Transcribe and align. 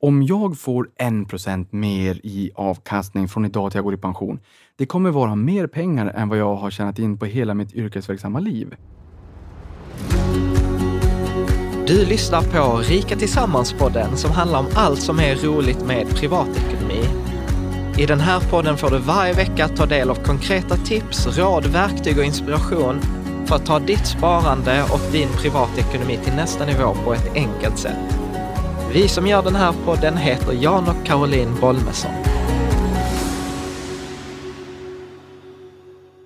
om 0.00 0.22
jag 0.22 0.58
får 0.58 0.88
en 0.96 1.24
procent 1.24 1.72
mer 1.72 2.20
i 2.22 2.50
avkastning 2.54 3.28
från 3.28 3.44
idag 3.44 3.70
till 3.70 3.78
jag 3.78 3.84
går 3.84 3.94
i 3.94 3.98
pension, 3.98 4.40
det 4.76 4.86
kommer 4.86 5.10
vara 5.10 5.34
mer 5.34 5.66
pengar 5.66 6.06
än 6.06 6.28
vad 6.28 6.38
jag 6.38 6.56
har 6.56 6.70
tjänat 6.70 6.98
in 6.98 7.18
på 7.18 7.26
hela 7.26 7.54
mitt 7.54 7.74
yrkesverksamma 7.74 8.40
liv. 8.40 8.74
Du 11.86 12.06
lyssnar 12.06 12.42
på 12.42 12.76
Rika 12.76 13.16
Tillsammans-podden 13.16 14.16
som 14.16 14.30
handlar 14.30 14.58
om 14.58 14.66
allt 14.74 15.02
som 15.02 15.20
är 15.20 15.36
roligt 15.36 15.86
med 15.86 16.08
privatekonomi. 16.08 17.04
I 17.98 18.06
den 18.06 18.20
här 18.20 18.40
podden 18.50 18.76
får 18.76 18.90
du 18.90 18.98
varje 18.98 19.32
vecka 19.32 19.68
ta 19.68 19.86
del 19.86 20.10
av 20.10 20.14
konkreta 20.14 20.76
tips, 20.76 21.38
råd, 21.38 21.66
verktyg 21.66 22.18
och 22.18 22.24
inspiration 22.24 23.00
för 23.46 23.56
att 23.56 23.66
ta 23.66 23.78
ditt 23.78 24.06
sparande 24.06 24.82
och 24.92 25.12
din 25.12 25.28
privatekonomi 25.28 26.18
till 26.24 26.34
nästa 26.34 26.66
nivå 26.66 26.94
på 27.04 27.14
ett 27.14 27.34
enkelt 27.34 27.78
sätt. 27.78 28.27
Vi 28.92 29.08
som 29.08 29.26
gör 29.26 29.42
den 29.42 29.54
här 29.54 29.74
podden 29.84 30.16
heter 30.16 30.52
Jan 30.52 30.88
och 30.88 31.06
Caroline 31.06 31.60
Bolmesson. 31.60 32.10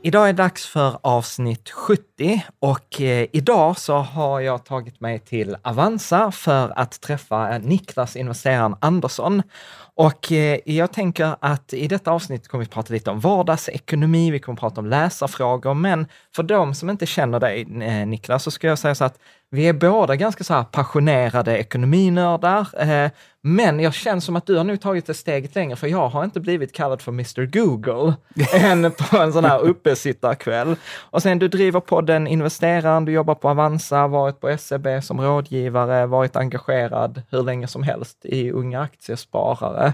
Idag 0.02 0.28
är 0.28 0.32
det 0.32 0.42
dags 0.42 0.66
för 0.66 0.98
avsnitt 1.00 1.70
70 1.70 2.44
och 2.58 3.00
eh, 3.00 3.26
idag 3.32 3.78
så 3.78 3.96
har 3.96 4.40
jag 4.40 4.64
tagit 4.64 5.00
mig 5.00 5.18
till 5.18 5.56
Avanza 5.62 6.32
för 6.32 6.78
att 6.78 7.00
träffa 7.00 7.54
eh, 7.54 7.62
Niklas 7.62 8.16
investeraren 8.16 8.76
Andersson. 8.80 9.42
Och 9.94 10.32
eh, 10.32 10.58
jag 10.64 10.92
tänker 10.92 11.36
att 11.40 11.72
i 11.72 11.88
detta 11.88 12.10
avsnitt 12.10 12.48
kommer 12.48 12.64
vi 12.64 12.70
prata 12.70 12.92
lite 12.94 13.10
om 13.10 13.20
vardagsekonomi, 13.20 14.30
vi 14.30 14.38
kommer 14.38 14.56
prata 14.56 14.80
om 14.80 14.86
läsarfrågor, 14.86 15.74
men 15.74 16.06
för 16.36 16.42
de 16.42 16.74
som 16.74 16.90
inte 16.90 17.06
känner 17.06 17.40
dig 17.40 17.64
Niklas 18.06 18.44
så 18.44 18.50
ska 18.50 18.66
jag 18.66 18.78
säga 18.78 18.94
så 18.94 19.04
att 19.04 19.18
vi 19.54 19.68
är 19.68 19.72
båda 19.72 20.16
ganska 20.16 20.44
så 20.44 20.64
passionerade 20.70 21.58
ekonominördar, 21.58 22.68
eh, 22.78 23.10
men 23.42 23.80
jag 23.80 23.94
känner 23.94 24.20
som 24.20 24.36
att 24.36 24.46
du 24.46 24.56
har 24.56 24.64
nu 24.64 24.76
tagit 24.76 25.06
det 25.06 25.14
steget 25.14 25.54
längre, 25.54 25.76
för 25.76 25.86
jag 25.86 26.08
har 26.08 26.24
inte 26.24 26.40
blivit 26.40 26.72
kallad 26.72 27.00
för 27.00 27.12
Mr 27.12 27.46
Google 27.46 28.14
än 28.54 28.90
på 28.90 29.16
en 29.16 29.32
sån 29.32 29.44
här 29.44 29.58
uppesittarkväll. 29.58 30.76
Och 31.00 31.22
sen 31.22 31.38
du 31.38 31.48
driver 31.48 31.80
podden 31.80 32.26
Investeraren, 32.26 33.04
du 33.04 33.12
jobbar 33.12 33.34
på 33.34 33.48
Avanza, 33.48 34.06
varit 34.06 34.40
på 34.40 34.56
SEB 34.58 34.86
som 35.02 35.20
rådgivare, 35.20 36.06
varit 36.06 36.36
engagerad 36.36 37.22
hur 37.30 37.42
länge 37.42 37.66
som 37.66 37.82
helst 37.82 38.18
i 38.22 38.50
Unga 38.50 38.80
Aktiesparare. 38.80 39.92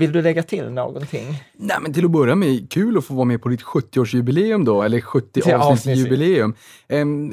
Vill 0.00 0.12
du 0.12 0.22
lägga 0.22 0.42
till 0.42 0.70
någonting? 0.70 1.44
Nej, 1.52 1.76
men 1.80 1.92
till 1.92 2.04
att 2.04 2.10
börja 2.10 2.34
med, 2.34 2.70
kul 2.70 2.98
att 2.98 3.04
få 3.04 3.14
vara 3.14 3.24
med 3.24 3.42
på 3.42 3.48
ditt 3.48 3.62
70-årsjubileum 3.62 4.64
då, 4.64 4.82
eller 4.82 5.00
70 5.00 5.52
avsnittsjubileum. 5.52 6.54
Um, 6.88 7.32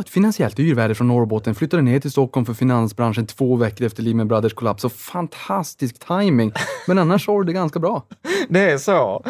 ett 0.00 0.08
finansiellt 0.08 0.58
yrvärde 0.58 0.94
från 0.94 1.08
Norrbotten, 1.08 1.54
flyttade 1.54 1.82
ner 1.82 2.00
till 2.00 2.10
Stockholm 2.10 2.46
för 2.46 2.54
finansbranschen 2.54 3.26
två 3.26 3.56
veckor 3.56 3.86
efter 3.86 4.02
Lehman 4.02 4.28
Brothers 4.28 4.54
kollaps. 4.54 4.82
Så 4.82 4.88
fantastisk 4.88 6.06
timing. 6.06 6.52
Men 6.86 6.98
annars 6.98 7.26
har 7.26 7.38
du 7.38 7.44
det 7.44 7.52
ganska 7.52 7.78
bra. 7.78 8.06
det 8.48 8.60
är 8.60 8.78
så. 8.78 9.24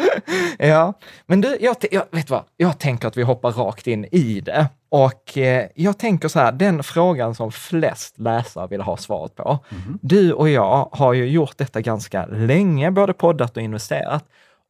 Ja, 0.57 0.93
men 1.25 1.41
du, 1.41 1.57
jag, 1.61 1.75
jag, 1.91 2.03
vet 2.11 2.29
vad? 2.29 2.43
Jag 2.57 2.79
tänker 2.79 3.07
att 3.07 3.17
vi 3.17 3.23
hoppar 3.23 3.51
rakt 3.51 3.87
in 3.87 4.05
i 4.05 4.41
det. 4.41 4.67
Och 4.89 5.37
eh, 5.37 5.67
jag 5.75 5.97
tänker 5.97 6.27
så 6.27 6.39
här, 6.39 6.51
den 6.51 6.83
frågan 6.83 7.35
som 7.35 7.51
flest 7.51 8.19
läsare 8.19 8.67
vill 8.67 8.81
ha 8.81 8.97
svaret 8.97 9.35
på. 9.35 9.59
Mm. 9.69 9.99
Du 10.01 10.33
och 10.33 10.49
jag 10.49 10.89
har 10.91 11.13
ju 11.13 11.27
gjort 11.27 11.57
detta 11.57 11.81
ganska 11.81 12.25
länge, 12.25 12.91
både 12.91 13.13
poddat 13.13 13.57
och 13.57 13.63
investerat. 13.63 14.25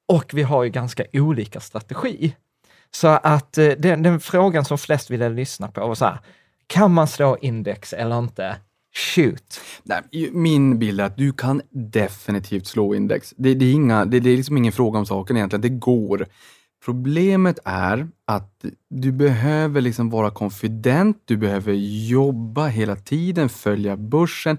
Och 0.07 0.31
vi 0.33 0.43
har 0.43 0.63
ju 0.63 0.69
ganska 0.69 1.03
olika 1.13 1.59
strategi. 1.59 2.35
Så 2.91 3.07
att 3.07 3.57
eh, 3.57 3.67
den, 3.67 4.03
den, 4.03 4.19
frågan 4.19 4.65
som 4.65 4.77
flest 4.77 5.09
ville 5.09 5.29
lyssna 5.29 5.67
på 5.67 5.87
var 5.87 5.95
så 5.95 6.05
här, 6.05 6.19
kan 6.67 6.93
man 6.93 7.07
slå 7.07 7.37
index 7.41 7.93
eller 7.93 8.19
inte? 8.19 8.55
Shoot! 8.95 9.61
Nej, 9.83 10.29
min 10.31 10.79
bild 10.79 11.01
är 11.01 11.03
att 11.03 11.17
du 11.17 11.31
kan 11.31 11.61
definitivt 11.69 12.67
slå 12.67 12.95
index. 12.95 13.33
Det, 13.37 13.53
det 13.53 13.65
är, 13.65 13.73
inga, 13.73 14.05
det, 14.05 14.19
det, 14.19 14.29
är 14.29 14.37
liksom 14.37 14.57
ingen 14.57 14.71
fråga 14.71 14.99
om 14.99 15.05
saken 15.05 15.37
egentligen, 15.37 15.61
det 15.61 15.69
går. 15.69 16.27
Problemet 16.85 17.59
är 17.65 18.07
att 18.25 18.65
du 18.89 19.11
behöver 19.11 19.81
liksom 19.81 20.09
vara 20.09 20.31
konfident, 20.31 21.21
du 21.25 21.37
behöver 21.37 21.73
jobba 22.09 22.67
hela 22.67 22.95
tiden, 22.95 23.49
följa 23.49 23.97
börsen, 23.97 24.57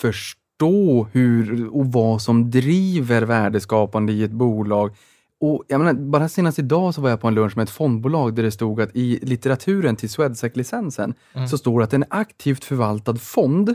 förstå 0.00 1.08
hur 1.12 1.68
och 1.76 1.92
vad 1.92 2.22
som 2.22 2.50
driver 2.50 3.22
värdeskapande 3.22 4.12
i 4.12 4.22
ett 4.22 4.30
bolag. 4.30 4.96
Och 5.40 5.64
jag 5.68 5.78
menar, 5.78 5.92
bara 5.92 6.28
senast 6.28 6.58
idag 6.58 6.94
så 6.94 7.00
var 7.00 7.10
jag 7.10 7.20
på 7.20 7.28
en 7.28 7.34
lunch 7.34 7.56
med 7.56 7.64
ett 7.64 7.70
fondbolag 7.70 8.34
där 8.34 8.42
det 8.42 8.50
stod 8.50 8.80
att 8.80 8.96
i 8.96 9.18
litteraturen 9.22 9.96
till 9.96 10.08
Swedec-licensen 10.08 11.14
mm. 11.34 11.48
så 11.48 11.58
står 11.58 11.78
det 11.78 11.84
att 11.84 11.92
en 11.92 12.04
aktivt 12.10 12.64
förvaltad 12.64 13.16
fond 13.16 13.74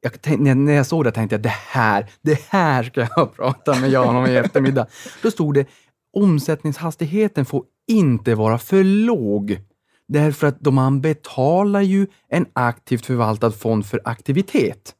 jag 0.00 0.22
tänkte, 0.22 0.54
när 0.54 0.72
jag 0.72 0.86
såg 0.86 1.04
det 1.04 1.12
tänkte 1.12 1.34
jag 1.34 1.42
det 1.42 1.54
här, 1.68 2.06
det 2.22 2.40
här 2.48 2.82
ska 2.82 3.06
jag 3.16 3.36
prata 3.36 3.80
med 3.80 3.90
Jan 3.90 4.16
om 4.16 4.26
i 4.26 4.36
eftermiddag. 4.36 4.86
Då 5.22 5.30
stod 5.30 5.54
det 5.54 5.66
omsättningshastigheten 6.16 7.44
får 7.44 7.64
inte 7.88 8.34
vara 8.34 8.58
för 8.58 8.84
låg. 8.84 9.58
Därför 10.08 10.46
att 10.46 10.72
man 10.72 11.00
betalar 11.00 11.80
ju 11.80 12.06
en 12.28 12.46
aktivt 12.52 13.06
förvaltad 13.06 13.50
fond 13.50 13.86
för 13.86 14.00
aktivitet. 14.04 14.94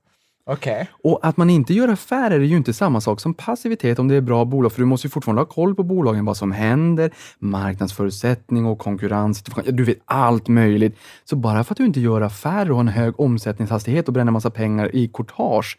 Okay. 0.47 0.87
Och 1.05 1.21
att 1.23 1.37
man 1.37 1.51
inte 1.51 1.75
gör 1.75 1.89
affärer 1.89 2.41
är 2.41 2.45
ju 2.45 2.57
inte 2.57 2.73
samma 2.73 3.01
sak 3.01 3.21
som 3.21 3.35
passivitet 3.35 3.99
om 3.99 4.09
det 4.09 4.15
är 4.15 4.21
bra 4.21 4.45
bolag, 4.45 4.73
för 4.73 4.81
du 4.81 4.87
måste 4.87 5.07
ju 5.07 5.11
fortfarande 5.11 5.43
ha 5.43 5.47
koll 5.47 5.75
på 5.75 5.83
bolagen, 5.83 6.25
vad 6.25 6.37
som 6.37 6.53
händer, 6.53 7.11
marknadsförutsättning 7.39 8.67
och 8.67 8.79
konkurrens. 8.79 9.43
Du 9.65 9.85
vet 9.85 9.99
allt 10.05 10.49
möjligt. 10.49 10.99
Så 11.25 11.37
bara 11.37 11.65
för 11.65 11.75
att 11.75 11.79
du 11.79 11.85
inte 11.85 12.01
gör 12.01 12.21
affärer 12.21 12.71
och 12.71 12.77
har 12.77 12.81
en 12.81 12.89
hög 12.89 13.21
omsättningshastighet 13.21 14.09
och 14.09 14.15
bränner 14.15 14.33
massa 14.33 14.51
pengar 14.51 14.95
i 14.95 15.09
courtage, 15.09 15.79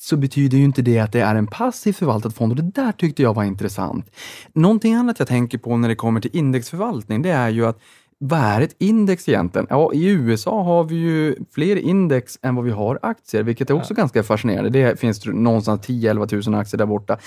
så 0.00 0.16
betyder 0.16 0.58
ju 0.58 0.64
inte 0.64 0.82
det 0.82 0.98
att 0.98 1.12
det 1.12 1.20
är 1.20 1.34
en 1.34 1.46
passivt 1.46 1.96
förvaltad 1.96 2.30
fond 2.30 2.52
och 2.52 2.56
det 2.56 2.82
där 2.82 2.92
tyckte 2.92 3.22
jag 3.22 3.34
var 3.34 3.44
intressant. 3.44 4.10
Någonting 4.52 4.94
annat 4.94 5.18
jag 5.18 5.28
tänker 5.28 5.58
på 5.58 5.76
när 5.76 5.88
det 5.88 5.94
kommer 5.94 6.20
till 6.20 6.36
indexförvaltning, 6.36 7.22
det 7.22 7.30
är 7.30 7.48
ju 7.48 7.66
att 7.66 7.78
vad 8.20 8.40
är 8.40 8.60
ett 8.60 8.76
index 8.78 9.28
egentligen? 9.28 9.66
Ja, 9.70 9.92
i 9.92 10.08
USA 10.08 10.62
har 10.62 10.84
vi 10.84 10.94
ju 10.94 11.36
fler 11.50 11.76
index 11.76 12.38
än 12.42 12.54
vad 12.54 12.64
vi 12.64 12.70
har 12.70 12.98
aktier, 13.02 13.42
vilket 13.42 13.70
är 13.70 13.74
också 13.74 13.94
ja. 13.94 13.96
ganska 13.96 14.22
fascinerande. 14.22 14.70
Det 14.70 15.00
finns 15.00 15.26
någonstans 15.26 15.80
10-11 15.80 16.48
000 16.50 16.60
aktier 16.60 16.78
där 16.78 16.86
borta. 16.86 17.18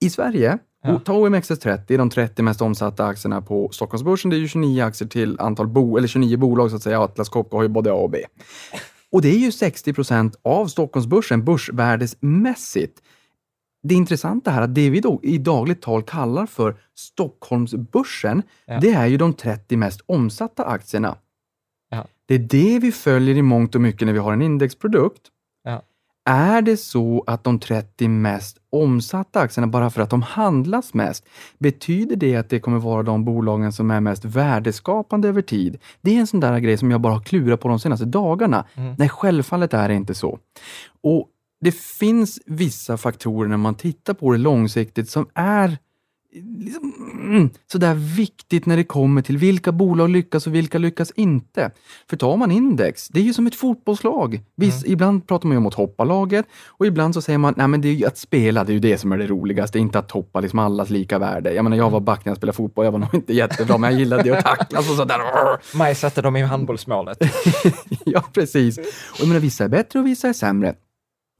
I 0.00 0.10
Sverige, 0.10 0.58
ja. 0.82 1.00
ta 1.04 1.12
OMXS30, 1.12 1.96
de 1.96 2.10
30 2.10 2.42
mest 2.42 2.62
omsatta 2.62 3.06
aktierna 3.06 3.42
på 3.42 3.68
Stockholmsbörsen. 3.72 4.30
Det 4.30 4.36
är 4.36 4.38
ju 4.38 4.48
29 4.48 4.84
aktier 4.84 5.08
till 5.08 5.40
antal 5.40 5.68
bo, 5.68 5.96
eller 5.96 6.08
29 6.08 6.36
bolag 6.36 6.70
så 6.70 6.76
att 6.76 6.82
säga. 6.82 7.00
Atlas 7.00 7.28
Copco 7.28 7.56
har 7.56 7.62
ju 7.62 7.68
både 7.68 7.92
A 7.92 7.94
och 7.94 8.10
B. 8.10 8.18
Och 9.12 9.22
det 9.22 9.28
är 9.28 9.38
ju 9.38 9.52
60 9.52 9.92
procent 9.92 10.36
av 10.42 10.66
Stockholmsbörsen 10.66 11.44
börsvärdesmässigt. 11.44 13.02
Det 13.82 13.94
intressanta 13.94 14.50
här 14.50 14.60
är 14.60 14.64
att 14.64 14.74
det 14.74 14.90
vi 14.90 15.00
då 15.00 15.20
i 15.22 15.38
dagligt 15.38 15.82
tal 15.82 16.02
kallar 16.02 16.46
för 16.46 16.76
Stockholmsbörsen, 16.94 18.42
ja. 18.66 18.80
det 18.80 18.90
är 18.90 19.06
ju 19.06 19.16
de 19.16 19.34
30 19.34 19.76
mest 19.76 20.00
omsatta 20.06 20.64
aktierna. 20.64 21.16
Ja. 21.90 22.06
Det 22.26 22.34
är 22.34 22.38
det 22.38 22.78
vi 22.78 22.92
följer 22.92 23.36
i 23.36 23.42
mångt 23.42 23.74
och 23.74 23.80
mycket 23.80 24.06
när 24.06 24.12
vi 24.12 24.18
har 24.18 24.32
en 24.32 24.42
indexprodukt. 24.42 25.22
Är 26.30 26.62
det 26.62 26.76
så 26.76 27.24
att 27.26 27.44
de 27.44 27.58
30 27.58 28.08
mest 28.08 28.56
omsatta 28.72 29.40
aktierna, 29.40 29.66
bara 29.66 29.90
för 29.90 30.02
att 30.02 30.10
de 30.10 30.22
handlas 30.22 30.94
mest, 30.94 31.24
betyder 31.58 32.16
det 32.16 32.36
att 32.36 32.50
det 32.50 32.60
kommer 32.60 32.78
vara 32.78 33.02
de 33.02 33.24
bolagen 33.24 33.72
som 33.72 33.90
är 33.90 34.00
mest 34.00 34.24
värdeskapande 34.24 35.28
över 35.28 35.42
tid? 35.42 35.78
Det 36.00 36.16
är 36.16 36.20
en 36.20 36.26
sån 36.26 36.40
där 36.40 36.58
grej 36.58 36.76
som 36.76 36.90
jag 36.90 37.00
bara 37.00 37.12
har 37.12 37.20
klurat 37.20 37.60
på 37.60 37.68
de 37.68 37.80
senaste 37.80 38.04
dagarna. 38.04 38.64
Mm. 38.74 38.94
Nej, 38.98 39.08
självfallet 39.08 39.74
är 39.74 39.88
det 39.88 39.94
inte 39.94 40.14
så. 40.14 40.38
Och 41.02 41.28
Det 41.60 41.76
finns 41.76 42.40
vissa 42.46 42.96
faktorer 42.96 43.48
när 43.48 43.56
man 43.56 43.74
tittar 43.74 44.14
på 44.14 44.32
det 44.32 44.38
långsiktigt 44.38 45.10
som 45.10 45.26
är 45.34 45.78
liksom, 46.58 46.92
mm, 47.22 47.50
sådär 47.72 47.94
viktigt 47.94 48.66
när 48.66 48.76
det 48.76 48.84
kommer 48.84 49.22
till 49.22 49.38
vilka 49.38 49.72
bolag 49.72 50.10
lyckas 50.10 50.46
och 50.46 50.54
vilka 50.54 50.78
lyckas 50.78 51.12
inte. 51.16 51.70
För 52.10 52.16
tar 52.16 52.36
man 52.36 52.50
index, 52.50 53.08
det 53.08 53.20
är 53.20 53.24
ju 53.24 53.34
som 53.34 53.46
ett 53.46 53.54
fotbollslag. 53.54 54.40
Viss, 54.56 54.82
mm. 54.82 54.92
Ibland 54.92 55.26
pratar 55.26 55.48
man 55.48 55.54
ju 55.54 55.58
om 55.58 55.66
att 55.66 55.74
hoppa 55.74 56.04
laget 56.04 56.46
och 56.66 56.86
ibland 56.86 57.14
så 57.14 57.22
säger 57.22 57.38
man 57.38 57.54
nej 57.56 57.68
men 57.68 57.80
det 57.80 57.88
är 57.88 57.92
ju 57.92 58.06
att 58.06 58.18
spela, 58.18 58.64
det 58.64 58.72
är 58.72 58.74
ju 58.74 58.80
det 58.80 58.98
som 58.98 59.12
är 59.12 59.18
det 59.18 59.26
roligaste, 59.26 59.78
inte 59.78 59.98
att 59.98 60.08
toppa 60.08 60.40
liksom 60.40 60.58
allas 60.58 60.90
lika 60.90 61.18
värde. 61.18 61.52
Jag 61.52 61.62
menar, 61.62 61.76
jag 61.76 61.90
var 61.90 62.00
back 62.00 62.24
när 62.24 62.30
jag 62.30 62.36
spelade 62.36 62.56
fotboll, 62.56 62.84
jag 62.84 62.92
var 62.92 62.98
nog 62.98 63.14
inte 63.14 63.34
jättebra, 63.34 63.78
men 63.78 63.90
jag 63.90 63.98
gillade 63.98 64.38
att 64.38 64.44
tacklas 64.44 64.90
och 64.90 64.96
sådär. 64.96 65.18
Maj 65.76 65.94
satte 65.94 66.22
dem 66.22 66.36
i 66.36 66.42
handbollsmålet. 66.42 67.18
ja, 68.04 68.24
precis. 68.32 68.78
Och 68.78 69.20
jag 69.20 69.28
menar, 69.28 69.40
vissa 69.40 69.64
är 69.64 69.68
bättre 69.68 69.98
och 69.98 70.06
vissa 70.06 70.28
är 70.28 70.32
sämre. 70.32 70.74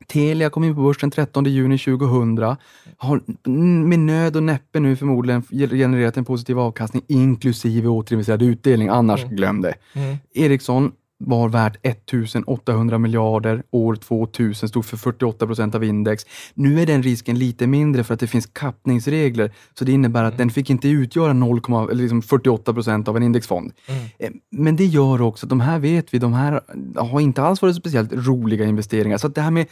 Telia 0.06 0.50
kom 0.50 0.64
in 0.64 0.74
på 0.74 0.82
börsen 0.82 1.10
13 1.10 1.44
juni 1.44 1.78
2000. 1.78 2.56
Har 2.96 3.20
med 3.84 3.98
nöd 3.98 4.36
och 4.36 4.42
näppe 4.42 4.80
nu 4.80 4.96
förmodligen 4.96 5.42
genererat 5.52 6.16
en 6.16 6.24
positiv 6.24 6.58
avkastning 6.58 7.02
inklusive 7.08 7.88
återinvesterad 7.88 8.42
utdelning. 8.42 8.88
Annars 8.88 9.24
mm. 9.24 9.36
glöm 9.36 9.60
det. 9.60 9.74
Mm. 9.92 10.16
Ericsson 10.34 10.92
var 11.18 11.48
värt 11.48 11.76
1800 11.82 12.98
miljarder. 12.98 13.62
År 13.70 13.94
2000 13.96 14.68
stod 14.68 14.84
för 14.84 14.96
48 14.96 15.46
procent 15.46 15.74
av 15.74 15.84
index. 15.84 16.26
Nu 16.54 16.82
är 16.82 16.86
den 16.86 17.02
risken 17.02 17.38
lite 17.38 17.66
mindre 17.66 18.04
för 18.04 18.14
att 18.14 18.20
det 18.20 18.26
finns 18.26 18.46
kappningsregler. 18.46 19.52
Så 19.78 19.84
det 19.84 19.92
innebär 19.92 20.24
att 20.24 20.34
mm. 20.34 20.38
den 20.38 20.50
fick 20.50 20.70
inte 20.70 20.88
utgöra 20.88 21.32
0, 21.32 21.60
liksom 21.92 22.22
48 22.22 22.74
procent 22.74 23.08
av 23.08 23.16
en 23.16 23.22
indexfond. 23.22 23.72
Mm. 23.86 24.02
Eh, 24.18 24.30
men 24.50 24.76
det 24.76 24.86
gör 24.86 25.22
också 25.22 25.46
att 25.46 25.50
de 25.50 25.60
här 25.60 25.78
vet 25.78 26.14
vi, 26.14 26.18
de 26.18 26.32
här 26.32 26.60
har 26.96 27.20
inte 27.20 27.42
alls 27.42 27.62
varit 27.62 27.76
speciellt 27.76 28.12
roliga 28.12 28.64
investeringar. 28.64 29.18
Så 29.18 29.28
det 29.28 29.40
här 29.40 29.50
med 29.50 29.66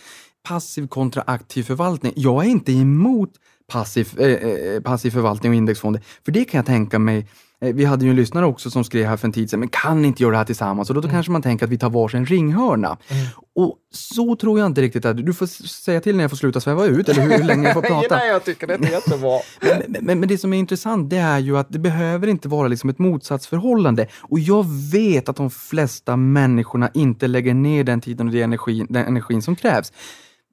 passiv 0.48 0.86
kontra 0.86 1.22
aktiv 1.26 1.62
förvaltning. 1.62 2.12
Jag 2.16 2.44
är 2.44 2.48
inte 2.48 2.72
emot 2.72 3.30
passiv, 3.72 4.20
eh, 4.20 4.26
eh, 4.26 4.82
passiv 4.82 5.10
förvaltning 5.10 5.52
och 5.52 5.56
indexfonder, 5.56 6.02
för 6.24 6.32
det 6.32 6.44
kan 6.44 6.58
jag 6.58 6.66
tänka 6.66 6.98
mig 6.98 7.26
vi 7.72 7.84
hade 7.84 8.04
ju 8.04 8.10
en 8.10 8.16
lyssnare 8.16 8.46
också 8.46 8.70
som 8.70 8.84
skrev 8.84 9.06
här 9.06 9.16
för 9.16 9.28
en 9.28 9.32
tid 9.32 9.50
sedan, 9.50 9.60
men 9.60 9.68
kan 9.68 10.02
ni 10.02 10.08
inte 10.08 10.22
göra 10.22 10.30
det 10.32 10.38
här 10.38 10.44
tillsammans? 10.44 10.88
Och 10.88 10.94
då, 10.94 11.00
då 11.00 11.08
mm. 11.08 11.16
kanske 11.16 11.32
man 11.32 11.42
tänker 11.42 11.64
att 11.64 11.72
vi 11.72 11.78
tar 11.78 11.90
varsin 11.90 12.26
ringhörna. 12.26 12.96
Mm. 13.08 13.26
Och 13.54 13.76
så 13.90 14.36
tror 14.36 14.58
jag 14.58 14.66
inte 14.66 14.82
riktigt 14.82 15.04
att 15.04 15.26
du 15.26 15.34
får 15.34 15.46
säga 15.66 16.00
till 16.00 16.16
när 16.16 16.24
jag 16.24 16.30
får 16.30 16.36
sluta 16.36 16.60
sväva 16.60 16.86
ut, 16.86 17.08
eller 17.08 17.22
hur, 17.22 17.38
hur 17.38 17.44
länge 17.44 17.64
jag 17.64 17.74
får 17.74 17.82
prata. 17.88 18.16
Nej, 18.16 18.28
jag 18.28 18.44
tycker 18.44 18.66
det 18.66 18.74
är 18.74 18.90
jättebra. 18.90 19.38
men, 19.60 19.96
men, 20.00 20.20
men, 20.20 20.28
det 20.28 20.38
som 20.38 20.52
är 20.52 20.58
intressant, 20.58 21.10
det 21.10 21.16
är 21.16 21.38
ju 21.38 21.58
att 21.58 21.66
det 21.70 21.78
behöver 21.78 22.26
inte 22.26 22.48
vara 22.48 22.68
liksom 22.68 22.90
ett 22.90 22.98
motsatsförhållande. 22.98 24.06
Och 24.20 24.38
jag 24.38 24.66
vet 24.92 25.28
att 25.28 25.36
de 25.36 25.50
flesta 25.50 26.16
människorna 26.16 26.90
inte 26.94 27.26
lägger 27.26 27.54
ner 27.54 27.84
den 27.84 28.00
tiden 28.00 28.26
och 28.26 28.32
den 28.32 28.42
energin, 28.42 28.86
den 28.90 29.06
energin 29.06 29.42
som 29.42 29.56
krävs. 29.56 29.92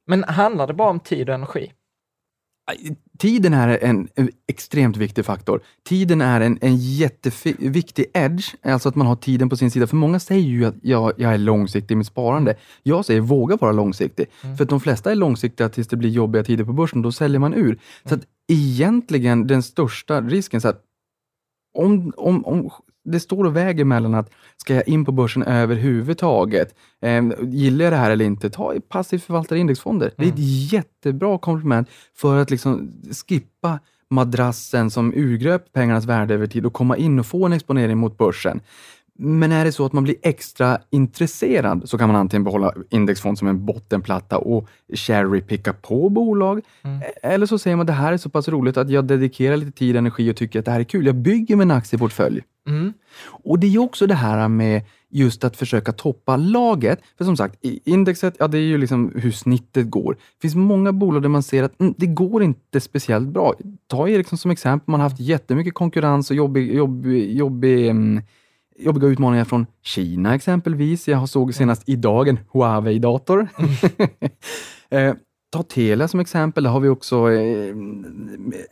Men 0.08 0.24
handlar 0.24 0.68
det 0.68 0.74
bara 0.74 0.90
om 0.90 1.00
tid 1.00 1.30
och 1.30 1.36
energi? 1.36 1.72
Tiden 3.18 3.54
är 3.54 3.84
en, 3.84 4.10
extremt 4.48 4.98
viktig 4.98 5.26
faktor. 5.26 5.62
Tiden 5.86 6.22
är 6.22 6.42
en, 6.42 6.58
en 6.62 6.78
jätteviktig 6.78 8.06
edge, 8.14 8.56
alltså 8.64 8.90
att 8.90 8.96
man 8.96 9.08
har 9.08 9.16
tiden 9.16 9.50
på 9.50 9.58
sin 9.58 9.72
sida. 9.72 9.88
För 9.88 9.96
många 9.96 10.20
säger 10.20 10.48
ju 10.48 10.66
att 10.66 10.76
jag, 10.82 11.14
jag 11.18 11.34
är 11.34 11.38
långsiktig 11.38 11.96
i 11.96 11.96
mitt 11.96 12.08
sparande. 12.08 12.56
Jag 12.84 13.06
säger 13.06 13.22
våga 13.22 13.56
vara 13.56 13.72
långsiktig. 13.72 14.26
Mm. 14.44 14.58
För 14.58 14.64
att 14.64 14.70
de 14.70 14.80
flesta 14.80 15.12
är 15.12 15.16
långsiktiga 15.16 15.70
tills 15.70 15.88
det 15.88 15.98
blir 15.98 16.10
jobbiga 16.10 16.44
tider 16.44 16.64
på 16.64 16.74
börsen, 16.74 17.02
då 17.02 17.12
säljer 17.12 17.40
man 17.40 17.54
ur. 17.54 17.66
Mm. 17.66 17.80
Så 18.06 18.16
att 18.16 18.22
egentligen 18.48 19.48
den 19.48 19.64
största 19.64 20.22
risken, 20.22 20.62
så 20.62 20.68
att 20.68 20.82
om, 21.74 22.14
om, 22.18 22.46
om 22.46 22.70
det 23.04 23.20
står 23.20 23.44
och 23.44 23.56
väger 23.56 23.86
mellan 23.86 24.16
att 24.16 24.30
ska 24.58 24.76
jag 24.76 24.88
in 24.88 25.06
på 25.06 25.12
börsen 25.12 25.44
överhuvudtaget? 25.44 26.76
Eh, 27.02 27.24
gillar 27.42 27.86
jag 27.86 27.94
det 27.94 27.98
här 27.98 28.12
eller 28.12 28.26
inte? 28.26 28.50
Ta 28.50 28.74
passivt 28.90 29.24
förvaltade 29.24 29.62
indexfonder. 29.62 30.06
Mm. 30.06 30.16
Det 30.18 30.24
är 30.24 30.28
ett 30.28 30.38
mm. 30.38 30.50
jättebra 30.50 31.38
komplement 31.38 31.90
för 32.16 32.38
att 32.38 32.52
liksom 32.52 32.92
skippa 33.28 33.80
madrassen 34.10 34.92
som 34.92 35.14
urgröper 35.14 35.70
pengarnas 35.72 36.06
värde 36.06 36.34
över 36.34 36.48
tid 36.48 36.66
och 36.66 36.74
komma 36.74 36.98
in 36.98 37.20
och 37.20 37.26
få 37.26 37.46
en 37.46 37.54
exponering 37.54 37.98
mot 37.98 38.18
börsen. 38.18 38.62
Men 39.20 39.52
är 39.52 39.66
det 39.66 39.72
så 39.72 39.86
att 39.86 39.94
man 39.94 40.04
blir 40.04 40.16
extra 40.22 40.78
intresserad 40.90 41.90
så 41.90 41.98
kan 41.98 42.08
man 42.10 42.16
antingen 42.16 42.44
behålla 42.44 42.74
indexfond 42.90 43.38
som 43.38 43.48
en 43.48 43.66
bottenplatta 43.66 44.38
och 44.38 44.68
cherry-picka 44.94 45.74
på 45.74 46.10
bolag. 46.10 46.62
Mm. 46.82 47.02
Eller 47.24 47.46
så 47.46 47.58
säger 47.58 47.76
man 47.76 47.86
det 47.86 47.94
här 47.94 48.14
är 48.14 48.18
så 48.18 48.30
pass 48.30 48.48
roligt 48.48 48.78
att 48.78 48.90
jag 48.90 49.06
dedikerar 49.06 49.58
lite 49.58 49.72
tid 49.72 49.96
och 49.96 50.00
energi 50.00 50.32
och 50.32 50.36
tycker 50.36 50.60
att 50.60 50.66
det 50.66 50.72
här 50.72 50.80
är 50.80 50.84
kul. 50.84 51.06
Jag 51.06 51.16
bygger 51.16 51.56
min 51.56 51.72
aktieportfölj. 51.72 52.44
Mm. 52.68 52.94
Och 53.26 53.60
det 53.60 53.68
är 53.68 53.80
också 53.80 54.08
det 54.08 54.16
här 54.16 54.48
med 54.48 54.82
just 55.10 55.44
att 55.44 55.58
försöka 55.58 55.92
toppa 55.92 56.38
laget. 56.38 57.00
För 57.18 57.26
som 57.26 57.38
sagt, 57.38 57.56
indexet, 57.86 58.36
ja 58.40 58.48
det 58.48 58.58
är 58.58 58.62
ju 58.62 58.78
liksom 58.78 59.12
hur 59.16 59.32
snittet 59.32 59.90
går. 59.90 60.14
Det 60.14 60.42
finns 60.42 60.56
många 60.56 60.94
bolag 60.94 61.22
där 61.22 61.30
man 61.30 61.44
ser 61.44 61.64
att 61.64 61.80
mm, 61.80 61.94
det 61.98 62.08
går 62.08 62.44
inte 62.44 62.80
speciellt 62.80 63.28
bra. 63.28 63.54
Ta 63.88 64.10
Ericsson 64.10 64.38
som 64.38 64.52
exempel, 64.52 64.92
man 64.92 65.00
har 65.00 65.10
haft 65.10 65.20
jättemycket 65.20 65.74
konkurrens 65.74 66.30
och 66.30 66.36
jobbig, 66.36 66.76
jobbig, 66.76 67.36
jobbig 67.36 67.88
mm, 67.88 68.24
jobbiga 68.80 69.08
utmaningar 69.08 69.46
från 69.46 69.66
Kina 69.82 70.36
exempelvis. 70.36 71.08
Jag 71.08 71.30
såg 71.30 71.54
senast 71.54 71.84
idag 71.86 72.28
en 72.28 72.40
Huawei-dator. 72.52 73.48
eh, 74.90 75.14
ta 75.54 75.64
Telia 75.64 76.08
som 76.08 76.20
exempel. 76.20 76.64
Där 76.64 76.72
har 76.72 76.80
vi 76.80 76.90
också 76.90 77.32
eh, 77.32 77.76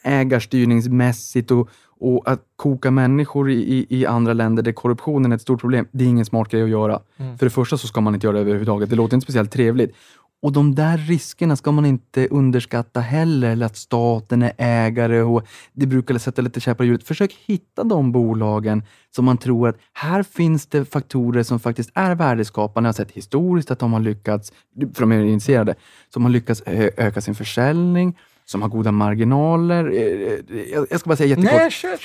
ägarstyrningsmässigt 0.03 1.51
och, 1.51 1.69
och 1.99 2.29
att 2.29 2.41
koka 2.55 2.91
människor 2.91 3.51
i, 3.51 3.85
i, 3.89 4.05
andra 4.05 4.33
länder 4.33 4.63
där 4.63 4.71
korruptionen 4.71 5.31
är 5.31 5.35
ett 5.35 5.41
stort 5.41 5.61
problem. 5.61 5.87
Det 5.91 6.03
är 6.03 6.07
ingen 6.07 6.25
smart 6.25 6.49
grej 6.49 6.63
att 6.63 6.69
göra. 6.69 7.01
Mm. 7.17 7.37
För 7.37 7.45
det 7.45 7.49
första 7.49 7.77
så 7.77 7.87
ska 7.87 8.01
man 8.01 8.13
inte 8.13 8.27
göra 8.27 8.35
det 8.35 8.41
överhuvudtaget. 8.41 8.89
Det 8.89 8.95
låter 8.95 9.15
inte 9.15 9.25
speciellt 9.25 9.51
trevligt. 9.51 9.95
Och 10.41 10.51
de 10.51 10.75
där 10.75 10.97
riskerna 10.97 11.55
ska 11.55 11.71
man 11.71 11.85
inte 11.85 12.27
underskatta 12.27 12.99
heller, 12.99 13.49
eller 13.49 13.65
att 13.65 13.77
staten 13.77 14.41
är 14.41 14.53
ägare 14.57 15.21
och 15.21 15.47
det 15.73 15.85
brukar 15.85 16.17
sätta 16.17 16.41
lite 16.41 16.59
käppar 16.59 16.83
i 16.83 16.87
hjulet. 16.87 17.03
Försök 17.03 17.33
hitta 17.45 17.83
de 17.83 18.11
bolagen 18.11 18.83
som 19.15 19.25
man 19.25 19.37
tror 19.37 19.69
att 19.69 19.77
här 19.93 20.23
finns 20.23 20.65
det 20.65 20.85
faktorer 20.85 21.43
som 21.43 21.59
faktiskt 21.59 21.91
är 21.93 22.15
värdeskapande. 22.15 22.87
Jag 22.87 22.93
har 22.93 22.97
sett 22.97 23.11
historiskt 23.11 23.71
att 23.71 23.79
de 23.79 23.93
har 23.93 23.99
lyckats, 23.99 24.53
för 24.93 25.01
de 25.01 25.11
är 25.11 25.23
intresserade, 25.23 25.75
som 26.13 26.23
har 26.23 26.31
lyckats 26.31 26.63
öka 26.97 27.21
sin 27.21 27.35
försäljning, 27.35 28.17
som 28.45 28.61
har 28.61 28.69
goda 28.69 28.91
marginaler. 28.91 29.85
Eh, 29.85 30.57
eh, 30.59 30.85
jag 30.89 30.99
ska 30.99 31.07
bara 31.07 31.15
säga 31.15 31.29
jättekort. 31.29 31.53
Nej, 31.53 31.71
kör. 31.71 31.97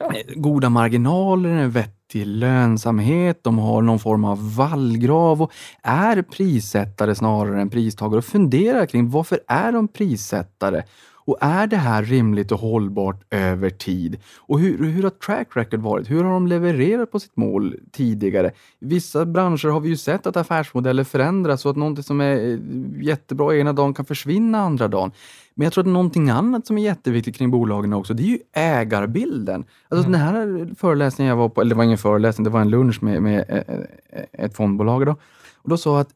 Eh, 0.00 0.34
goda 0.34 0.68
marginaler, 0.68 1.48
en 1.48 1.70
vettig 1.70 1.99
lönsamhet, 2.14 3.44
de 3.44 3.58
har 3.58 3.82
någon 3.82 3.98
form 3.98 4.24
av 4.24 4.54
vallgrav 4.54 5.42
och 5.42 5.52
är 5.82 6.22
prissättare 6.22 7.14
snarare 7.14 7.60
än 7.60 7.70
pristagare 7.70 8.18
och 8.18 8.24
funderar 8.24 8.86
kring 8.86 9.10
varför 9.10 9.40
är 9.46 9.72
de 9.72 9.88
prissättare? 9.88 10.82
Och 11.30 11.38
är 11.40 11.66
det 11.66 11.76
här 11.76 12.02
rimligt 12.02 12.52
och 12.52 12.60
hållbart 12.60 13.22
över 13.30 13.70
tid? 13.70 14.16
Och 14.36 14.60
hur, 14.60 14.84
hur 14.84 15.02
har 15.02 15.10
track 15.10 15.48
record 15.56 15.80
varit? 15.80 16.10
Hur 16.10 16.24
har 16.24 16.32
de 16.32 16.46
levererat 16.46 17.10
på 17.12 17.20
sitt 17.20 17.36
mål 17.36 17.76
tidigare? 17.92 18.48
I 18.80 18.86
vissa 18.86 19.26
branscher 19.26 19.68
har 19.68 19.80
vi 19.80 19.88
ju 19.88 19.96
sett 19.96 20.26
att 20.26 20.36
affärsmodeller 20.36 21.04
förändras 21.04 21.60
så 21.60 21.68
att 21.68 21.76
någonting 21.76 22.04
som 22.04 22.20
är 22.20 22.52
eh, 22.52 22.58
jättebra 23.02 23.56
ena 23.56 23.72
dagen 23.72 23.94
kan 23.94 24.04
försvinna 24.04 24.60
andra 24.60 24.88
dagen. 24.88 25.12
Men 25.60 25.64
jag 25.64 25.72
tror 25.72 25.84
att 25.84 25.88
någonting 25.88 26.30
annat 26.30 26.66
som 26.66 26.78
är 26.78 26.82
jätteviktigt 26.82 27.36
kring 27.36 27.50
bolagen 27.50 27.92
också, 27.92 28.14
det 28.14 28.22
är 28.22 28.26
ju 28.26 28.38
ägarbilden. 28.52 29.64
Alltså 29.88 30.08
mm. 30.08 30.12
den 30.12 30.20
här 30.20 30.74
föreläsningen 30.74 31.28
jag 31.28 31.36
var 31.36 31.48
på, 31.48 31.60
eller 31.60 31.68
det 31.68 31.74
var 31.74 31.84
ingen 31.84 31.98
föreläsning, 31.98 32.44
det 32.44 32.50
var 32.50 32.60
en 32.60 32.70
lunch 32.70 33.02
med, 33.02 33.22
med 33.22 33.44
eh, 33.48 33.56
eh, 33.56 34.44
ett 34.44 34.56
fondbolag. 34.56 35.06
Då. 35.06 35.16
Och 35.56 35.70
då 35.70 35.76
sa 35.76 36.00
att 36.00 36.08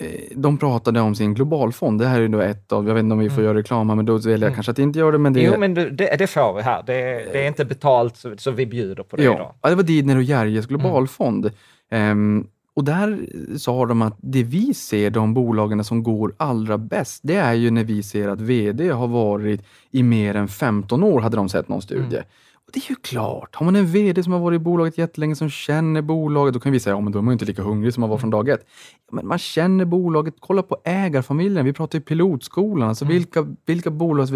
eh, 0.00 0.36
de 0.36 0.58
pratade 0.58 1.00
om 1.00 1.14
sin 1.14 1.34
globalfond. 1.34 2.00
Det 2.00 2.06
här 2.06 2.20
är 2.20 2.28
då 2.28 2.40
ett 2.40 2.72
av, 2.72 2.88
jag 2.88 2.94
vet 2.94 3.02
inte 3.02 3.12
om 3.12 3.18
vi 3.18 3.28
får 3.28 3.34
mm. 3.34 3.44
göra 3.44 3.58
reklam 3.58 3.88
här, 3.88 3.96
men 3.96 4.06
då 4.06 4.16
väljer 4.16 4.30
jag 4.30 4.42
mm. 4.42 4.54
kanske 4.54 4.72
att 4.72 4.78
inte 4.78 4.98
göra 4.98 5.10
det. 5.10 5.18
Men 5.18 5.32
det 5.32 5.42
jo, 5.42 5.58
men 5.58 5.74
det, 5.74 6.16
det 6.18 6.26
får 6.26 6.54
vi 6.56 6.62
här. 6.62 6.82
Det, 6.86 6.92
det, 7.32 7.44
är 7.44 7.48
inte 7.48 7.64
betalt, 7.64 8.16
så, 8.16 8.34
så 8.36 8.50
vi 8.50 8.66
bjuder 8.66 9.02
på 9.02 9.16
det 9.16 9.22
ja, 9.22 9.34
idag. 9.34 9.54
Det 9.62 9.74
var 9.74 9.82
Didner 9.82 10.16
och 10.16 10.22
Järjes 10.22 10.66
globalfond. 10.66 11.50
Mm. 11.90 12.10
Um, 12.10 12.46
och 12.76 12.84
där 12.84 13.26
sa 13.58 13.86
de 13.86 14.02
att 14.02 14.16
det 14.20 14.42
vi 14.42 14.74
ser, 14.74 15.10
de 15.10 15.34
bolagen 15.34 15.84
som 15.84 16.02
går 16.02 16.34
allra 16.36 16.78
bäst, 16.78 17.20
det 17.24 17.36
är 17.36 17.54
ju 17.54 17.70
när 17.70 17.84
vi 17.84 18.02
ser 18.02 18.28
att 18.28 18.40
VD 18.40 18.88
har 18.88 19.08
varit 19.08 19.64
i 19.90 20.02
mer 20.02 20.34
än 20.34 20.48
15 20.48 21.02
år, 21.02 21.20
hade 21.20 21.36
de 21.36 21.48
sett 21.48 21.68
någon 21.68 21.82
studie. 21.82 22.16
Mm. 22.16 22.26
Och 22.66 22.72
Det 22.72 22.78
är 22.78 22.90
ju 22.90 22.94
klart, 22.94 23.54
har 23.54 23.64
man 23.64 23.76
en 23.76 23.86
VD 23.86 24.22
som 24.22 24.32
har 24.32 24.40
varit 24.40 24.60
i 24.60 24.64
bolaget 24.64 24.98
jättelänge, 24.98 25.36
som 25.36 25.50
känner 25.50 26.02
bolaget, 26.02 26.54
då 26.54 26.60
kan 26.60 26.72
vi 26.72 26.80
säga, 26.80 26.96
ja 26.96 27.00
men 27.00 27.12
då 27.12 27.18
är 27.18 27.22
man 27.22 27.32
inte 27.32 27.44
lika 27.44 27.62
hungrig 27.62 27.94
som 27.94 28.00
man 28.00 28.10
var 28.10 28.18
från 28.18 28.30
dag 28.30 28.48
ett. 28.48 28.66
Men 29.12 29.26
man 29.26 29.38
känner 29.38 29.84
bolaget, 29.84 30.34
kolla 30.40 30.62
på 30.62 30.76
ägarfamiljen, 30.84 31.64
vi 31.64 31.72
pratar 31.72 31.98
ju 31.98 32.04
pilotskolan, 32.04 32.88
alltså 32.88 33.04
mm. 33.04 33.14
vilka, 33.14 33.46
vilka 33.66 33.90
bolags 33.90 34.32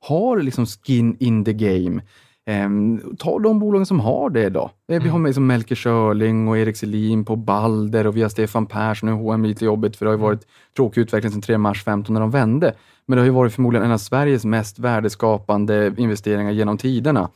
har 0.00 0.40
liksom 0.40 0.66
skin 0.66 1.16
in 1.18 1.44
the 1.44 1.52
game? 1.52 2.02
Um, 2.50 3.16
ta 3.18 3.38
de 3.38 3.58
bolagen 3.58 3.86
som 3.86 4.00
har 4.00 4.30
det 4.30 4.48
då. 4.48 4.70
Mm. 4.88 5.02
Vi 5.02 5.08
har 5.08 5.18
med 5.18 5.34
som 5.34 5.46
Melker 5.46 5.74
Schörling 5.74 6.48
och 6.48 6.58
Erik 6.58 6.76
Selin 6.76 7.24
på 7.24 7.36
Balder 7.36 8.06
och 8.06 8.16
vi 8.16 8.22
har 8.22 8.28
Stefan 8.28 8.66
Persson 8.66 9.08
och 9.08 9.18
H&M 9.18 9.44
lite 9.44 9.64
jobbigt 9.64 9.96
för 9.96 10.04
det 10.04 10.10
har 10.10 10.16
ju 10.16 10.18
mm. 10.18 10.26
varit 10.26 10.46
tråkig 10.76 11.00
utveckling 11.00 11.32
sedan 11.32 11.42
3 11.42 11.58
mars 11.58 11.84
15 11.84 12.14
när 12.14 12.20
de 12.20 12.30
vände. 12.30 12.74
Men 13.06 13.16
det 13.16 13.22
har 13.22 13.26
ju 13.26 13.32
varit 13.32 13.54
förmodligen 13.54 13.86
en 13.86 13.92
av 13.92 13.98
Sveriges 13.98 14.44
mest 14.44 14.78
värdeskapande 14.78 15.94
investeringar 15.96 16.50
genom 16.50 16.78
tiderna. 16.78 17.30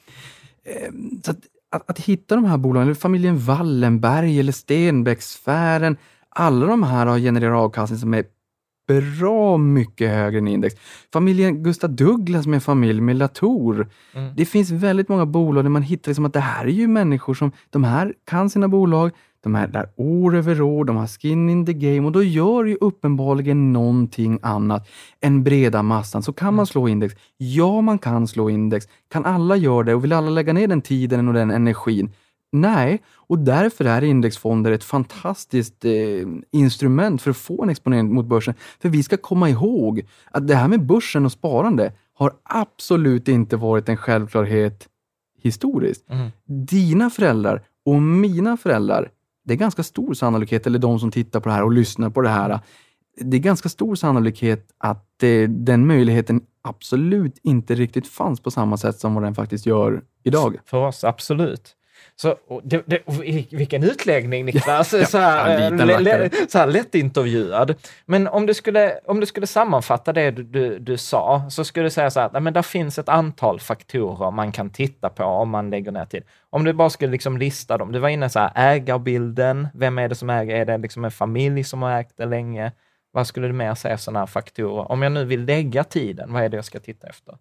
Um, 0.89 1.21
så 1.25 1.31
att, 1.31 1.39
att, 1.71 1.91
att, 1.91 1.99
hitta 1.99 2.35
de 2.35 2.45
här 2.45 2.57
bolagen, 2.57 2.89
eller 2.89 2.95
familjen 2.95 3.39
Wallenberg 3.39 4.41
eller 4.41 4.53
Stenbecksfären, 4.53 5.97
alla 6.29 6.67
de 6.67 6.83
här 6.83 7.07
har 7.07 7.19
genererat 7.19 7.59
avkastning 7.59 7.99
som 7.99 8.15
är 8.15 8.25
bra 8.91 9.57
mycket 9.57 10.11
högre 10.11 10.39
än 10.39 10.49
index. 10.49 10.75
Familjen 11.13 11.63
Gustav 11.63 11.91
Douglas 11.91 12.47
med 12.47 12.63
familj 12.63 13.01
med 13.01 13.17
Latour. 13.17 13.89
Mm. 14.15 14.35
Det 14.37 14.45
finns 14.45 14.71
väldigt 14.71 15.09
många 15.09 15.27
bolag 15.27 15.65
där 15.65 15.71
man 15.71 15.83
hittar 15.83 16.11
liksom 16.11 16.25
att 16.25 16.33
det 16.33 16.41
här 16.41 16.65
är 16.65 16.71
ju 16.71 16.89
människor 16.89 17.35
som, 17.35 17.53
de 17.71 17.85
här 17.85 18.15
kan 18.25 18.51
sina 18.51 18.69
bolag, 18.69 19.11
de 19.43 19.55
är 19.55 19.69
där 19.69 19.89
år 19.97 20.37
över 20.37 20.63
år, 20.63 20.85
de 20.85 20.97
har 20.97 21.07
skin 21.07 21.51
in 21.51 21.67
the 21.67 21.73
game 21.73 22.07
och 22.07 22.13
då 22.13 22.23
gör 22.23 22.65
ju 22.65 22.77
uppenbarligen 22.81 23.73
någonting 23.73 24.39
annat 24.43 24.89
än 25.21 25.45
breda 25.45 25.83
massan. 25.83 26.23
Så 26.23 26.33
kan 26.33 26.49
mm. 26.49 26.57
man 26.57 26.67
slå 26.67 26.89
index? 26.89 27.15
Ja, 27.37 27.81
man 27.81 27.99
kan 27.99 28.27
slå 28.27 28.51
index. 28.51 28.87
Kan 29.13 29.25
alla 29.25 29.57
göra 29.57 29.83
det 29.83 29.95
och 29.95 30.05
vill 30.05 30.13
alla 30.13 30.31
lägga 30.31 30.53
ner 30.53 30.69
den 30.69 30.83
tiden 30.83 31.29
och 31.29 31.35
den 31.35 31.51
energin? 31.51 32.11
Nej, 32.53 33.03
och 33.15 33.39
därför 33.39 33.85
är 33.85 34.05
indexfonder 34.05 34.73
ett 34.73 34.85
fantastiskt 34.85 35.85
eh, 35.85 35.93
instrument 36.51 37.23
för 37.23 37.31
att 37.31 37.37
få 37.37 37.63
en 37.63 37.71
exponering 37.71 38.15
mot 38.15 38.27
börsen. 38.27 38.55
För 38.81 38.89
vi 38.89 39.03
ska 39.03 39.17
komma 39.17 39.51
ihåg 39.51 40.07
att 40.31 40.49
det 40.49 40.55
här 40.55 40.69
med 40.69 40.87
börsen 40.87 41.25
och 41.25 41.33
sparande 41.33 41.93
har 42.15 42.33
absolut 42.43 43.29
inte 43.29 43.57
varit 43.57 43.89
en 43.89 43.97
självklarhet 43.97 44.89
historiskt. 45.43 46.11
Mm. 46.11 46.31
Dina 46.47 47.11
föräldrar 47.11 47.63
och 47.85 48.03
mina 48.03 48.57
föräldrar 48.57 49.11
det 49.45 49.55
är 49.55 49.59
ganska 49.59 49.83
stor 49.83 50.15
sannolikhet, 50.15 50.67
eller 50.67 50.79
de 50.79 51.01
som 51.01 51.11
tittar 51.11 51.41
på 51.41 51.49
det 51.49 51.55
här 51.55 51.65
och 51.65 51.73
lyssnar 51.73 52.11
på 52.11 52.21
det 52.21 52.29
här, 52.29 52.61
det 53.21 53.37
är 53.37 53.41
ganska 53.41 53.69
stor 53.69 53.95
sannolikhet 53.95 54.67
att 54.79 55.07
det, 55.17 55.47
den 55.47 55.87
möjligheten 55.87 56.41
absolut 56.63 57.39
inte 57.43 57.75
riktigt 57.75 58.07
fanns 58.07 58.41
på 58.41 58.51
samma 58.51 58.77
sätt 58.77 58.99
som 58.99 59.15
vad 59.15 59.23
den 59.23 59.35
faktiskt 59.35 59.67
gör 59.67 60.03
idag. 60.23 60.57
För 60.65 60.87
oss, 60.87 61.05
absolut. 61.05 61.77
Så, 62.23 62.37
det, 62.63 62.83
det, 62.87 63.03
vilken 63.51 63.83
utläggning 63.83 64.45
Niklas! 64.45 65.11
så, 65.11 65.19
här, 65.19 65.61
Ja, 65.61 65.71
lite 65.71 65.85
lä, 65.85 65.99
lä, 65.99 66.19
vackert. 66.19 66.51
så 66.51 66.59
här 66.59 66.67
lättintervjuad. 66.67 67.75
Men 68.07 68.29
om 68.29 68.47
du 68.47 68.55
skulle, 68.55 68.99
om 69.07 69.21
du 69.21 69.27
skulle 69.27 69.47
sammanfatta 69.47 70.13
det 70.13 70.31
du, 70.31 70.43
du, 70.43 70.79
du 70.79 70.97
sa, 70.97 71.43
så 71.51 71.65
skulle 71.65 71.87
du 71.87 71.91
säga 71.91 72.11
så 72.11 72.21
här, 72.21 72.31
nej, 72.33 72.43
men 72.43 72.53
där 72.53 72.63
finns 72.63 72.99
ett 72.99 73.09
antal 73.09 73.61
faktorer 73.61 74.31
man 74.31 74.53
kan 74.53 74.71
titta 74.71 75.09
på 75.09 75.25
om 75.25 75.51
man 75.51 75.71
lägger 75.71 75.93
ner 75.93 76.05
tid. 76.05 76.23
Om 76.51 76.65
du 76.65 76.73
bara 76.73 76.91
skulle 76.91 77.13
liksom 77.13 77.39
lista 77.39 77.79
dem. 77.79 77.93
Du 77.93 77.99
var 77.99 78.09
inne 78.09 78.31
så 78.31 78.39
här, 78.39 78.53
ägarbilden, 78.55 79.69
vem 79.75 79.99
är 79.99 80.09
det 80.09 80.15
som 80.15 80.31
äger? 80.31 80.57
Är 80.57 80.65
det 80.65 80.79
liksom 80.79 81.05
en 81.05 81.11
familj 81.11 81.65
som 81.65 81.83
har 81.83 82.01
ägt 82.01 82.17
det 82.17 82.27
länge? 82.27 82.73
Vad 83.13 83.27
skulle 83.27 83.47
du 83.47 83.53
mer 83.53 83.75
säga 83.75 83.99
sådana 83.99 84.19
här 84.19 84.27
faktorer? 84.27 84.93
Om 84.93 85.03
jag 85.03 85.13
nu 85.13 85.25
vill 85.25 85.45
lägga 85.45 85.85
tiden, 85.85 86.33
vad 86.33 86.43
är 86.43 86.49
det 86.49 86.57
jag 86.57 86.65
ska 86.65 86.81
titta 86.81 87.07
efter? 87.07 87.35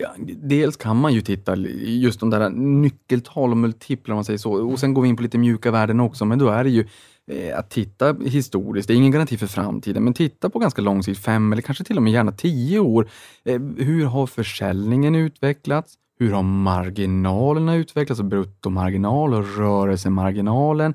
Ja, 0.00 0.14
dels 0.42 0.76
kan 0.76 0.96
man 0.96 1.14
ju 1.14 1.20
titta 1.20 1.56
just 1.56 2.20
de 2.20 2.30
där 2.30 2.50
nyckeltal 2.50 3.50
och 3.50 3.56
multiplar, 3.56 4.12
om 4.12 4.16
man 4.16 4.24
säger 4.24 4.38
så. 4.38 4.52
Och 4.52 4.80
sen 4.80 4.94
går 4.94 5.02
vi 5.02 5.08
in 5.08 5.16
på 5.16 5.22
lite 5.22 5.38
mjuka 5.38 5.70
värden 5.70 6.00
också, 6.00 6.24
men 6.24 6.38
då 6.38 6.48
är 6.48 6.64
det 6.64 6.70
ju 6.70 6.86
eh, 7.30 7.58
att 7.58 7.70
titta 7.70 8.16
historiskt. 8.24 8.88
Det 8.88 8.94
är 8.94 8.96
ingen 8.96 9.12
garanti 9.12 9.36
för 9.36 9.46
framtiden, 9.46 10.04
men 10.04 10.14
titta 10.14 10.50
på 10.50 10.58
ganska 10.58 10.82
lång 10.82 11.02
sikt, 11.02 11.20
fem 11.20 11.52
eller 11.52 11.62
kanske 11.62 11.84
till 11.84 11.96
och 11.96 12.02
med 12.02 12.12
gärna 12.12 12.32
tio 12.32 12.78
år. 12.78 13.08
Eh, 13.44 13.60
hur 13.76 14.04
har 14.04 14.26
försäljningen 14.26 15.14
utvecklats? 15.14 15.94
Hur 16.18 16.32
har 16.32 16.42
marginalerna 16.42 17.74
utvecklats? 17.74 18.22
Bruttomarginal 18.22 19.34
och 19.34 19.56
rörelsemarginalen. 19.56 20.94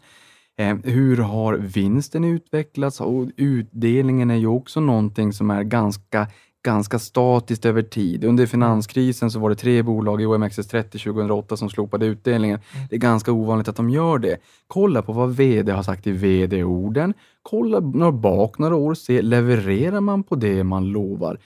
Eh, 0.57 0.75
hur 0.83 1.17
har 1.17 1.53
vinsten 1.53 2.23
utvecklats? 2.23 3.01
Och 3.01 3.27
utdelningen 3.37 4.31
är 4.31 4.35
ju 4.35 4.47
också 4.47 4.79
någonting 4.79 5.33
som 5.33 5.51
är 5.51 5.63
ganska 5.63 6.27
ganska 6.63 6.99
statiskt 6.99 7.65
över 7.65 7.81
tid. 7.81 8.23
Under 8.23 8.45
finanskrisen 8.45 9.31
så 9.31 9.39
var 9.39 9.49
det 9.49 9.55
tre 9.55 9.81
bolag 9.81 10.21
i 10.21 10.25
OMXS30 10.25 10.83
2008 10.83 11.57
som 11.57 11.69
slopade 11.69 12.05
utdelningen. 12.05 12.59
Det 12.89 12.95
är 12.95 12.99
ganska 12.99 13.31
ovanligt 13.31 13.67
att 13.67 13.75
de 13.75 13.89
gör 13.89 14.17
det. 14.17 14.37
Kolla 14.67 15.01
på 15.01 15.13
vad 15.13 15.35
VD 15.35 15.71
har 15.71 15.83
sagt 15.83 16.07
i 16.07 16.11
VD-orden. 16.11 17.13
Kolla 17.41 17.79
några 17.79 18.11
bak 18.11 18.57
några 18.57 18.75
år, 18.75 18.93
se 18.93 19.21
levererar 19.21 20.01
man 20.01 20.23
på 20.23 20.35
det 20.35 20.63
man 20.63 20.85
lovar? 20.85 21.39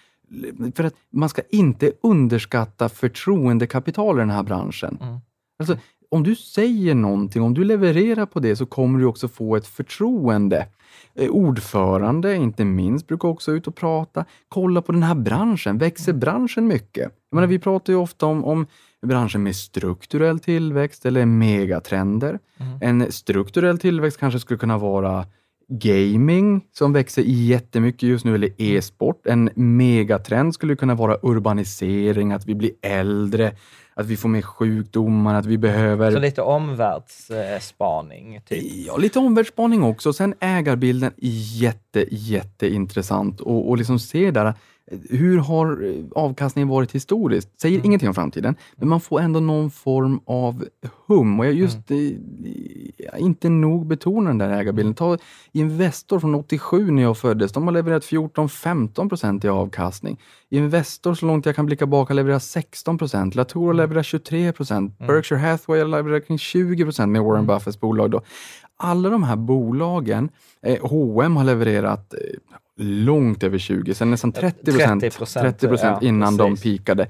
För 0.76 0.84
att 0.84 0.94
man 1.10 1.30
ska 1.30 1.42
inte 1.50 1.92
underskatta 2.04 2.90
förtroendekapital 2.90 4.18
i 4.18 4.20
den 4.20 4.30
här 4.30 4.44
branschen. 4.44 4.98
Mm. 5.02 5.18
Alltså, 5.60 5.78
om 6.10 6.24
du 6.24 6.36
säger 6.36 6.96
någonting, 6.96 7.42
om 7.42 7.54
du 7.54 7.64
levererar 7.64 8.26
på 8.26 8.40
det 8.40 8.56
så 8.56 8.66
kommer 8.66 9.00
du 9.00 9.06
också 9.06 9.28
få 9.28 9.56
ett 9.56 9.68
förtroende. 9.68 10.68
Eh, 11.16 11.30
Ordförande, 11.30 12.36
inte 12.36 12.66
minst, 12.66 13.08
brukar 13.08 13.28
också 13.28 13.52
ut 13.52 13.68
och 13.68 13.76
prata. 13.76 14.26
Kolla 14.50 14.82
på 14.82 14.92
den 14.92 15.04
här 15.04 15.16
branschen. 15.16 15.78
Växer 15.78 16.14
branschen 16.14 16.68
mycket? 16.68 17.12
Jag 17.30 17.36
menar, 17.36 17.48
vi 17.48 17.60
pratar 17.60 17.94
ju 17.94 18.00
ofta 18.00 18.26
om, 18.26 18.46
om 18.46 18.68
branscher 19.06 19.38
med 19.38 19.56
strukturell 19.56 20.40
tillväxt 20.40 21.06
eller 21.06 21.26
megatrender. 21.26 22.40
En 22.82 23.12
strukturell 23.12 23.78
tillväxt 23.78 24.20
kanske 24.20 24.40
skulle 24.40 24.58
kunna 24.58 24.78
vara 24.78 25.26
gaming 25.70 26.62
som 26.74 26.94
växer 26.94 27.22
jättemycket 27.22 28.10
just 28.10 28.26
nu, 28.26 28.36
eller 28.36 28.50
e-sport. 28.58 29.28
En 29.28 29.50
megatrend 29.56 30.54
skulle 30.54 30.76
kunna 30.76 30.96
vara 30.96 31.18
urbanisering, 31.22 32.32
att 32.32 32.46
vi 32.46 32.56
blir 32.56 32.72
äldre, 32.82 33.52
att 33.98 34.06
vi 34.06 34.18
får 34.18 34.30
mer 34.30 34.42
sjukdomar, 34.42 35.36
att 35.36 35.46
vi 35.46 35.58
behöver... 35.58 36.12
Så 36.12 36.20
lite 36.20 36.42
omvärldsspaning, 36.42 38.42
typ. 38.46 38.88
Ja, 38.88 38.98
lite 38.98 39.20
omvärldsspaning 39.20 39.84
också. 39.84 40.14
Sen 40.14 40.34
ägarbilden, 40.40 41.12
jätte, 41.18 42.06
jätteintressant 42.12 43.42
och, 43.42 43.70
och 43.70 43.78
liksom 43.78 44.00
se 44.00 44.32
där, 44.32 44.54
hur 45.10 45.38
har 45.38 45.84
eh, 45.84 46.06
avkastningen 46.16 46.68
varit 46.68 46.92
historiskt? 46.92 47.62
Säger 47.62 47.86
ingenting 47.86 48.08
om 48.08 48.14
framtiden, 48.14 48.56
men 48.76 48.90
man 48.90 49.02
får 49.02 49.20
ändå 49.22 49.40
någon 49.40 49.72
form 49.72 50.20
av 50.26 50.66
hum. 51.08 51.40
Och 51.40 51.46
jag 51.46 51.54
just 51.54 51.92
eh, 51.92 51.98
inte 53.18 53.50
nog 53.50 53.88
betona 53.88 54.30
den 54.30 54.38
där 54.38 54.50
ägarbilden. 54.50 54.94
Ta 54.94 55.18
Investor 55.52 56.20
från 56.20 56.36
87 56.36 56.92
när 56.92 57.02
jag 57.02 57.18
föddes, 57.18 57.52
de 57.52 57.64
har 57.64 57.72
levererat 57.72 58.04
14-15 58.04 59.10
procent 59.10 59.46
i 59.46 59.48
avkastning. 59.48 60.20
Investor, 60.50 61.14
så 61.14 61.26
långt 61.26 61.46
jag 61.46 61.56
kan 61.56 61.66
blicka 61.66 61.86
bak, 61.86 62.08
har 62.08 62.16
levererat 62.16 62.44
16 62.44 62.98
procent. 62.98 63.36
Latour 63.36 63.68
har 63.68 63.74
levererat 63.74 64.06
23 64.06 64.54
procent. 64.54 64.98
Berkshire 65.00 65.40
Hathaway 65.40 65.82
har 65.82 65.88
levererat 65.88 66.28
kring 66.28 66.38
20 66.38 66.84
procent 66.84 67.12
med 67.12 67.24
Warren 67.24 67.46
Buffetts 67.46 67.80
bolag. 67.80 68.12
Då. 68.12 68.22
Alla 68.78 69.10
de 69.10 69.24
här 69.24 69.36
bolagen, 69.36 70.30
eh, 70.62 70.78
H&M 70.82 71.36
har 71.36 71.44
levererat 71.44 72.14
eh, 72.14 72.20
långt 72.78 73.44
över 73.44 73.58
20, 73.58 73.94
sen 73.94 74.12
nästan 74.12 74.32
30 74.32 74.72
procent 74.72 75.04
30%, 75.04 75.42
30 75.42 75.68
procent 75.68 75.98
ja, 76.02 76.08
innan 76.08 76.38
precis. 76.38 76.62
de 76.64 76.70
pikade. 76.70 77.08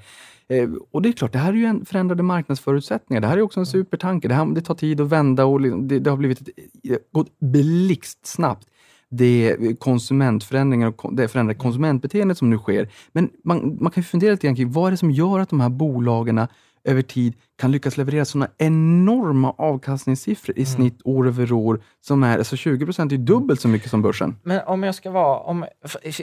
Eh, 0.50 0.70
och 0.92 1.02
det 1.02 1.10
är 1.10 1.14
klart, 1.14 1.32
det 1.32 1.40
här 1.40 1.54
är 1.54 1.58
ju 1.58 1.66
en 1.66 1.86
förändrade 1.86 2.24
marknadsförutsättningar. 2.24 3.22
Det 3.22 3.28
här 3.28 3.38
är 3.38 3.42
också 3.42 3.60
en 3.60 3.66
supertanker. 3.66 4.30
Det, 4.30 4.36
här, 4.36 4.46
det 4.46 4.62
tar 4.62 4.76
tid 4.76 5.02
att 5.02 5.10
vända 5.10 5.46
och 5.46 5.62
det, 5.62 6.00
det 6.00 6.10
har 6.10 6.18
blivit 6.18 6.42
ett, 6.42 7.12
gått 7.12 7.40
blixtsnabbt. 7.40 8.68
Det 9.10 9.52
är 9.52 9.76
konsumentförändringar 9.76 10.94
och 10.98 11.16
det 11.16 11.28
förändrade 11.28 11.60
konsumentbeteendet 11.60 12.38
som 12.38 12.50
nu 12.50 12.58
sker. 12.58 12.90
Men 13.12 13.30
man, 13.44 13.78
man 13.82 13.92
kan 13.92 14.02
ju 14.02 14.06
fundera 14.06 14.32
lite 14.32 14.48
grann 14.48 14.56
kring 14.56 14.72
vad 14.72 14.88
är 14.88 14.92
det 14.92 14.98
som 14.98 15.12
gör 15.12 15.40
att 15.40 15.50
de 15.50 15.60
här 15.60 15.70
bolagen 15.70 16.38
över 16.88 17.02
tid 17.02 17.34
kan 17.58 17.72
lyckas 17.72 17.98
leverera 17.98 18.26
sådana 18.26 18.52
enorma 18.58 19.52
avkastningssiffror 19.58 20.60
i 20.60 20.66
snitt 20.66 21.02
år 21.04 21.28
över 21.28 21.52
år 21.52 21.82
som 22.02 22.24
är, 22.24 22.38
alltså 22.38 22.56
20 22.56 22.86
procent 22.86 23.12
är 23.12 23.18
dubbelt 23.18 23.62
så 23.62 23.68
mycket 23.68 23.90
som 23.90 24.02
börsen. 24.02 24.36
Men 24.44 24.62
om 24.66 24.84
jag 24.84 24.96
ska 24.96 25.12
vara, 25.12 25.40
om, 25.40 25.66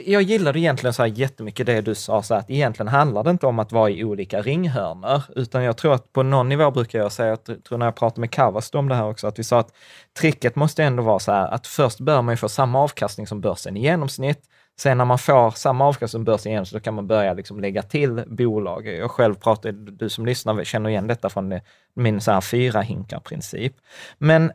jag 0.05 0.21
gillade 0.21 0.59
egentligen 0.59 0.93
så 0.93 1.01
här 1.01 1.09
jättemycket 1.09 1.65
det 1.65 1.81
du 1.81 1.95
sa, 1.95 2.23
så 2.23 2.33
att 2.33 2.49
egentligen 2.49 2.87
handlar 2.87 3.23
det 3.23 3.29
inte 3.29 3.45
om 3.45 3.59
att 3.59 3.71
vara 3.71 3.89
i 3.89 4.03
olika 4.03 4.41
ringhörnor, 4.41 5.21
utan 5.35 5.63
jag 5.63 5.77
tror 5.77 5.93
att 5.93 6.13
på 6.13 6.23
någon 6.23 6.49
nivå 6.49 6.71
brukar 6.71 6.99
jag 6.99 7.11
säga, 7.11 7.29
jag 7.29 7.63
tror 7.63 7.77
när 7.77 7.85
jag 7.85 7.95
pratade 7.95 8.21
med 8.21 8.31
Kavast 8.31 8.75
om 8.75 8.89
det 8.89 8.95
här 8.95 9.09
också, 9.09 9.27
att 9.27 9.39
vi 9.39 9.43
sa 9.43 9.59
att 9.59 9.71
tricket 10.19 10.55
måste 10.55 10.83
ändå 10.83 11.03
vara 11.03 11.19
så 11.19 11.31
här 11.31 11.47
att 11.47 11.67
först 11.67 11.99
bör 11.99 12.21
man 12.21 12.33
ju 12.33 12.37
få 12.37 12.49
samma 12.49 12.79
avkastning 12.79 13.27
som 13.27 13.41
börsen 13.41 13.77
i 13.77 13.81
genomsnitt, 13.81 14.41
Sen 14.77 14.97
när 14.97 15.05
man 15.05 15.17
får 15.17 15.51
samma 15.51 15.85
avkastning 15.85 16.09
som 16.09 16.23
börsen 16.23 16.51
igen 16.51 16.65
så 16.65 16.75
då 16.75 16.79
kan 16.79 16.93
man 16.93 17.07
börja 17.07 17.33
liksom 17.33 17.59
lägga 17.59 17.83
till 17.83 18.23
bolag. 18.27 18.87
Jag 18.87 19.11
själv 19.11 19.35
pratar, 19.35 19.71
du 19.71 20.09
som 20.09 20.25
lyssnar 20.25 20.63
känner 20.63 20.89
igen 20.89 21.07
detta 21.07 21.29
från 21.29 21.59
min 21.93 22.21
så 22.21 22.31
här 22.31 22.41
fyra 22.41 22.81
hinkar-princip. 22.81 23.75
Men 24.17 24.51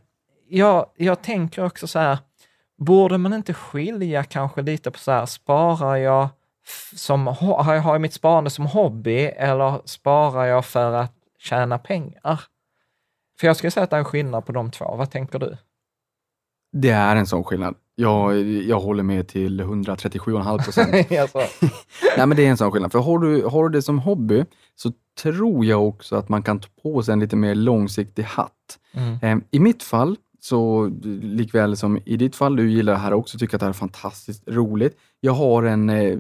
jag, 0.49 0.87
jag 0.97 1.23
tänker 1.23 1.65
också 1.65 1.87
så 1.87 1.99
här, 1.99 2.19
borde 2.79 3.19
man 3.19 3.33
inte 3.33 3.55
skilja 3.55 4.25
kanske 4.25 4.63
lite 4.63 4.91
på 4.91 4.99
så 4.99 5.13
här, 5.13 5.27
sparar 5.27 5.97
jag 5.97 6.29
som, 6.97 7.27
har 7.27 7.75
jag 7.75 7.83
har 7.83 7.95
jag 7.95 8.01
mitt 8.01 8.15
sparande 8.15 8.51
som 8.51 8.67
hobby 8.67 9.19
eller 9.19 9.81
sparar 9.85 10.45
jag 10.45 10.65
för 10.65 10.93
att 10.93 11.15
tjäna 11.39 11.79
pengar? 11.79 12.41
För 13.41 13.47
jag 13.47 13.57
skulle 13.57 13.71
säga 13.71 13.85
att 13.85 13.91
det 13.91 13.97
är 13.97 13.99
en 13.99 14.05
skillnad 14.05 14.47
på 14.47 14.53
de 14.53 14.71
två. 14.71 14.97
Vad 14.97 15.11
tänker 15.11 15.39
du? 15.39 15.57
Det 16.73 16.91
är 16.91 17.17
en 17.17 17.27
sån 17.27 17.45
skillnad. 17.45 17.75
Jag, 18.01 18.43
jag 18.43 18.81
håller 18.81 19.03
med 19.03 19.29
till 19.29 19.61
137,5 19.61 20.65
procent. 20.65 20.91
Nej, 22.17 22.27
men 22.27 22.37
det 22.37 22.47
är 22.47 22.51
en 22.51 22.57
sån 22.57 22.73
skillnad. 22.73 22.93
För 22.93 22.99
har 22.99 23.19
du, 23.19 23.45
har 23.45 23.69
du 23.69 23.79
det 23.79 23.83
som 23.83 23.99
hobby 23.99 24.45
så 24.77 24.93
tror 25.23 25.65
jag 25.65 25.89
också 25.89 26.17
att 26.17 26.29
man 26.29 26.43
kan 26.43 26.61
ta 26.61 26.69
på 26.83 27.03
sig 27.03 27.13
en 27.13 27.21
lite 27.21 27.37
mer 27.37 27.55
långsiktig 27.55 28.23
hatt. 28.23 28.79
mm. 28.93 29.19
Eh, 29.23 29.45
I 29.51 29.61
mitt 29.61 29.83
fall, 29.83 30.17
så 30.41 30.91
likväl 31.23 31.77
som 31.77 31.99
i 32.05 32.17
ditt 32.17 32.37
fall, 32.37 32.57
du 32.57 32.71
gillar 32.71 32.93
det 32.93 32.99
här 32.99 33.13
också, 33.13 33.39
tycker 33.39 33.57
att 33.57 33.61
det 33.61 33.67
här 33.67 33.71
är 33.71 33.75
fantastiskt 33.75 34.49
roligt. 34.49 34.97
Jag 35.21 35.33
har 35.33 35.63
en, 35.63 35.91
eh, 35.91 36.19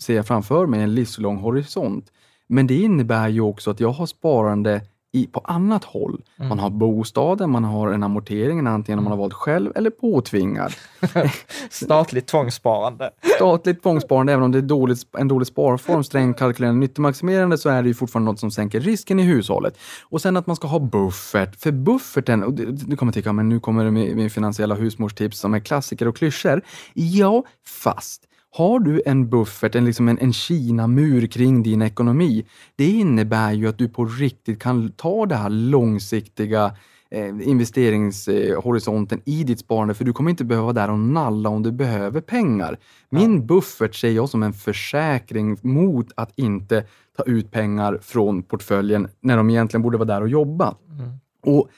ser 0.00 0.16
jag 0.16 0.26
framför 0.26 0.66
mig, 0.66 0.82
en 0.82 0.94
livslång 0.94 1.36
horisont. 1.36 2.12
Men 2.46 2.66
det 2.66 2.74
innebär 2.74 3.28
ju 3.28 3.40
också 3.40 3.70
att 3.70 3.80
jag 3.80 3.90
har 3.90 4.06
sparande 4.06 4.80
i, 5.12 5.26
på 5.26 5.40
annat 5.40 5.84
håll. 5.84 6.22
Mm. 6.36 6.48
Man 6.48 6.58
har 6.58 6.70
bostaden, 6.70 7.50
man 7.50 7.64
har 7.64 7.92
en 7.92 8.02
amortering, 8.02 8.66
antingen 8.66 9.02
man 9.02 9.12
har 9.12 9.18
valt 9.18 9.34
själv 9.34 9.72
eller 9.74 9.90
påtvingad. 9.90 10.72
Statligt 11.70 12.26
tvångssparande. 12.26 13.10
Statligt 13.36 13.82
tvångssparande, 13.82 14.32
även 14.32 14.44
om 14.44 14.52
det 14.52 14.58
är 14.58 14.62
dåligt, 14.62 14.98
en 15.18 15.28
dålig 15.28 15.46
sparform, 15.46 16.04
strängt 16.04 16.38
kalkylerande 16.38 16.80
nyttomaximerande, 16.80 17.58
så 17.58 17.68
är 17.68 17.82
det 17.82 17.88
ju 17.88 17.94
fortfarande 17.94 18.30
något 18.30 18.40
som 18.40 18.50
sänker 18.50 18.80
risken 18.80 19.20
i 19.20 19.22
hushållet. 19.22 19.78
Och 20.02 20.20
sen 20.20 20.36
att 20.36 20.46
man 20.46 20.56
ska 20.56 20.68
ha 20.68 20.78
buffert. 20.78 21.56
För 21.56 21.72
bufferten, 21.72 22.44
och 22.44 22.54
du, 22.54 22.72
du 22.72 22.96
kommer 22.96 23.12
tycka, 23.12 23.32
men 23.32 23.48
nu 23.48 23.60
kommer 23.60 23.84
det 23.84 23.90
med, 23.90 24.16
med 24.16 24.32
finansiella 24.32 24.74
husmorstips 24.74 25.38
som 25.38 25.54
är 25.54 25.60
klassiker 25.60 26.08
och 26.08 26.16
klyschor. 26.16 26.62
Ja, 26.94 27.44
fast 27.66 28.27
har 28.50 28.80
du 28.80 29.02
en 29.06 29.28
buffert, 29.30 29.74
en, 29.74 29.84
liksom 29.84 30.08
en, 30.08 30.18
en 30.18 30.32
Kina-mur 30.32 31.26
kring 31.26 31.62
din 31.62 31.82
ekonomi, 31.82 32.46
det 32.76 32.86
innebär 32.86 33.52
ju 33.52 33.68
att 33.68 33.78
du 33.78 33.88
på 33.88 34.04
riktigt 34.04 34.62
kan 34.62 34.92
ta 34.92 35.26
det 35.26 35.34
här 35.34 35.50
långsiktiga 35.50 36.74
eh, 37.10 37.48
investeringshorisonten 37.48 39.20
i 39.24 39.44
ditt 39.44 39.58
sparande, 39.58 39.94
för 39.94 40.04
du 40.04 40.12
kommer 40.12 40.30
inte 40.30 40.44
behöva 40.44 40.72
där 40.72 40.90
och 40.90 40.98
nalla 40.98 41.48
om 41.48 41.62
du 41.62 41.72
behöver 41.72 42.20
pengar. 42.20 42.78
Min 43.10 43.46
buffert 43.46 43.94
ser 43.94 44.10
jag 44.10 44.28
som 44.28 44.42
en 44.42 44.52
försäkring 44.52 45.56
mot 45.62 46.06
att 46.14 46.32
inte 46.36 46.84
ta 47.16 47.22
ut 47.22 47.50
pengar 47.50 47.98
från 48.02 48.42
portföljen 48.42 49.08
när 49.20 49.36
de 49.36 49.50
egentligen 49.50 49.82
borde 49.82 49.98
vara 49.98 50.08
där 50.08 50.20
och 50.20 50.28
jobba. 50.28 50.74
Mm. 50.90 51.10
Och 51.42 51.68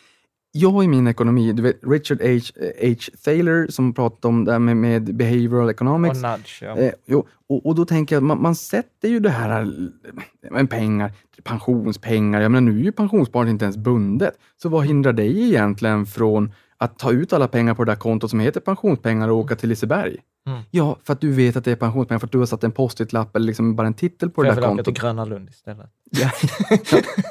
jag 0.52 0.84
i 0.84 0.88
min 0.88 1.06
ekonomi, 1.06 1.52
du 1.52 1.62
vet 1.62 1.78
Richard 1.82 2.20
H. 2.22 2.28
H. 2.82 2.94
Thaler 3.24 3.66
som 3.66 3.94
pratade 3.94 4.28
om 4.28 4.44
det 4.44 4.52
här 4.52 4.58
med, 4.58 4.76
med 4.76 5.14
behavioral 5.14 5.70
economics. 5.70 6.16
Och 6.24 6.30
nudge, 6.30 6.62
ja. 6.62 6.76
Eh, 6.76 6.92
jo, 7.06 7.26
och, 7.48 7.66
och 7.66 7.74
då 7.74 7.84
tänker 7.84 8.16
jag, 8.16 8.22
man, 8.22 8.42
man 8.42 8.54
sätter 8.54 9.08
ju 9.08 9.20
det 9.20 9.30
här 9.30 9.60
eh, 9.60 10.52
med 10.52 10.70
pengar, 10.70 11.12
pensionspengar. 11.42 12.40
Jag 12.40 12.52
menar, 12.52 12.72
nu 12.72 12.80
är 12.80 12.84
ju 12.84 12.92
pensionssparandet 12.92 13.52
inte 13.52 13.64
ens 13.64 13.76
bundet. 13.76 14.34
Så 14.62 14.68
vad 14.68 14.86
hindrar 14.86 15.12
dig 15.12 15.48
egentligen 15.48 16.06
från 16.06 16.52
att 16.78 16.98
ta 16.98 17.12
ut 17.12 17.32
alla 17.32 17.48
pengar 17.48 17.74
på 17.74 17.84
det 17.84 17.90
där 17.90 17.96
kontot 17.96 18.30
som 18.30 18.40
heter 18.40 18.60
pensionspengar 18.60 19.28
och 19.28 19.36
åka 19.36 19.56
till 19.56 19.68
Liseberg? 19.68 20.16
Mm. 20.46 20.62
Ja, 20.70 20.96
för 21.04 21.12
att 21.12 21.20
du 21.20 21.32
vet 21.32 21.56
att 21.56 21.64
det 21.64 21.70
är 21.72 21.76
pensionspengar, 21.76 22.18
för 22.18 22.26
att 22.26 22.32
du 22.32 22.38
har 22.38 22.46
satt 22.46 22.64
en 22.64 22.72
post-it-lapp 22.72 23.36
eller 23.36 23.46
liksom 23.46 23.76
bara 23.76 23.86
en 23.86 23.94
titel 23.94 24.30
på 24.30 24.34
För 24.34 24.42
det 24.42 24.48
jag 24.48 24.56
där 24.56 24.62
kontot. 24.68 24.84
till 24.84 24.94
Gröna 24.94 25.24
Lund 25.24 25.48
istället. 25.50 25.90
Ja, 26.10 26.30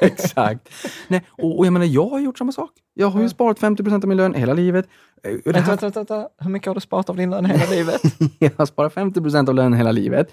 exakt. 0.00 0.68
Nej, 1.08 1.24
och, 1.30 1.58
och 1.58 1.66
jag 1.66 1.72
menar, 1.72 1.86
jag 1.86 2.06
har 2.08 2.20
gjort 2.20 2.38
samma 2.38 2.52
sak. 2.52 2.70
Jag 2.94 3.10
har 3.10 3.22
ju 3.22 3.28
sparat 3.28 3.58
50 3.58 3.82
procent 3.82 4.04
av 4.04 4.08
min 4.08 4.16
lön 4.16 4.34
hela 4.34 4.52
livet. 4.54 4.88
Eh, 5.22 5.32
Vänta, 5.44 5.60
här, 5.60 5.76
vänta, 5.76 5.98
vänta. 6.00 6.28
Hur 6.38 6.50
mycket 6.50 6.66
har 6.66 6.74
du 6.74 6.80
sparat 6.80 7.10
av 7.10 7.16
din 7.16 7.30
lön 7.30 7.44
hela 7.44 7.70
livet? 7.70 8.00
jag 8.38 8.50
har 8.56 8.66
sparat 8.66 8.92
50 8.94 9.20
procent 9.20 9.48
av 9.48 9.54
lönen 9.54 9.72
hela 9.72 9.92
livet. 9.92 10.32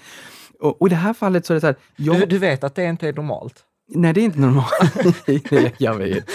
Och, 0.59 0.81
och 0.81 0.87
i 0.87 0.89
det 0.89 0.95
här 0.95 1.13
fallet 1.13 1.45
så 1.45 1.53
är 1.53 1.55
det 1.55 1.61
så 1.61 1.67
här, 1.67 1.75
jag, 1.95 2.19
Du, 2.19 2.25
du 2.25 2.37
vet 2.37 2.63
att 2.63 2.75
det 2.75 2.83
inte 2.85 3.07
är 3.07 3.13
normalt? 3.13 3.63
Nej 3.89 4.13
det 4.13 4.21
är 4.21 4.25
inte 4.25 4.39
normalt. 4.39 5.23
Jag 5.77 5.95
vet. 5.95 6.25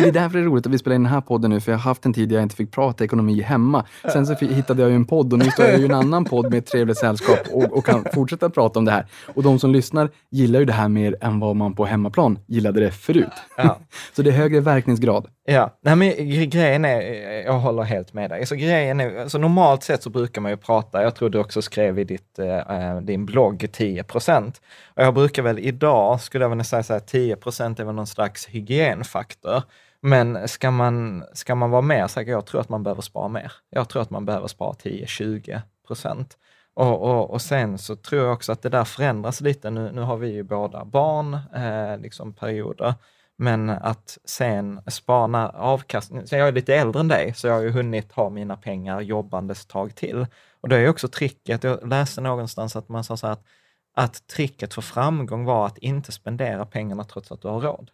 det 0.00 0.08
är 0.08 0.12
därför 0.12 0.38
det 0.38 0.44
är 0.44 0.46
roligt 0.46 0.66
att 0.66 0.72
vi 0.72 0.78
spelar 0.78 0.94
in 0.96 1.02
den 1.02 1.12
här 1.12 1.20
podden 1.20 1.50
nu, 1.50 1.60
för 1.60 1.72
jag 1.72 1.78
har 1.78 1.82
haft 1.82 2.06
en 2.06 2.12
tid 2.12 2.28
där 2.28 2.36
jag 2.36 2.42
inte 2.42 2.56
fick 2.56 2.72
prata 2.72 3.04
ekonomi 3.04 3.40
hemma. 3.42 3.84
Sen 4.12 4.26
så 4.26 4.34
hittade 4.34 4.82
jag 4.82 4.90
ju 4.90 4.96
en 4.96 5.04
podd 5.04 5.32
och 5.32 5.38
nu 5.38 5.50
står 5.50 5.66
jag 5.66 5.80
i 5.80 5.84
en 5.84 5.94
annan 5.94 6.24
podd 6.24 6.50
med 6.50 6.58
ett 6.58 6.66
trevligt 6.66 6.98
sällskap 6.98 7.38
och, 7.52 7.72
och 7.78 7.84
kan 7.86 8.04
fortsätta 8.14 8.50
prata 8.50 8.78
om 8.78 8.84
det 8.84 8.90
här. 8.92 9.06
Och 9.34 9.42
de 9.42 9.58
som 9.58 9.70
lyssnar 9.72 10.10
gillar 10.30 10.60
ju 10.60 10.64
det 10.66 10.72
här 10.72 10.88
mer 10.88 11.16
än 11.20 11.40
vad 11.40 11.56
man 11.56 11.74
på 11.74 11.84
hemmaplan 11.84 12.38
gillade 12.46 12.80
det 12.80 12.90
förut. 12.90 13.32
Ja. 13.56 13.78
Så 14.16 14.22
det 14.22 14.30
är 14.30 14.34
högre 14.34 14.60
verkningsgrad. 14.60 15.26
Ja, 15.46 15.78
nej 15.82 15.96
men 15.96 16.08
gre- 16.10 16.44
grejen 16.44 16.84
är, 16.84 17.00
jag 17.44 17.52
håller 17.58 17.82
helt 17.82 18.12
med 18.12 18.30
dig. 18.30 18.46
Så 18.46 18.54
grejen 18.54 19.00
är, 19.00 19.20
alltså 19.20 19.38
normalt 19.38 19.82
sett 19.82 20.02
så 20.02 20.10
brukar 20.10 20.40
man 20.40 20.50
ju 20.50 20.56
prata, 20.56 21.02
jag 21.02 21.14
tror 21.14 21.30
du 21.30 21.38
också 21.38 21.62
skrev 21.62 21.98
i 21.98 22.04
ditt, 22.04 22.38
eh, 22.38 22.96
din 23.02 23.26
blogg 23.26 23.66
10 23.72 24.02
procent. 24.02 24.60
Och 24.96 25.02
jag 25.02 25.14
brukar 25.14 25.42
väl 25.42 25.58
idag, 25.58 26.20
skulle 26.24 26.44
jag 26.44 26.48
vilja 26.48 26.64
säga 26.64 27.00
10 27.00 27.36
procent 27.36 27.80
är 27.80 27.84
väl 27.84 27.94
någon 27.94 28.06
slags 28.06 28.46
hygienfaktor. 28.46 29.62
Men 30.00 30.48
ska 30.48 30.70
man, 30.70 31.24
ska 31.32 31.54
man 31.54 31.70
vara 31.70 31.82
mer 31.82 32.06
säker, 32.06 32.30
jag 32.30 32.46
tror 32.46 32.60
att 32.60 32.68
man 32.68 32.82
behöver 32.82 33.02
spara 33.02 33.28
mer. 33.28 33.52
Jag 33.70 33.88
tror 33.88 34.02
att 34.02 34.10
man 34.10 34.24
behöver 34.24 34.46
spara 34.46 34.72
10-20 34.72 35.60
procent. 35.86 36.36
Och, 36.74 37.02
och, 37.02 37.30
och 37.30 37.42
sen 37.42 37.78
så 37.78 37.96
tror 37.96 38.22
jag 38.22 38.32
också 38.32 38.52
att 38.52 38.62
det 38.62 38.68
där 38.68 38.84
förändras 38.84 39.40
lite. 39.40 39.70
Nu, 39.70 39.92
nu 39.92 40.00
har 40.00 40.16
vi 40.16 40.28
ju 40.28 40.42
båda 40.42 40.84
barn, 40.84 41.34
eh, 41.54 41.98
liksom 41.98 42.32
perioder. 42.32 42.94
Men 43.36 43.70
att 43.70 44.18
sen 44.24 44.80
spana 44.86 45.48
avkastning, 45.48 46.26
så 46.26 46.36
jag 46.36 46.48
är 46.48 46.52
lite 46.52 46.74
äldre 46.74 47.00
än 47.00 47.08
dig, 47.08 47.34
så 47.34 47.46
jag 47.46 47.54
har 47.54 47.62
ju 47.62 47.70
hunnit 47.70 48.12
ha 48.12 48.30
mina 48.30 48.56
pengar 48.56 49.00
jobbandes 49.00 49.62
ett 49.62 49.68
tag 49.68 49.94
till. 49.94 50.26
Och 50.60 50.68
det 50.68 50.76
är 50.76 50.80
ju 50.80 50.88
också 50.88 51.08
tricket, 51.08 51.64
jag 51.64 51.88
läste 51.88 52.20
någonstans 52.20 52.76
att 52.76 52.88
man 52.88 53.04
sa 53.04 53.16
så 53.16 53.26
här 53.26 53.32
att, 53.32 53.44
att 53.94 54.26
tricket 54.26 54.74
för 54.74 54.82
framgång 54.82 55.44
var 55.44 55.66
att 55.66 55.78
inte 55.78 56.12
spendera 56.12 56.66
pengarna 56.66 57.04
trots 57.04 57.32
att 57.32 57.42
du 57.42 57.48
har 57.48 57.60
råd. 57.60 57.90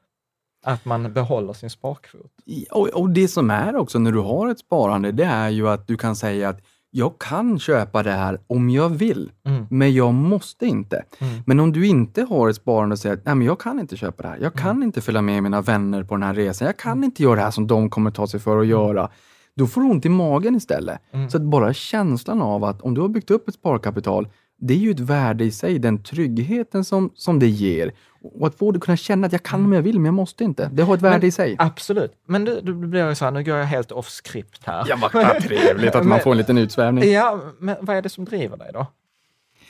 Att 0.65 0.85
man 0.85 1.13
behåller 1.13 1.53
sin 1.53 1.71
sparkvot. 1.71 2.33
Och, 2.71 2.89
och 2.89 3.11
det 3.11 3.29
som 3.29 3.51
är 3.51 3.77
också 3.77 3.99
när 3.99 4.13
du 4.13 4.19
har 4.19 4.49
ett 4.49 4.59
sparande, 4.59 5.13
det 5.13 5.25
är 5.25 5.49
ju 5.49 5.69
att 5.69 5.87
du 5.87 5.97
kan 5.97 6.17
säga 6.17 6.49
att 6.49 6.61
jag 6.91 7.19
kan 7.19 7.59
köpa 7.59 8.03
det 8.03 8.11
här 8.13 8.41
om 8.47 8.71
jag 8.71 8.89
vill, 8.89 9.33
Mm. 9.45 9.67
men 9.71 9.95
jag 9.95 10.15
måste 10.15 10.67
inte. 10.67 11.05
Mm. 11.19 11.43
Men 11.47 11.61
om 11.61 11.73
du 11.73 11.87
inte 11.87 12.23
har 12.23 12.49
ett 12.49 12.57
sparande 12.57 12.93
och 12.93 12.99
säger 12.99 13.17
att 13.17 13.25
Nej, 13.25 13.35
men 13.35 13.47
jag 13.47 13.61
kan 13.61 13.81
inte 13.81 13.97
köpa 13.97 14.23
det 14.23 14.29
här, 14.29 14.39
jag 14.43 14.55
kan 14.55 14.71
Mm. 14.71 14.83
inte 14.83 15.01
följa 15.01 15.23
med 15.23 15.43
mina 15.43 15.61
vänner 15.63 16.03
på 16.05 16.15
den 16.15 16.23
här 16.23 16.35
resan, 16.35 16.67
jag 16.67 16.77
kan 16.77 17.05
inte 17.05 17.23
göra 17.23 17.35
det 17.35 17.43
här 17.43 17.51
som 17.51 17.67
de 17.67 17.91
kommer 17.91 18.11
ta 18.11 18.27
sig 18.27 18.41
för 18.41 18.59
att 18.61 18.67
göra. 18.67 19.09
Då 19.57 19.67
får 19.67 19.81
du 19.81 19.87
ont 19.91 20.05
i 20.07 20.09
magen 20.09 20.57
istället. 20.57 20.99
Mm. 21.13 21.31
Så 21.31 21.37
att 21.37 21.43
bara 21.43 21.75
känslan 21.75 22.43
av 22.43 22.65
att 22.65 22.83
om 22.83 22.95
du 22.95 23.01
har 23.01 23.09
byggt 23.09 23.31
upp 23.31 23.49
ett 23.49 23.55
sparkapital, 23.55 24.29
det 24.61 24.75
är 24.75 24.79
ju 24.79 24.91
ett 24.91 25.01
värde 25.01 25.45
i 25.45 25.51
sig, 25.51 25.79
den 25.79 26.03
tryggheten 26.03 26.85
som, 26.85 27.11
som 27.15 27.39
det 27.39 27.49
ger. 27.49 27.93
Och 28.23 28.47
att 28.47 28.55
få 28.55 28.73
det 28.73 28.81
kunna 28.81 28.97
känna 28.97 29.27
att 29.27 29.33
jag 29.33 29.43
kan 29.43 29.65
om 29.65 29.73
jag 29.73 29.83
vill, 29.83 29.95
men 29.99 30.05
jag 30.05 30.15
måste 30.15 30.45
inte. 30.45 30.71
Det 30.73 30.83
har 30.83 30.95
ett 30.95 31.03
värde 31.03 31.19
Men- 31.19 31.29
i 31.29 31.31
sig. 31.33 31.57
Absolut. 31.59 32.13
Men 32.27 32.45
du, 32.45 32.61
du 32.61 32.75
blir 32.75 33.09
ju 33.09 33.15
så 33.15 33.25
här, 33.25 33.33
nu 33.33 33.45
går 33.45 33.57
jag 33.57 33.65
helt 33.67 33.93
off 33.93 34.09
script 34.25 34.61
här. 34.65 34.85
Ja, 34.89 34.97
vad 35.13 35.43
trevligt 35.43 35.95
att 35.95 36.07
man 36.07 36.21
får 36.25 36.31
en 36.31 36.37
liten 36.39 36.59
utsvävning. 36.59 37.11
Ja, 37.13 37.41
men 37.59 37.77
vad 37.81 37.97
är 37.97 38.03
det 38.03 38.09
som 38.09 38.25
driver 38.25 38.57
dig 38.57 38.71
då? 38.73 38.87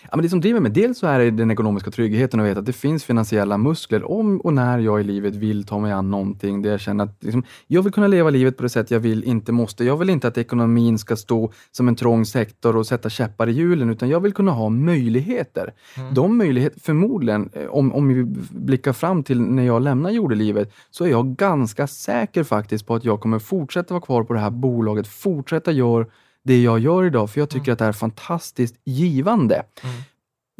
Ja, 0.03 0.09
men 0.17 0.23
det 0.23 0.29
som 0.29 0.41
driver 0.41 0.61
mig, 0.61 0.73
dels 0.73 0.99
så 0.99 1.07
är 1.07 1.19
det 1.19 1.31
den 1.31 1.51
ekonomiska 1.51 1.91
tryggheten 1.91 2.41
och 2.41 2.47
veta 2.47 2.61
att 2.61 2.67
det 2.67 2.73
finns 2.73 3.05
finansiella 3.05 3.59
muskler 3.59 4.11
om 4.11 4.41
och 4.41 4.53
när 4.53 4.79
jag 4.79 5.01
i 5.01 5.05
livet 5.05 5.35
vill 5.35 5.65
ta 5.65 5.79
mig 5.79 5.93
an 5.93 6.11
någonting 6.11 6.63
där 6.63 6.71
jag 6.71 6.81
känner 6.81 7.05
att 7.05 7.25
liksom, 7.25 7.45
jag 7.67 7.83
vill 7.83 7.93
kunna 7.93 8.07
leva 8.07 8.31
livet 8.31 8.57
på 8.57 8.63
det 8.63 8.69
sätt 8.69 8.91
jag 8.91 9.01
vill, 9.01 9.25
inte 9.25 9.53
måste. 9.53 9.85
Jag 9.85 9.97
vill 9.97 10.11
inte 10.11 10.29
att 10.29 10.39
ekonomin 10.39 10.99
ska 10.99 11.17
stå 11.17 11.53
som 11.73 11.89
en 11.89 11.97
trång 11.97 12.27
sektor 12.27 12.77
och 12.77 12.87
sätta 12.87 13.09
käppar 13.11 13.49
i 13.49 13.53
hjulen, 13.53 13.91
utan 13.91 14.09
jag 14.09 14.21
vill 14.21 14.33
kunna 14.33 14.53
ha 14.53 14.69
möjligheter. 14.69 15.73
De 16.13 16.39
möjligheter, 16.39 16.81
förmodligen, 16.81 17.51
eh, 17.53 17.67
om, 17.67 17.93
om 17.93 18.09
vi 18.09 18.25
blickar 18.51 18.93
fram 18.93 19.23
till 19.23 19.41
när 19.41 19.63
jag 19.63 19.83
lämnar 19.83 20.11
jordelivet, 20.11 20.73
så 20.91 21.05
är 21.05 21.09
jag 21.09 21.37
ganska 21.37 21.87
säker 21.87 22.45
faktiskt 22.45 22.87
på 22.87 22.95
att 22.95 23.05
jag 23.05 23.21
kommer 23.21 23.39
fortsätta 23.39 23.95
vara 23.95 24.03
kvar 24.03 24.25
på 24.25 24.35
det 24.35 24.41
här 24.41 24.51
bolaget, 24.51 25.09
fortsätta 25.09 25.73
göra 25.73 26.07
det 26.45 26.63
jag 26.63 26.79
gör 26.79 27.05
idag, 27.05 27.31
för 27.31 27.41
jag 27.41 27.49
tycker 27.51 27.73
att 27.73 27.79
det 27.79 27.85
är 27.85 27.93
fantastiskt 27.93 28.77
givande. 28.85 29.55
Mm. 29.55 29.97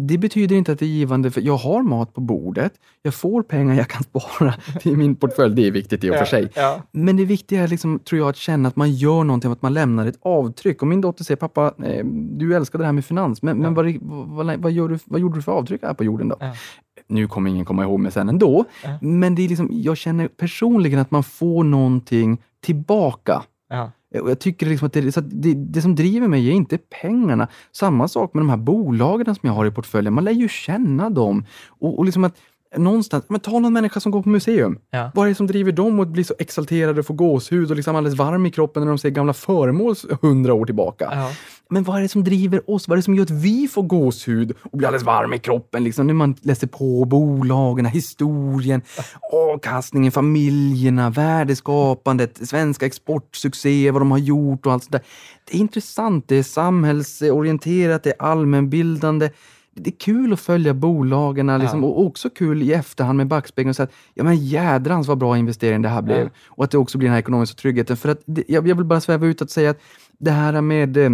Det 0.03 0.19
betyder 0.19 0.57
inte 0.57 0.73
att 0.73 0.79
det 0.79 0.85
är 0.85 0.89
givande, 0.89 1.31
för 1.31 1.41
jag 1.41 1.57
har 1.57 1.83
mat 1.83 2.15
på 2.15 2.21
bordet, 2.21 2.73
jag 3.03 3.15
får 3.15 3.43
pengar 3.43 3.75
jag 3.75 3.89
kan 3.89 4.03
spara 4.03 4.55
till 4.81 4.97
min 4.97 5.17
portfölj. 5.17 5.55
Det 5.55 5.67
är 5.67 5.71
viktigt 5.71 6.05
i 6.05 6.11
och 6.11 6.15
för 6.15 6.25
sig. 6.25 6.51
Ja. 6.55 6.83
Men 6.93 7.17
det 7.17 7.25
viktiga 7.25 7.63
är, 7.63 7.69
liksom, 7.69 7.99
tror 7.99 8.19
jag, 8.19 8.29
att 8.29 8.37
känna 8.37 8.69
att 8.69 8.77
man 8.77 8.91
gör 8.93 9.25
någonting, 9.25 9.53
att 9.53 9.63
man 9.63 9.75
lämnar 9.75 10.07
ett 10.07 10.19
avtryck. 10.23 10.83
Och 10.83 10.89
min 10.89 11.01
dotter 11.01 11.25
säger, 11.25 11.37
pappa, 11.37 11.75
eh, 11.85 12.05
du 12.15 12.55
älskade 12.57 12.83
det 12.83 12.87
här 12.87 12.93
med 12.93 13.05
finans, 13.05 13.43
men, 13.43 13.59
men 13.59 13.75
Ja. 13.75 13.83
vad, 13.83 14.47
vad, 14.47 14.61
vad, 14.61 14.73
gör 14.73 14.89
du, 14.89 14.99
vad 15.05 15.21
gjorde 15.21 15.39
du 15.39 15.43
för 15.43 15.53
avtryck 15.53 15.83
här 15.83 15.95
på 15.95 16.05
jorden 16.05 16.29
då? 16.29 16.37
Ja. 16.41 16.53
Nu 17.07 17.29
kommer 17.29 17.51
ingen 17.51 17.65
komma 17.65 17.83
ihåg 17.83 18.01
mig 18.01 18.13
sen 18.13 18.29
ändå, 18.29 18.65
Ja. 18.85 18.99
men 19.01 19.35
det 19.35 19.43
är 19.45 19.49
liksom, 19.49 19.69
jag 19.73 19.97
känner 19.97 20.29
personligen 20.29 20.99
att 20.99 21.11
man 21.11 21.23
får 21.23 21.65
någonting 21.65 22.39
tillbaka. 22.65 23.43
Eh, 24.15 24.21
och 24.23 24.31
jag 24.31 24.39
tycker 24.39 24.67
liksom 24.67 24.87
att 24.87 24.93
det, 24.93 25.13
så 25.13 25.21
att 25.21 25.31
det, 25.31 25.55
det 25.55 25.83
som 25.83 25.95
driver 25.95 26.29
mig 26.29 26.49
är 26.49 26.53
inte 26.53 26.79
pengarna. 26.79 27.49
Samma 27.73 28.09
sak 28.09 28.35
med 28.35 28.41
de 28.41 28.51
här 28.51 28.57
bolagen 28.57 29.35
som 29.35 29.47
jag 29.47 29.55
har 29.55 29.67
i 29.67 29.71
portföljen. 29.71 30.15
Man 30.15 30.25
lär 30.25 30.33
ju 30.33 30.49
känna 30.49 31.11
dem. 31.11 31.45
Och, 31.69 31.99
och 31.99 32.05
liksom 32.05 32.25
att 32.25 32.37
någonstans, 32.77 33.25
men 33.29 33.41
ta 33.41 33.59
någon 33.59 33.73
människa 33.73 34.01
som 34.01 34.13
går 34.13 34.23
på 34.23 34.29
museum. 34.29 34.79
Ja. 34.91 35.11
Vad 35.15 35.25
är 35.25 35.29
det 35.29 35.35
som 35.35 35.47
driver 35.47 35.73
dem 35.73 36.01
att 36.01 36.09
bli 36.09 36.25
så 36.25 36.35
exalterade 36.39 37.01
och 37.01 37.07
få 37.07 37.13
gåshud 37.13 37.71
och 37.71 37.77
liksom 37.77 37.97
alldeles 37.97 38.19
varm 38.19 38.47
i 38.47 38.51
kroppen 38.51 38.83
när 38.83 38.89
de 38.89 38.99
ser 38.99 39.11
gamla 39.11 39.33
föremål 39.33 39.95
hundra 40.23 40.55
år 40.55 40.67
tillbaka? 40.67 41.09
Ja. 41.13 41.31
Men 41.73 41.83
vad 41.83 41.97
är 41.97 42.03
det 42.03 42.09
som 42.09 42.25
driver 42.25 42.71
oss? 42.71 42.89
Vad 42.89 42.95
är 42.95 42.97
det 42.97 43.03
som 43.03 43.15
gör 43.15 43.23
att 43.23 43.31
vi 43.31 43.69
får 43.69 43.83
gåshud 43.83 44.55
och 44.63 44.79
blir 44.79 44.89
alldeles 44.89 45.07
varm 45.07 45.33
i 45.33 45.39
kroppen? 45.39 45.85
Liksom, 45.85 46.07
när 46.07 46.15
man 46.15 46.35
läser 46.41 46.67
på 46.67 47.05
bolagen, 47.05 47.87
historien, 47.87 48.83
avkastningen, 49.33 50.13
familjerna, 50.13 51.11
värdeskapandet, 51.11 52.49
svenska 52.49 52.87
exportsuccéer, 52.87 53.93
vad 53.93 54.01
de 54.01 54.11
har 54.11 54.19
gjort 54.19 54.67
och 54.67 54.73
allt 54.73 54.85
sånt 54.85 54.93
där. 54.93 55.03
Det 55.51 55.57
är 55.57 55.61
intressant, 55.61 56.29
det 56.29 56.37
är 56.37 56.43
samhällsorienterat, 56.43 58.03
det 58.03 58.11
är 58.11 58.23
allmänbildande. 58.23 59.31
Det 59.75 59.91
är 59.91 59.99
kul 59.99 60.33
att 60.33 60.41
följa 60.41 60.75
bolagen 60.75 61.59
liksom, 61.59 61.83
Ja. 61.83 61.89
och 61.89 62.07
också 62.07 62.31
kul 62.31 62.63
i 62.63 62.73
efterhand 62.73 63.17
med 63.17 63.27
backspegeln 63.27 63.71
och 63.71 63.77
säga 63.77 63.85
att 63.85 63.95
ja, 64.15 64.25
men 64.25 64.37
jädrans 64.37 65.09
vad 65.09 65.19
bra 65.19 65.39
investering 65.39 65.83
det 65.83 65.89
här 65.89 66.03
blev. 66.03 66.19
Ja. 66.21 66.29
Och 66.47 66.65
att 66.65 66.71
det 66.71 66.79
också 66.79 66.99
blir 66.99 67.09
den 67.09 67.13
här 67.13 67.21
ekonomiska 67.21 67.57
tryggheten. 67.61 67.97
För 67.97 68.09
att 68.09 68.23
jag, 68.27 68.69
jag 68.69 68.75
vill 68.75 68.85
bara 68.85 69.01
sväva 69.01 69.27
ut 69.27 69.41
och 69.41 69.51
säga 69.51 69.71
att 69.71 69.81
det 70.19 70.31
här 70.31 70.61
med 70.61 70.97
eh, 70.97 71.11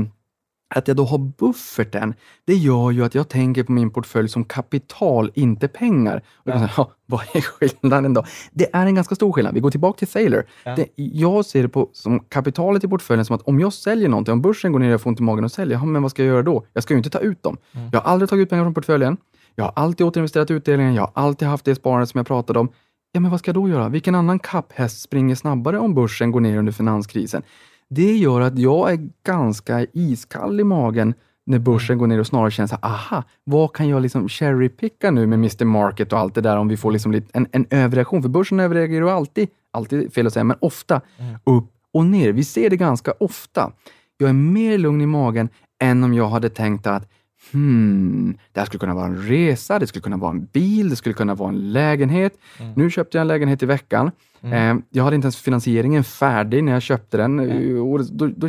att 0.74 0.88
jag 0.88 0.96
då 0.96 1.04
har 1.04 1.18
bufferten, 1.18 2.14
det 2.44 2.54
gör 2.54 2.90
ju 2.90 3.04
att 3.04 3.14
jag 3.14 3.28
tänker 3.28 3.62
på 3.62 3.72
min 3.72 3.90
portfölj 3.90 4.28
som 4.28 4.44
kapital, 4.44 5.30
inte 5.34 5.68
pengar. 5.68 6.22
Och 6.34 6.50
jag 6.50 6.54
kan 6.54 6.60
säga, 6.68 6.72
ja, 6.76 6.90
vad 7.06 7.20
är 7.20 7.40
skillnaden 7.40 8.14
då? 8.14 8.24
Det 8.52 8.74
är 8.74 8.86
en 8.86 8.94
ganska 8.94 9.14
stor 9.14 9.32
skillnad. 9.32 9.54
Vi 9.54 9.60
går 9.60 9.70
tillbaka 9.70 9.98
till 9.98 10.08
Thaler. 10.08 10.46
Ja. 10.64 10.76
Det, 10.76 10.86
jag 10.96 11.44
ser 11.44 11.62
det 11.62 11.68
på, 11.68 11.90
som 11.92 12.20
kapitalet 12.20 12.84
i 12.84 12.88
portföljen 12.88 13.24
som 13.24 13.36
att 13.36 13.42
om 13.42 13.60
jag 13.60 13.72
säljer 13.72 14.08
någonting, 14.08 14.32
om 14.32 14.42
börsen 14.42 14.72
går 14.72 14.78
ner 14.78 14.86
och 14.86 14.92
jag 14.92 15.00
får 15.00 15.10
ont 15.10 15.20
i 15.20 15.22
magen 15.22 15.44
och 15.44 15.52
säljer, 15.52 15.78
ja, 15.78 15.84
men 15.84 16.02
vad 16.02 16.10
ska 16.10 16.22
jag 16.22 16.28
göra 16.32 16.42
då? 16.42 16.66
Jag 16.72 16.82
ska 16.82 16.94
ju 16.94 16.98
inte 16.98 17.10
ta 17.10 17.18
ut 17.18 17.42
dem. 17.42 17.56
Mm. 17.72 17.88
Jag 17.92 18.00
har 18.00 18.10
aldrig 18.12 18.28
tagit 18.28 18.42
ut 18.42 18.50
pengar 18.50 18.64
från 18.64 18.74
portföljen. 18.74 19.16
Jag 19.54 19.64
har 19.64 19.72
alltid 19.76 20.06
återinvesterat 20.06 20.50
utdelningen. 20.50 20.94
Jag 20.94 21.02
har 21.02 21.12
alltid 21.14 21.48
haft 21.48 21.64
det 21.64 21.74
sparandet 21.74 22.08
som 22.08 22.18
jag 22.18 22.26
pratade 22.26 22.58
om. 22.58 22.68
Ja, 23.12 23.20
men 23.20 23.30
vad 23.30 23.40
ska 23.40 23.48
jag 23.48 23.54
då 23.54 23.68
göra? 23.68 23.88
Vilken 23.88 24.14
annan 24.14 24.38
kapphäst 24.38 25.00
springer 25.00 25.34
snabbare 25.34 25.78
om 25.78 25.94
börsen 25.94 26.30
går 26.30 26.40
ner 26.40 26.58
under 26.58 26.72
finanskrisen? 26.72 27.42
Det 27.90 28.16
gör 28.16 28.40
att 28.40 28.58
jag 28.58 28.92
är 28.92 29.08
ganska 29.26 29.86
iskall 29.92 30.60
i 30.60 30.64
magen 30.64 31.14
när 31.46 31.58
börsen 31.58 31.98
går 31.98 32.06
ner 32.06 32.20
och 32.20 32.26
snarare 32.26 32.50
känner 32.50 32.66
så 32.66 32.78
här, 32.82 32.90
aha, 32.90 33.22
vad 33.44 33.72
kan 33.72 33.88
jag 33.88 34.02
liksom 34.02 34.28
cherrypicka 34.28 35.10
nu 35.10 35.26
med 35.26 35.38
Mr 35.38 35.64
Market 35.64 36.12
och 36.12 36.18
allt 36.18 36.34
det 36.34 36.40
där 36.40 36.56
om 36.56 36.68
vi 36.68 36.76
får 36.76 36.92
liksom 36.92 37.22
en, 37.32 37.46
en 37.52 37.66
överreaktion? 37.70 38.22
För 38.22 38.28
börsen 38.28 38.60
överreagerar 38.60 39.06
ju 39.06 39.10
alltid, 39.10 39.48
alltid 39.70 40.12
fel 40.12 40.26
att 40.26 40.32
säga, 40.32 40.44
men 40.44 40.56
ofta 40.60 41.00
upp 41.44 41.70
och 41.92 42.06
ner. 42.06 42.32
Vi 42.32 42.44
ser 42.44 42.70
det 42.70 42.76
ganska 42.76 43.12
ofta. 43.20 43.72
Jag 44.18 44.28
är 44.28 44.34
mer 44.34 44.78
lugn 44.78 45.00
i 45.00 45.06
magen 45.06 45.48
än 45.82 46.04
om 46.04 46.14
jag 46.14 46.28
hade 46.28 46.48
tänkt 46.48 46.86
att 46.86 47.08
hmm, 47.52 48.38
det 48.52 48.60
här 48.60 48.66
skulle 48.66 48.78
kunna 48.78 48.94
vara 48.94 49.06
en 49.06 49.22
resa, 49.22 49.78
det 49.78 49.86
skulle 49.86 50.02
kunna 50.02 50.16
vara 50.16 50.30
en 50.30 50.44
bil, 50.44 50.90
det 50.90 50.96
skulle 50.96 51.12
kunna 51.12 51.34
vara 51.34 51.48
en 51.48 51.72
lägenhet. 51.72 52.38
Mm. 52.60 52.72
Nu 52.76 52.90
köpte 52.90 53.18
jag 53.18 53.20
en 53.20 53.28
lägenhet 53.28 53.62
i 53.62 53.66
veckan. 53.66 54.10
Mm. 54.40 54.76
Eh, 54.76 54.82
jag 54.90 55.04
hade 55.04 55.16
inte 55.16 55.26
ens 55.26 55.36
finansieringen 55.36 56.04
färdig 56.04 56.64
när 56.64 56.72
jag 56.72 56.82
köpte 56.82 57.16
den. 57.16 57.38
Mm. 57.38 58.06
Då, 58.10 58.26
då, 58.26 58.48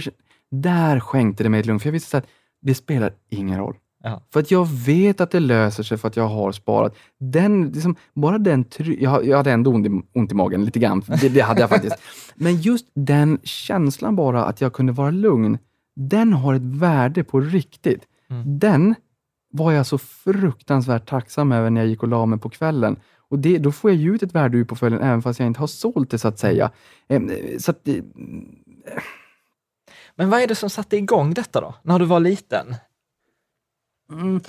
där 0.52 1.00
skänkte 1.00 1.44
det 1.44 1.50
mig 1.50 1.60
ett 1.60 1.66
lugn, 1.66 1.80
för 1.80 1.88
jag 1.88 1.94
visste 1.94 2.18
att 2.18 2.28
det 2.62 2.76
spelar 2.76 3.14
ingen 3.30 3.60
roll. 3.60 3.76
Ja. 4.04 4.22
För 4.34 4.40
att 4.40 4.52
jag 4.52 4.68
vet 4.70 5.22
att 5.22 5.32
det 5.32 5.40
löser 5.40 5.84
sig 5.84 5.98
för 5.98 6.08
att 6.08 6.16
jag 6.16 6.28
har 6.28 6.52
sparat. 6.52 6.96
Den, 7.20 7.72
liksom, 7.72 7.96
bara 8.14 8.38
den 8.38 8.66
jag, 8.78 9.26
jag 9.26 9.38
hade 9.38 9.52
ändå 9.52 9.72
ont 9.72 9.88
i, 9.88 10.02
ont 10.14 10.32
i 10.32 10.36
magen, 10.36 10.66
lite 10.66 10.80
grann. 10.80 11.04
Det, 11.22 11.30
det 11.30 11.42
hade 11.42 11.62
jag 11.62 11.70
faktiskt. 11.70 11.96
Men 12.36 12.62
just 12.62 12.86
den 12.94 13.40
känslan 13.44 14.16
bara 14.16 14.46
att 14.46 14.62
jag 14.62 14.74
kunde 14.74 14.92
vara 14.92 15.12
lugn, 15.12 15.58
den 15.96 16.34
har 16.34 16.54
ett 16.54 16.62
värde 16.62 17.24
på 17.24 17.40
riktigt. 17.40 18.02
Mm. 18.30 18.60
Den 18.60 18.96
var 19.54 19.72
jag 19.72 19.86
så 19.86 19.98
fruktansvärt 19.98 21.10
tacksam 21.10 21.52
över 21.52 21.70
när 21.70 21.82
jag 21.82 21.88
gick 21.90 22.04
och 22.04 22.10
la 22.10 22.26
mig 22.26 22.40
på 22.40 22.50
kvällen. 22.50 23.00
Och 23.30 23.40
det, 23.40 23.58
då 23.58 23.72
får 23.72 23.92
jag 23.92 23.98
ju 23.98 24.16
ut 24.16 24.24
ett 24.24 24.36
värde 24.36 24.58
ur 24.58 24.66
portföljen 24.66 25.02
även 25.02 25.22
fast 25.22 25.40
jag 25.40 25.48
inte 25.48 25.60
har 25.60 25.68
sålt 25.68 26.12
det 26.12 26.18
så 26.18 26.28
att 26.28 26.40
säga. 26.40 26.72
Em, 27.10 27.32
Så 27.60 27.72
att, 27.72 27.84
det- 27.84 28.04
Men 30.16 30.30
vad 30.30 30.42
är 30.42 30.48
det 30.48 30.56
som 30.56 30.70
satte 30.70 30.98
igång 30.98 31.34
detta 31.34 31.62
då, 31.62 31.76
när 31.84 32.00
du 32.00 32.06
var 32.06 32.20
liten? 32.20 32.76
mm? 34.12 34.40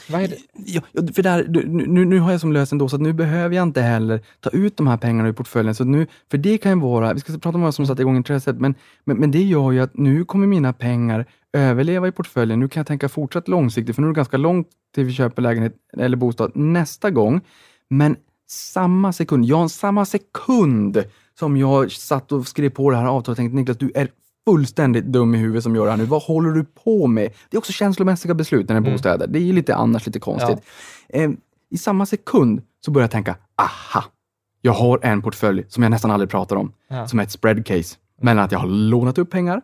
Ja, 0.55 0.81
för 1.15 1.23
där, 1.23 1.47
nu, 1.69 2.05
nu 2.05 2.19
har 2.19 2.31
jag 2.31 2.41
som 2.41 2.53
lösen 2.53 2.79
då, 2.79 2.89
så 2.89 2.97
att 2.97 3.03
nu 3.03 3.13
behöver 3.13 3.57
jag 3.57 3.63
inte 3.63 3.81
heller 3.83 4.21
ta 4.41 4.51
ut 4.51 4.77
de 4.77 4.87
här 4.87 4.97
pengarna 4.97 5.29
ur 5.29 5.33
portföljen. 5.33 5.75
Så 5.75 5.85
nu, 5.85 6.07
för 6.31 6.39
det 6.39 6.59
kan 6.59 6.73
ju 6.73 6.81
vara, 6.81 7.15
vi 7.15 7.21
ska 7.21 7.33
prata 7.33 7.49
om 7.49 7.61
vad 7.63 7.75
som 7.75 7.87
satte 7.87 8.03
igång 8.03 8.17
intresset, 8.17 8.61
men, 8.61 8.75
men, 9.05 9.17
men 9.17 9.31
det 9.31 9.43
gör 9.43 9.73
ju 9.73 9.81
att 9.81 9.97
nu 9.97 10.25
kommer 10.25 10.47
mina 10.47 10.73
pengar 10.73 11.27
överleva 11.53 12.09
i 12.09 12.13
portföljen. 12.13 12.61
Nu 12.61 12.69
kan 12.69 12.81
jag 12.81 12.87
tänka 12.87 13.09
fortsatt 13.09 13.49
långsiktigt, 13.49 13.95
för 13.95 14.03
nu 14.03 14.09
är 14.09 14.13
det 14.13 14.17
ganska 14.17 14.37
långt 14.37 14.69
till 14.95 15.05
vi 15.05 15.13
köper 15.13 15.43
lägenhet 15.43 15.75
eller 15.97 16.17
bostad 16.17 16.53
nästa 16.55 17.11
gång. 17.11 17.41
Men 17.91 18.17
samma 18.51 19.13
sekund, 19.13 19.45
ja, 19.45 19.69
samma 19.69 20.05
sekund 20.05 21.05
som 21.39 21.57
jag 21.57 21.93
satt 21.93 22.33
och 22.33 22.47
skrev 22.49 22.71
på 22.71 22.91
det 22.91 22.97
här 22.97 23.05
avtalet 23.05 23.29
och 23.29 23.37
tänkte 23.37 23.57
Niklas, 23.57 23.77
du 23.77 23.93
är 23.95 24.09
fullständigt 24.49 25.05
dum 25.05 25.35
i 25.35 25.39
huvudet 25.39 25.63
som 25.63 25.77
gör 25.77 25.85
det 25.85 25.91
här 25.91 25.99
nu. 25.99 26.05
Vad 26.05 26.23
håller 26.23 26.51
du 26.51 26.65
på 26.65 27.07
med? 27.07 27.33
Det 27.51 27.57
är 27.57 27.59
också 27.59 27.73
känslomässiga 27.73 28.35
beslut 28.35 28.69
när 28.69 28.75
det 28.75 28.79
är 28.79 28.83
Mm. 28.83 28.93
bostäder. 28.93 29.27
Det 29.27 29.39
är 29.39 29.43
ju 29.43 29.53
lite 29.53 29.75
annars 29.75 30.07
lite 30.07 30.21
konstigt. 30.21 30.59
Eh, 31.09 31.31
I 31.71 31.79
samma 31.79 32.07
sekund 32.07 32.63
så 32.85 32.91
börjar 32.91 33.03
jag 33.05 33.11
tänka, 33.11 33.37
aha, 33.57 34.05
jag 34.63 34.73
har 34.73 34.99
en 35.03 35.23
portfölj 35.23 35.65
som 35.69 35.83
jag 35.83 35.91
nästan 35.91 36.11
aldrig 36.11 36.31
pratar 36.31 36.57
om, 36.57 36.73
Ja. 36.89 37.09
som 37.09 37.19
är 37.19 37.23
ett 37.23 37.31
spread 37.31 37.67
case. 37.67 37.97
Mellan 38.23 38.45
att 38.45 38.53
jag 38.53 38.59
har 38.59 38.67
lånat 38.69 39.19
upp 39.19 39.31
pengar 39.31 39.63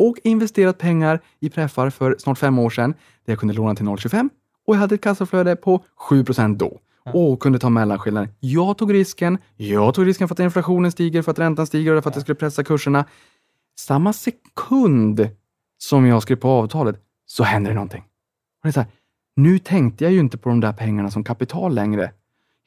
och 0.00 0.16
investerat 0.24 0.78
pengar 0.78 1.20
i 1.40 1.50
preffar 1.50 1.90
för 1.90 2.16
snart 2.18 2.38
fem 2.38 2.58
år 2.58 2.70
sedan, 2.70 2.94
där 3.24 3.32
jag 3.32 3.38
kunde 3.38 3.54
låna 3.54 3.74
till 3.74 3.86
0,25 3.86 4.28
och 4.66 4.74
jag 4.74 4.80
hade 4.80 4.94
ett 4.94 5.00
kassaflöde 5.00 5.56
på 5.56 5.84
7% 6.10 6.56
då 6.56 6.80
och 7.12 7.40
kunde 7.40 7.58
ta 7.58 7.70
mellanskillnaden. 7.70 8.28
Jag 8.40 8.78
tog 8.78 8.94
risken. 8.94 9.38
Jag 9.56 9.94
tog 9.94 10.06
risken 10.06 10.28
för 10.28 10.34
att 10.34 10.38
inflationen 10.40 10.92
stiger, 10.92 11.22
för 11.22 11.30
att 11.30 11.38
räntan 11.38 11.66
stiger 11.66 11.94
och 11.94 12.02
för 12.02 12.10
att 12.10 12.14
det 12.14 12.20
skulle 12.20 12.34
pressa 12.34 12.64
kurserna. 12.64 13.04
Samma 13.78 14.12
sekund 14.12 15.28
som 15.78 16.06
jag 16.06 16.22
skrev 16.22 16.36
på 16.36 16.48
avtalet 16.48 16.96
så 17.26 17.42
händer 17.42 17.70
det 17.70 17.74
någonting. 17.74 18.02
Och 18.02 18.62
det 18.62 18.68
är 18.68 18.72
så 18.72 18.80
här, 18.80 18.88
nu 19.36 19.58
tänkte 19.58 20.04
jag 20.04 20.12
ju 20.12 20.20
inte 20.20 20.38
på 20.38 20.48
de 20.48 20.60
där 20.60 20.72
pengarna 20.72 21.10
som 21.10 21.24
kapital 21.24 21.74
längre. 21.74 22.12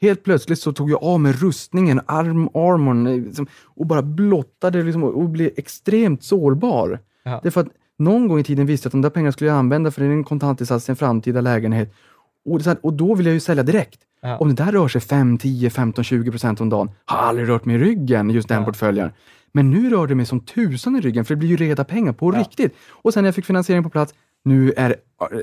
Helt 0.02 0.24
plötsligt 0.24 0.60
så 0.60 0.74
tog 0.74 0.92
jag 0.92 1.04
av 1.04 1.20
mig 1.20 1.32
rustningen, 1.32 2.02
arm, 2.06 2.50
armorn 2.54 3.24
liksom, 3.24 3.48
och 3.64 3.86
bara 3.86 4.02
blottade 4.02 4.84
liksom, 4.84 5.04
och 5.04 5.30
blev 5.30 5.52
extremt 5.56 6.24
sårbar. 6.24 7.00
Ja. 7.24 7.40
Därför 7.44 7.62
att 7.62 7.68
någon 8.00 8.28
gång 8.28 8.40
i 8.40 8.44
tiden 8.44 8.66
visste 8.66 8.86
jag 8.86 8.90
att 8.90 8.92
de 8.92 9.02
där 9.02 9.10
pengarna 9.10 9.32
skulle 9.32 9.50
jag 9.50 9.58
använda 9.58 9.92
för 9.92 10.02
en 10.02 10.24
kontantinsats 10.24 10.90
i 10.90 10.92
en 10.92 10.96
framtida 10.96 11.42
lägenhet. 11.42 11.94
Och, 12.46 12.58
det 12.58 12.62
är 12.62 12.64
så 12.64 12.70
här, 12.70 12.80
och 12.84 12.94
då 12.94 13.16
vill 13.16 13.26
jag 13.26 13.34
ju 13.34 13.40
sälja 13.40 13.64
direkt. 13.64 14.00
Ja. 14.22 14.38
Om 14.38 14.56
det 14.56 14.64
där 14.64 14.72
rör 14.72 14.88
sig 14.88 15.02
5, 15.02 15.38
10, 15.38 15.70
15, 15.70 16.04
20 16.04 16.32
procent 16.32 16.62
om 16.62 16.70
dagen, 16.70 16.90
har 17.06 17.18
aldrig 17.18 17.50
rört 17.50 17.66
mig 17.66 17.76
i 17.76 17.80
ryggen, 17.80 18.30
just 18.30 18.48
den 18.48 18.60
Ja. 18.60 18.66
portföljen. 18.66 19.10
Men 19.52 19.72
nu 19.72 19.90
rör 19.90 20.08
det 20.08 20.16
mig 20.16 20.26
som 20.26 20.40
tusan 20.40 20.96
i 20.96 21.02
ryggen, 21.02 21.26
för 21.26 21.36
det 21.36 21.40
blir 21.40 21.50
ju 21.50 21.56
reda 21.58 21.84
pengar 21.84 22.14
på 22.14 22.34
Ja. 22.34 22.40
riktigt. 22.40 22.76
Och 22.90 23.14
sen 23.14 23.24
när 23.24 23.28
jag 23.28 23.36
fick 23.36 23.46
finansiering 23.46 23.84
på 23.84 23.90
plats, 23.90 24.14
nu 24.46 24.74
är, 24.78 24.96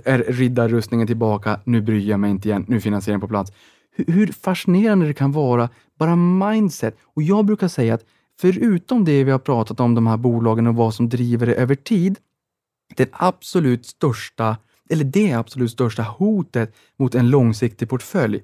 är 0.04 0.18
riddarrustningen 0.28 1.06
tillbaka, 1.06 1.60
nu 1.64 1.80
bryr 1.80 2.08
jag 2.10 2.20
mig 2.20 2.30
inte 2.30 2.48
igen, 2.48 2.64
nu 2.68 2.76
är 2.76 2.80
finansieringen 2.80 3.20
på 3.20 3.28
plats. 3.28 3.52
Hur, 3.96 4.04
hur 4.12 4.26
fascinerande 4.26 5.06
det 5.06 5.14
kan 5.14 5.32
vara, 5.32 5.68
bara 5.98 6.16
mindset. 6.16 6.96
Och 7.02 7.22
jag 7.22 7.44
brukar 7.44 7.68
säga 7.68 7.94
att 7.94 8.04
förutom 8.40 9.04
det 9.04 9.24
vi 9.24 9.30
har 9.30 9.38
pratat 9.38 9.80
om, 9.80 9.94
de 9.94 10.06
här 10.06 10.16
bolagen 10.16 10.66
och 10.66 10.74
vad 10.74 10.94
som 10.94 11.08
driver 11.08 11.46
det 11.46 11.54
över 11.54 11.74
tid, 11.74 12.18
den 12.96 13.08
absolut 13.12 13.86
största, 13.86 14.56
eller 14.90 15.04
det 15.04 15.32
absolut 15.32 15.70
största 15.70 16.02
hotet 16.02 16.74
mot 16.98 17.14
en 17.14 17.30
långsiktig 17.30 17.88
portfölj, 17.88 18.40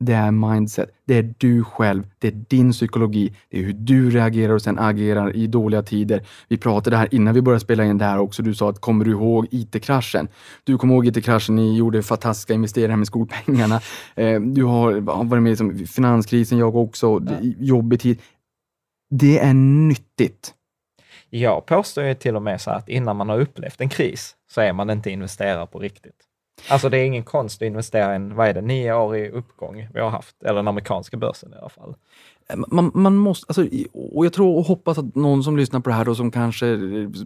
det 0.00 0.12
är 0.12 0.30
mindset. 0.30 0.90
Det 1.06 1.14
är 1.14 1.34
du 1.38 1.64
själv. 1.64 2.06
Det 2.18 2.28
är 2.28 2.44
din 2.48 2.72
psykologi. 2.72 3.34
Det 3.50 3.58
är 3.58 3.62
hur 3.62 3.72
du 3.72 4.10
reagerar 4.10 4.52
och 4.52 4.62
sen 4.62 4.78
agerar 4.78 5.36
i 5.36 5.46
dåliga 5.46 5.82
tider. 5.82 6.26
Vi 6.48 6.56
pratade 6.56 6.96
här 6.96 7.14
innan 7.14 7.34
vi 7.34 7.42
började 7.42 7.60
spela 7.60 7.84
in 7.84 7.98
det 7.98 8.04
här 8.04 8.18
också. 8.18 8.42
Du 8.42 8.54
sa 8.54 8.70
att 8.70 8.80
kommer 8.80 9.04
du 9.04 9.10
ihåg 9.10 9.46
IT-kraschen? 9.50 10.28
Du 10.64 10.78
kommer 10.78 10.94
ihåg 10.94 11.06
IT-kraschen. 11.06 11.56
Ni 11.56 11.76
gjorde 11.76 12.02
fantastiska 12.02 12.54
investeringar 12.54 12.96
med 12.96 13.06
skolpengarna. 13.06 13.80
Eh, 14.14 14.40
Du 14.40 14.64
har 14.64 15.00
varit 15.24 15.42
med 15.42 15.80
i 15.80 15.86
finanskrisen, 15.86 16.58
jag 16.58 16.76
också. 16.76 17.16
Är 17.16 17.54
Jobbig 17.58 18.00
tid. 18.00 18.18
Det 19.10 19.38
är 19.38 19.54
nyttigt. 19.54 20.54
Jag 21.30 21.66
påstår 21.66 22.04
ju 22.04 22.14
till 22.14 22.36
och 22.36 22.42
med 22.42 22.60
så 22.60 22.70
att 22.70 22.88
innan 22.88 23.16
man 23.16 23.28
har 23.28 23.40
upplevt 23.40 23.80
en 23.80 23.88
kris 23.88 24.36
så 24.50 24.60
är 24.60 24.72
man 24.72 24.90
inte 24.90 25.10
investerare 25.10 25.66
på 25.66 25.78
riktigt. 25.78 26.24
Alltså 26.68 26.88
det 26.88 26.98
är 26.98 27.04
ingen 27.04 27.24
konst 27.24 27.62
att 27.62 27.66
investera 27.66 28.12
i 28.12 28.16
en, 28.16 28.34
vad 28.34 28.48
är 28.48 28.54
det, 28.54 28.60
nio 28.60 28.94
år 28.94 29.16
i 29.16 29.30
uppgång 29.30 29.88
vi 29.94 30.00
har 30.00 30.10
haft, 30.10 30.42
eller 30.42 30.54
den 30.54 30.68
amerikanska 30.68 31.16
börsen 31.16 31.52
i 31.52 31.56
alla 31.56 31.68
fall. 31.68 31.94
Man, 32.66 32.90
man 32.94 33.16
måste, 33.16 33.46
alltså, 33.48 33.66
och 34.14 34.26
jag 34.26 34.32
tror 34.32 34.56
och 34.58 34.64
hoppas 34.64 34.98
att 34.98 35.14
någon 35.14 35.44
som 35.44 35.56
lyssnar 35.56 35.80
på 35.80 35.90
det 35.90 35.96
här 35.96 36.08
och 36.08 36.16
som 36.16 36.30
kanske 36.30 36.78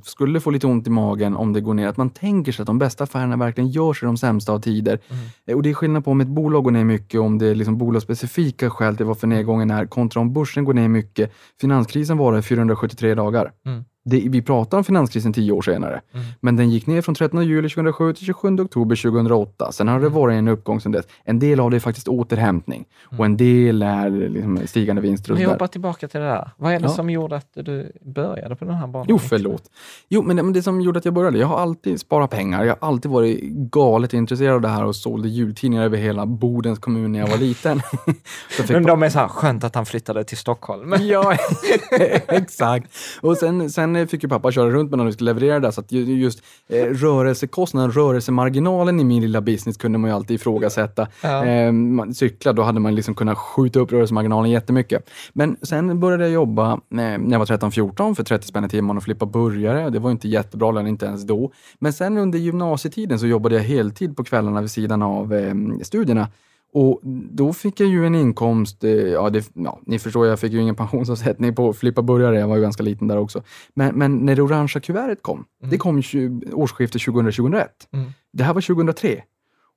skulle 0.02 0.40
få 0.40 0.50
lite 0.50 0.66
ont 0.66 0.86
i 0.86 0.90
magen 0.90 1.36
om 1.36 1.52
det 1.52 1.60
går 1.60 1.74
ner, 1.74 1.88
att 1.88 1.96
man 1.96 2.10
tänker 2.10 2.52
sig 2.52 2.62
att 2.62 2.66
de 2.66 2.78
bästa 2.78 3.04
affärerna 3.04 3.36
verkligen 3.36 3.70
görs 3.70 4.02
i 4.02 4.06
de 4.06 4.16
sämsta 4.16 4.52
av 4.52 4.60
tider. 4.60 4.98
Eh, 5.46 5.56
Och 5.56 5.62
det 5.62 5.70
är 5.70 5.74
skillnad 5.74 6.04
på 6.04 6.10
om 6.10 6.20
ett 6.20 6.28
bolag 6.28 6.64
går 6.64 6.70
ner 6.70 6.84
mycket, 6.84 7.20
om 7.20 7.38
det 7.38 7.46
är 7.46 7.54
liksom 7.54 7.78
bolagsspecifika 7.78 8.70
skäl 8.70 8.96
till 8.96 9.06
varför 9.06 9.26
nedgången 9.26 9.70
är, 9.70 9.86
kontra 9.86 10.20
om 10.20 10.32
börsen 10.32 10.64
går 10.64 10.74
ner 10.74 10.88
mycket. 10.88 11.32
Finanskrisen 11.60 12.16
var 12.16 12.38
i 12.38 12.42
473 12.42 13.14
dagar. 13.14 13.52
Mm. 13.66 13.84
Det, 14.10 14.24
vi 14.28 14.42
pratar 14.42 14.78
om 14.78 14.84
finanskrisen 14.84 15.32
tio 15.32 15.52
år 15.52 15.62
senare, 15.62 16.00
Mm. 16.14 16.26
men 16.40 16.56
den 16.56 16.70
gick 16.70 16.86
ner 16.86 17.02
från 17.02 17.14
13 17.14 17.44
juli 17.46 17.68
2007 17.68 18.12
till 18.12 18.26
27 18.26 18.60
oktober 18.60 18.96
2008. 18.96 19.72
Sen 19.72 19.88
har 19.88 20.00
det 20.00 20.08
varit 20.08 20.34
en 20.34 20.48
uppgång 20.48 20.80
sedan 20.80 20.92
dess. 20.92 21.04
En 21.24 21.38
del 21.38 21.60
av 21.60 21.70
det 21.70 21.76
är 21.76 21.80
faktiskt 21.80 22.08
återhämtning 22.08 22.84
och 23.18 23.24
en 23.24 23.36
del 23.36 23.82
är 23.82 24.10
liksom 24.10 24.66
stigande 24.66 25.02
vinster. 25.02 25.30
Men 25.32 25.38
sådär. 25.42 25.52
jobba 25.52 25.68
tillbaka 25.68 26.08
till 26.08 26.20
det 26.20 26.26
där. 26.26 26.50
Vad 26.56 26.72
är 26.72 26.78
det 26.78 26.84
Ja. 26.86 26.88
som 26.88 27.10
gjorde 27.10 27.36
att 27.36 27.46
du 27.54 27.92
började 28.04 28.56
på 28.56 28.64
den 28.64 28.74
här 28.74 28.86
banan? 28.86 29.06
Jo, 29.10 29.18
förlåt. 29.18 29.62
Jo, 30.08 30.22
men 30.22 30.36
det, 30.36 30.42
men 30.42 30.52
det 30.52 30.62
som 30.62 30.80
gjorde 30.80 30.98
att 30.98 31.04
jag 31.04 31.14
började, 31.14 31.38
jag 31.38 31.46
har 31.46 31.58
alltid 31.58 32.00
sparat 32.00 32.30
pengar. 32.30 32.64
Jag 32.64 32.76
har 32.80 32.88
alltid 32.88 33.10
varit 33.10 33.40
galet 33.52 34.12
intresserad 34.14 34.54
av 34.54 34.60
det 34.60 34.68
här 34.68 34.84
och 34.84 34.96
sålde 34.96 35.28
jultidningar 35.28 35.84
över 35.84 35.98
hela 35.98 36.26
Bodens 36.26 36.78
kommun 36.78 37.12
när 37.12 37.18
jag 37.18 37.26
var 37.28 37.36
liten. 37.38 37.80
Jag 38.58 38.70
Men 38.70 38.82
de 38.82 39.02
är 39.02 39.08
så 39.10 39.18
här, 39.18 39.28
skönt 39.28 39.64
att 39.64 39.74
han 39.74 39.86
flyttade 39.86 40.24
till 40.24 40.36
Stockholm. 40.38 40.94
Ja, 41.00 41.36
exakt. 42.28 42.86
Och 43.20 43.36
sen, 43.36 43.70
sen 43.70 43.96
fick 44.06 44.22
ju 44.22 44.28
pappa 44.28 44.52
köra 44.52 44.70
runt 44.70 44.90
med 44.90 44.98
när 44.98 45.04
vi 45.04 45.12
skulle 45.12 45.32
leverera 45.34 45.60
det, 45.60 45.72
så 45.72 45.80
att 45.80 45.92
ju- 45.92 46.04
just 46.20 46.42
eh, 46.68 46.84
rörelsekostnaden, 46.84 47.92
rörelsemarginalen 47.92 49.00
i 49.00 49.04
min 49.04 49.22
lilla 49.22 49.40
business 49.40 49.76
kunde 49.76 49.98
man 49.98 50.10
ju 50.10 50.16
alltid 50.16 50.34
ifrågasätta. 50.34 51.06
Ja. 51.22 51.44
Eh, 51.46 51.72
man 51.72 52.14
cykla, 52.14 52.52
då 52.52 52.62
hade 52.62 52.80
man 52.80 52.94
liksom 52.94 53.14
kunnat 53.14 53.38
skjuta 53.38 53.80
upp 53.80 53.92
rörelsemarginalen 53.92 54.50
jättemycket. 54.50 55.10
Men 55.32 55.56
sen 55.62 56.00
började 56.00 56.24
jag 56.24 56.32
jobba 56.32 56.72
eh, 56.72 56.78
när 56.90 57.30
jag 57.32 57.38
var 57.38 57.46
13-14 57.46 58.14
för 58.14 58.24
30 58.24 58.46
spänn 58.46 58.64
i 58.64 58.68
timmen 58.68 58.96
och 58.96 59.02
flippa 59.02 59.26
burgare. 59.26 59.90
Det 59.90 59.98
var 59.98 60.10
inte 60.10 60.28
jättebra 60.28 60.70
lön, 60.70 60.86
inte 60.86 61.06
ens 61.06 61.26
då. 61.26 61.52
Men 61.78 61.92
sen 61.92 62.18
under 62.18 62.38
gymnasietiden 62.38 63.18
så 63.18 63.26
jobbade 63.26 63.54
jag 63.54 63.62
heltid 63.62 64.16
på 64.16 64.24
kvällarna 64.24 64.60
vid 64.60 64.70
sidan 64.70 65.02
av 65.02 65.34
eh, 65.34 65.54
studierna. 65.82 66.28
Och 66.72 67.00
då 67.30 67.52
fick 67.52 67.80
jag 67.80 67.88
ju 67.88 68.06
en 68.06 68.14
inkomst, 68.14 68.84
eh, 68.84 68.90
ja, 68.90 69.30
det, 69.30 69.50
ja 69.54 69.80
ni 69.86 69.98
förstår, 69.98 70.26
jag 70.26 70.40
fick 70.40 70.52
ju 70.52 70.60
ingen 70.60 70.74
pensionsavsättning 70.74 71.54
på 71.54 71.72
flippa 71.72 72.02
burgare, 72.02 72.38
jag 72.38 72.48
var 72.48 72.56
ju 72.56 72.62
ganska 72.62 72.82
liten 72.82 73.08
där 73.08 73.18
också. 73.18 73.42
Men, 73.74 73.94
men 73.94 74.16
när 74.16 74.36
det 74.36 74.42
orangea 74.42 74.80
kuvertet 74.80 75.22
kom, 75.22 75.44
det 75.70 75.78
kom 75.78 76.00
ju 76.00 76.40
årsskiftet 76.52 77.02
2000-2001. 77.02 77.66
Mm. 77.92 78.12
Det 78.32 78.44
här 78.44 78.54
var 78.54 78.60
2003. 78.60 79.22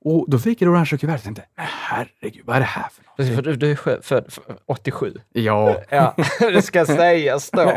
Och 0.05 0.25
då 0.29 0.39
fick 0.39 0.61
jag 0.61 0.67
det 0.67 0.71
orangea 0.71 0.97
kuvertet 0.97 1.21
och 1.21 1.25
tänkte, 1.25 1.45
herregud, 1.55 2.41
vad 2.45 2.55
är 2.55 2.59
det 2.59 2.65
här 2.65 2.89
för 2.89 3.03
något? 3.03 3.10
För 3.23 3.41
du, 3.41 3.71
är 3.71 4.01
född 4.01 4.25
f- 4.27 4.39
87. 4.65 5.13
Ja, 5.33 5.75
Ja, 5.89 6.15
det 6.39 6.61
ska 6.61 6.85
sägas 6.85 7.49
då. 7.51 7.71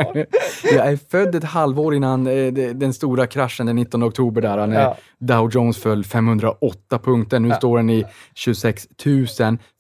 jag 0.65 0.87
är 0.87 0.99
född 1.11 1.35
ett 1.35 1.45
halvår 1.45 1.95
innan 1.95 2.27
eh, 2.27 2.53
de- 2.53 2.73
den 2.73 2.93
stora 2.95 3.27
kraschen 3.27 3.67
den 3.67 3.77
19 3.77 4.05
oktober 4.05 4.41
där 4.43 4.67
när 4.67 4.81
Ja. 4.81 4.97
Dow 5.19 5.51
Jones 5.53 5.79
föll 5.79 6.05
508 6.05 6.99
punkter. 6.99 7.41
Nu 7.41 7.49
Ja. 7.49 7.55
står 7.55 7.77
den 7.77 7.91
i 7.91 8.05
26 8.35 8.87
000. 9.07 9.27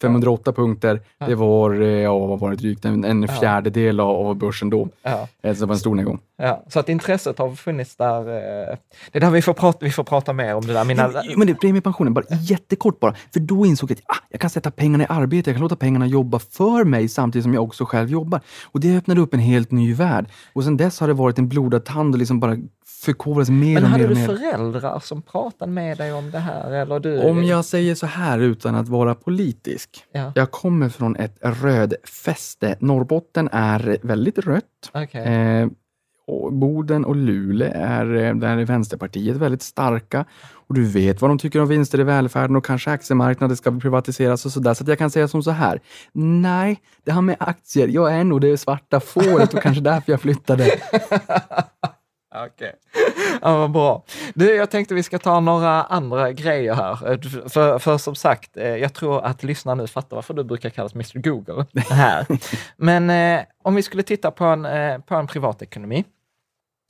508 0.02 0.52
punkter, 0.52 1.00
det 1.26 1.34
var, 1.34 1.80
eh, 1.80 1.88
ja, 1.88 2.18
vad 2.18 2.38
var 2.40 2.50
det 2.50 2.56
drygt, 2.56 2.84
en, 2.84 3.04
en 3.04 3.28
fjärdedel 3.28 4.00
av, 4.00 4.26
av 4.26 4.34
börsen 4.36 4.70
då. 4.70 4.88
Ja. 5.02 5.28
Eh, 5.42 5.54
Så 5.54 5.60
det 5.60 5.66
var 5.66 5.74
en 5.74 5.78
stor 5.78 5.94
nedgång. 5.94 6.18
Ja, 6.36 6.64
så 6.68 6.80
att 6.80 6.88
intresset 6.88 7.38
har 7.38 7.50
funnits 7.54 7.96
där. 7.96 8.24
Det 8.24 9.18
är 9.18 9.20
där 9.20 9.30
vi 9.30 9.42
får 9.42 9.52
prata, 9.54 9.78
vi 9.80 9.90
får 9.90 10.04
prata 10.04 10.32
mer 10.32 10.54
om 10.54 10.66
det 10.66 10.72
där. 10.72 10.84
Mina, 10.84 11.10
Men 11.36 11.46
det, 11.46 11.54
premiepensionen, 11.54 12.14
bara 12.14 12.24
jättekort 12.40 13.00
bara. 13.00 13.14
För 13.32 13.40
då 13.40 13.66
insåg 13.66 13.90
jag 13.90 13.96
att 13.98 14.16
ah, 14.16 14.24
jag 14.30 14.40
kan 14.40 14.50
sätta 14.50 14.70
pengarna 14.70 15.04
i 15.04 15.06
arbete, 15.10 15.52
jag 15.54 15.58
kan 15.58 15.62
låta 15.62 15.76
pengarna 15.76 16.06
jobba 16.06 16.38
för 16.38 16.84
mig 16.84 17.08
samtidigt 17.08 17.42
som 17.42 17.54
jag 17.54 17.62
också 17.62 17.84
själv 17.84 18.10
jobbar. 18.10 18.40
Och 18.64 18.80
det 18.80 18.96
öppnade 18.96 19.20
upp 19.20 19.34
en 19.34 19.40
helt 19.40 19.70
ny 19.70 19.94
värld. 19.94 20.26
Och 20.52 20.64
sen 20.64 20.76
dess 20.76 21.00
har 21.00 21.08
det 21.08 21.14
varit 21.14 21.38
en 21.38 21.48
blodad 21.48 21.84
tand 21.84 22.14
och 22.14 22.18
liksom 22.18 22.40
bara 22.40 22.56
förkovras 22.86 23.50
mer 23.50 23.74
men 23.74 23.84
och 23.84 23.90
mer 23.90 23.98
hade 23.98 24.04
och 24.04 24.14
du 24.14 24.26
föräldrar 24.26 25.00
som 25.00 25.22
pratade 25.22 25.72
med 25.72 25.98
dig 25.98 26.12
om 26.12 26.30
det 26.30 26.38
här? 26.38 26.70
Eller 26.70 27.00
du? 27.00 27.22
Om 27.22 27.44
jag 27.44 27.64
säger 27.64 27.94
så 27.94 28.06
här 28.06 28.38
utan 28.38 28.74
att 28.74 28.88
vara 28.88 29.14
politisk. 29.14 30.04
Ja. 30.12 30.32
Jag 30.34 30.50
kommer 30.50 30.88
från 30.88 31.16
ett 31.16 31.38
rödfäste. 31.42 32.76
Norrbotten 32.80 33.48
är 33.52 33.98
väldigt 34.02 34.38
rött. 34.38 34.90
Okej. 34.92 35.24
Eh, 35.24 35.68
och 36.26 36.52
Boden 36.52 37.04
och 37.04 37.16
Luleå 37.16 37.72
är, 37.74 38.14
eh, 38.14 38.34
där 38.34 38.58
är 38.58 38.64
Vänsterpartiet 38.64 39.36
väldigt 39.36 39.62
starka. 39.62 40.24
Och 40.66 40.74
du 40.74 40.84
vet 40.84 41.20
vad 41.20 41.30
de 41.30 41.38
tycker 41.38 41.60
om 41.60 41.68
vinster 41.68 42.00
i 42.00 42.02
välfärden 42.02 42.56
och 42.56 42.64
kanske 42.64 42.90
aktiemarknaden 42.90 43.56
ska 43.56 43.80
privatiseras 43.80 44.46
och 44.46 44.52
sådär. 44.52 44.74
Så 44.74 44.84
att 44.84 44.88
jag 44.88 44.98
kan 44.98 45.10
säga 45.10 45.28
som 45.28 45.42
så 45.42 45.50
här. 45.50 45.80
Nej, 46.12 46.80
det 47.04 47.12
här 47.12 47.20
med 47.20 47.36
aktier, 47.40 47.88
jag 47.88 48.14
är 48.14 48.24
nog 48.24 48.40
det 48.40 48.58
svarta 48.58 49.00
fåret 49.00 49.54
och 49.54 49.62
kanske 49.62 49.82
därför 49.82 50.12
jag 50.12 50.20
flyttade. 50.20 50.70
Okej. 52.34 52.72
Ja, 53.42 53.58
vad 53.58 53.70
bra. 53.70 54.04
Du, 54.34 54.54
jag 54.54 54.70
tänkte 54.70 54.94
vi 54.94 55.02
ska 55.02 55.18
ta 55.18 55.40
några 55.40 55.82
andra 55.82 56.32
grejer 56.32 56.74
här. 56.74 57.12
Eh, 57.12 57.48
För, 57.48 57.78
för 57.78 57.98
som 57.98 58.14
sagt, 58.14 58.56
eh, 58.56 58.66
jag 58.76 58.94
tror 58.94 59.24
att 59.24 59.42
lyssnarna 59.42 59.82
nu 59.82 59.88
fattar 59.88 60.16
varför 60.16 60.34
du 60.34 60.44
brukar 60.44 60.70
kallas 60.70 60.94
Mr 60.94 61.18
Google 61.18 61.66
här. 61.90 62.26
Men 62.76 63.10
eh, 63.10 63.44
om 63.62 63.74
vi 63.74 63.82
skulle 63.82 64.02
titta 64.02 64.30
på 64.30 64.44
en, 64.44 64.64
eh, 64.64 64.98
på 64.98 65.14
en 65.14 65.26
privatekonomi, 65.26 66.04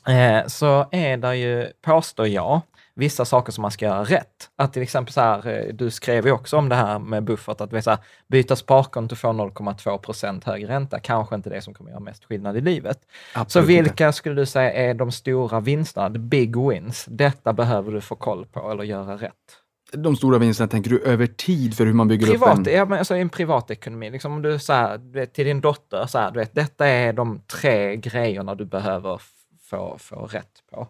eh, 0.08 0.46
så 0.46 0.86
är 0.90 1.16
det 1.16 1.36
ju, 1.36 1.66
påstår 1.82 2.26
jag, 2.28 2.60
vissa 2.96 3.24
saker 3.24 3.52
som 3.52 3.62
man 3.62 3.70
ska 3.70 3.84
göra 3.84 4.04
rätt. 4.04 4.50
Att 4.56 4.72
till 4.72 4.82
exempel 4.82 5.12
så 5.12 5.20
här, 5.20 5.48
eh, 5.48 5.74
du 5.74 5.90
skrev 5.90 6.26
ju 6.26 6.32
också 6.32 6.56
om 6.56 6.68
det 6.68 6.74
här 6.74 6.98
med 6.98 7.24
buffert, 7.24 7.60
att 7.60 7.72
vi 7.72 7.82
så 7.82 7.90
här, 7.90 7.98
byta 8.28 8.56
sparkonto 8.56 9.16
för 9.16 9.28
0,2 9.28 9.98
procent 9.98 10.44
högre 10.44 10.68
ränta, 10.68 11.00
kanske 11.00 11.34
inte 11.34 11.50
det 11.50 11.62
som 11.62 11.74
kommer 11.74 11.90
göra 11.90 12.00
mest 12.00 12.24
skillnad 12.24 12.56
i 12.56 12.60
livet. 12.60 12.98
Så 13.34 13.40
Absolut 13.40 13.70
inte. 13.70 13.82
vilka 13.82 14.12
skulle 14.12 14.34
du 14.34 14.46
säga 14.46 14.72
är 14.72 14.94
de 14.94 15.12
stora 15.12 15.60
vinsterna, 15.60 16.10
the 16.10 16.18
big 16.18 16.56
wins? 16.68 17.04
Detta 17.08 17.52
behöver 17.52 17.92
du 17.92 18.00
få 18.00 18.16
koll 18.16 18.46
på 18.46 18.70
eller 18.70 18.84
göra 18.84 19.16
rätt. 19.16 19.60
De 19.92 20.16
stora 20.16 20.38
vinsterna 20.38 20.68
tänker 20.68 20.90
du 20.90 21.00
över 21.00 21.26
tid 21.26 21.76
för 21.76 21.86
hur 21.86 21.92
man 21.92 22.08
bygger 22.08 22.26
Privat, 22.26 22.58
upp 22.58 22.66
en... 22.66 22.72
ja, 22.74 22.84
men 22.84 22.98
alltså 22.98 23.14
en 23.14 23.28
privatekonomi, 23.28 24.10
liksom 24.10 24.32
om 24.32 24.42
du 24.42 24.58
säger 24.58 24.98
du 24.98 25.20
vet, 25.20 25.32
till 25.34 25.46
din 25.46 25.60
dotter, 25.60 26.06
så 26.06 26.18
här, 26.18 26.30
du 26.30 26.38
vet, 26.38 26.54
detta 26.54 26.86
är 26.86 27.12
de 27.12 27.40
tre 27.46 27.96
grejerna 27.96 28.54
du 28.54 28.64
behöver 28.64 29.20
få, 29.70 29.96
få 29.98 30.26
rätt 30.26 30.62
på. 30.70 30.88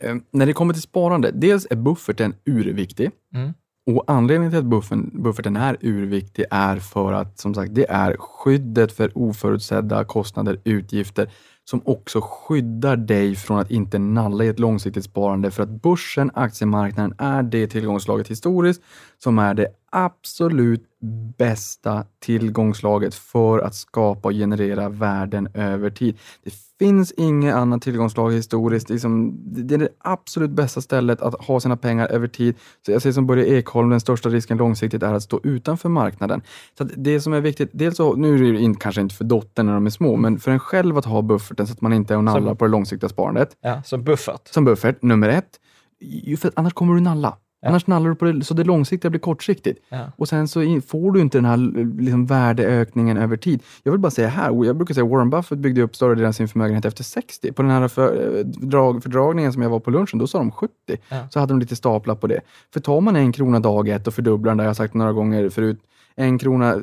Eh, 0.00 0.14
när 0.30 0.46
det 0.46 0.52
kommer 0.52 0.72
till 0.72 0.82
sparande, 0.82 1.30
dels 1.30 1.66
är 1.70 1.76
bufferten 1.76 2.34
urviktig. 2.44 3.10
Mm. 3.34 3.52
Och 3.86 4.04
anledningen 4.06 4.52
till 4.52 4.58
att 4.58 4.64
buffen, 4.64 5.10
bufferten 5.22 5.56
är 5.56 5.76
urviktig 5.80 6.44
är 6.50 6.76
för 6.76 7.12
att 7.12 7.38
som 7.38 7.54
sagt, 7.54 7.74
det 7.74 7.90
är 7.90 8.16
skyddet 8.16 8.92
för 8.92 9.18
oförutsedda 9.18 10.04
kostnader, 10.04 10.60
utgifter 10.64 11.30
som 11.64 11.80
också 11.84 12.20
skyddar 12.22 12.96
dig 12.96 13.36
från 13.36 13.58
att 13.58 13.70
inte 13.70 13.98
nalla 13.98 14.44
i 14.44 14.48
ett 14.48 14.58
långsiktigt 14.58 15.04
sparande 15.04 15.50
för 15.50 15.62
att 15.62 15.82
börsen, 15.82 16.30
aktiemarknaden 16.34 17.14
är 17.18 17.42
det 17.42 17.66
tillgångslaget 17.66 18.28
historiskt 18.28 18.82
som 19.18 19.38
är 19.38 19.54
det 19.54 19.68
absolut 19.90 20.89
bästa 21.38 22.04
tillgångslaget 22.18 23.14
för 23.14 23.58
att 23.58 23.74
skapa 23.74 24.28
och 24.28 24.34
generera 24.34 24.88
värden 24.88 25.48
över 25.54 25.90
tid. 25.90 26.18
Det 26.44 26.54
finns 26.78 27.12
inget 27.12 27.54
annat 27.54 27.82
tillgångslag 27.82 28.32
historiskt. 28.32 28.90
Liksom, 28.90 29.38
det 29.44 29.74
är 29.74 29.78
det 29.78 29.88
absolut 29.98 30.50
bästa 30.50 30.80
stället 30.80 31.22
att 31.22 31.44
ha 31.44 31.60
sina 31.60 31.76
pengar 31.76 32.06
över 32.06 32.28
tid. 32.28 32.54
Så 32.86 32.92
jag 32.92 33.02
säger 33.02 33.12
som 33.12 33.26
Börje 33.26 33.58
Ekholm, 33.58 33.90
den 33.90 34.00
största 34.00 34.28
risken 34.28 34.56
långsiktigt 34.56 35.02
är 35.02 35.14
att 35.14 35.22
stå 35.22 35.40
utanför 35.42 35.88
marknaden. 35.88 36.42
Så 36.78 36.84
det 36.84 37.20
som 37.20 37.32
är 37.32 37.40
viktigt, 37.40 37.70
dels 37.72 37.96
så, 37.96 38.14
nu 38.14 38.34
är 38.34 38.52
det 38.52 38.60
in, 38.60 38.74
kanske 38.74 39.00
inte 39.00 39.14
för 39.14 39.24
dottern 39.24 39.66
när 39.66 39.74
de 39.74 39.86
är 39.86 39.90
små, 39.90 40.16
men 40.16 40.38
för 40.38 40.50
en 40.50 40.60
själv 40.60 40.98
att 40.98 41.04
ha 41.04 41.22
bufferten 41.22 41.66
så 41.66 41.72
att 41.72 41.80
man 41.80 41.92
inte 41.92 42.14
är 42.14 42.18
och 42.18 42.24
nallar 42.24 42.54
på 42.54 42.64
det 42.64 42.70
långsiktiga 42.70 43.08
sparandet. 43.08 43.56
Ja, 43.60 43.82
så 43.82 43.98
buffert. 43.98 44.48
Som 44.48 44.64
buffert, 44.64 45.02
nummer 45.02 45.28
ett. 45.28 45.60
Ju 46.00 46.36
för 46.36 46.48
att 46.48 46.54
annars 46.56 46.72
kommer 46.72 46.94
du 46.94 47.00
nalla. 47.00 47.36
Ja. 47.62 47.68
Annars 47.68 47.86
nallar 47.86 48.08
du 48.08 48.14
på 48.14 48.24
det, 48.24 48.44
så 48.44 48.54
det 48.54 48.64
långsiktiga 48.64 49.10
blir 49.10 49.20
kortsiktigt. 49.20 49.80
Ja. 49.88 50.12
Och 50.16 50.28
sen 50.28 50.48
så 50.48 50.80
får 50.86 51.12
du 51.12 51.20
inte 51.20 51.38
den 51.38 51.44
här 51.44 51.56
liksom, 52.00 52.26
värdeökningen 52.26 53.16
över 53.16 53.36
tid. 53.36 53.62
Jag 53.82 53.92
vill 53.92 54.00
bara 54.00 54.10
säga 54.10 54.28
här, 54.28 54.64
jag 54.64 54.76
brukar 54.76 54.94
säga 54.94 55.06
Warren 55.06 55.30
Buffett 55.30 55.58
byggde 55.58 55.82
upp 55.82 55.96
större 55.96 56.14
delen 56.14 56.28
av 56.28 56.32
sin 56.32 56.48
förmögenhet 56.48 56.84
efter 56.84 57.04
60. 57.04 57.52
På 57.52 57.62
den 57.62 57.70
här 57.70 57.88
för, 57.88 58.38
eh, 58.38 58.44
drag, 58.44 59.02
fördragningen 59.02 59.52
som 59.52 59.62
jag 59.62 59.70
var 59.70 59.80
på 59.80 59.90
lunchen, 59.90 60.18
då 60.18 60.26
sa 60.26 60.38
de 60.38 60.50
70. 60.50 60.72
Ja. 61.08 61.28
Så 61.30 61.40
hade 61.40 61.52
de 61.52 61.60
lite 61.60 61.76
staplar 61.76 62.14
på 62.14 62.26
det. 62.26 62.40
För 62.72 62.80
tar 62.80 63.00
man 63.00 63.16
en 63.16 63.32
krona 63.32 63.60
dag 63.60 63.88
ett 63.88 64.06
och 64.06 64.14
fördubblar 64.14 64.50
den, 64.50 64.58
där 64.58 64.64
jag 64.64 64.68
har 64.68 64.74
sagt 64.74 64.94
några 64.94 65.12
gånger 65.12 65.48
förut, 65.48 65.78
en 66.14 66.38
krona, 66.38 66.74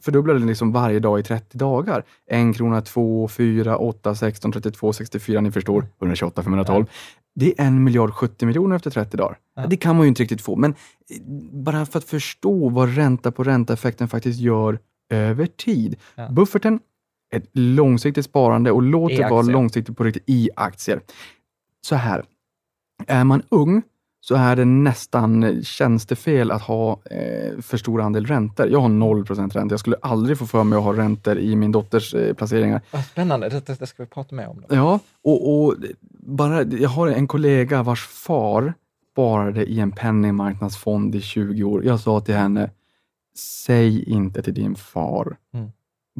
fördubblar 0.00 0.34
den 0.34 0.46
liksom 0.46 0.72
varje 0.72 1.00
dag 1.00 1.20
i 1.20 1.22
30 1.22 1.58
dagar. 1.58 2.04
En 2.26 2.52
krona, 2.52 2.80
två, 2.80 3.28
fyra, 3.28 3.76
åtta, 3.76 4.14
16, 4.14 4.52
32, 4.52 4.92
64, 4.92 5.40
ni 5.40 5.52
förstår, 5.52 5.86
128, 5.98 6.42
512. 6.42 6.86
Det 7.34 7.60
är 7.60 7.66
en 7.66 7.84
miljard 7.84 8.14
70 8.14 8.46
miljoner 8.46 8.76
efter 8.76 8.90
30 8.90 9.16
dagar. 9.16 9.38
Ja. 9.56 9.66
Det 9.66 9.76
kan 9.76 9.96
man 9.96 10.04
ju 10.04 10.08
inte 10.08 10.22
riktigt 10.22 10.42
få, 10.42 10.56
men 10.56 10.70
eh, 10.70 10.76
bara 11.52 11.86
för 11.86 11.98
att 11.98 12.04
förstå 12.04 12.68
vad 12.68 12.94
ränta 12.96 13.32
på 13.32 13.44
ränta-effekten 13.44 14.08
faktiskt 14.08 14.40
gör 14.40 14.78
över 15.10 15.46
tid. 15.46 15.96
Ja. 16.14 16.28
Bufferten, 16.30 16.80
ett 17.34 17.50
långsiktigt 17.52 18.24
sparande 18.24 18.70
och 18.70 18.82
låt 18.82 19.12
I 19.12 19.16
det 19.16 19.30
vara 19.30 19.42
långsiktigt 19.42 19.96
på 19.96 20.04
riktigt 20.04 20.24
i 20.26 20.50
aktier. 20.56 21.00
Så 21.80 21.94
här, 21.94 22.24
är 23.06 23.24
man 23.24 23.42
ung 23.48 23.82
så 24.20 24.34
är 24.34 24.56
det 24.56 24.64
nästan 24.64 25.62
tjänstefel 25.62 26.50
att 26.50 26.62
ha 26.62 27.00
eh, 27.10 27.60
för 27.60 27.76
stor 27.76 28.00
andel 28.00 28.26
räntor. 28.26 28.68
Jag 28.68 28.80
har 28.80 28.88
0% 28.88 29.50
ränta. 29.50 29.72
Jag 29.72 29.80
skulle 29.80 29.96
aldrig 30.02 30.38
få 30.38 30.46
för 30.46 30.64
mig 30.64 30.76
att 30.76 30.84
ha 30.84 30.92
räntor 30.92 31.38
i 31.38 31.56
min 31.56 31.72
dotters 31.72 32.14
eh, 32.14 32.34
placeringar. 32.34 32.80
Vad 32.90 33.04
spännande, 33.04 33.48
det, 33.48 33.66
det, 33.66 33.80
det 33.80 33.86
ska 33.86 34.02
vi 34.02 34.08
prata 34.08 34.34
mer 34.34 34.48
om. 34.48 34.64
Då. 34.68 34.76
Ja, 34.76 35.00
och, 35.24 35.64
och 35.64 35.74
bara, 36.10 36.62
jag 36.62 36.88
har 36.88 37.08
en 37.08 37.26
kollega 37.26 37.82
vars 37.82 38.06
far 38.06 38.74
sparade 39.12 39.64
i 39.64 39.80
en 39.80 39.92
penningmarknadsfond 39.92 41.14
i 41.14 41.20
20 41.20 41.64
år. 41.64 41.84
Jag 41.84 42.00
sa 42.00 42.20
till 42.20 42.34
henne, 42.34 42.70
säg 43.36 44.02
inte 44.02 44.42
till 44.42 44.54
din 44.54 44.74
far 44.74 45.36
Mm. 45.54 45.70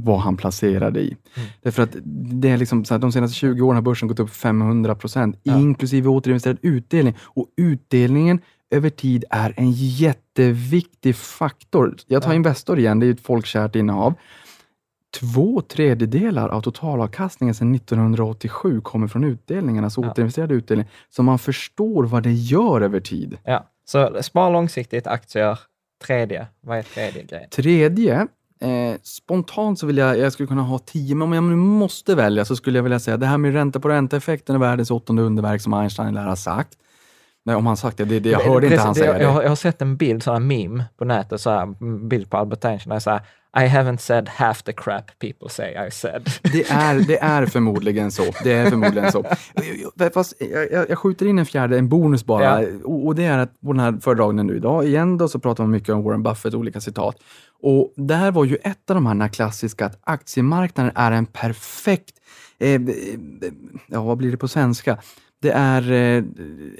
Vad 0.04 0.20
han 0.20 0.36
placerade 0.36 1.00
i. 1.00 1.16
Mm. 1.36 1.48
Därför 1.62 1.82
att 1.82 1.96
det 2.42 2.50
är 2.50 2.56
liksom 2.56 2.84
så 2.84 2.94
här, 2.94 2.98
de 2.98 3.12
senaste 3.12 3.34
20 3.34 3.62
åren 3.62 3.74
har 3.74 3.82
börsen 3.82 4.08
gått 4.08 4.20
upp 4.20 4.30
500 4.30 4.94
procent, 4.94 5.40
Ja. 5.42 5.58
inklusive 5.58 6.08
återinvesterad 6.08 6.58
utdelning. 6.62 7.14
Och 7.24 7.46
utdelningen 7.56 8.40
över 8.70 8.90
tid 8.90 9.24
är 9.30 9.54
en 9.56 9.70
jätteviktig 9.72 11.16
faktor. 11.16 11.96
Jag 12.06 12.22
tar 12.22 12.30
Ja. 12.30 12.34
Investor 12.36 12.78
igen, 12.78 13.00
det 13.00 13.06
är 13.06 13.10
ett 13.10 13.20
folkkärt 13.20 13.76
innehav. 13.76 14.14
Två 15.20 15.60
tredjedelar 15.60 16.48
av 16.48 16.60
totalavkastningen 16.62 17.54
sedan 17.54 17.74
1987 17.74 18.80
kommer 18.80 19.06
från 19.08 19.24
utdelningen, 19.24 19.84
alltså 19.84 20.00
Ja. 20.00 20.10
återinvesterad 20.10 20.52
utdelning. 20.52 20.86
Så 21.10 21.22
man 21.22 21.38
förstår 21.38 22.04
vad 22.04 22.22
det 22.22 22.32
gör 22.32 22.80
över 22.80 23.00
tid. 23.00 23.38
Ja, 23.44 23.66
så 23.84 24.22
spara 24.22 24.50
långsiktigt, 24.50 25.06
aktier. 25.06 25.58
Tredje, 26.06 26.46
vad 26.60 26.78
är 26.78 26.82
tredje 26.82 27.22
grejen? 27.22 27.50
Tredje, 27.50 28.26
eh, 28.60 29.00
spontant 29.02 29.78
så 29.78 29.86
vill 29.86 29.96
jag, 29.96 30.18
jag 30.18 30.32
skulle 30.32 30.46
kunna 30.46 30.62
ha 30.62 30.78
tio, 30.78 31.14
men 31.14 31.22
om 31.28 31.32
jag 31.32 31.44
nu 31.44 31.56
måste 31.56 32.14
välja 32.14 32.44
så 32.44 32.56
skulle 32.56 32.78
jag 32.78 32.82
vilja 32.82 32.98
säga 32.98 33.16
det 33.16 33.26
här 33.26 33.38
med 33.38 33.52
ränta 33.52 33.80
på 33.80 33.88
ränta-effekten 33.88 34.54
är 34.54 34.58
världens 34.60 34.90
åttonde 34.90 35.22
underverk 35.22 35.60
som 35.60 35.74
Einstein 35.74 36.14
lär 36.14 36.24
ha 36.24 36.36
sagt. 36.36 36.68
Nej, 37.44 37.56
om 37.56 37.66
han 37.66 37.76
sagt 37.76 37.96
det, 37.96 38.04
det, 38.04 38.20
det 38.20 38.30
jag 38.30 38.40
hörde 38.40 38.66
inte 38.66 38.68
Precis, 38.68 38.84
han 38.84 38.94
det- 38.94 39.00
säga 39.00 39.10
jag, 39.12 39.20
det. 39.20 39.24
jag, 39.24 39.30
har- 39.32 39.42
jag 39.42 39.48
har 39.48 39.56
sett 39.56 39.82
en 39.82 39.96
bild, 39.96 40.22
sån 40.22 40.32
här 40.32 40.40
meme 40.40 40.84
på 40.98 41.04
nätet, 41.04 41.40
så 41.40 41.50
här, 41.50 41.66
bild 42.08 42.30
på 42.30 42.36
Albert 42.36 42.64
Einstein, 42.64 42.94
det 42.94 43.00
så 43.00 43.10
här, 43.10 43.20
I 43.58 43.60
haven't 43.60 43.96
said 43.96 44.28
half 44.28 44.62
the 44.62 44.72
crap 44.72 45.18
people 45.18 45.48
say 45.48 45.86
I 45.86 45.90
said. 45.90 46.22
Det 46.52 46.70
är, 46.70 47.00
det 47.00 47.18
är 47.18 47.46
förmodligen 47.46 48.10
så. 48.10 48.22
Det 48.44 48.52
är 48.52 48.70
förmodligen 48.70 49.12
så. 49.12 49.24
Fast 50.14 50.34
jag, 50.52 50.72
jag, 50.72 50.90
jag 50.90 50.98
skjuter 50.98 51.26
in 51.26 51.38
en 51.38 51.46
fjärde, 51.46 51.78
en 51.78 51.88
bonus 51.88 52.24
bara. 52.24 52.62
Ja. 52.62 52.68
Och, 52.84 53.06
och 53.06 53.14
det 53.14 53.24
är 53.24 53.38
att 53.38 53.60
på 53.60 53.72
den 53.72 53.80
här 53.80 53.98
föredragningen 54.00 54.46
nu 54.46 54.56
idag, 54.56 54.84
igen 54.86 55.18
då, 55.18 55.28
så 55.28 55.38
pratar 55.38 55.64
man 55.64 55.70
mycket 55.70 55.88
om 55.94 56.02
Warren 56.02 56.22
Buffett, 56.22 56.54
olika 56.54 56.80
citat. 56.80 57.16
Och 57.62 57.92
det 57.96 58.14
här 58.14 58.30
var 58.30 58.44
ju 58.44 58.56
ett 58.56 58.90
av 58.90 58.94
de 58.94 59.06
här 59.06 59.28
klassiska, 59.28 59.86
att 59.86 59.98
aktiemarknaden 60.02 60.92
är 60.94 61.12
en 61.12 61.26
perfekt, 61.26 62.14
eh, 62.58 62.70
eh, 62.70 62.80
ja 63.86 64.02
vad 64.02 64.18
blir 64.18 64.30
det 64.30 64.36
på 64.36 64.48
svenska? 64.48 64.98
Det 65.40 65.50
är 65.50 65.92
eh, 65.92 66.24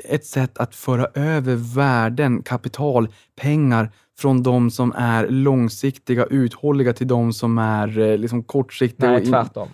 ett 0.04 0.26
sätt 0.26 0.58
att 0.58 0.74
föra 0.74 1.06
över 1.14 1.74
värden, 1.76 2.42
kapital, 2.42 3.08
pengar 3.40 3.92
från 4.18 4.42
de 4.42 4.70
som 4.70 4.92
är 4.96 5.28
långsiktiga, 5.28 6.24
uthålliga 6.24 6.92
till 6.92 7.08
de 7.08 7.32
som 7.32 7.58
är 7.58 7.98
eh, 7.98 8.18
liksom 8.18 8.42
kortsiktiga. 8.44 9.10
Nej, 9.10 9.20
in- 9.20 9.32
tvärtom. 9.32 9.68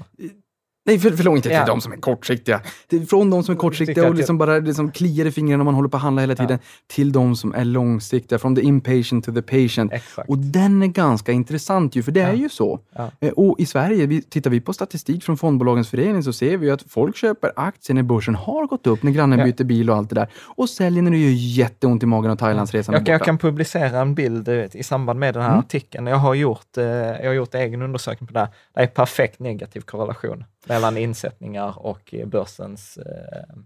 Nej, 0.87 0.99
för, 0.99 1.11
förlåt, 1.11 1.37
inte 1.37 1.49
till 1.49 1.57
Ja. 1.59 1.67
de 1.67 1.81
som 1.81 1.93
är 1.93 1.97
kortsiktiga. 1.97 2.61
Från 3.09 3.31
de 3.31 3.43
som 3.43 3.55
är 3.55 3.59
kortsiktiga 3.59 4.09
och 4.09 4.15
liksom 4.15 4.39
bara 4.39 4.59
liksom 4.59 4.91
kliar 4.93 5.27
i 5.27 5.31
fingrarna 5.31 5.57
när 5.59 5.65
man 5.65 5.75
håller 5.75 5.89
på 5.89 5.97
att 5.97 6.03
handla 6.03 6.21
hela 6.21 6.35
tiden, 6.35 6.59
till 6.87 7.13
de 7.13 7.37
som 7.37 7.55
är 7.55 7.65
långsiktiga. 7.65 8.39
From 8.39 8.57
the 8.57 8.63
impatient 8.63 9.25
to 9.25 9.33
the 9.33 9.43
patient. 9.43 9.93
Exakt. 9.93 10.29
Och 10.29 10.39
den 10.39 10.83
är 10.83 10.87
ganska 10.87 11.33
intressant 11.33 11.97
ju, 11.97 12.03
för 12.03 12.13
det 12.13 12.21
är 12.21 12.33
ju 12.35 12.49
så. 12.49 12.81
Ja. 12.95 13.11
Eh, 13.21 13.31
Och 13.31 13.61
i 13.61 13.67
Sverige, 13.67 14.07
vi, 14.07 14.23
tittar 14.23 14.51
vi 14.51 14.61
på 14.61 14.73
statistik 14.73 15.25
från 15.25 15.37
Fondbolagens 15.37 15.89
förening 15.89 16.23
så 16.23 16.33
ser 16.33 16.57
vi 16.57 16.67
ju 16.67 16.73
att 16.73 16.83
folk 16.89 17.17
köper 17.17 17.53
aktier 17.57 17.95
när 17.95 18.03
börsen 18.03 18.35
har 18.35 18.67
gått 18.67 18.87
upp, 18.87 19.03
när 19.03 19.13
grannen 19.13 19.39
Ja. 19.39 19.45
byter 19.45 19.65
bil 19.65 19.91
och 19.91 19.97
allt 19.97 20.09
det 20.09 20.15
där. 20.15 20.29
Och 20.57 20.69
säljer 20.71 21.03
när 21.03 21.11
det 21.11 21.19
gör 21.19 21.31
jätteont 21.31 22.03
i 22.03 22.07
magen 22.07 22.31
och 22.31 22.39
Thailandsresan 22.39 22.95
är 22.95 22.99
Jag, 22.99 23.07
kan- 23.07 23.13
jag 23.13 23.21
borta. 23.21 23.27
kan 23.27 23.39
publicera 23.39 24.01
en 24.01 24.15
bild 24.15 24.49
vet, 24.49 24.75
i 24.75 24.83
samband 24.83 25.19
med 25.21 25.35
den 25.35 25.43
här 25.43 25.49
Mm. 25.51 25.59
artikeln. 25.61 26.07
Jag 26.07 26.17
har 26.17 26.35
gjort, 26.35 26.77
eh, 26.79 26.85
jag 26.85 27.27
har 27.27 27.33
gjort 27.35 27.55
egen 27.55 27.83
undersökning 27.83 28.27
på 28.27 28.33
det 28.33 28.41
här. 28.41 28.49
Det 28.75 28.81
är 28.81 28.87
perfekt 28.87 29.41
negativ 29.41 29.81
korrelation 29.81 30.45
mellan 30.67 30.97
insättningar 30.97 31.87
och 31.87 32.15
eh, 32.15 32.27
börsens 32.27 32.97
eh, 32.97 33.57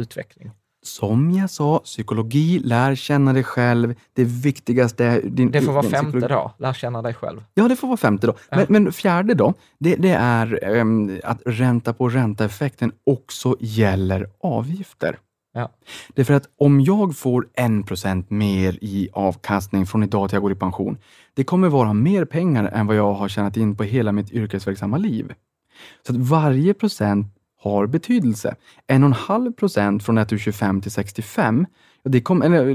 utveckling. 0.00 0.50
Som 0.82 1.30
jag 1.30 1.50
sa, 1.50 1.78
psykologi, 1.78 2.58
lär 2.58 2.94
känna 2.94 3.32
dig 3.32 3.44
själv. 3.44 3.94
Det 4.12 4.24
viktigaste 4.24 5.04
är 5.04 5.22
din 5.22 5.50
Det 5.50 5.62
får 5.62 5.72
vara 5.72 5.82
femte 5.82 5.98
psykologi. 5.98 6.26
då, 6.28 6.52
lär 6.58 6.72
känna 6.72 7.02
dig 7.02 7.14
själv. 7.14 7.44
Ja, 7.54 7.68
det 7.68 7.76
får 7.76 7.88
vara 7.88 7.96
femte 7.96 8.26
då. 8.26 8.34
Men, 8.50 8.66
men 8.68 8.92
fjärde 8.92 9.34
då, 9.34 9.54
det, 9.78 9.96
det 9.96 10.12
är 10.12 10.64
ehm, 10.64 11.20
att 11.24 11.42
ränta 11.46 11.92
på 11.92 12.08
ränta-effekten 12.08 12.92
också 13.04 13.56
gäller 13.60 14.26
avgifter. 14.40 15.18
Ja. 15.52 15.70
Det 16.14 16.20
är 16.20 16.24
för 16.24 16.34
att 16.34 16.48
om 16.58 16.80
jag 16.80 17.16
får 17.16 17.46
1% 17.56 18.24
mer 18.28 18.78
i 18.80 19.08
avkastning 19.12 19.86
från 19.86 20.02
idag 20.02 20.28
till 20.28 20.36
jag 20.36 20.42
går 20.42 20.52
i 20.52 20.54
pension, 20.54 20.98
det 21.34 21.44
kommer 21.44 21.68
vara 21.68 21.92
mer 21.92 22.24
pengar 22.24 22.64
än 22.64 22.86
vad 22.86 22.96
jag 22.96 23.12
har 23.14 23.28
tjänat 23.28 23.56
in 23.56 23.76
på 23.76 23.82
hela 23.84 24.12
mitt 24.12 24.32
yrkesverksamma 24.32 24.98
liv. 24.98 25.32
Så 26.06 26.12
att 26.12 26.18
varje 26.18 26.74
procent 26.74 27.26
har 27.62 27.86
betydelse. 27.86 28.54
En 28.86 29.02
och 29.02 29.06
en 29.06 29.12
halv 29.12 29.52
procent 29.52 30.04
från 30.04 30.18
att 30.18 30.28
du 30.28 30.36
är 30.36 30.40
25 30.40 30.80
till 30.80 30.90
65, 30.90 31.66
och 32.04 32.10
det 32.10 32.20
kom, 32.20 32.42
eller 32.42 32.70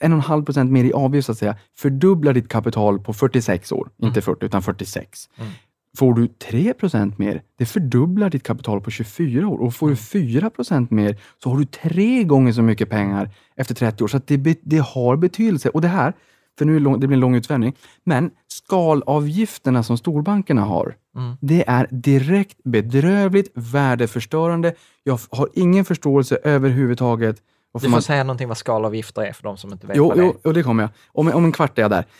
en 0.00 0.12
och 0.12 0.18
en 0.18 0.20
halv 0.20 0.44
procent 0.44 0.72
mer 0.72 0.84
i 0.84 0.92
avgift 0.92 1.26
så 1.26 1.32
att 1.32 1.38
säga, 1.38 1.56
fördubblar 1.76 2.32
ditt 2.32 2.48
kapital 2.48 2.98
på 2.98 3.12
46 3.12 3.72
år. 3.72 3.90
Inte 4.02 4.20
40 4.20 4.44
utan 4.44 4.62
46. 4.62 5.28
Mm. 5.36 5.50
Får 5.98 6.14
du 6.14 6.26
3 6.26 6.74
procent 6.74 7.18
mer, 7.18 7.42
det 7.58 7.66
fördubblar 7.66 8.30
ditt 8.30 8.42
kapital 8.42 8.80
på 8.80 8.90
24 8.90 9.48
år. 9.48 9.58
Och 9.58 9.74
får 9.74 9.88
du 9.88 9.96
4 9.96 10.50
procent 10.50 10.90
mer 10.90 11.16
så 11.42 11.50
har 11.50 11.58
du 11.58 11.64
tre 11.64 12.24
gånger 12.24 12.52
så 12.52 12.62
mycket 12.62 12.90
pengar 12.90 13.30
efter 13.56 13.74
30 13.74 14.04
år. 14.04 14.08
Så 14.08 14.20
det, 14.26 14.58
det 14.62 14.78
har 14.78 15.16
betydelse. 15.16 15.68
Och 15.68 15.80
det 15.80 15.88
här, 15.88 16.12
för 16.58 16.64
nu 16.64 16.72
är 16.72 16.78
det 16.78 16.84
lång, 16.84 17.00
det 17.00 17.06
blir 17.06 17.16
en 17.16 17.20
lång 17.20 17.34
utsvävning, 17.34 17.76
men 18.04 18.30
skalavgifterna 18.58 19.82
som 19.82 19.98
storbankerna 19.98 20.62
har, 20.62 20.96
Mm. 21.16 21.36
det 21.40 21.64
är 21.68 21.86
direkt 21.90 22.58
bedrövligt 22.64 23.50
värdeförstörande. 23.54 24.74
Jag 25.04 25.18
har 25.30 25.48
ingen 25.54 25.84
förståelse 25.84 26.38
överhuvudtaget. 26.44 27.36
Du 27.74 27.80
får 27.80 27.88
man- 27.88 28.02
säga 28.02 28.24
någonting 28.24 28.48
vad 28.48 28.56
skalavgifter 28.56 29.22
är 29.22 29.32
för 29.32 29.42
de 29.42 29.56
som 29.56 29.72
inte 29.72 29.86
vet 29.86 29.96
Jo, 29.96 30.08
vad 30.08 30.16
det 30.16 30.22
är. 30.22 30.26
jo, 30.26 30.40
jo, 30.44 30.52
det 30.52 30.62
kommer 30.62 30.82
jag. 30.82 30.90
Om, 31.06 31.28
om 31.34 31.44
en 31.44 31.52
kvart 31.52 31.78
är 31.78 31.82
jag 31.82 31.90
där. 31.90 32.04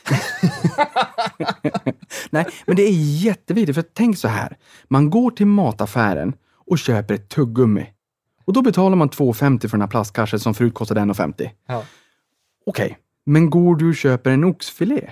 Nej, 2.31 2.46
men 2.66 2.77
det 2.77 2.83
är 2.83 3.22
jätteviktigt, 3.24 3.74
för 3.74 3.85
tänk 3.92 4.18
så 4.18 4.29
här. 4.29 4.57
Man 4.88 5.11
går 5.11 5.31
till 5.31 5.46
mataffären 5.46 6.33
och 6.70 6.79
köper 6.79 7.14
ett 7.14 7.29
tuggummi. 7.29 7.87
Och 8.44 8.53
då 8.53 8.62
betalar 8.62 8.96
man 8.96 9.09
2,50 9.11 9.61
för 9.61 9.68
den 9.77 9.81
här 9.81 9.88
plastkassen 9.88 10.40
som 10.40 10.55
förut 10.55 10.74
kostade 10.74 11.01
1,50. 11.01 11.51
Ja. 11.68 11.85
Okej, 12.66 12.98
men 13.27 13.51
går 13.51 13.77
du 13.77 13.88
och 13.88 13.94
köper 13.96 14.31
en 14.31 14.44
oxfilé, 14.44 15.11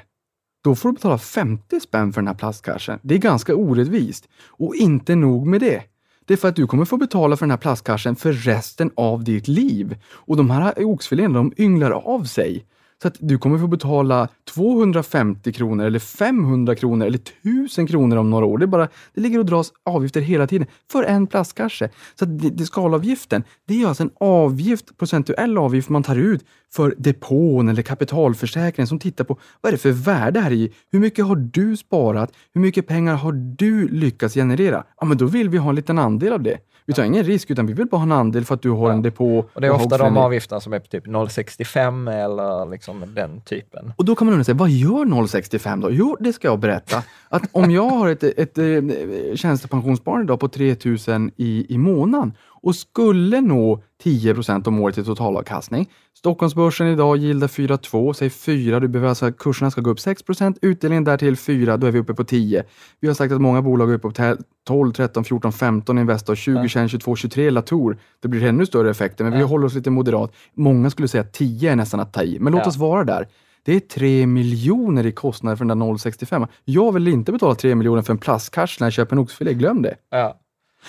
då 0.66 0.74
får 0.74 0.88
du 0.88 0.92
betala 0.92 1.18
50 1.18 1.80
spänn 1.80 2.12
för 2.12 2.20
den 2.20 2.28
här 2.28 2.34
plastkassen. 2.34 2.98
Det 3.02 3.14
är 3.14 3.18
ganska 3.18 3.54
orättvist. 3.54 4.28
Och 4.46 4.74
inte 4.74 5.14
nog 5.14 5.46
med 5.46 5.60
det. 5.60 5.82
Det 6.24 6.34
är 6.34 6.38
för 6.38 6.48
att 6.48 6.56
du 6.56 6.66
kommer 6.66 6.84
få 6.84 6.96
betala 6.96 7.36
för 7.36 7.46
den 7.46 7.50
här 7.50 7.58
plastkassen 7.58 8.16
för 8.16 8.32
resten 8.32 8.90
av 8.96 9.24
ditt 9.24 9.48
liv. 9.48 9.96
Och 10.06 10.36
de 10.36 10.50
här 10.50 10.84
oxfiléerna, 10.84 11.34
de 11.34 11.52
ynglar 11.56 11.90
av 11.90 12.24
sig. 12.24 12.66
Så 13.02 13.08
att 13.08 13.16
du 13.18 13.38
kommer 13.38 13.58
få 13.58 13.66
betala 13.66 14.28
250 14.54 15.52
kronor 15.52 15.84
eller 15.84 15.98
500 15.98 16.74
kronor 16.74 17.06
eller 17.06 17.18
1000 17.18 17.86
kronor 17.86 18.16
om 18.16 18.30
några 18.30 18.46
år. 18.46 18.58
Det, 18.58 18.64
är 18.64 18.66
bara, 18.66 18.88
det 19.14 19.20
ligger 19.20 19.38
och 19.38 19.46
dras 19.46 19.72
avgifter 19.84 20.20
hela 20.20 20.46
tiden 20.46 20.66
för 20.92 21.02
en 21.02 21.26
plastkasse. 21.26 21.90
Så 22.18 22.24
att 22.24 22.38
det, 22.38 22.50
det 22.50 22.66
skalavgiften, 22.66 23.44
det 23.66 23.82
är 23.82 23.86
alltså 23.86 24.02
en 24.02 24.10
avgift, 24.20 24.98
procentuell 24.98 25.58
avgift 25.58 25.88
man 25.88 26.02
tar 26.02 26.16
ut 26.16 26.44
för 26.74 26.94
depån 26.98 27.68
eller 27.68 27.82
kapitalförsäkringen 27.82 28.86
som 28.86 28.98
tittar 28.98 29.24
på 29.24 29.38
vad 29.60 29.70
är 29.70 29.72
det 29.76 29.78
för 29.82 29.90
värde 29.90 30.40
här 30.40 30.52
i? 30.52 30.72
Hur 30.92 30.98
mycket 30.98 31.24
har 31.26 31.36
du 31.36 31.76
sparat? 31.76 32.32
Hur 32.54 32.60
mycket 32.60 32.86
pengar 32.86 33.14
har 33.14 33.32
du 33.32 33.88
lyckats 33.88 34.34
generera? 34.34 34.84
Ja, 35.00 35.06
men 35.06 35.16
då 35.16 35.26
vill 35.26 35.48
vi 35.48 35.58
ha 35.58 35.68
en 35.70 35.76
liten 35.76 35.98
andel 35.98 36.32
av 36.32 36.42
det. 36.42 36.58
Vi 36.88 36.92
tar 36.94 37.04
ingen 37.04 37.24
risk, 37.24 37.50
utan 37.50 37.66
vi 37.66 37.72
vill 37.72 37.86
bara 37.86 37.96
ha 37.96 38.02
en 38.02 38.12
andel 38.12 38.44
för 38.44 38.54
att 38.54 38.62
du 38.62 38.70
har 38.70 38.88
Ja. 38.88 38.92
en 38.94 39.02
depå. 39.02 39.38
Och 39.52 39.60
det 39.60 39.66
är 39.66 39.70
ofta 39.70 39.98
de 39.98 40.16
avgifterna 40.16 40.60
som 40.60 40.72
är 40.72 40.78
på 40.78 40.86
typ 40.86 41.06
0,65 41.06 42.10
eller 42.24 42.70
liksom 42.70 43.04
den 43.14 43.40
typen. 43.40 43.92
Och 43.96 44.04
då 44.04 44.14
kan 44.14 44.26
man 44.26 44.32
undra 44.32 44.44
sig, 44.44 44.54
vad 44.54 44.70
gör 44.70 45.26
065 45.26 45.80
då? 45.80 45.90
Jo, 45.90 46.16
det 46.20 46.32
ska 46.32 46.48
jag 46.48 46.58
berätta. 46.58 47.02
Att 47.28 47.42
om 47.52 47.70
jag 47.70 47.88
har 47.88 48.08
ett, 48.08 48.22
ett, 48.22 48.58
ett 48.58 49.38
tjänstepensionssparande 49.38 50.24
idag 50.24 50.40
på 50.40 50.48
3000 50.48 51.30
i, 51.36 51.74
i 51.74 51.78
månaden 51.78 52.32
och 52.66 52.76
skulle 52.76 53.40
nå 53.40 53.82
10 54.02 54.34
procent 54.34 54.66
om 54.66 54.80
året 54.80 54.98
i 54.98 55.04
totalavkastning. 55.04 55.90
Stockholmsbörsen 56.18 56.86
idag 56.86 57.16
gillar 57.16 57.48
4,2, 57.48 58.12
säg 58.12 58.30
4, 58.30 58.80
du 58.80 58.88
behöver 58.88 59.08
alltså, 59.08 59.32
kurserna 59.32 59.70
ska 59.70 59.80
gå 59.80 59.90
upp 59.90 60.00
6 60.00 60.22
procent, 60.22 60.58
utdelningen 60.62 61.04
där 61.04 61.16
till 61.16 61.36
4, 61.36 61.76
då 61.76 61.86
är 61.86 61.90
vi 61.90 61.98
uppe 61.98 62.14
på 62.14 62.24
10. 62.24 62.64
Vi 63.00 63.08
har 63.08 63.14
sagt 63.14 63.32
att 63.32 63.40
många 63.40 63.62
bolag 63.62 63.90
är 63.90 63.94
uppe 63.94 64.08
på 64.08 64.36
12, 64.66 64.92
13, 64.92 65.24
14, 65.24 65.52
15 65.52 65.98
Investor, 65.98 66.34
20, 66.34 66.56
Ja. 66.62 66.68
21, 66.68 66.90
22, 66.90 67.16
23 67.16 67.50
Latour. 67.50 67.98
Det 68.22 68.28
blir 68.28 68.42
ännu 68.44 68.66
större 68.66 68.90
effekter, 68.90 69.24
men 69.24 69.38
vi 69.38 69.42
håller 69.44 69.66
oss 69.66 69.74
lite 69.74 69.90
moderat. 69.90 70.32
Många 70.54 70.90
skulle 70.90 71.08
säga 71.08 71.20
att 71.22 71.32
10 71.32 71.72
är 71.72 71.76
nästan 71.76 72.00
att 72.00 72.12
ta 72.12 72.22
i, 72.22 72.38
men 72.40 72.52
låt 72.52 72.62
Ja. 72.64 72.68
oss 72.68 72.76
vara 72.76 73.04
där. 73.04 73.28
Det 73.64 73.72
är 73.76 73.80
3 73.80 74.26
miljoner 74.26 75.06
i 75.06 75.12
kostnader 75.12 75.56
för 75.56 75.64
den 75.64 75.78
där 75.78 75.98
065. 75.98 76.46
Jag 76.64 76.92
vill 76.92 77.08
inte 77.08 77.32
betala 77.32 77.54
3 77.54 77.74
miljoner 77.74 78.02
för 78.02 78.12
en 78.12 78.18
plastkasse 78.18 78.76
när 78.80 78.86
jag 78.86 78.92
köper 78.92 79.16
en 79.16 79.18
oxfilé, 79.22 79.54
glöm 79.54 79.82
det. 79.82 79.94
Ja. 80.10 80.36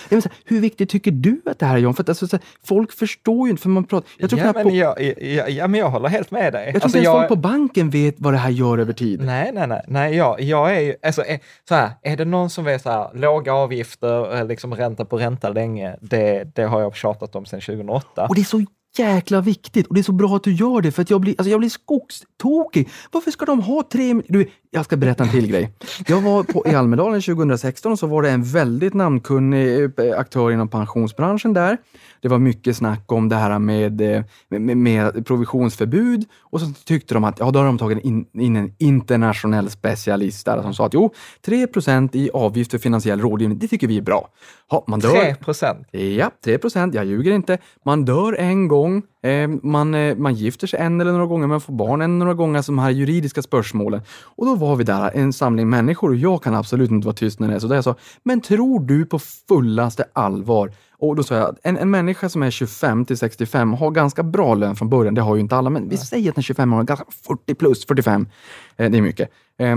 Jag 0.08 0.16
vill 0.16 0.22
säga, 0.22 0.32
hur 0.44 0.60
viktigt 0.60 0.90
tycker 0.90 1.10
du 1.10 1.40
att 1.46 1.58
det 1.58 1.66
här 1.66 1.74
är 1.74 1.78
John? 1.78 1.94
För 1.94 2.02
att, 2.02 2.08
alltså, 2.08 2.26
så 2.28 2.36
här, 2.36 2.44
folk 2.64 2.92
förstår 2.92 3.46
ju 3.46 3.50
inte, 3.50 3.62
för 3.62 3.68
man 3.68 3.84
pratar... 3.84 4.08
Jag 4.18 4.30
tror 4.30 4.42
ja, 4.42 4.52
men 4.54 4.62
på, 4.62 4.70
jag, 4.74 5.02
ja, 5.20 5.48
ja, 5.48 5.68
men 5.68 5.80
jag 5.80 5.90
håller 5.90 6.08
helt 6.08 6.30
med 6.30 6.52
dig. 6.52 6.64
jag 6.64 6.72
tror 6.74 6.82
Alltså, 6.84 6.86
inte 6.86 6.98
ens 6.98 7.04
jag- 7.04 7.14
folk 7.20 7.28
på 7.28 7.36
banken 7.36 7.90
vet 7.90 8.14
vad 8.18 8.32
det 8.34 8.38
här 8.38 8.50
gör 8.50 8.78
över 8.78 8.92
tid. 8.92 9.20
Nej, 9.20 9.50
nej, 9.54 9.66
nej, 9.66 9.82
nej, 9.88 10.16
jag, 10.16 10.40
jag 10.40 10.76
är 10.76 10.80
ju, 10.80 10.94
alltså, 11.02 11.22
är, 11.24 11.38
så 11.68 11.74
här, 11.74 11.90
är 12.02 12.16
det 12.16 12.24
någon 12.24 12.50
som 12.50 12.64
vet 12.64 12.82
så 12.82 12.90
här, 12.90 13.08
låga 13.14 13.52
avgifter, 13.54 14.36
eh, 14.38 14.46
liksom 14.46 14.74
ränta 14.74 15.04
på 15.04 15.18
ränta 15.18 15.48
länge, 15.48 15.96
det, 16.00 16.44
det 16.54 16.62
har 16.62 16.80
jag 16.80 16.96
tjatat 16.96 17.36
om 17.36 17.46
sedan 17.46 17.60
2008. 17.60 18.26
Och 18.28 18.34
det 18.34 18.40
är 18.40 18.44
så 18.44 18.64
jäkla 18.98 19.40
viktigt 19.40 19.86
och 19.86 19.94
det 19.94 20.00
är 20.00 20.02
så 20.02 20.12
bra 20.12 20.36
att 20.36 20.44
du 20.44 20.52
gör 20.52 20.80
det 20.80 20.92
för 20.92 21.02
att 21.02 21.10
jag 21.10 21.20
blir, 21.20 21.34
alltså 21.38 21.50
jag 21.50 21.60
blir 21.60 21.70
skogstokig. 21.70 22.88
Varför 23.12 23.30
ska 23.30 23.44
de 23.44 23.60
ha 23.60 23.82
tre 23.92 24.22
du, 24.28 24.50
Jag 24.70 24.84
ska 24.84 24.96
berätta 24.96 25.24
en 25.24 25.30
till 25.30 25.46
grej. 25.46 25.72
Jag 26.06 26.20
var 26.20 26.42
på, 26.42 26.66
i 26.66 26.74
Almedalen 26.74 27.22
2016 27.22 27.92
och 27.92 27.98
så 27.98 28.06
var 28.06 28.22
det 28.22 28.30
en 28.30 28.44
väldigt 28.44 28.94
namnkunnig 28.94 29.82
eh, 29.84 30.18
aktör 30.18 30.50
inom 30.50 30.68
pensionsbranschen 30.68 31.52
där. 31.52 31.78
Det 32.22 32.28
var 32.28 32.38
mycket 32.38 32.76
snack 32.76 33.12
om 33.12 33.28
det 33.28 33.36
här 33.36 33.58
med, 33.58 34.00
eh, 34.00 34.22
med, 34.48 34.76
med 34.76 35.26
provisionsförbud 35.26 36.24
och 36.40 36.60
så 36.60 36.66
tyckte 36.84 37.14
de 37.14 37.24
att 37.24 37.38
ja, 37.38 37.50
då 37.50 37.58
har 37.58 37.66
de 37.66 37.78
tagit 37.78 38.04
in, 38.04 38.26
in 38.32 38.56
en 38.56 38.72
internationell 38.78 39.70
specialist 39.70 40.46
där 40.46 40.62
som 40.62 40.74
sa 40.74 40.86
att 40.86 40.94
jo, 40.94 41.12
3% 41.46 42.16
i 42.16 42.30
avgift 42.34 42.70
för 42.70 42.78
finansiell 42.78 43.20
rådgivning, 43.20 43.58
det 43.58 43.68
tycker 43.68 43.86
vi 43.86 43.98
är 43.98 44.02
bra. 44.02 44.28
Ja, 44.70 44.84
man 44.86 45.00
dör. 45.00 45.10
3 45.10 45.34
procent. 45.34 45.86
Ja, 45.90 46.30
3 46.44 46.58
procent. 46.58 46.94
Jag 46.94 47.04
ljuger 47.04 47.32
inte. 47.32 47.58
Man 47.84 48.04
dör 48.04 48.32
en 48.32 48.68
gång. 48.68 49.02
Eh, 49.22 49.48
man, 49.62 49.94
eh, 49.94 50.16
man 50.16 50.34
gifter 50.34 50.66
sig 50.66 50.80
en 50.80 51.00
eller 51.00 51.12
några 51.12 51.26
gånger, 51.26 51.46
man 51.46 51.60
får 51.60 51.72
barn 51.72 52.02
en 52.02 52.10
eller 52.10 52.18
några 52.18 52.34
gånger, 52.34 52.62
som 52.62 52.78
här 52.78 52.90
juridiska 52.90 53.42
spörsmålen. 53.42 54.00
Och 54.24 54.46
då 54.46 54.54
var 54.54 54.76
vi 54.76 54.84
där, 54.84 55.10
en 55.14 55.32
samling 55.32 55.68
människor 55.70 56.08
och 56.08 56.16
jag 56.16 56.42
kan 56.42 56.54
absolut 56.54 56.90
inte 56.90 57.06
vara 57.06 57.16
tyst 57.16 57.40
när 57.40 57.48
det 57.48 57.54
är 57.54 57.58
så. 57.58 57.68
Där 57.68 57.74
jag 57.74 57.84
sa, 57.84 57.94
men 58.22 58.40
tror 58.40 58.80
du 58.80 59.06
på 59.06 59.18
fullaste 59.18 60.04
allvar? 60.12 60.72
Och 60.98 61.16
då 61.16 61.22
sa 61.22 61.34
jag, 61.34 61.56
en, 61.62 61.76
en 61.76 61.90
människa 61.90 62.28
som 62.28 62.42
är 62.42 62.50
25 62.50 63.04
till 63.04 63.18
65 63.18 63.72
har 63.72 63.90
ganska 63.90 64.22
bra 64.22 64.54
lön 64.54 64.76
från 64.76 64.88
början. 64.88 65.14
Det 65.14 65.20
har 65.20 65.34
ju 65.34 65.40
inte 65.40 65.56
alla, 65.56 65.70
men 65.70 65.88
vi 65.88 65.96
säger 65.96 66.30
att 66.30 66.36
en 66.36 66.42
25 66.42 66.72
år, 66.72 66.82
ganska 66.82 67.06
40 67.26 67.54
plus 67.54 67.86
45. 67.86 68.28
Eh, 68.76 68.90
det 68.90 68.98
är 68.98 69.02
mycket. 69.02 69.30
Eh, 69.58 69.76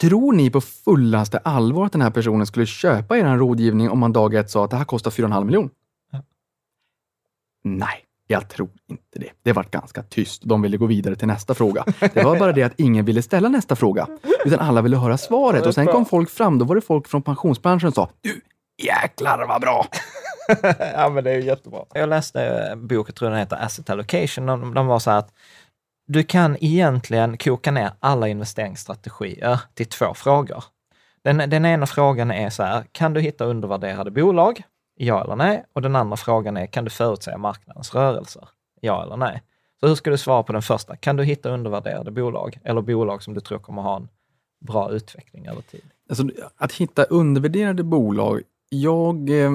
Tror 0.00 0.32
ni 0.32 0.50
på 0.50 0.60
fullaste 0.60 1.38
allvar 1.38 1.86
att 1.86 1.92
den 1.92 2.02
här 2.02 2.10
personen 2.10 2.46
skulle 2.46 2.66
köpa 2.66 3.18
er 3.18 3.36
rådgivning 3.36 3.90
om 3.90 3.98
man 3.98 4.12
dag 4.12 4.34
ett 4.34 4.50
sa 4.50 4.64
att 4.64 4.70
det 4.70 4.76
här 4.76 4.84
kostar 4.84 5.10
4,5 5.10 5.44
miljon? 5.44 5.70
Nej, 7.64 8.04
jag 8.30 8.48
tror 8.48 8.68
inte 8.90 9.18
det. 9.18 9.30
Det 9.42 9.52
var 9.52 9.64
ganska 9.70 10.02
tyst. 10.02 10.42
De 10.44 10.62
ville 10.62 10.76
gå 10.76 10.86
vidare 10.86 11.16
till 11.16 11.28
nästa 11.28 11.54
fråga. 11.54 11.84
Det 12.14 12.24
var 12.24 12.38
bara 12.38 12.52
det 12.52 12.62
att 12.62 12.80
ingen 12.80 13.04
ville 13.04 13.22
ställa 13.22 13.48
nästa 13.48 13.76
fråga, 13.76 14.08
utan 14.44 14.58
alla 14.58 14.82
ville 14.82 14.96
höra 14.96 15.18
svaret. 15.18 15.66
Och 15.66 15.74
sen 15.74 15.86
kom 15.86 16.06
folk 16.06 16.30
fram, 16.30 16.58
då 16.58 16.64
var 16.64 16.74
det 16.74 16.80
folk 16.80 17.08
från 17.08 17.22
pensionsbranschen 17.22 17.92
som 17.92 18.06
sa 18.06 18.12
Du, 18.20 18.40
jäklar 18.82 19.46
vad 19.48 19.60
bra! 19.60 19.86
ja, 20.94 21.08
men 21.08 21.24
det 21.24 21.30
är 21.30 21.34
ju 21.34 21.44
jättebra. 21.44 21.84
Jag 21.94 22.08
läste 22.08 22.42
en 22.42 22.86
bok, 22.86 23.08
jag 23.08 23.14
tror 23.14 23.30
den 23.30 23.38
heter 23.38 23.56
Asset 23.56 23.90
Allocation, 23.90 24.46
de, 24.46 24.74
de 24.74 24.86
var 24.86 24.98
så 24.98 25.10
här 25.10 25.18
att 25.18 25.32
du 26.06 26.22
kan 26.22 26.56
egentligen 26.60 27.38
koka 27.38 27.70
ner 27.70 27.90
alla 28.00 28.28
investeringsstrategier 28.28 29.60
till 29.74 29.86
två 29.86 30.14
frågor. 30.14 30.64
Den, 31.24 31.36
den 31.50 31.64
ena 31.64 31.86
frågan 31.86 32.30
är 32.30 32.50
så 32.50 32.62
här, 32.62 32.84
kan 32.92 33.12
du 33.12 33.20
hitta 33.20 33.44
undervärderade 33.44 34.10
bolag? 34.10 34.62
Ja 35.02 35.24
eller 35.24 35.36
nej? 35.36 35.64
Och 35.72 35.82
den 35.82 35.96
andra 35.96 36.16
frågan 36.16 36.56
är, 36.56 36.66
kan 36.66 36.84
du 36.84 36.90
förutsäga 36.90 37.38
marknadens 37.38 37.94
rörelser? 37.94 38.48
Ja 38.80 39.02
eller 39.02 39.16
nej? 39.16 39.42
Så 39.80 39.86
hur 39.86 39.94
ska 39.94 40.10
du 40.10 40.18
svara 40.18 40.42
på 40.42 40.52
den 40.52 40.62
första? 40.62 40.96
Kan 40.96 41.16
du 41.16 41.24
hitta 41.24 41.50
undervärderade 41.50 42.10
bolag 42.10 42.58
eller 42.64 42.80
bolag 42.80 43.22
som 43.22 43.34
du 43.34 43.40
tror 43.40 43.58
kommer 43.58 43.82
ha 43.82 43.96
en 43.96 44.08
bra 44.66 44.90
utveckling 44.90 45.46
över 45.46 45.62
tid? 45.62 45.82
Alltså, 46.08 46.24
att 46.56 46.72
hitta 46.72 47.04
undervärderade 47.04 47.82
bolag, 47.82 48.42
jag 48.68 49.30
eh, 49.30 49.52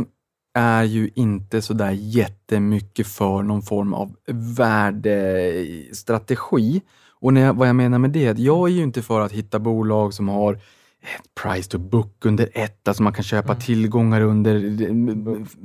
är 0.54 0.84
ju 0.84 1.10
inte 1.16 1.62
sådär 1.62 1.92
jättemycket 1.92 3.08
för 3.08 3.42
någon 3.42 3.62
form 3.62 3.94
av 3.94 4.16
värdestrategi. 4.58 6.82
Och 7.10 7.34
när 7.34 7.42
jag, 7.42 7.54
vad 7.54 7.68
jag 7.68 7.76
menar 7.76 8.00
med 8.00 8.10
det, 8.10 8.28
att 8.28 8.40
jag 8.40 8.70
är 8.70 8.74
ju 8.74 8.84
inte 8.84 9.02
för 9.02 9.22
att 9.22 9.32
hitta 9.32 9.60
bolag 9.60 10.14
som 10.14 10.30
har 10.30 10.60
price 11.44 11.70
to 11.70 11.78
book 11.78 12.26
under 12.26 12.50
ett, 12.54 12.88
alltså 12.88 13.04
man 13.04 13.14
kan 13.14 13.24
köpa 13.24 13.52
mm. 13.52 13.62
tillgångar 13.62 14.22
under 14.22 14.62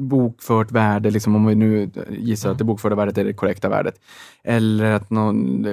bokfört 0.02 0.72
värde, 0.72 1.10
liksom 1.10 1.36
om 1.36 1.46
vi 1.46 1.54
nu 1.54 1.90
gissar 2.10 2.48
mm. 2.48 2.52
att 2.52 2.58
det 2.58 2.64
bokförda 2.64 2.96
värdet 2.96 3.18
är 3.18 3.24
det 3.24 3.32
korrekta 3.32 3.68
värdet. 3.68 3.94
Eller 4.44 4.92
att 4.92 5.10
någon 5.10 5.66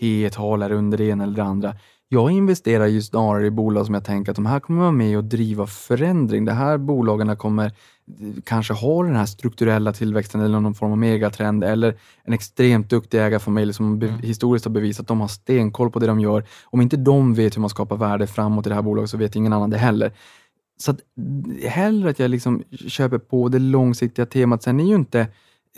P 0.00 0.30
tal 0.32 0.62
är 0.62 0.72
under 0.72 0.98
det 0.98 1.04
ena 1.04 1.24
eller 1.24 1.36
det 1.36 1.44
andra. 1.44 1.74
Jag 2.08 2.30
investerar 2.30 2.86
ju 2.86 3.02
snarare 3.02 3.46
i 3.46 3.50
bolag 3.50 3.86
som 3.86 3.94
jag 3.94 4.04
tänker 4.04 4.32
att 4.32 4.36
de 4.36 4.46
här 4.46 4.60
kommer 4.60 4.80
vara 4.80 4.92
med 4.92 5.16
och 5.16 5.24
driva 5.24 5.66
förändring. 5.66 6.44
De 6.44 6.52
här 6.52 6.78
bolagen 6.78 7.36
kommer 7.36 7.72
kanske 8.44 8.74
ha 8.74 9.02
den 9.02 9.16
här 9.16 9.26
strukturella 9.26 9.92
tillväxten 9.92 10.40
eller 10.40 10.60
någon 10.60 10.74
form 10.74 10.92
av 10.92 10.98
megatrend 10.98 11.64
eller 11.64 11.94
en 12.24 12.32
extremt 12.32 12.90
duktig 12.90 13.20
ägarfamilj 13.20 13.72
som 13.72 14.02
mm. 14.02 14.18
historiskt 14.18 14.64
har 14.64 14.72
bevisat 14.72 15.00
att 15.00 15.08
de 15.08 15.20
har 15.20 15.28
stenkoll 15.28 15.90
på 15.90 15.98
det 15.98 16.06
de 16.06 16.20
gör. 16.20 16.44
Om 16.64 16.80
inte 16.80 16.96
de 16.96 17.34
vet 17.34 17.56
hur 17.56 17.60
man 17.60 17.70
skapar 17.70 17.96
värde 17.96 18.26
framåt 18.26 18.66
i 18.66 18.68
det 18.68 18.74
här 18.74 18.82
bolaget 18.82 19.10
så 19.10 19.16
vet 19.16 19.36
ingen 19.36 19.52
annan 19.52 19.70
det 19.70 19.78
heller. 19.78 20.12
Så 20.80 20.90
att, 20.90 21.00
hellre 21.68 22.10
att 22.10 22.18
jag 22.18 22.30
liksom 22.30 22.62
köper 22.88 23.18
på 23.18 23.48
det 23.48 23.58
långsiktiga 23.58 24.26
temat. 24.26 24.62
Sen 24.62 24.80
är 24.80 24.84
ju 24.84 24.94
inte 24.94 25.26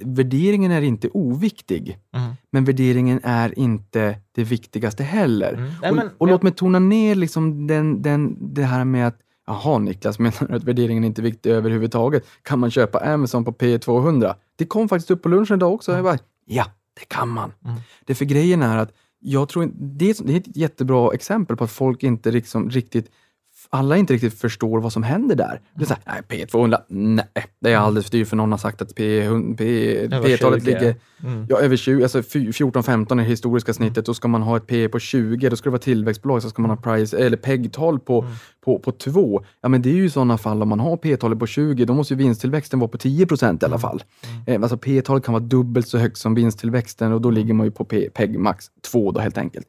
värderingen 0.03 0.73
är 0.73 0.83
inte 0.83 1.09
oviktig, 1.09 1.99
mm. 2.17 2.33
men 2.51 2.65
värderingen 2.65 3.21
är 3.23 3.59
inte 3.59 4.19
det 4.33 4.45
viktigaste 4.45 5.03
heller. 5.03 5.53
Mm. 5.53 5.71
Nej, 5.83 5.93
men, 5.93 6.07
och, 6.07 6.13
och 6.19 6.29
låt 6.29 6.43
mig 6.43 6.53
tona 6.53 6.79
ner 6.79 7.15
liksom 7.15 7.67
den, 7.67 8.03
den, 8.03 8.37
det 8.55 8.63
här 8.63 8.85
med 8.85 9.07
att 9.07 9.19
Jaha 9.47 9.79
Niklas, 9.79 10.19
menar 10.19 10.49
du 10.49 10.55
att 10.55 10.65
värderingen 10.65 11.05
inte 11.05 11.21
är 11.21 11.23
viktig 11.23 11.51
överhuvudtaget? 11.51 12.25
Kan 12.43 12.59
man 12.59 12.71
köpa 12.71 12.99
Amazon 12.99 13.45
på 13.45 13.53
P 13.53 13.79
200? 13.79 14.37
Det 14.57 14.67
kom 14.67 14.89
faktiskt 14.89 15.11
upp 15.11 15.23
på 15.23 15.29
lunchen 15.29 15.57
idag 15.57 15.75
också. 15.75 15.93
Mm. 15.93 16.05
Jag 16.05 16.15
bara, 16.15 16.25
ja, 16.45 16.65
det 17.01 17.09
kan 17.09 17.29
man. 17.29 17.53
Mm. 17.65 17.77
Det 18.05 18.15
för 18.15 18.25
grejen 18.25 18.63
är 18.63 18.79
att 18.79 18.93
jag 19.19 19.49
tror 19.49 19.71
det 19.75 20.11
är, 20.11 20.25
det 20.27 20.33
är 20.33 20.37
ett 20.37 20.57
jättebra 20.57 21.15
exempel 21.15 21.57
på 21.57 21.65
att 21.65 21.71
folk 21.71 22.03
inte 22.03 22.31
liksom 22.31 22.71
riktigt 22.71 23.11
alla 23.71 23.97
inte 23.97 24.15
riktigt 24.15 24.41
förstår 24.41 24.81
vad 24.81 24.93
som 24.93 25.03
händer 25.03 25.37
där. 25.37 25.61
Det 25.75 25.83
är 25.83 25.87
så 25.87 25.95
här, 26.05 26.23
nej, 26.29 26.47
P200, 26.47 26.79
nej, 26.89 27.27
det 27.61 27.73
är 27.73 27.77
alldeles 27.77 28.11
för 28.11 28.13
dyrt 28.13 28.29
för 28.29 28.37
någon 28.37 28.51
har 28.51 28.59
sagt 28.59 28.83
att 28.83 28.95
P-talet 28.95 30.65
P, 30.65 30.71
ligger 30.71 30.97
mm. 31.23 31.47
ja, 31.49 31.59
över 31.59 31.77
20, 31.77 32.03
alltså 32.03 32.21
14-15 32.21 33.21
är 33.21 33.25
historiska 33.25 33.71
mm. 33.71 33.75
snittet. 33.75 34.07
Då 34.07 34.15
ska 34.15 34.29
man 34.29 34.43
ha 34.43 34.57
ett 34.57 34.67
P 34.67 34.89
på 34.89 34.99
20, 34.99 35.49
då 35.49 35.57
ska 35.57 35.65
det 35.65 35.71
vara 35.71 35.83
tillväxtbolag, 35.83 36.43
så 36.43 36.51
ska 36.51 36.63
man 36.63 36.71
ha 36.71 36.77
price, 36.77 37.19
eller 37.19 37.37
PEG-tal 37.37 38.01
på, 38.01 38.21
mm. 38.21 38.35
på, 38.65 38.79
på 38.79 38.93
2. 38.93 39.45
Ja, 39.61 39.69
men 39.69 39.83
det 39.83 39.89
är 39.89 39.95
ju 39.95 40.11
sådana 40.11 40.39
fall 40.39 40.63
om 40.63 40.69
man 40.69 40.81
har 40.81 40.97
P-talet 40.97 41.39
på 41.39 41.47
20, 41.47 41.85
då 41.85 41.95
måste 41.95 42.15
ju 42.15 42.19
vinsttillväxten 42.19 42.79
vara 42.79 42.89
på 42.89 42.99
10 42.99 43.27
procent 43.27 43.63
i 43.63 43.67
alla 43.67 43.75
mm. 43.75 43.81
fall. 43.81 44.03
Mm. 44.47 44.63
Alltså 44.63 44.77
P-talet 44.77 45.25
kan 45.25 45.33
vara 45.33 45.45
dubbelt 45.45 45.89
så 45.89 45.99
högt 45.99 46.19
som 46.19 46.35
vinsttillväxten 46.35 47.13
och 47.13 47.21
då 47.21 47.29
mm. 47.29 47.41
ligger 47.41 47.55
man 47.55 47.67
ju 47.67 47.71
på 47.71 47.85
PEG 47.85 48.39
max 48.39 48.67
2 48.93 49.11
då 49.11 49.21
helt 49.21 49.39
enkelt. 49.39 49.67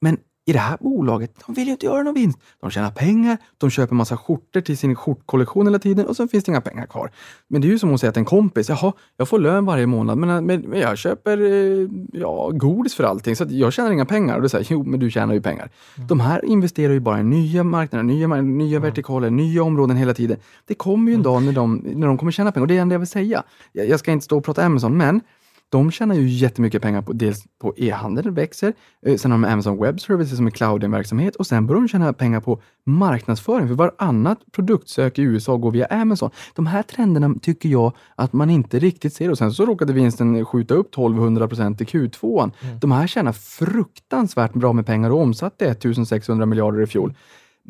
Men 0.00 0.18
i 0.48 0.52
det 0.52 0.58
här 0.58 0.76
bolaget, 0.80 1.30
de 1.46 1.54
vill 1.54 1.66
ju 1.66 1.72
inte 1.72 1.86
göra 1.86 2.02
någon 2.02 2.14
vinst. 2.14 2.38
De 2.60 2.70
tjänar 2.70 2.90
pengar, 2.90 3.36
de 3.58 3.70
köper 3.70 3.94
massa 3.94 4.16
skjortor 4.16 4.60
till 4.60 4.78
sin 4.78 4.94
skjortkollektion 4.94 5.66
hela 5.66 5.78
tiden 5.78 6.06
och 6.06 6.16
så 6.16 6.28
finns 6.28 6.44
det 6.44 6.50
inga 6.50 6.60
pengar 6.60 6.86
kvar. 6.86 7.10
Men 7.48 7.60
det 7.60 7.68
är 7.68 7.70
ju 7.70 7.78
som 7.78 7.94
att 7.94 8.00
säga 8.00 8.12
till 8.12 8.20
en 8.20 8.24
kompis, 8.24 8.68
jaha, 8.68 8.92
jag 9.16 9.28
får 9.28 9.38
lön 9.38 9.64
varje 9.64 9.86
månad, 9.86 10.18
men, 10.18 10.44
men 10.44 10.80
jag 10.80 10.98
köper 10.98 11.38
eh, 11.42 11.88
ja, 12.12 12.50
godis 12.54 12.94
för 12.94 13.04
allting, 13.04 13.36
så 13.36 13.46
jag 13.48 13.72
tjänar 13.72 13.92
inga 13.92 14.04
pengar. 14.04 14.36
Och 14.36 14.42
du 14.42 14.48
säger, 14.48 14.66
jo, 14.70 14.84
men 14.84 15.00
du 15.00 15.10
tjänar 15.10 15.34
ju 15.34 15.40
pengar. 15.40 15.70
Mm. 15.96 16.08
De 16.08 16.20
här 16.20 16.44
investerar 16.44 16.92
ju 16.92 17.00
bara 17.00 17.20
i 17.20 17.24
nya 17.24 17.64
marknader, 17.64 18.04
nya, 18.04 18.26
nya 18.42 18.76
mm. 18.76 18.82
vertikaler, 18.82 19.30
nya 19.30 19.62
områden 19.62 19.96
hela 19.96 20.14
tiden. 20.14 20.36
Det 20.66 20.74
kommer 20.74 21.10
ju 21.10 21.14
en 21.14 21.22
dag 21.22 21.42
när 21.42 21.52
de, 21.52 21.74
när 21.74 22.06
de 22.06 22.18
kommer 22.18 22.32
tjäna 22.32 22.52
pengar 22.52 22.62
och 22.62 22.68
det 22.68 22.74
är 22.74 22.76
det 22.76 22.82
enda 22.82 22.94
jag 22.94 23.00
vill 23.00 23.08
säga. 23.08 23.42
Jag, 23.72 23.88
jag 23.88 24.00
ska 24.00 24.12
inte 24.12 24.24
stå 24.24 24.38
och 24.38 24.44
prata 24.44 24.64
Amazon, 24.64 24.96
men 24.96 25.20
de 25.68 25.90
tjänar 25.90 26.14
ju 26.14 26.28
jättemycket 26.28 26.82
pengar 26.82 27.02
på 27.02 27.12
dels 27.12 27.44
på 27.60 27.74
e-handeln 27.76 28.34
växer, 28.34 28.72
eh, 29.06 29.16
sen 29.16 29.30
har 29.30 29.38
de 29.38 29.44
Amazon 29.44 29.82
Web 29.82 30.00
Services 30.00 30.36
som 30.36 30.46
är 30.46 30.50
clouding-verksamhet 30.50 31.36
och 31.36 31.46
sen 31.46 31.66
börjar 31.66 31.80
de 31.80 31.88
tjäna 31.88 32.12
pengar 32.12 32.40
på 32.40 32.60
marknadsföring, 32.86 33.68
för 33.68 33.74
varannat 33.74 34.38
produktsök 34.52 35.18
i 35.18 35.22
USA 35.22 35.56
går 35.56 35.70
via 35.70 35.86
Amazon. 35.86 36.30
De 36.54 36.66
här 36.66 36.82
trenderna 36.82 37.34
tycker 37.42 37.68
jag 37.68 37.92
att 38.14 38.32
man 38.32 38.50
inte 38.50 38.78
riktigt 38.78 39.14
ser 39.14 39.30
och 39.30 39.38
sen 39.38 39.52
så 39.52 39.66
råkade 39.66 39.92
vinsten 39.92 40.44
skjuta 40.44 40.74
upp 40.74 40.88
1200 40.88 41.48
procent 41.48 41.80
i 41.80 41.84
Q2. 41.84 42.50
Mm. 42.62 42.78
De 42.80 42.92
här 42.92 43.06
tjänar 43.06 43.32
fruktansvärt 43.32 44.52
bra 44.52 44.72
med 44.72 44.86
pengar 44.86 45.10
och 45.10 45.20
omsatte 45.20 45.66
1600 45.66 46.46
miljarder 46.46 46.82
i 46.82 46.86
fjol. 46.86 47.14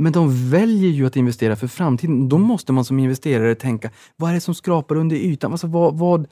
Men 0.00 0.12
de 0.12 0.50
väljer 0.50 0.90
ju 0.90 1.06
att 1.06 1.16
investera 1.16 1.56
för 1.56 1.66
framtiden. 1.66 2.28
Då 2.28 2.38
måste 2.38 2.72
man 2.72 2.84
som 2.84 2.98
investerare 2.98 3.54
tänka, 3.54 3.90
vad 4.16 4.30
är 4.30 4.34
det 4.34 4.40
som 4.40 4.54
skrapar 4.54 4.96
under 4.96 5.16
ytan? 5.16 5.52
Alltså, 5.52 5.66
vad, 5.66 5.98
vad, 5.98 6.26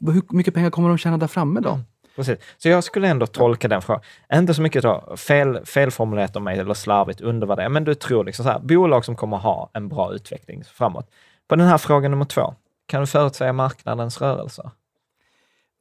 hur 0.00 0.22
mycket 0.34 0.54
pengar 0.54 0.70
kommer 0.70 0.88
de 0.88 0.98
tjäna 0.98 1.18
där 1.18 1.26
framme 1.26 1.60
då? 1.60 1.70
Mm. 1.70 1.84
Precis. 2.16 2.38
Så 2.56 2.68
jag 2.68 2.84
skulle 2.84 3.08
ändå 3.08 3.26
tolka 3.26 3.68
den 3.68 3.82
frågan, 3.82 4.02
inte 4.32 4.54
så 4.54 4.62
mycket 4.62 4.82
då, 4.82 5.16
fel, 5.16 5.66
felformulerat 5.66 6.36
av 6.36 6.42
mig 6.42 6.58
eller 6.58 6.74
slarvigt 6.74 7.20
undervärderat, 7.20 7.72
men 7.72 7.84
du 7.84 7.94
tror 7.94 8.24
liksom 8.24 8.44
så 8.44 8.50
här, 8.50 8.58
bolag 8.58 9.04
som 9.04 9.16
kommer 9.16 9.36
ha 9.36 9.70
en 9.72 9.88
bra 9.88 10.14
utveckling 10.14 10.64
framåt. 10.64 11.10
På 11.48 11.56
den 11.56 11.66
här 11.66 11.78
frågan 11.78 12.10
nummer 12.10 12.24
två, 12.24 12.54
kan 12.86 13.00
du 13.00 13.06
förutsäga 13.06 13.52
marknadens 13.52 14.20
rörelser? 14.20 14.70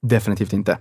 Definitivt 0.01 0.53
inte. 0.53 0.78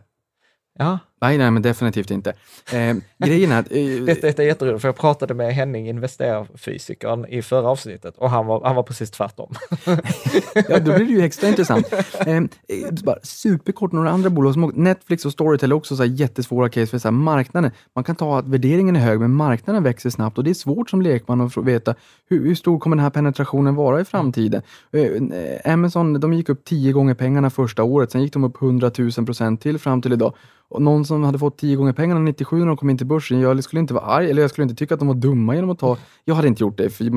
Ja. 0.78 0.98
Nej, 1.22 1.38
nej, 1.38 1.50
men 1.50 1.62
definitivt 1.62 2.10
inte. 2.10 2.32
Eh, 2.72 2.96
grejen 3.26 3.52
är 3.52 3.60
att... 3.60 3.72
Eh, 3.72 4.04
detta, 4.04 4.26
detta 4.26 4.42
är 4.42 4.46
jätteroligt, 4.46 4.80
för 4.80 4.88
jag 4.88 4.96
pratade 4.96 5.34
med 5.34 5.54
Henning, 5.54 5.88
investerarfysikern, 5.88 7.26
i 7.26 7.42
förra 7.42 7.68
avsnittet 7.68 8.14
och 8.18 8.30
han 8.30 8.46
var, 8.46 8.64
han 8.64 8.76
var 8.76 8.82
precis 8.82 9.10
tvärtom. 9.10 9.54
ja, 10.68 10.78
då 10.78 10.94
blir 10.94 11.06
det 11.06 11.12
ju 11.12 11.22
extra 11.22 11.48
intressant. 11.48 11.92
Eh, 12.26 12.42
bara 13.04 13.18
superkort, 13.22 13.92
några 13.92 14.10
andra 14.10 14.30
bolag 14.30 14.54
som 14.54 14.72
Netflix 14.74 15.24
och 15.24 15.32
Storytel 15.32 15.70
är 15.70 15.74
också 15.74 15.96
så 15.96 16.04
jättesvåra 16.04 16.68
case 16.68 16.86
för 16.86 16.98
så 16.98 17.08
här, 17.08 17.12
marknaden. 17.12 17.70
Man 17.94 18.04
kan 18.04 18.16
ta 18.16 18.38
att 18.38 18.48
värderingen 18.48 18.96
är 18.96 19.00
hög, 19.00 19.20
men 19.20 19.30
marknaden 19.30 19.82
växer 19.82 20.10
snabbt 20.10 20.38
och 20.38 20.44
det 20.44 20.50
är 20.50 20.54
svårt 20.54 20.90
som 20.90 21.02
lekman 21.02 21.40
att 21.40 21.56
veta 21.56 21.94
hur, 22.28 22.44
hur 22.44 22.54
stor 22.54 22.78
kommer 22.78 22.96
den 22.96 23.02
här 23.02 23.10
penetrationen 23.10 23.74
vara 23.74 24.00
i 24.00 24.04
framtiden. 24.04 24.62
Eh, 24.92 25.72
Amazon, 25.72 26.20
de 26.20 26.32
gick 26.32 26.48
upp 26.48 26.64
tio 26.64 26.92
gånger 26.92 27.14
pengarna 27.14 27.50
första 27.50 27.82
året, 27.82 28.12
sen 28.12 28.22
gick 28.22 28.32
de 28.32 28.44
upp 28.44 28.62
100 28.62 28.90
000 28.98 29.10
procent 29.12 29.60
till 29.60 29.78
fram 29.78 30.02
till 30.02 30.12
idag. 30.12 30.34
Och 30.72 30.82
någon 30.82 31.04
som 31.16 31.24
hade 31.24 31.38
fått 31.38 31.58
tio 31.58 31.76
gånger 31.76 31.92
pengarna 31.92 32.20
97 32.20 32.58
när 32.58 32.66
de 32.66 32.76
kom 32.76 32.90
in 32.90 32.98
till 32.98 33.06
börsen, 33.06 33.40
jag 33.40 33.64
skulle 33.64 33.80
inte 33.80 33.94
vara 33.94 34.04
arg, 34.04 34.30
eller 34.30 34.42
jag 34.42 34.50
skulle 34.50 34.62
inte 34.62 34.74
tycka 34.74 34.94
att 34.94 35.00
de 35.00 35.08
var 35.08 35.14
dumma 35.14 35.54
genom 35.54 35.70
att 35.70 35.78
ta... 35.78 35.96
Jag 36.24 36.34
hade 36.34 36.48
inte 36.48 36.62
gjort 36.62 36.78
det, 36.78 36.90
för, 36.90 37.10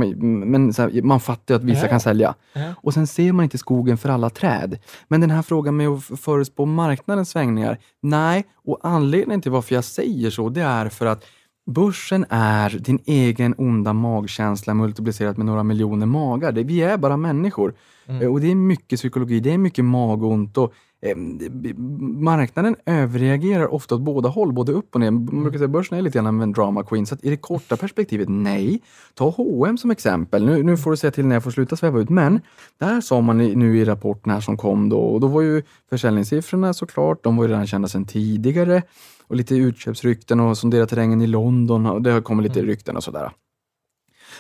men 0.45 0.73
här, 0.77 1.01
man 1.01 1.19
fattar 1.19 1.53
ju 1.53 1.57
att 1.57 1.63
vissa 1.63 1.87
kan 1.87 1.99
sälja. 1.99 2.35
Och 2.83 2.93
sen 2.93 3.07
ser 3.07 3.31
man 3.31 3.43
inte 3.43 3.57
skogen 3.57 3.97
för 3.97 4.09
alla 4.09 4.29
träd. 4.29 4.79
Men 5.07 5.21
den 5.21 5.31
här 5.31 5.41
frågan 5.41 5.77
med 5.77 5.87
att 5.89 6.03
förutspå 6.03 6.65
marknadens 6.65 7.29
svängningar, 7.29 7.77
nej. 8.01 8.45
Och 8.65 8.79
anledningen 8.83 9.41
till 9.41 9.51
varför 9.51 9.75
jag 9.75 9.83
säger 9.83 10.29
så, 10.29 10.49
det 10.49 10.61
är 10.61 10.89
för 10.89 11.05
att 11.05 11.25
Börsen 11.71 12.25
är 12.29 12.69
din 12.69 12.99
egen 13.05 13.55
onda 13.57 13.93
magkänsla 13.93 14.73
multiplicerat 14.73 15.37
med 15.37 15.45
några 15.45 15.63
miljoner 15.63 16.05
magar. 16.05 16.51
Vi 16.51 16.81
är 16.81 16.97
bara 16.97 17.17
människor. 17.17 17.73
Mm. 18.05 18.31
Och 18.31 18.41
det 18.41 18.51
är 18.51 18.55
mycket 18.55 18.99
psykologi, 18.99 19.39
det 19.39 19.53
är 19.53 19.57
mycket 19.57 19.85
magont 19.85 20.57
och 20.57 20.73
eh, 21.05 21.75
marknaden 22.19 22.75
överreagerar 22.85 23.73
ofta 23.73 23.95
åt 23.95 24.01
båda 24.01 24.29
håll, 24.29 24.53
både 24.53 24.71
upp 24.71 24.95
och 24.95 25.01
ner. 25.01 25.11
Man 25.11 25.43
brukar 25.43 25.57
säga 25.57 25.67
börsen 25.67 25.97
är 25.97 26.01
lite 26.01 26.17
grann 26.17 26.27
av 26.27 26.43
en 26.43 26.51
drama 26.51 26.83
queen, 26.83 27.05
så 27.05 27.15
i 27.21 27.29
det 27.29 27.37
korta 27.37 27.77
perspektivet, 27.77 28.29
nej. 28.29 28.81
Ta 29.13 29.29
H&M 29.29 29.77
som 29.77 29.91
exempel. 29.91 30.45
Nu, 30.45 30.63
nu 30.63 30.77
får 30.77 30.91
du 30.91 30.97
säga 30.97 31.11
till 31.11 31.25
när 31.25 31.35
jag 31.35 31.43
får 31.43 31.51
sluta 31.51 31.75
sväva 31.75 31.99
ut, 31.99 32.09
men 32.09 32.41
där 32.77 33.01
sa 33.01 33.21
man 33.21 33.37
nu 33.37 33.77
i 33.77 33.85
rapporten 33.85 34.31
här 34.31 34.39
som 34.39 34.57
kom 34.57 34.89
då, 34.89 34.99
och 34.99 35.19
då 35.21 35.27
var 35.27 35.41
ju 35.41 35.63
försäljningssiffrorna 35.89 36.73
såklart, 36.73 37.23
de 37.23 37.37
var 37.37 37.43
ju 37.43 37.51
redan 37.51 37.67
kända 37.67 37.87
sedan 37.87 38.05
tidigare 38.05 38.83
och 39.27 39.35
lite 39.35 39.55
utköpsrykten 39.55 40.39
och 40.39 40.57
sondera 40.57 40.85
terrängen 40.85 41.21
i 41.21 41.27
London. 41.27 41.85
Och 41.85 42.01
det 42.01 42.11
har 42.11 42.21
kommit 42.21 42.43
lite 42.43 42.59
mm. 42.59 42.69
rykten 42.69 42.97
och 42.97 43.03
sådär. 43.03 43.31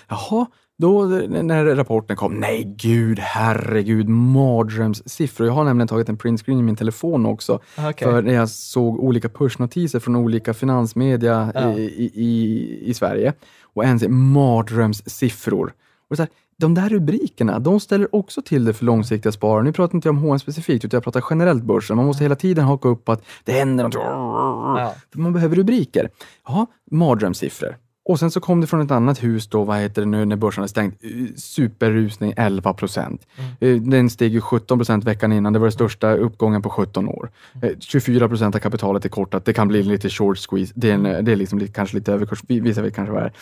Jaha, 0.07 0.45
då 0.77 1.03
när 1.03 1.75
rapporten 1.75 2.15
kom, 2.15 2.33
nej 2.33 2.75
gud, 2.77 3.19
herregud, 3.19 4.09
mardrömssiffror. 4.09 5.47
Jag 5.47 5.53
har 5.53 5.63
nämligen 5.63 5.87
tagit 5.87 6.09
en 6.09 6.17
printscreen 6.17 6.59
i 6.59 6.63
min 6.63 6.75
telefon 6.75 7.25
också, 7.25 7.59
okay. 7.89 7.93
för 8.07 8.21
när 8.21 8.33
jag 8.33 8.49
såg 8.49 8.99
olika 8.99 9.29
pushnotiser 9.29 9.99
från 9.99 10.15
olika 10.15 10.53
finansmedia 10.53 11.51
ja. 11.55 11.73
i, 11.73 12.11
i, 12.13 12.89
i, 12.89 12.93
Sverige. 12.93 13.33
Och 13.61 13.83
en 13.83 13.99
mardrömssiffror. 14.33 15.73
Och 16.09 16.17
så 16.17 16.21
här, 16.21 16.29
de 16.57 16.73
där 16.73 16.89
rubrikerna, 16.89 17.59
de 17.59 17.79
ställer 17.79 18.15
också 18.15 18.41
till 18.41 18.65
det 18.65 18.73
för 18.73 18.85
långsiktiga 18.85 19.31
sparare. 19.31 19.63
Nu 19.63 19.73
pratar 19.73 19.95
inte 19.95 20.07
jag 20.07 20.15
om 20.15 20.21
H&M 20.23 20.39
specifikt, 20.39 20.85
utan 20.85 20.97
jag 20.97 21.03
pratar 21.03 21.23
generellt 21.29 21.63
börsen. 21.63 21.97
Man 21.97 22.05
måste 22.05 22.23
hela 22.23 22.35
tiden 22.35 22.65
haka 22.65 22.89
upp 22.89 23.05
på 23.05 23.11
att 23.11 23.25
det 23.43 23.51
händer 23.51 23.83
något. 23.83 23.93
Ja. 23.93 24.95
Man 25.11 25.33
behöver 25.33 25.55
rubriker. 25.55 26.09
Ja, 26.47 26.65
mardrömssiffror. 26.91 27.77
Och 28.05 28.19
sen 28.19 28.31
så 28.31 28.39
kom 28.39 28.61
det 28.61 28.67
från 28.67 28.81
ett 28.81 28.91
annat 28.91 29.23
hus 29.23 29.47
då, 29.47 29.63
vad 29.63 29.77
heter 29.77 30.01
det 30.01 30.07
nu 30.07 30.25
när 30.25 30.35
börsen 30.35 30.61
hade 30.61 30.69
stängt, 30.69 31.03
Eh, 31.03 31.09
superrusning 31.35 32.33
11 32.37 32.73
procent. 32.73 33.27
Eh, 33.59 33.75
Den 33.81 34.09
steg 34.09 34.33
ju 34.33 34.41
17 34.41 34.79
procent 34.79 35.03
veckan 35.03 35.31
innan, 35.33 35.53
det 35.53 35.59
var 35.59 35.65
den 35.65 35.71
största 35.71 36.13
uppgången 36.13 36.61
på 36.61 36.69
17 36.69 37.07
år. 37.07 37.31
Eh, 37.61 37.69
24 37.79 38.27
procent 38.29 38.55
av 38.55 38.59
kapitalet 38.59 39.05
är 39.05 39.09
kortat, 39.09 39.45
det 39.45 39.53
kan 39.53 39.67
bli 39.67 39.83
lite 39.83 40.09
short 40.09 40.37
squeeze, 40.49 40.73
det 40.75 40.89
är, 40.89 40.93
en, 40.93 41.03
det 41.25 41.31
är 41.31 41.35
liksom 41.35 41.59
lite, 41.59 41.73
kanske 41.73 41.97
lite 41.97 42.13
överkurs, 42.13 42.39
vi- 42.47 42.59
vissa 42.59 42.81
vet 42.81 42.95
kanske 42.95 43.13
vad 43.13 43.21
det 43.21 43.25
är. 43.27 43.33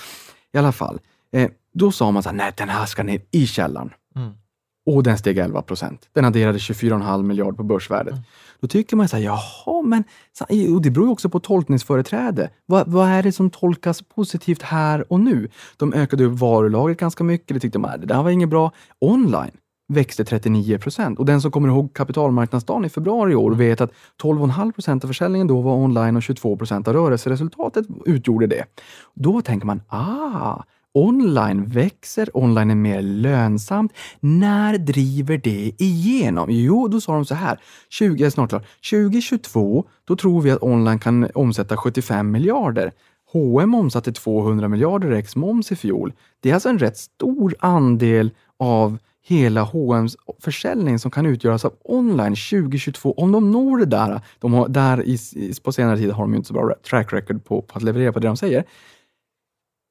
I 0.53 0.57
alla 0.57 0.71
fall, 0.71 0.99
eh, 1.33 1.49
då 1.73 1.91
sa 1.91 2.11
man 2.11 2.23
så 2.23 2.29
här, 2.29 2.35
nej 2.35 2.51
den 2.57 2.69
här 2.69 2.85
ska 2.85 3.03
ner 3.03 3.21
i 3.31 3.47
källaren. 3.47 3.89
Mm. 4.15 4.31
Och 4.85 5.03
den 5.03 5.17
steg 5.17 5.37
11 5.37 5.61
procent. 5.61 6.09
Den 6.13 6.25
adderade 6.25 6.57
24,5 6.57 7.23
miljard 7.23 7.57
på 7.57 7.63
börsvärdet. 7.63 8.15
Då 8.59 8.67
tycker 8.67 8.95
man 8.95 9.07
så 9.07 9.17
här, 9.17 9.23
jaha, 9.23 9.81
men 9.81 10.03
och 10.75 10.81
det 10.81 10.91
beror 10.91 11.05
ju 11.05 11.11
också 11.11 11.29
på 11.29 11.39
tolkningsföreträde. 11.39 12.49
Vad, 12.65 12.87
vad 12.87 13.09
är 13.09 13.23
det 13.23 13.31
som 13.31 13.49
tolkas 13.49 14.01
positivt 14.01 14.61
här 14.61 15.13
och 15.13 15.19
nu? 15.19 15.49
De 15.77 15.93
ökade 15.93 16.23
upp 16.23 16.39
varulagret 16.39 16.97
ganska 16.97 17.23
mycket. 17.23 17.47
Det 17.47 17.59
tyckte 17.59 17.79
man, 17.79 17.99
det 17.99 18.05
där 18.05 18.23
var 18.23 18.29
inget 18.29 18.49
bra. 18.49 18.71
Online 18.99 19.51
växte 19.87 20.25
39 20.25 20.77
procent. 20.77 21.19
Och 21.19 21.25
den 21.25 21.41
som 21.41 21.51
kommer 21.51 21.67
ihåg 21.67 21.93
kapitalmarknadsdagen 21.93 22.85
i 22.85 22.89
februari 22.89 23.31
i 23.31 23.35
år 23.35 23.51
vet 23.51 23.81
att 23.81 23.91
12,5 24.23 24.71
procent 24.71 25.03
av 25.03 25.07
försäljningen 25.07 25.47
då 25.47 25.61
var 25.61 25.73
online 25.73 26.15
och 26.15 26.23
22 26.23 26.57
procent 26.57 26.87
av 26.87 26.93
rörelseresultatet 26.93 27.85
utgjorde 28.05 28.47
det. 28.47 28.65
Då 29.13 29.41
tänker 29.41 29.65
man, 29.65 29.81
ah, 29.87 30.63
Online 30.95 31.65
växer, 31.65 32.29
online 32.37 32.71
är 32.71 32.75
mer 32.75 33.01
lönsamt. 33.01 33.93
När 34.19 34.77
driver 34.77 35.37
det 35.37 35.71
igenom? 35.77 36.47
Jo, 36.51 36.87
då 36.87 37.01
sa 37.01 37.13
de 37.13 37.25
så 37.25 37.35
här, 37.35 37.59
20, 37.89 38.21
jag 38.21 38.27
är 38.27 38.29
snart 38.29 38.49
klar. 38.49 38.65
2022, 38.91 39.85
då 40.05 40.15
tror 40.15 40.41
vi 40.41 40.51
att 40.51 40.63
online 40.63 40.99
kan 40.99 41.29
omsätta 41.35 41.77
75 41.77 42.31
miljarder. 42.31 42.91
H&M 43.31 43.75
omsatte 43.75 44.11
200 44.11 44.67
miljarder 44.67 45.11
ex 45.11 45.35
moms 45.35 45.71
i 45.71 45.75
fjol. 45.75 46.13
Det 46.39 46.49
är 46.49 46.53
alltså 46.53 46.69
en 46.69 46.79
rätt 46.79 46.97
stor 46.97 47.55
andel 47.59 48.31
av 48.59 48.97
hela 49.25 49.61
H&M's 49.61 50.15
försäljning 50.39 50.99
som 50.99 51.11
kan 51.11 51.25
utgöras 51.25 51.65
av 51.65 51.73
online 51.83 52.35
2022. 52.35 53.13
Om 53.13 53.31
de 53.31 53.51
når 53.51 53.77
det 53.77 53.85
där, 53.85 54.21
de 54.39 54.53
har, 54.53 54.67
där 54.67 55.03
i, 55.07 55.17
på 55.63 55.71
senare 55.71 55.97
tid 55.97 56.11
har 56.11 56.23
de 56.23 56.31
ju 56.31 56.37
inte 56.37 56.47
så 56.47 56.53
bra 56.53 56.75
track 56.89 57.13
record 57.13 57.45
på, 57.45 57.61
på 57.61 57.77
att 57.77 57.83
leverera 57.83 58.13
på 58.13 58.19
det 58.19 58.27
de 58.27 58.37
säger. 58.37 58.63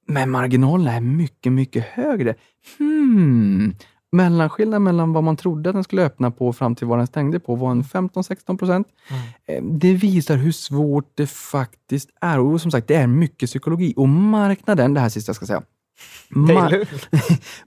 Men 0.06 0.30
marginalerna 0.30 0.92
är 0.92 1.00
mycket, 1.00 1.52
mycket 1.52 1.84
högre. 1.84 2.34
Hmm. 2.78 3.74
Mellanskillnaden 4.12 4.82
mellan 4.82 5.12
vad 5.12 5.24
man 5.24 5.36
trodde 5.36 5.70
att 5.70 5.74
den 5.76 5.84
skulle 5.84 6.04
öppna 6.04 6.30
på 6.30 6.52
fram 6.52 6.74
till 6.74 6.86
vad 6.86 6.98
den 6.98 7.06
stängde 7.06 7.40
på 7.40 7.54
var 7.54 7.70
en 7.70 7.82
15-16 7.84 8.58
procent. 8.58 8.86
Eh, 9.46 9.62
Det 9.64 9.92
visar 9.94 10.36
hur 10.36 10.52
svårt 10.52 11.10
det 11.14 11.26
faktiskt 11.26 12.10
är. 12.20 12.38
Och 12.40 12.60
som 12.60 12.70
sagt, 12.70 12.88
det 12.88 12.94
är 12.94 13.06
mycket 13.06 13.48
psykologi. 13.48 13.94
Och 13.96 14.08
marknaden, 14.08 14.94
det 14.94 15.00
här 15.00 15.08
sista 15.08 15.30
jag 15.30 15.36
ska 15.36 15.46
säga. 15.46 15.62
Mar- 16.30 16.86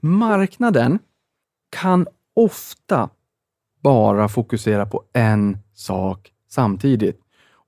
marknaden 0.00 0.98
kan 1.76 2.06
ofta 2.36 3.08
bara 3.82 4.28
fokusera 4.28 4.86
på 4.86 5.02
en 5.12 5.58
sak 5.74 6.32
samtidigt. 6.50 7.20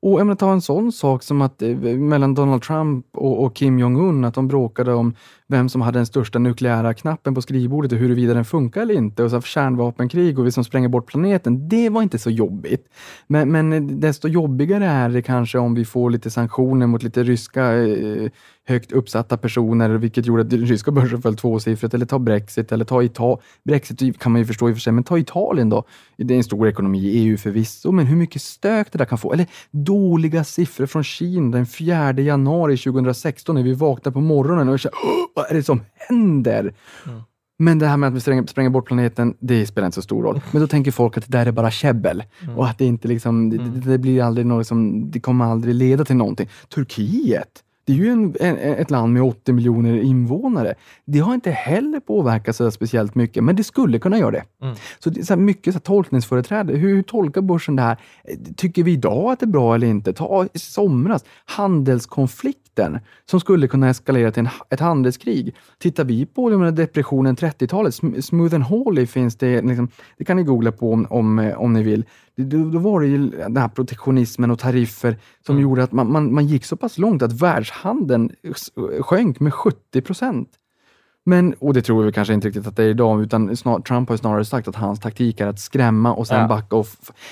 Och 0.02 0.20
jag 0.20 0.26
menar, 0.26 0.36
ta 0.36 0.52
en 0.52 0.60
sån 0.60 0.92
sak 0.92 1.22
som 1.22 1.42
att 1.42 1.62
eh, 1.62 1.76
mellan 1.76 2.34
Donald 2.34 2.62
Trump 2.62 3.06
och, 3.12 3.44
och 3.44 3.56
Kim 3.56 3.78
Jong-Un, 3.78 4.24
att 4.24 4.34
de 4.34 4.48
bråkade 4.48 4.94
om 4.94 5.14
vem 5.46 5.68
som 5.68 5.80
hade 5.80 5.98
den 5.98 6.06
största 6.06 6.38
nukleära 6.38 6.94
knappen 6.94 7.34
på 7.34 7.42
skrivbordet 7.42 7.92
och 7.92 7.98
huruvida 7.98 8.34
den 8.34 8.44
funkar 8.44 8.82
eller 8.82 8.94
inte. 8.94 9.22
Och 9.22 9.30
så 9.30 9.36
här, 9.36 9.40
kärnvapenkrig 9.42 10.38
och 10.38 10.46
vi 10.46 10.52
som 10.52 10.64
spränger 10.64 10.88
bort 10.88 11.06
planeten. 11.06 11.68
Det 11.68 11.88
var 11.88 12.02
inte 12.02 12.18
så 12.18 12.30
jobbigt. 12.30 12.88
Men, 13.26 13.52
men 13.52 14.00
desto 14.00 14.28
jobbigare 14.28 14.86
är 14.86 15.08
det 15.08 15.22
kanske 15.22 15.58
om 15.58 15.74
vi 15.74 15.84
får 15.84 16.10
lite 16.10 16.30
sanktioner 16.30 16.86
mot 16.86 17.02
lite 17.02 17.22
ryska 17.22 17.72
eh, 17.72 18.30
högt 18.68 18.92
uppsatta 18.92 19.36
personer, 19.36 19.90
vilket 19.90 20.26
gjorde 20.26 20.42
att 20.42 20.50
den 20.50 20.66
ryska 20.66 20.90
börsen 20.90 21.22
föll 21.22 21.36
tvåsiffrigt. 21.36 21.94
Eller 21.94 22.06
ta 22.06 22.18
Brexit, 22.18 22.72
eller 22.72 22.84
ta 22.84 23.02
Italien. 23.02 23.38
Brexit 23.64 24.18
kan 24.20 24.32
man 24.32 24.40
ju 24.40 24.44
förstå 24.46 24.68
i 24.68 24.72
och 24.72 24.76
för 24.76 24.80
sig, 24.80 24.92
men 24.92 25.04
ta 25.04 25.18
Italien 25.18 25.70
då. 25.70 25.84
Det 26.16 26.34
är 26.34 26.38
en 26.38 26.44
stor 26.44 26.68
ekonomi 26.68 26.98
i 26.98 27.18
EU 27.18 27.36
förvisso, 27.36 27.92
men 27.92 28.06
hur 28.06 28.16
mycket 28.16 28.42
stök 28.42 28.92
det 28.92 28.98
där 28.98 29.04
kan 29.04 29.18
få. 29.18 29.32
Eller 29.32 29.46
dåliga 29.70 30.44
siffror 30.44 30.86
från 30.86 31.04
Kina 31.04 31.56
den 31.56 31.66
4 31.66 32.12
januari 32.12 32.76
2016 32.76 33.54
när 33.54 33.62
vi 33.62 33.74
vaknar 33.74 34.12
på 34.12 34.20
morgonen 34.20 34.68
och 34.68 34.78
känner, 34.78 34.96
"Åh, 35.04 35.26
vad 35.34 35.50
är 35.50 35.54
det 35.54 35.62
som 35.62 35.80
händer? 36.08 36.74
Men 37.60 37.78
det 37.78 37.86
här 37.86 37.96
med 37.96 38.08
att 38.08 38.14
vi 38.14 38.20
spränger, 38.20 38.46
spränger 38.46 38.70
bort 38.70 38.86
planeten, 38.86 39.34
det 39.40 39.66
spelar 39.66 39.86
inte 39.86 39.94
så 39.94 40.02
stor 40.02 40.22
roll. 40.22 40.40
Men 40.50 40.60
då 40.60 40.68
tänker 40.68 40.90
folk 40.90 41.16
att 41.18 41.26
det 41.26 41.38
där 41.38 41.46
är 41.46 41.52
bara 41.52 41.70
käbbel. 41.70 42.24
Och 42.56 42.68
att 42.68 42.78
det 42.78 42.84
inte 42.84 43.08
liksom, 43.08 43.50
det, 43.50 43.56
det, 43.58 43.90
det 43.90 43.98
blir 43.98 44.22
aldrig 44.22 44.46
något 44.46 44.66
som, 44.66 45.10
det 45.10 45.20
kommer 45.20 45.44
aldrig 45.44 45.74
leda 45.74 46.04
till 46.04 46.16
någonting. 46.16 46.48
Turkiet, 46.74 47.48
det 47.88 47.94
är 47.94 47.96
ju 47.96 48.10
en, 48.10 48.34
en, 48.40 48.56
ett 48.56 48.90
land 48.90 49.12
med 49.12 49.22
80 49.22 49.52
miljoner 49.52 50.00
invånare. 50.00 50.74
Det 51.04 51.18
har 51.18 51.34
inte 51.34 51.50
heller 51.50 52.00
påverkats 52.00 52.58
så 52.58 52.70
speciellt 52.70 53.14
mycket, 53.14 53.44
men 53.44 53.56
det 53.56 53.64
skulle 53.64 53.98
kunna 53.98 54.18
göra 54.18 54.30
det. 54.30 54.44
Mm. 54.62 54.76
Så 54.98 55.10
det 55.10 55.20
är 55.20 55.24
så 55.24 55.36
mycket 55.36 55.74
så 55.74 55.78
här 55.78 55.80
tolkningsföreträde. 55.80 56.72
Hur, 56.72 56.88
hur 56.88 57.02
tolkar 57.02 57.40
börsen 57.40 57.76
det 57.76 57.82
här? 57.82 57.96
Tycker 58.56 58.82
vi 58.82 58.92
idag 58.92 59.32
att 59.32 59.40
det 59.40 59.44
är 59.44 59.48
bra 59.48 59.74
eller 59.74 59.86
inte? 59.86 60.12
Ta 60.12 60.46
i 60.54 60.58
somras, 60.58 61.24
handelskonflikten 62.82 62.98
som 63.30 63.40
skulle 63.40 63.68
kunna 63.68 63.88
eskalera 63.88 64.30
till 64.32 64.40
en, 64.40 64.48
ett 64.70 64.80
handelskrig. 64.80 65.54
Tittar 65.78 66.04
vi 66.04 66.26
på 66.26 66.48
menar, 66.50 66.70
depressionen 66.70 67.36
30-talet, 67.36 67.94
Sm- 67.94 68.20
Smooth 68.20 68.54
and 68.54 68.64
Hawley 68.64 69.06
finns 69.06 69.36
det, 69.36 69.62
liksom, 69.62 69.88
det 70.18 70.24
kan 70.24 70.36
ni 70.36 70.42
googla 70.42 70.72
på 70.72 70.92
om, 70.92 71.06
om, 71.10 71.38
eh, 71.38 71.58
om 71.58 71.72
ni 71.72 71.82
vill. 71.82 72.04
Det- 72.36 72.44
Då, 72.44 72.70
då 72.70 72.78
var 72.78 73.00
det 73.00 73.06
ju 73.06 73.30
den 73.30 73.56
här 73.56 73.68
protektionismen 73.68 74.50
och 74.50 74.58
tariffer 74.58 75.16
som 75.46 75.60
gjorde 75.60 75.82
att 75.82 75.92
man, 75.92 76.12
man, 76.12 76.34
man 76.34 76.46
gick 76.46 76.64
så 76.64 76.76
pass 76.76 76.98
långt 76.98 77.22
att 77.22 77.32
världshandeln 77.42 78.30
sjönk 79.00 79.40
med 79.40 79.54
70 79.54 80.00
procent. 80.00 80.48
Men, 81.24 81.54
och 81.58 81.74
det 81.74 81.82
tror 81.82 82.02
vi 82.04 82.12
kanske 82.12 82.34
inte 82.34 82.48
riktigt 82.48 82.66
att 82.66 82.76
det 82.76 82.82
är 82.84 82.88
idag, 82.88 83.22
utan 83.22 83.56
snar, 83.56 83.80
Trump 83.80 84.08
har 84.08 84.16
snarare 84.16 84.44
sagt 84.44 84.68
att 84.68 84.76
hans 84.76 85.00
taktik 85.00 85.40
är 85.40 85.46
att 85.46 85.60
skrämma 85.60 86.14
och 86.14 86.26
sen 86.26 86.40
Ja. 86.40 86.48
backa. 86.48 86.76
Och 86.76 86.86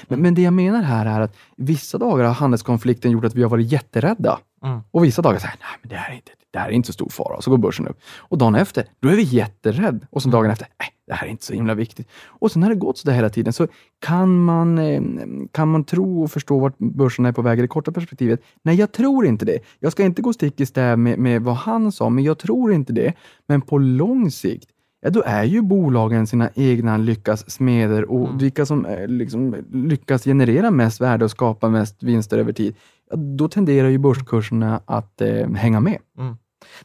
men, 0.08 0.20
men 0.22 0.34
det 0.34 0.42
jag 0.42 0.52
menar 0.52 0.82
här 0.82 1.06
är 1.06 1.20
att 1.20 1.36
vissa 1.56 1.98
dagar 1.98 2.24
har 2.24 2.32
handelskonflikten 2.34 3.10
gjort 3.10 3.24
att 3.24 3.34
vi 3.34 3.42
har 3.42 3.50
varit 3.50 3.72
jätterädda. 3.72 4.38
Mm. 4.66 4.80
Och 4.90 5.04
vissa 5.04 5.22
dagar 5.22 5.38
säger 5.38 5.56
nej 5.60 5.78
men 5.82 5.88
det 5.88 5.96
här 5.96 6.12
är 6.12 6.16
inte, 6.16 6.32
det 6.50 6.58
här 6.58 6.68
är 6.68 6.72
inte 6.72 6.86
så 6.86 6.92
stor 6.92 7.08
fara. 7.08 7.36
Och 7.36 7.44
så 7.44 7.50
går 7.50 7.58
börsen 7.58 7.88
upp. 7.88 8.00
Och 8.18 8.38
dagen 8.38 8.54
efter, 8.54 8.84
då 9.00 9.08
är 9.08 9.16
vi 9.16 9.22
jätterädd. 9.22 10.06
Och 10.10 10.22
sen 10.22 10.30
dagen 10.30 10.50
efter, 10.50 10.68
nej 10.78 10.88
det 11.06 11.14
här 11.14 11.26
är 11.26 11.30
inte 11.30 11.44
så 11.44 11.52
himla 11.52 11.74
viktigt. 11.74 12.08
Och 12.26 12.52
sen 12.52 12.62
har 12.62 12.70
det 12.70 12.76
gått 12.76 12.98
så 12.98 13.08
där 13.08 13.14
hela 13.14 13.30
tiden. 13.30 13.52
Så 13.52 13.68
kan 14.00 14.44
man, 14.44 14.78
eh, 14.78 15.02
kan 15.52 15.68
man 15.68 15.84
tro 15.84 16.22
och 16.22 16.30
förstå 16.30 16.58
vart 16.58 16.78
börsen 16.78 17.26
är 17.26 17.32
på 17.32 17.42
väg 17.42 17.58
i 17.58 17.62
det 17.62 17.68
korta 17.68 17.92
perspektivet? 17.92 18.40
Nej, 18.62 18.76
jag 18.76 18.92
tror 18.92 19.26
inte 19.26 19.44
det. 19.44 19.58
Jag 19.80 19.92
ska 19.92 20.04
inte 20.04 20.22
gå 20.22 20.32
stick 20.32 20.60
i 20.60 20.66
stäv 20.66 20.98
med, 20.98 21.18
med 21.18 21.42
vad 21.42 21.56
han 21.56 21.92
sa, 21.92 22.08
men 22.08 22.24
jag 22.24 22.38
tror 22.38 22.72
inte 22.72 22.92
det. 22.92 23.12
Men 23.46 23.60
på 23.60 23.78
lång 23.78 24.30
sikt, 24.30 24.70
ja, 25.00 25.10
då 25.10 25.22
är 25.26 25.44
ju 25.44 25.62
bolagen 25.62 26.26
sina 26.26 26.50
egna 26.54 26.96
lyckas 26.96 27.50
smeder 27.50 28.10
och 28.10 28.42
vilka 28.42 28.66
som 28.66 28.86
eh, 28.86 29.08
liksom, 29.08 29.56
lyckas 29.72 30.24
generera 30.24 30.70
mest 30.70 31.00
värde 31.00 31.24
och 31.24 31.30
skapa 31.30 31.68
mest 31.68 32.02
vinster 32.02 32.38
över 32.38 32.52
tid, 32.52 32.74
ja, 33.10 33.16
då 33.16 33.48
tenderar 33.48 33.88
ju 33.88 33.98
börskurserna 33.98 34.80
att 34.84 35.20
eh, 35.20 35.50
hänga 35.50 35.80
med. 35.80 35.98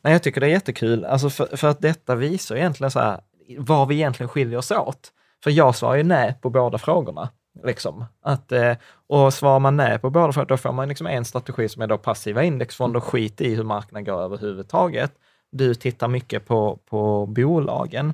Nej, 0.01 0.13
jag 0.13 0.23
tycker 0.23 0.41
det 0.41 0.47
är 0.47 0.51
jättekul, 0.51 1.05
alltså 1.05 1.29
för, 1.29 1.57
för 1.57 1.67
att 1.67 1.81
detta 1.81 2.15
visar 2.15 2.55
egentligen 2.55 2.91
så 2.91 2.99
här, 2.99 3.19
var 3.57 3.85
vi 3.85 3.95
egentligen 3.95 4.29
skiljer 4.29 4.57
oss 4.57 4.71
åt. 4.71 5.11
För 5.43 5.51
jag 5.51 5.75
svarar 5.75 5.95
ju 5.95 6.03
nej 6.03 6.35
på 6.41 6.49
båda 6.49 6.77
frågorna. 6.77 7.29
Liksom. 7.63 8.05
Att, 8.21 8.51
eh, 8.51 8.73
och 9.07 9.33
svarar 9.33 9.59
man 9.59 9.77
nej 9.77 9.99
på 9.99 10.09
båda 10.09 10.33
frågorna, 10.33 10.47
då 10.47 10.57
får 10.57 10.71
man 10.71 10.87
liksom 10.87 11.07
en 11.07 11.25
strategi 11.25 11.69
som 11.69 11.81
är 11.81 11.87
då 11.87 11.97
passiva 11.97 12.43
indexfonder, 12.43 12.99
skit 12.99 13.41
i 13.41 13.55
hur 13.55 13.63
marknaden 13.63 14.05
går 14.05 14.21
överhuvudtaget. 14.21 15.11
Du 15.51 15.75
tittar 15.75 16.07
mycket 16.07 16.45
på, 16.45 16.79
på 16.89 17.25
bolagen. 17.25 18.13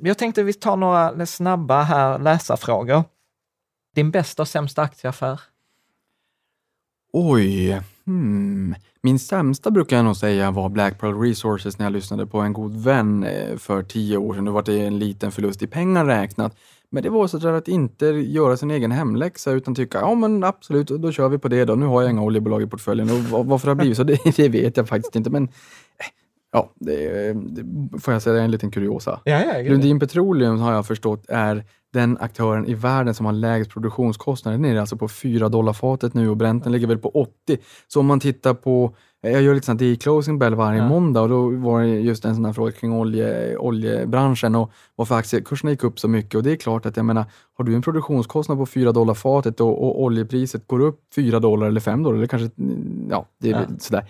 Jag 0.00 0.18
tänkte 0.18 0.42
vi 0.42 0.52
tar 0.52 0.76
några 0.76 1.26
snabba 1.26 1.82
här 1.82 2.18
läsarfrågor. 2.18 3.04
Din 3.94 4.10
bästa 4.10 4.42
och 4.42 4.48
sämsta 4.48 4.82
aktieaffär? 4.82 5.40
Oj, 7.12 7.82
hmm. 8.06 8.74
Min 9.02 9.18
sämsta 9.18 9.70
brukar 9.70 9.96
jag 9.96 10.04
nog 10.04 10.16
säga 10.16 10.50
var 10.50 10.68
Black 10.68 11.00
Pearl 11.00 11.20
Resources 11.20 11.78
när 11.78 11.86
jag 11.86 11.92
lyssnade 11.92 12.26
på 12.26 12.38
en 12.40 12.52
god 12.52 12.76
vän 12.76 13.24
eh, 13.24 13.56
för 13.56 13.82
tio 13.82 14.16
år 14.16 14.34
sedan. 14.34 14.44
Det 14.44 14.50
var 14.50 14.62
det 14.62 14.86
en 14.86 14.98
liten 14.98 15.32
förlust 15.32 15.62
i 15.62 15.66
pengar 15.66 16.04
räknat. 16.04 16.56
Men 16.90 17.02
det 17.02 17.10
var 17.10 17.26
så 17.26 17.38
där 17.38 17.52
att 17.52 17.68
inte 17.68 18.06
göra 18.06 18.56
sin 18.56 18.70
egen 18.70 18.92
hemläxa 18.92 19.50
utan 19.50 19.74
tycka, 19.74 20.00
ja 20.00 20.14
men 20.14 20.44
absolut, 20.44 20.86
då 20.86 21.12
kör 21.12 21.28
vi 21.28 21.38
på 21.38 21.48
det 21.48 21.64
då. 21.64 21.74
Nu 21.74 21.86
har 21.86 22.02
jag 22.02 22.10
inga 22.10 22.22
oljebolag 22.22 22.62
i 22.62 22.66
portföljen 22.66 23.10
och 23.10 23.46
varför 23.46 23.66
det 23.66 23.70
har 23.70 23.74
blivit 23.74 23.96
så, 23.96 24.02
det, 24.04 24.36
det 24.36 24.48
vet 24.48 24.76
jag 24.76 24.88
faktiskt 24.88 25.16
inte. 25.16 25.30
Men 25.30 25.44
eh, 25.44 26.06
ja, 26.56 26.72
det, 26.74 27.32
det 27.32 27.98
får 28.00 28.12
jag 28.12 28.22
säga, 28.22 28.34
det 28.34 28.40
är 28.40 28.44
en 28.44 28.50
liten 28.50 28.70
kuriosa. 28.70 29.20
Ja, 29.24 29.44
ja, 29.44 29.70
Lundin 29.70 30.00
Petroleum 30.00 30.58
har 30.58 30.72
jag 30.72 30.86
förstått 30.86 31.24
är 31.28 31.64
den 31.92 32.18
aktören 32.20 32.66
i 32.66 32.74
världen 32.74 33.14
som 33.14 33.26
har 33.26 33.32
lägst 33.32 33.70
produktionskostnader. 33.70 34.58
Den 34.58 34.76
är 34.76 34.80
alltså 34.80 34.96
på 34.96 35.08
4 35.08 35.48
dollar 35.48 35.72
fatet 35.72 36.14
nu 36.14 36.28
och 36.28 36.36
Brenten 36.36 36.72
ligger 36.72 36.86
väl 36.86 36.98
på 36.98 37.08
80. 37.08 37.58
Så 37.88 38.00
om 38.00 38.06
man 38.06 38.20
tittar 38.20 38.54
på 38.54 38.94
jag 39.20 39.42
gör 39.42 39.54
lite 39.54 39.66
sånt 39.66 39.82
i 39.82 39.96
closing 39.96 40.38
bell 40.38 40.54
varje 40.54 40.78
ja. 40.78 40.88
måndag 40.88 41.20
och 41.20 41.28
då 41.28 41.50
var 41.50 41.82
det 41.82 41.88
just 41.88 42.24
en 42.24 42.34
sån 42.34 42.44
här 42.44 42.52
fråga 42.52 42.72
kring 42.72 42.92
olje, 42.92 43.56
oljebranschen 43.56 44.54
och 44.54 44.72
varför 44.96 45.14
aktiekurserna 45.14 45.70
gick 45.70 45.84
upp 45.84 45.98
så 45.98 46.08
mycket. 46.08 46.34
Och 46.34 46.42
det 46.42 46.52
är 46.52 46.56
klart 46.56 46.86
att 46.86 46.96
jag 46.96 47.06
menar, 47.06 47.24
har 47.56 47.64
du 47.64 47.74
en 47.74 47.82
produktionskostnad 47.82 48.58
på 48.58 48.66
4 48.66 48.92
dollar 48.92 49.14
fatet 49.14 49.60
och, 49.60 49.82
och 49.82 50.02
oljepriset 50.02 50.66
går 50.66 50.80
upp 50.80 51.00
4 51.14 51.40
dollar 51.40 51.66
eller 51.66 51.80
5 51.80 52.02
dollar, 52.02 52.16
eller 52.16 52.26
kanske, 52.26 52.50
ja, 53.10 53.26
det 53.40 53.50
är 53.50 53.52
ja. 53.52 53.66
sådär. 53.78 54.04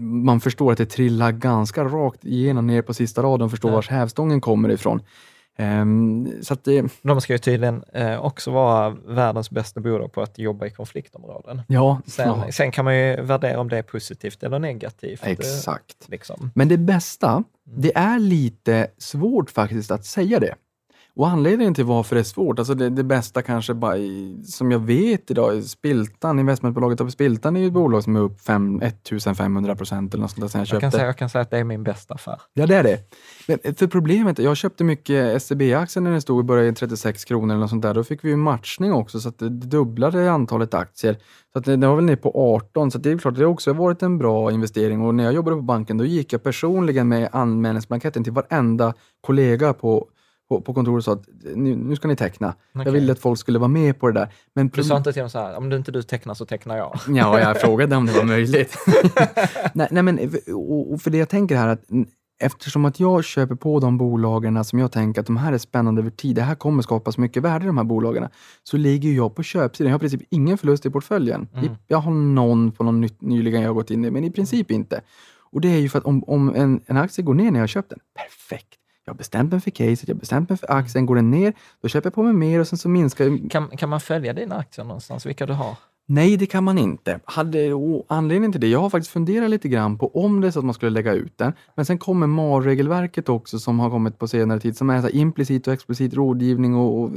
Man 0.00 0.40
förstår 0.40 0.72
att 0.72 0.78
det 0.78 0.86
trillar 0.86 1.32
ganska 1.32 1.84
rakt 1.84 2.24
igenom 2.24 2.66
ner 2.66 2.82
på 2.82 2.94
sista 2.94 3.22
raden 3.22 3.44
och 3.44 3.50
förstår 3.50 3.70
ja. 3.70 3.74
vars 3.74 3.88
hävstången 3.88 4.40
kommer 4.40 4.68
ifrån. 4.68 5.02
Um, 5.58 6.32
så 6.42 6.56
det... 6.64 6.84
De 7.02 7.20
ska 7.20 7.32
ju 7.32 7.38
tydligen 7.38 7.84
eh, 7.92 8.24
också 8.24 8.50
vara 8.50 8.90
världens 8.90 9.50
bästa 9.50 9.80
bolag 9.80 10.12
på 10.12 10.22
att 10.22 10.38
jobba 10.38 10.66
i 10.66 10.70
konfliktområden. 10.70 11.62
Ja, 11.68 12.00
sen, 12.06 12.28
ja. 12.28 12.52
sen 12.52 12.70
kan 12.70 12.84
man 12.84 12.96
ju 12.96 13.22
värdera 13.22 13.60
om 13.60 13.68
det 13.68 13.78
är 13.78 13.82
positivt 13.82 14.42
eller 14.42 14.58
negativt. 14.58 15.22
Eh, 15.22 15.30
Exakt. 15.30 16.08
Liksom. 16.08 16.50
Men 16.54 16.68
det 16.68 16.78
bästa, 16.78 17.30
mm. 17.30 17.44
det 17.64 17.96
är 17.96 18.18
lite 18.18 18.86
svårt 18.98 19.50
faktiskt 19.50 19.90
att 19.90 20.04
säga 20.04 20.40
det. 20.40 20.54
Och 21.18 21.28
anledningen 21.28 21.74
till 21.74 21.84
varför 21.84 22.14
det 22.14 22.20
är 22.20 22.24
svårt, 22.24 22.58
alltså 22.58 22.74
det, 22.74 22.90
det 22.90 23.04
bästa 23.04 23.42
kanske 23.42 23.74
bara 23.74 23.96
i, 23.96 24.42
som 24.44 24.70
jag 24.70 24.78
vet 24.78 25.30
idag, 25.30 25.64
Spiltan, 25.64 26.38
investmentbolaget 26.38 27.00
av 27.00 27.08
Spiltan 27.08 27.56
är 27.56 27.60
ju 27.60 27.66
ett 27.66 27.72
bolag 27.72 28.04
som 28.04 28.16
är 28.16 28.20
upp 28.20 28.40
5, 28.40 28.82
1500 28.82 29.76
procent 29.76 30.14
eller 30.14 30.22
något 30.22 30.30
sånt 30.30 30.40
där 30.40 30.48
sen 30.48 30.58
jag, 30.58 30.62
jag 30.62 30.68
köpte. 30.68 30.80
Kan 30.80 30.92
säga, 30.92 31.06
jag 31.06 31.16
kan 31.16 31.28
säga 31.28 31.42
att 31.42 31.50
det 31.50 31.58
är 31.58 31.64
min 31.64 31.82
bästa 31.82 32.14
affär. 32.14 32.40
Ja, 32.54 32.66
det 32.66 32.74
är 32.74 32.82
det. 32.82 32.98
Men 33.46 33.74
för 33.74 33.86
problemet, 33.86 34.38
jag 34.38 34.56
köpte 34.56 34.84
mycket 34.84 35.42
SEB-aktier 35.42 36.02
när 36.02 36.10
den 36.10 36.22
stod 36.22 36.40
i 36.40 36.42
början 36.42 36.74
36 36.74 37.24
kronor 37.24 37.54
eller 37.54 37.60
något 37.60 37.70
sånt 37.70 37.82
där. 37.82 37.94
Då 37.94 38.04
fick 38.04 38.24
vi 38.24 38.28
ju 38.28 38.36
matchning 38.36 38.92
också 38.92 39.20
så 39.20 39.28
att 39.28 39.38
det 39.38 39.48
dubblade 39.48 40.30
antalet 40.30 40.74
aktier. 40.74 41.18
Så 41.52 41.58
att 41.58 41.64
det, 41.64 41.76
det 41.76 41.86
var 41.86 41.96
väl 41.96 42.04
ner 42.04 42.16
på 42.16 42.32
18, 42.34 42.90
så 42.90 42.98
det 42.98 43.10
är 43.10 43.18
klart 43.18 43.34
det 43.34 43.44
har 43.44 43.50
också 43.50 43.72
varit 43.72 44.02
en 44.02 44.18
bra 44.18 44.52
investering. 44.52 45.02
Och 45.02 45.14
när 45.14 45.24
jag 45.24 45.32
jobbade 45.32 45.56
på 45.56 45.62
banken, 45.62 45.98
då 45.98 46.04
gick 46.04 46.32
jag 46.32 46.42
personligen 46.42 47.08
med 47.08 47.28
anmälningsblanketten 47.32 48.24
till 48.24 48.32
varenda 48.32 48.94
kollega 49.20 49.72
på 49.72 50.08
på, 50.48 50.74
kontoret 50.74 50.98
och 50.98 51.04
sa 51.04 51.12
att 51.12 51.28
nu, 51.54 51.96
ska 51.96 52.08
ni 52.08 52.16
teckna. 52.16 52.54
Okay. 52.74 52.84
Jag 52.84 52.92
ville 52.92 53.12
att 53.12 53.18
folk 53.18 53.38
skulle 53.38 53.58
vara 53.58 53.68
med 53.68 54.00
på 54.00 54.06
det 54.06 54.12
där. 54.12 54.32
Men 54.54 54.68
du 54.68 54.84
sa 54.84 54.96
inte 54.96 55.12
till 55.12 55.20
dem 55.20 55.30
så 55.30 55.38
här, 55.38 55.56
om 55.56 55.68
du 55.68 55.76
inte 55.76 55.92
du 55.92 56.02
tecknar 56.02 56.34
så 56.34 56.46
tecknar 56.46 56.76
jag? 56.76 56.98
Ja, 57.08 57.40
jag 57.40 57.60
frågade 57.60 57.96
om 57.96 58.06
det 58.06 58.12
var 58.12 58.24
möjligt. 58.24 58.78
nej, 59.72 59.88
nej, 59.90 60.02
men 60.02 60.18
och 60.90 61.02
för 61.02 61.10
det 61.10 61.18
jag 61.18 61.28
tänker 61.28 61.56
här 61.56 61.68
att 61.68 61.84
eftersom 62.38 62.84
att 62.84 63.00
jag 63.00 63.24
köper 63.24 63.54
på 63.54 63.80
de 63.80 63.98
bolagen 63.98 64.64
som 64.64 64.78
jag 64.78 64.92
tänker 64.92 65.20
att 65.20 65.26
de 65.26 65.36
här 65.36 65.52
är 65.52 65.58
spännande 65.58 66.00
över 66.00 66.10
tid, 66.10 66.36
det 66.36 66.42
här 66.42 66.54
kommer 66.54 66.82
skapas 66.82 67.18
mycket 67.18 67.42
värde 67.42 67.64
i 67.64 67.66
de 67.66 67.76
här 67.76 67.84
bolagen, 67.84 68.28
så 68.62 68.76
ligger 68.76 69.12
jag 69.12 69.34
på 69.34 69.42
köpsidan. 69.42 69.90
Jag 69.90 69.98
har 69.98 69.98
i 69.98 70.08
princip 70.08 70.28
ingen 70.30 70.58
förlust 70.58 70.86
i 70.86 70.90
portföljen. 70.90 71.48
Mm. 71.54 71.68
Jag 71.86 71.98
har 71.98 72.10
någon 72.10 72.72
på 72.72 72.84
någon 72.84 73.08
nyligen 73.18 73.62
jag 73.62 73.68
har 73.68 73.74
gått 73.74 73.90
in 73.90 74.04
i, 74.04 74.10
men 74.10 74.24
i 74.24 74.30
princip 74.30 74.70
inte. 74.70 75.00
Och 75.50 75.60
det 75.60 75.68
är 75.68 75.78
ju 75.78 75.88
för 75.88 75.98
att 75.98 76.04
om, 76.04 76.24
om 76.24 76.54
en, 76.54 76.80
en 76.86 76.96
aktie 76.96 77.24
går 77.24 77.34
ner 77.34 77.50
när 77.50 77.58
jag 77.58 77.62
har 77.62 77.66
köpt 77.66 77.90
den, 77.90 77.98
perfekt. 78.16 78.78
Jag 79.08 79.12
har 79.14 79.18
bestämt 79.18 79.52
mig 79.52 79.60
för 79.60 79.70
caset, 79.70 80.08
jag 80.08 80.14
har 80.14 80.20
bestämt 80.20 80.48
mig 80.48 80.58
för 80.58 80.72
aktien. 80.72 81.06
Går 81.06 81.16
den 81.16 81.30
ner, 81.30 81.52
då 81.82 81.88
köper 81.88 82.06
jag 82.06 82.14
på 82.14 82.22
mig 82.22 82.32
mer 82.32 82.60
och 82.60 82.68
sen 82.68 82.78
så 82.78 82.88
minskar 82.88 83.48
Kan, 83.50 83.68
kan 83.68 83.88
man 83.88 84.00
följa 84.00 84.32
dina 84.32 84.56
aktier 84.56 84.84
någonstans, 84.84 85.26
vilka 85.26 85.46
du 85.46 85.52
har? 85.52 85.76
Nej, 86.06 86.36
det 86.36 86.46
kan 86.46 86.64
man 86.64 86.78
inte. 86.78 87.20
Hade, 87.24 87.70
anledningen 88.06 88.52
till 88.52 88.60
det, 88.60 88.68
jag 88.68 88.80
har 88.80 88.90
faktiskt 88.90 89.12
funderat 89.12 89.50
lite 89.50 89.68
grann 89.68 89.98
på 89.98 90.24
om 90.24 90.40
det 90.40 90.46
är 90.46 90.50
så 90.50 90.58
att 90.58 90.64
man 90.64 90.74
skulle 90.74 90.90
lägga 90.90 91.12
ut 91.12 91.38
den. 91.38 91.52
Men 91.74 91.84
sen 91.84 91.98
kommer 91.98 92.26
MAR-regelverket 92.26 93.28
också 93.28 93.58
som 93.58 93.80
har 93.80 93.90
kommit 93.90 94.18
på 94.18 94.28
senare 94.28 94.60
tid, 94.60 94.76
som 94.76 94.90
är 94.90 95.02
så 95.02 95.08
implicit 95.08 95.66
och 95.66 95.72
explicit 95.72 96.14
rådgivning. 96.14 96.74
Och, 96.74 97.02
och, 97.02 97.10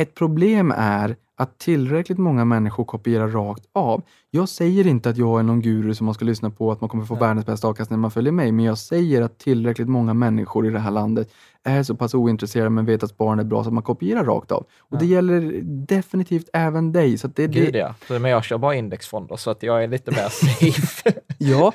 ett 0.00 0.14
problem 0.14 0.72
är 0.76 1.16
att 1.36 1.58
tillräckligt 1.58 2.18
många 2.18 2.44
människor 2.44 2.84
kopierar 2.84 3.28
rakt 3.28 3.64
av. 3.72 4.02
Jag 4.30 4.48
säger 4.48 4.86
inte 4.86 5.10
att 5.10 5.16
jag 5.16 5.38
är 5.38 5.42
någon 5.42 5.60
guru 5.60 5.94
som 5.94 6.04
man 6.04 6.14
ska 6.14 6.24
lyssna 6.24 6.50
på, 6.50 6.72
att 6.72 6.80
man 6.80 6.90
kommer 6.90 7.04
få 7.04 7.14
Nej. 7.14 7.20
världens 7.20 7.46
bästa 7.46 7.68
avkastning 7.68 7.96
när 7.96 8.00
man 8.00 8.10
följer 8.10 8.32
mig, 8.32 8.52
men 8.52 8.64
jag 8.64 8.78
säger 8.78 9.22
att 9.22 9.38
tillräckligt 9.38 9.88
många 9.88 10.14
människor 10.14 10.66
i 10.66 10.70
det 10.70 10.78
här 10.78 10.90
landet 10.90 11.30
är 11.64 11.82
så 11.82 11.94
pass 11.94 12.14
ointresserade 12.14 12.70
men 12.70 12.84
vet 12.84 13.02
att 13.02 13.10
sparande 13.10 13.42
är 13.42 13.44
bra 13.44 13.62
så 13.62 13.68
att 13.68 13.74
man 13.74 13.82
kopierar 13.82 14.24
rakt 14.24 14.52
av. 14.52 14.60
Och 14.60 14.66
ja. 14.90 14.98
Det 14.98 15.06
gäller 15.06 15.60
definitivt 15.86 16.48
även 16.52 16.92
dig. 16.92 17.18
Så 17.18 17.28
det, 17.28 17.46
Gud 17.46 17.74
ja, 17.74 17.94
men 18.08 18.24
jag 18.24 18.44
kör 18.44 18.58
bara 18.58 18.74
indexfonder 18.74 19.36
så 19.36 19.50
att 19.50 19.62
jag 19.62 19.84
är 19.84 19.88
lite 19.88 20.10
mer 20.10 20.28
safe. 20.28 21.12
ja, 21.38 21.72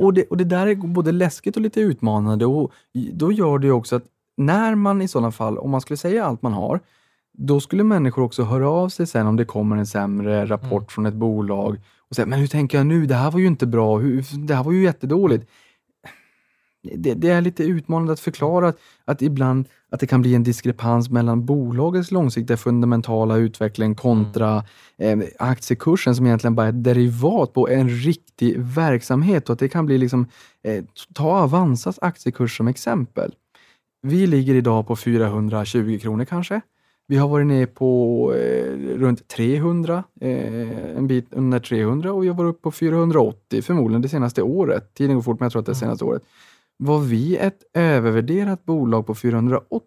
och, 0.00 0.14
det, 0.14 0.24
och 0.24 0.36
det 0.36 0.44
där 0.44 0.66
är 0.66 0.74
både 0.74 1.12
läskigt 1.12 1.56
och 1.56 1.62
lite 1.62 1.80
utmanande 1.80 2.46
och 2.46 2.72
då 3.12 3.32
gör 3.32 3.58
det 3.58 3.70
också 3.70 3.96
att 3.96 4.04
när 4.36 4.74
man 4.74 5.02
i 5.02 5.08
sådana 5.08 5.32
fall, 5.32 5.58
om 5.58 5.70
man 5.70 5.80
skulle 5.80 5.96
säga 5.96 6.24
allt 6.24 6.42
man 6.42 6.52
har, 6.52 6.80
då 7.36 7.60
skulle 7.60 7.84
människor 7.84 8.22
också 8.22 8.42
höra 8.42 8.70
av 8.70 8.88
sig 8.88 9.06
sen 9.06 9.26
om 9.26 9.36
det 9.36 9.44
kommer 9.44 9.76
en 9.76 9.86
sämre 9.86 10.46
rapport 10.46 10.70
mm. 10.70 10.88
från 10.88 11.06
ett 11.06 11.14
bolag 11.14 11.80
och 12.08 12.16
säga, 12.16 12.26
men 12.26 12.38
hur 12.38 12.46
tänker 12.46 12.78
jag 12.78 12.86
nu? 12.86 13.06
Det 13.06 13.14
här 13.14 13.30
var 13.30 13.38
ju 13.38 13.46
inte 13.46 13.66
bra. 13.66 13.98
Hur, 13.98 14.46
det 14.46 14.54
här 14.54 14.64
var 14.64 14.72
ju 14.72 14.82
jättedåligt. 14.82 15.50
Det, 16.94 17.14
det, 17.14 17.30
är 17.30 17.40
lite 17.40 17.64
utmanande 17.64 18.12
att 18.12 18.20
förklara 18.20 18.68
att, 18.68 18.78
att 19.04 19.22
ibland 19.22 19.68
att 19.90 20.00
det 20.00 20.06
kan 20.06 20.22
bli 20.22 20.34
en 20.34 20.42
diskrepans 20.42 21.10
mellan 21.10 21.46
bolagets 21.46 22.10
långsiktiga 22.10 22.56
fundamentala 22.56 23.36
utveckling 23.36 23.94
kontra 23.94 24.64
mm. 24.98 25.20
eh, 25.20 25.26
aktiekursen 25.38 26.16
som 26.16 26.26
egentligen 26.26 26.54
bara 26.54 26.66
är 26.66 26.70
ett 26.70 26.84
derivat 26.84 27.52
på 27.52 27.68
en 27.68 27.88
riktig 27.88 28.58
verksamhet 28.58 29.48
och 29.48 29.52
att 29.52 29.58
det 29.58 29.68
kan 29.68 29.86
bli 29.86 29.98
liksom, 29.98 30.28
eh, 30.62 30.84
ta 31.14 31.40
Avanzas 31.40 31.98
aktiekurs 32.02 32.56
som 32.56 32.68
exempel. 32.68 33.34
Vi 34.02 34.26
ligger 34.26 34.54
idag 34.54 34.86
på 34.86 34.96
420 34.96 35.98
kronor 36.02 36.24
kanske. 36.24 36.60
Vi 37.08 37.16
har 37.16 37.28
varit 37.28 37.46
nere 37.46 37.66
på 37.66 38.32
eh, 38.34 38.72
runt 38.98 39.28
300, 39.28 40.04
eh, 40.20 40.96
en 40.96 41.06
bit 41.06 41.26
under 41.30 41.58
300 41.58 42.12
och 42.12 42.24
jag 42.24 42.34
var 42.34 42.44
uppe 42.44 42.62
på 42.62 42.70
480 42.70 43.62
förmodligen 43.62 44.02
det 44.02 44.08
senaste 44.08 44.42
året. 44.42 44.94
Tiden 44.94 45.16
går 45.16 45.22
fort, 45.22 45.40
men 45.40 45.44
jag 45.44 45.52
tror 45.52 45.60
att 45.60 45.66
det 45.66 45.72
är 45.72 45.74
senaste 45.74 46.04
mm. 46.04 46.12
året. 46.12 46.22
Var 46.76 47.00
vi 47.00 47.36
ett 47.36 47.58
övervärderat 47.74 48.64
bolag 48.64 49.06
på 49.06 49.14
480, 49.14 49.84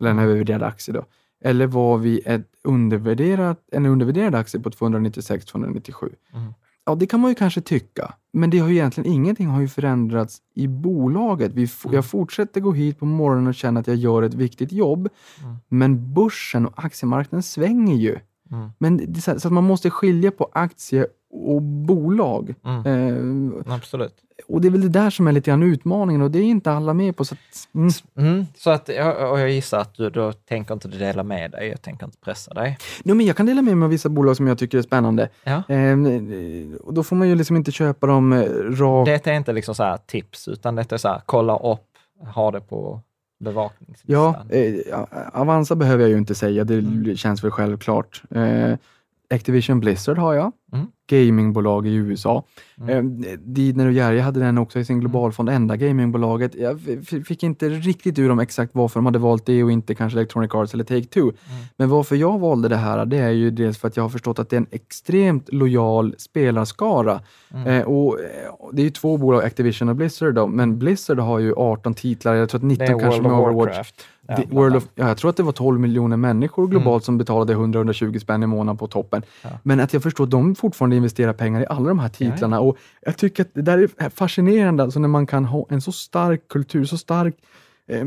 eller 0.00 0.10
en 0.10 0.18
övervärderad 0.18 0.62
aktie 0.62 0.94
då? 0.94 1.04
Eller 1.44 1.66
var 1.66 1.98
vi 1.98 2.18
ett 2.18 2.50
undervärderat, 2.62 3.68
en 3.72 3.86
undervärderad 3.86 4.34
aktie 4.34 4.60
på 4.60 4.70
296-297? 4.70 6.14
Mm. 6.34 6.52
Ja, 6.86 6.94
det 6.94 7.06
kan 7.06 7.20
man 7.20 7.30
ju 7.30 7.34
kanske 7.34 7.60
tycka, 7.60 8.14
men 8.32 8.50
det 8.50 8.58
har 8.58 8.68
ju 8.68 8.74
egentligen 8.74 9.12
ingenting 9.12 9.46
har 9.46 9.60
ju 9.60 9.68
förändrats 9.68 10.42
i 10.54 10.66
bolaget. 10.68 11.52
Vi, 11.52 11.68
mm. 11.84 11.94
Jag 11.94 12.04
fortsätter 12.04 12.60
gå 12.60 12.72
hit 12.72 12.98
på 12.98 13.06
morgonen 13.06 13.46
och 13.46 13.54
känna 13.54 13.80
att 13.80 13.86
jag 13.86 13.96
gör 13.96 14.22
ett 14.22 14.34
viktigt 14.34 14.72
jobb, 14.72 15.08
mm. 15.42 15.56
men 15.68 16.14
börsen 16.14 16.66
och 16.66 16.84
aktiemarknaden 16.84 17.42
svänger 17.42 17.96
ju. 17.96 18.18
Mm. 18.50 18.70
Men 18.78 19.14
så, 19.14 19.40
så, 19.40 19.48
att 19.48 19.52
man 19.52 19.64
måste 19.64 19.90
skilja 19.90 20.30
på 20.30 20.50
aktie 20.52 21.06
och 21.34 21.62
bolag. 21.62 22.54
Mm. 22.64 23.52
Eh, 23.66 23.74
Absolut. 23.74 24.14
Och 24.48 24.60
det 24.60 24.68
är 24.68 24.70
väl 24.70 24.80
det 24.80 24.88
där 24.88 25.10
som 25.10 25.26
är 25.26 25.32
lite 25.32 25.50
grann 25.50 25.62
utmaningen 25.62 26.22
och 26.22 26.30
det 26.30 26.38
är 26.38 26.42
inte 26.42 26.72
alla 26.72 26.94
med 26.94 27.16
på. 27.16 27.24
Så 27.24 27.34
att, 27.34 27.74
mm. 27.74 27.90
Mm, 28.18 28.46
så 28.56 28.70
att, 28.70 28.88
och 28.88 29.40
jag 29.40 29.50
gissar 29.50 29.78
att 29.78 29.94
du 29.94 30.10
då 30.10 30.32
tänker 30.32 30.74
inte 30.74 30.88
dela 30.88 31.22
med 31.22 31.50
dig, 31.50 31.68
jag 31.68 31.82
tänker 31.82 32.06
inte 32.06 32.18
pressa 32.18 32.54
dig. 32.54 32.78
No, 33.04 33.14
men 33.14 33.26
jag 33.26 33.36
kan 33.36 33.46
dela 33.46 33.62
med 33.62 33.76
mig 33.76 33.84
av 33.84 33.90
vissa 33.90 34.08
bolag 34.08 34.36
som 34.36 34.46
jag 34.46 34.58
tycker 34.58 34.78
är 34.78 34.82
spännande. 34.82 35.28
Ja. 35.44 35.62
Eh, 35.68 35.98
och 36.80 36.94
då 36.94 37.02
får 37.02 37.16
man 37.16 37.28
ju 37.28 37.34
liksom 37.34 37.56
inte 37.56 37.72
köpa 37.72 38.06
dem 38.06 38.32
eh, 38.32 38.42
rakt. 38.52 39.24
Det 39.24 39.30
är 39.30 39.36
inte 39.36 39.52
liksom 39.52 39.74
så 39.74 39.98
tips, 40.06 40.48
utan 40.48 40.74
det 40.74 40.92
är 40.92 40.96
så 40.96 41.08
här, 41.08 41.22
kolla 41.26 41.56
upp, 41.56 41.88
ha 42.34 42.50
det 42.50 42.60
på 42.60 43.00
bevakningslistan. 43.40 44.34
Ja, 44.50 44.56
eh, 44.56 45.04
Avanza 45.32 45.74
behöver 45.74 46.02
jag 46.02 46.10
ju 46.10 46.18
inte 46.18 46.34
säga, 46.34 46.64
det 46.64 46.74
mm. 46.74 47.16
känns 47.16 47.44
väl 47.44 47.50
självklart. 47.50 48.22
Eh, 48.30 48.74
Activision 49.30 49.80
Blizzard 49.80 50.18
har 50.18 50.34
jag, 50.34 50.52
mm. 50.72 50.86
gamingbolag 51.10 51.86
i 51.86 51.94
USA. 51.94 52.44
Mm. 52.80 53.24
Eh, 53.24 53.32
Didner 53.38 53.86
och 53.86 53.92
Jerry 53.92 54.20
hade 54.20 54.40
den 54.40 54.58
också 54.58 54.78
i 54.78 54.84
sin 54.84 54.94
mm. 54.94 55.00
globalfond, 55.00 55.48
enda 55.48 55.76
gamingbolaget. 55.76 56.54
Jag 56.54 56.80
fick 57.26 57.42
inte 57.42 57.68
riktigt 57.68 58.18
ur 58.18 58.28
dem 58.28 58.38
exakt 58.38 58.70
varför 58.74 59.00
de 59.00 59.06
hade 59.06 59.18
valt 59.18 59.46
det 59.46 59.64
och 59.64 59.72
inte 59.72 59.94
kanske 59.94 60.18
Electronic 60.18 60.54
Arts 60.54 60.74
eller 60.74 60.84
Take-Two. 60.84 61.22
Mm. 61.22 61.34
Men 61.76 61.88
varför 61.88 62.16
jag 62.16 62.38
valde 62.38 62.68
det 62.68 62.76
här, 62.76 63.06
det 63.06 63.18
är 63.18 63.30
ju 63.30 63.50
dels 63.50 63.78
för 63.78 63.88
att 63.88 63.96
jag 63.96 64.04
har 64.04 64.10
förstått 64.10 64.38
att 64.38 64.50
det 64.50 64.56
är 64.56 64.60
en 64.60 64.66
extremt 64.70 65.52
lojal 65.52 66.14
spelarskara. 66.18 67.20
Mm. 67.54 67.66
Eh, 67.66 67.82
och 67.82 68.18
det 68.72 68.82
är 68.82 68.84
ju 68.84 68.90
två 68.90 69.16
bolag, 69.16 69.44
Activision 69.44 69.88
och 69.88 69.96
Blizzard, 69.96 70.34
då, 70.34 70.46
men 70.46 70.78
Blizzard 70.78 71.18
har 71.18 71.38
ju 71.38 71.54
18 71.56 71.94
titlar, 71.94 72.34
jag 72.34 72.48
tror 72.48 72.58
att 72.58 72.64
19 72.64 73.00
kanske 73.00 73.22
med 73.22 73.32
Overwatch. 73.32 73.66
Warcraft. 73.66 74.06
Ja, 74.26 74.42
World 74.50 74.76
of, 74.76 74.84
ja, 74.94 75.08
jag 75.08 75.16
tror 75.16 75.30
att 75.30 75.36
det 75.36 75.42
var 75.42 75.52
12 75.52 75.80
miljoner 75.80 76.16
människor 76.16 76.68
globalt 76.68 77.02
mm. 77.02 77.04
som 77.04 77.18
betalade 77.18 77.54
100-120 77.54 78.18
spänn 78.18 78.42
i 78.42 78.46
månaden 78.46 78.76
på 78.76 78.86
toppen. 78.86 79.22
Ja. 79.42 79.48
Men 79.62 79.80
att 79.80 79.92
jag 79.92 80.02
förstår 80.02 80.24
att 80.24 80.30
de 80.30 80.54
fortfarande 80.54 80.96
investerar 80.96 81.32
pengar 81.32 81.60
i 81.60 81.66
alla 81.68 81.88
de 81.88 81.98
här 81.98 82.08
titlarna. 82.08 82.60
Och 82.60 82.76
Jag 83.00 83.16
tycker 83.16 83.42
att 83.42 83.54
det 83.54 83.62
där 83.62 83.88
är 83.96 84.10
fascinerande, 84.10 84.82
alltså 84.82 85.00
när 85.00 85.08
man 85.08 85.26
kan 85.26 85.44
ha 85.44 85.66
en 85.68 85.80
så 85.80 85.92
stark 85.92 86.48
kultur, 86.48 86.84
så 86.84 86.98
stark 86.98 87.34
eh, 87.88 88.06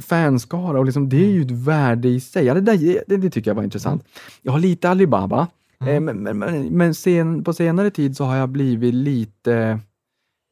fanskara 0.00 0.78
och 0.78 0.84
liksom, 0.84 1.08
det 1.08 1.24
är 1.24 1.30
ju 1.30 1.42
ett 1.42 1.50
värde 1.50 2.08
i 2.08 2.20
sig. 2.20 2.44
Ja, 2.44 2.54
det, 2.54 2.60
där, 2.60 3.02
det, 3.06 3.16
det 3.16 3.30
tycker 3.30 3.50
jag 3.50 3.56
var 3.56 3.62
intressant. 3.62 4.02
Mm. 4.02 4.12
Jag 4.42 4.52
har 4.52 4.58
lite 4.58 4.90
Alibaba, 4.90 5.46
mm. 5.80 5.94
eh, 6.08 6.14
men, 6.14 6.38
men, 6.38 6.64
men 6.64 6.94
sen, 6.94 7.44
på 7.44 7.52
senare 7.52 7.90
tid 7.90 8.16
så 8.16 8.24
har 8.24 8.36
jag 8.36 8.48
blivit 8.48 8.94
lite 8.94 9.80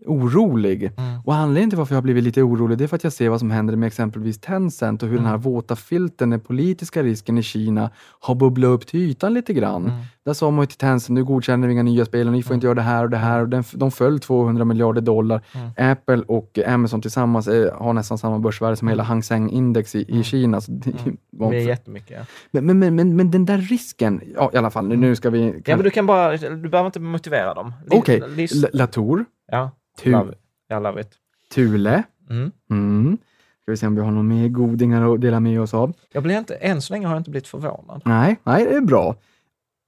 orolig. 0.07 0.83
Mm. 0.83 1.21
Och 1.25 1.35
anledningen 1.35 1.71
till 1.71 1.79
varför 1.79 1.95
jag 1.95 1.97
har 1.97 2.03
blivit 2.03 2.25
lite 2.25 2.43
orolig, 2.43 2.79
det 2.79 2.85
är 2.85 2.89
för 2.89 2.97
att 2.97 3.05
jag 3.05 3.13
ser 3.13 3.29
vad 3.29 3.39
som 3.41 3.51
händer 3.51 3.77
med 3.77 3.87
exempelvis 3.87 4.39
Tencent 4.41 5.03
och 5.03 5.09
hur 5.09 5.17
den 5.17 5.27
här 5.27 5.37
våta 5.37 5.77
filten, 5.77 6.31
den 6.31 6.41
politiska 6.41 7.03
risken 7.03 7.39
i 7.39 7.43
Kina, 7.43 7.91
har 8.21 8.35
bubblat 8.35 8.69
upp 8.69 8.87
till 8.87 9.01
ytan 9.01 9.35
lite 9.35 9.53
grann. 9.53 9.83
Mm. 9.87 9.97
Där 10.25 10.33
sa 10.33 10.51
man 10.51 10.63
ju 10.63 10.67
till 10.67 10.77
Tencent, 10.79 11.15
nu 11.15 11.25
godkänner 11.25 11.67
vi 11.67 11.73
inga 11.73 11.83
nya 11.83 12.05
spel 12.05 12.27
och 12.27 12.33
ni 12.33 12.43
får 12.43 12.55
inte 12.55 12.67
göra 12.67 12.75
det 12.75 12.83
här 12.83 13.05
och 13.05 13.11
det 13.11 13.17
här. 13.17 13.41
Och 13.41 13.49
den, 13.49 13.65
de 13.73 13.91
föll 13.91 14.19
200 14.21 14.65
miljarder 14.65 15.01
dollar. 15.01 15.43
Mm. 15.55 15.93
Apple 15.93 16.23
och 16.29 16.59
Amazon 16.67 17.01
tillsammans 17.03 17.49
eh, 17.49 17.75
har 17.79 17.93
nästan 17.93 18.19
samma 18.19 18.39
börsvärde 18.39 18.77
som 18.77 18.89
hela 18.89 19.03
Hang 19.03 19.23
Seng-index 19.23 19.95
i, 19.95 19.99
i 19.99 20.11
Mm. 20.11 20.23
Kina. 20.23 20.61
Så 20.61 20.71
det, 20.73 20.93
var- 21.31 21.51
Det 21.57 21.57
är 21.63 21.69
jättemycket. 21.69 22.17
Ja. 22.51 22.61
men, 22.61 22.67
men, 22.67 22.79
men, 22.79 22.95
men, 22.97 23.17
men 23.17 23.31
den 23.31 23.45
där 23.45 23.59
risken, 23.59 24.21
ja 24.37 24.51
i 24.55 24.57
alla 24.57 24.71
fall, 24.71 24.89
nu- 24.89 25.17
ska 25.17 25.31
vi... 25.31 25.63
ja, 25.67 25.77
men 25.77 25.85
du 25.85 25.91
kan 25.91 26.07
bara, 26.07 26.37
du 26.37 26.69
behöver 26.69 26.87
inte 26.87 27.01
motivera 27.01 27.55
dem. 27.55 27.73
Okej, 27.91 28.23
L- 28.39 28.67
Latour, 28.73 29.25
Ja, 29.53 29.71
Tu- 30.03 30.11
love 30.13 30.33
it. 30.33 30.39
Jag 30.69 30.83
love 30.83 31.01
it. 31.01 31.11
Thule, 31.55 32.03
Mm. 32.31 32.51
mm. 32.71 33.19
Ska 33.63 33.71
vi 33.71 33.77
se 33.77 33.87
om 33.87 33.95
vi 33.95 34.01
har 34.03 34.11
någon 34.11 34.29
mer 34.29 34.49
godingar 34.49 35.15
att 35.15 35.21
dela 35.21 35.41
med 35.41 35.61
oss 35.61 35.75
av. 35.75 35.93
Jag 36.13 36.23
blir 36.23 36.39
inte, 36.39 36.55
än 36.55 36.83
så 36.83 36.93
länge 36.93 37.07
har 37.07 37.15
jag 37.15 37.21
inte 37.21 37.31
blivit 37.31 37.49
förvånad. 37.49 38.03
Nej, 38.05 38.37
nej 38.45 38.65
det 38.65 38.75
är 38.77 38.81
bra. 38.81 39.17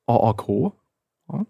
AAK, 0.07 0.73
ja. 1.29 1.45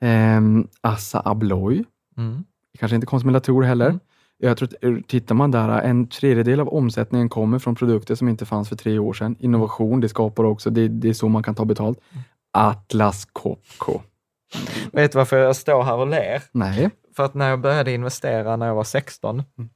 Ehm, 0.00 0.68
Assa 0.80 1.22
Abloy, 1.24 1.84
Mm. 2.16 2.44
kanske 2.78 2.94
inte 2.96 3.30
Latour 3.30 3.62
heller. 3.62 3.86
Mm. 3.88 4.00
Jag 4.38 4.56
tror 4.56 4.68
att, 4.98 5.08
tittar 5.08 5.34
man 5.34 5.50
där, 5.50 5.68
en 5.68 6.06
tredjedel 6.08 6.60
av 6.60 6.68
omsättningen 6.68 7.28
kommer 7.28 7.58
från 7.58 7.74
produkter 7.74 8.14
som 8.14 8.28
inte 8.28 8.46
fanns 8.46 8.68
för 8.68 8.76
tre 8.76 8.98
år 8.98 9.12
sedan. 9.12 9.36
Innovation, 9.38 10.00
det 10.00 10.08
skapar 10.08 10.44
också, 10.44 10.70
det, 10.70 10.88
det 10.88 11.08
är 11.08 11.12
så 11.12 11.28
man 11.28 11.42
kan 11.42 11.54
ta 11.54 11.64
betalt. 11.64 11.98
Mm. 12.12 12.22
Atlas 12.50 13.24
Copco. 13.32 14.00
Vet 14.92 15.12
du 15.12 15.18
varför 15.18 15.36
jag 15.38 15.56
står 15.56 15.82
här 15.82 15.96
och 15.96 16.06
ler? 16.08 16.42
Nej. 16.52 16.90
För 17.16 17.24
att 17.24 17.34
när 17.34 17.50
jag 17.50 17.60
började 17.60 17.92
investera 17.92 18.56
när 18.56 18.66
jag 18.66 18.74
var 18.74 18.84
16, 18.84 19.42
Mm. 19.58 19.70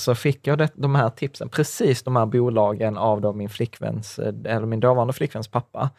så 0.00 0.14
fick 0.14 0.46
jag 0.46 0.58
det, 0.58 0.68
de 0.74 0.94
här 0.94 1.10
tipsen, 1.10 1.48
precis 1.48 2.02
de 2.02 2.16
här 2.16 2.26
bolagen 2.26 2.96
av 2.96 3.20
då 3.20 3.32
min 3.32 3.48
flickväns, 3.48 4.18
eh, 4.18 4.34
eller 4.44 4.66
min 4.66 4.80
dåvarande 4.80 5.12
flickväns 5.12 5.48
pappa. 5.48 5.90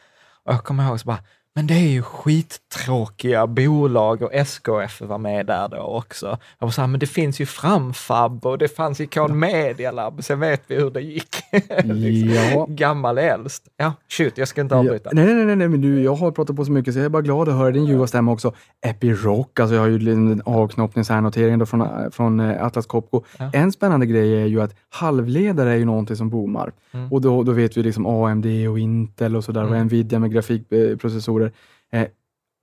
Och 0.43 0.53
jag 0.53 0.63
kommer 0.63 0.87
ihåg 0.87 0.99
så 0.99 1.05
bara, 1.07 1.19
men 1.55 1.67
det 1.67 1.73
är 1.73 1.87
ju 1.89 2.01
skittråkiga 2.01 3.47
bolag 3.47 4.21
och 4.21 4.33
SKF 4.33 5.01
var 5.01 5.17
med 5.17 5.45
där 5.45 5.67
då 5.69 5.77
också. 5.77 6.37
Jag 6.59 6.67
var 6.67 6.71
så 6.71 6.81
här, 6.81 6.87
men 6.87 6.99
det 6.99 7.05
finns 7.07 7.39
ju 7.41 7.45
Framfab 7.45 8.45
och 8.45 8.57
det 8.57 8.67
fanns 8.67 8.99
Icon 9.01 9.39
Media 9.39 9.91
Lab, 9.91 10.23
sen 10.23 10.39
vet 10.39 10.61
vi 10.67 10.75
hur 10.75 10.91
det 10.91 11.01
gick. 11.01 11.35
Liksom. 11.83 12.33
Ja. 12.53 12.65
Gammal 12.69 13.17
äldst. 13.17 13.63
Ja, 13.77 13.93
shoot, 14.09 14.37
jag 14.37 14.47
ska 14.47 14.61
inte 14.61 14.75
Ja, 14.75 14.79
avbryta. 14.79 15.09
nej, 15.13 15.25
nej, 15.25 15.45
nej, 15.45 15.55
nej, 15.55 15.67
men 15.67 15.81
du, 15.81 16.03
jag 16.03 16.15
har 16.15 16.31
pratat 16.31 16.55
på 16.55 16.65
så 16.65 16.71
mycket 16.71 16.93
så 16.93 16.99
jag 16.99 17.05
är 17.05 17.09
bara 17.09 17.21
glad 17.21 17.49
att 17.49 17.55
höra 17.55 17.71
din 17.71 17.85
ljuva 17.85 18.07
stämma 18.07 18.31
också. 18.31 18.53
Epiroc, 18.85 19.47
alltså 19.59 19.75
jag 19.75 19.81
har 19.81 19.87
ju 19.87 20.11
en 20.13 20.41
avknoppningsnotering 20.45 21.59
då 21.59 21.65
från, 21.65 22.11
från 22.11 22.39
eh, 22.39 22.65
Atlas 22.65 22.85
Copco. 22.85 23.23
Ja. 23.39 23.49
En 23.53 23.71
spännande 23.71 24.05
grej 24.05 24.41
är 24.41 24.45
ju 24.45 24.61
att 24.61 24.75
halvledare 24.89 25.71
är 25.71 25.75
ju 25.75 25.85
någonting 25.85 26.15
som 26.15 26.29
boomar. 26.29 26.71
Mm. 26.93 27.11
Och 27.11 27.21
då, 27.21 27.43
då 27.43 27.51
vet 27.51 27.77
vi 27.77 27.83
liksom 27.83 28.05
AMD 28.05 28.45
och 28.69 28.79
Intel 28.79 29.35
och 29.35 29.43
sådär 29.43 29.63
och 29.63 29.69
Mm. 29.73 29.87
Nvidia 29.87 30.19
med 30.19 30.31
grafikprocessorer. 30.31 31.42
Eh, 31.91 32.07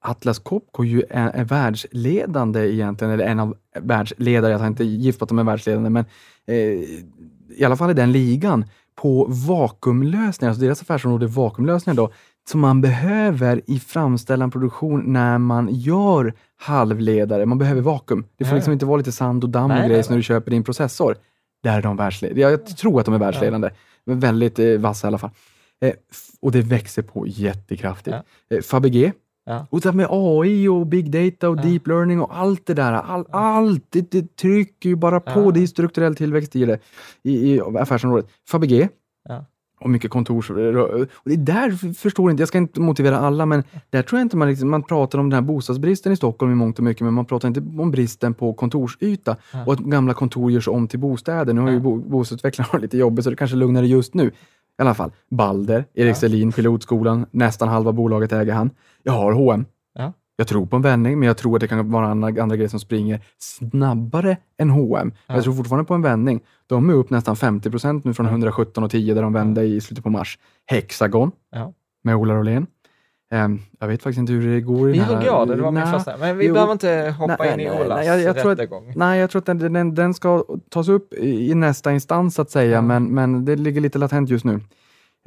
Atlas 0.02 0.38
Copco 0.38 0.84
ju 0.84 1.02
är, 1.10 1.28
är 1.30 1.44
världsledande 1.44 2.72
egentligen, 2.72 3.14
eller 3.14 3.24
en 3.24 3.40
av 3.40 3.56
världsledare, 3.80 4.52
jag 4.52 4.58
har 4.58 4.66
inte 4.66 4.84
gift 4.84 5.18
på 5.18 5.24
att 5.24 5.28
de 5.28 5.38
är 5.38 5.44
världsledande, 5.44 5.90
men 5.90 6.04
eh, 6.46 6.56
i 7.56 7.64
alla 7.64 7.76
fall 7.76 7.90
i 7.90 7.94
den 7.94 8.12
ligan, 8.12 8.64
på 8.94 9.26
vakuumlösningar, 9.28 10.50
alltså 10.50 10.64
deras 10.64 10.82
affärsområde 10.82 11.24
är 11.26 11.28
vakuumlösningar 11.28 11.96
då, 11.96 12.10
som 12.50 12.60
man 12.60 12.80
behöver 12.80 13.62
i 13.66 13.78
framställan 13.78 14.50
produktion 14.50 15.12
när 15.12 15.38
man 15.38 15.68
gör 15.72 16.34
halvledare. 16.56 17.46
Man 17.46 17.58
behöver 17.58 17.80
vakuum. 17.80 18.24
Det 18.36 18.44
får 18.44 18.52
Ja. 18.52 18.56
liksom 18.56 18.72
inte 18.72 18.86
vara 18.86 18.96
lite 18.96 19.12
sand 19.12 19.44
och 19.44 19.50
damm 19.50 19.68
Nej, 19.68 19.82
och 19.82 19.88
grejer 19.88 20.04
när 20.08 20.16
du 20.16 20.22
köper 20.22 20.50
din 20.50 20.64
processor. 20.64 21.16
Där 21.62 21.78
är 21.78 21.82
de 21.82 21.96
världsledande. 21.96 22.42
Jag 22.42 22.66
tror 22.66 23.00
att 23.00 23.06
de 23.06 23.14
är 23.14 23.18
världsledande. 23.18 23.70
Men 24.04 24.20
väldigt 24.20 24.58
eh, 24.58 24.78
vassa 24.78 25.06
i 25.06 25.08
alla 25.08 25.18
fall. 25.18 25.30
Eh, 25.80 25.92
och 26.40 26.52
det 26.52 26.60
växer 26.62 27.02
på 27.02 27.26
jättekraftigt. 27.26 28.16
Eh, 28.50 28.60
Fabege. 28.60 29.12
Ja. 29.44 29.66
Och 29.70 29.80
det 29.80 29.92
med 29.92 30.06
AI 30.10 30.68
och 30.68 30.86
big 30.86 31.10
data 31.10 31.48
och 31.48 31.58
Ja. 31.58 31.62
deep 31.62 31.86
learning 31.86 32.20
och 32.20 32.38
allt 32.38 32.66
det 32.66 32.74
där. 32.74 32.92
All, 32.92 33.24
allt, 33.30 33.84
det, 33.90 34.10
det 34.10 34.36
trycker 34.36 34.88
ju 34.88 34.96
bara 34.96 35.20
på. 35.20 35.40
Ja. 35.40 35.50
Det 35.50 35.62
är 35.62 35.66
strukturell 35.66 36.16
tillväxt 36.16 36.56
i 36.56 36.64
det, 36.64 36.78
i, 37.22 37.54
i 37.54 37.60
affärsområdet. 37.60 38.26
Fabege. 38.48 38.88
Ja. 39.28 39.44
Och 39.80 39.90
mycket 39.90 40.10
kontors... 40.10 40.50
Och 40.50 40.56
det 40.56 41.32
är 41.32 41.36
där, 41.36 41.94
förstår 41.94 42.30
inte, 42.30 42.40
jag 42.40 42.48
ska 42.48 42.58
inte 42.58 42.80
motivera 42.80 43.18
alla, 43.18 43.46
men 43.46 43.62
där 43.90 44.02
tror 44.02 44.18
jag 44.18 44.24
inte 44.24 44.36
man, 44.36 44.48
liksom, 44.48 44.70
man 44.70 44.82
pratar 44.82 45.18
om 45.18 45.30
den 45.30 45.34
här 45.34 45.42
bostadsbristen 45.42 46.12
i 46.12 46.16
Stockholm 46.16 46.52
i 46.52 46.54
mångt 46.54 46.78
och 46.78 46.84
mycket, 46.84 47.00
men 47.04 47.14
man 47.14 47.24
pratar 47.24 47.48
inte 47.48 47.60
om 47.60 47.90
bristen 47.90 48.34
på 48.34 48.52
kontorsyta 48.54 49.36
Ja. 49.52 49.64
och 49.66 49.72
att 49.72 49.78
gamla 49.78 50.14
kontor 50.14 50.50
görs 50.50 50.68
om 50.68 50.88
till 50.88 50.98
bostäder. 50.98 51.52
Nu 51.54 51.60
har 51.60 51.68
ju 51.68 51.74
Ja. 51.74 51.80
bo, 51.80 51.96
bostadsutvecklarna 51.96 52.78
lite 52.78 52.98
jobbigt, 52.98 53.24
så 53.24 53.30
det 53.30 53.36
kanske 53.36 53.56
är 53.56 53.58
lugnare 53.58 53.86
just 53.86 54.14
nu. 54.14 54.30
I 54.80 54.82
alla 54.82 54.94
fall, 54.94 55.10
Balder, 55.30 55.84
Erik 55.94 56.10
Ja. 56.10 56.14
Selin, 56.14 56.52
pilotskolan, 56.52 57.26
nästan 57.30 57.68
halva 57.68 57.92
bolaget 57.92 58.32
äger 58.32 58.52
han. 58.52 58.70
Jag 59.02 59.12
har 59.12 59.32
H&M. 59.32 59.64
Ja. 59.94 60.12
Jag 60.36 60.46
tror 60.48 60.66
på 60.66 60.76
en 60.76 60.82
vändning, 60.82 61.18
men 61.18 61.26
jag 61.26 61.36
tror 61.36 61.56
att 61.56 61.60
det 61.60 61.68
kan 61.68 61.90
vara 61.90 62.06
andra, 62.06 62.42
andra 62.42 62.56
grejer 62.56 62.68
som 62.68 62.80
springer 62.80 63.20
snabbare 63.38 64.36
än 64.58 64.70
H&M. 64.70 65.12
Ja. 65.26 65.34
Jag 65.34 65.44
tror 65.44 65.54
fortfarande 65.54 65.84
på 65.84 65.94
en 65.94 66.02
vändning. 66.02 66.40
De 66.66 66.90
är 66.90 66.94
upp 66.94 67.10
nästan 67.10 67.36
50 67.36 67.70
procent 67.70 68.04
nu 68.04 68.14
från 68.14 68.26
117,10 68.28 69.14
där 69.14 69.22
de 69.22 69.32
vände 69.32 69.64
i 69.64 69.80
slutet 69.80 70.04
på 70.04 70.10
mars. 70.10 70.38
Hexagon 70.66 71.32
med 72.02 72.16
Ola 72.16 72.34
Rolén. 72.34 72.66
Ehm, 73.32 73.58
jag 73.80 73.88
vet 73.88 74.02
faktiskt 74.02 74.18
inte 74.18 74.32
hur 74.32 74.54
det 74.54 74.60
går 74.60 74.90
i 74.90 74.92
den 74.98 75.04
här... 75.04 75.14
går 75.30 75.46
det? 75.56 75.62
Var 75.62 75.70
min 75.70 75.86
första. 75.86 76.16
Men 76.16 76.38
vi 76.38 76.46
jo. 76.46 76.52
behöver 76.54 76.72
inte 76.72 77.14
hoppa 77.18 77.36
Nej, 77.38 77.52
in 77.54 77.60
i 77.60 77.70
Olas 77.70 77.88
nej, 77.98 78.06
jag- 78.06 78.20
jag 78.22 78.38
tror 78.38 78.52
att- 78.52 78.58
rättegång. 78.58 78.92
Nej, 78.96 79.20
jag 79.20 79.30
tror 79.30 79.40
att 79.40 79.46
den, 79.46 79.72
den, 79.72 79.94
den 79.94 80.14
ska 80.14 80.44
tas 80.70 80.88
upp 80.88 81.14
i 81.14 81.54
nästa 81.54 81.92
instans 81.92 82.34
så 82.34 82.42
att 82.42 82.50
säga, 82.50 82.70
Ja. 82.72 82.82
men, 82.82 83.04
men 83.14 83.44
det 83.44 83.56
ligger 83.56 83.80
lite 83.80 83.98
latent 83.98 84.30
just 84.30 84.44
nu. 84.44 84.60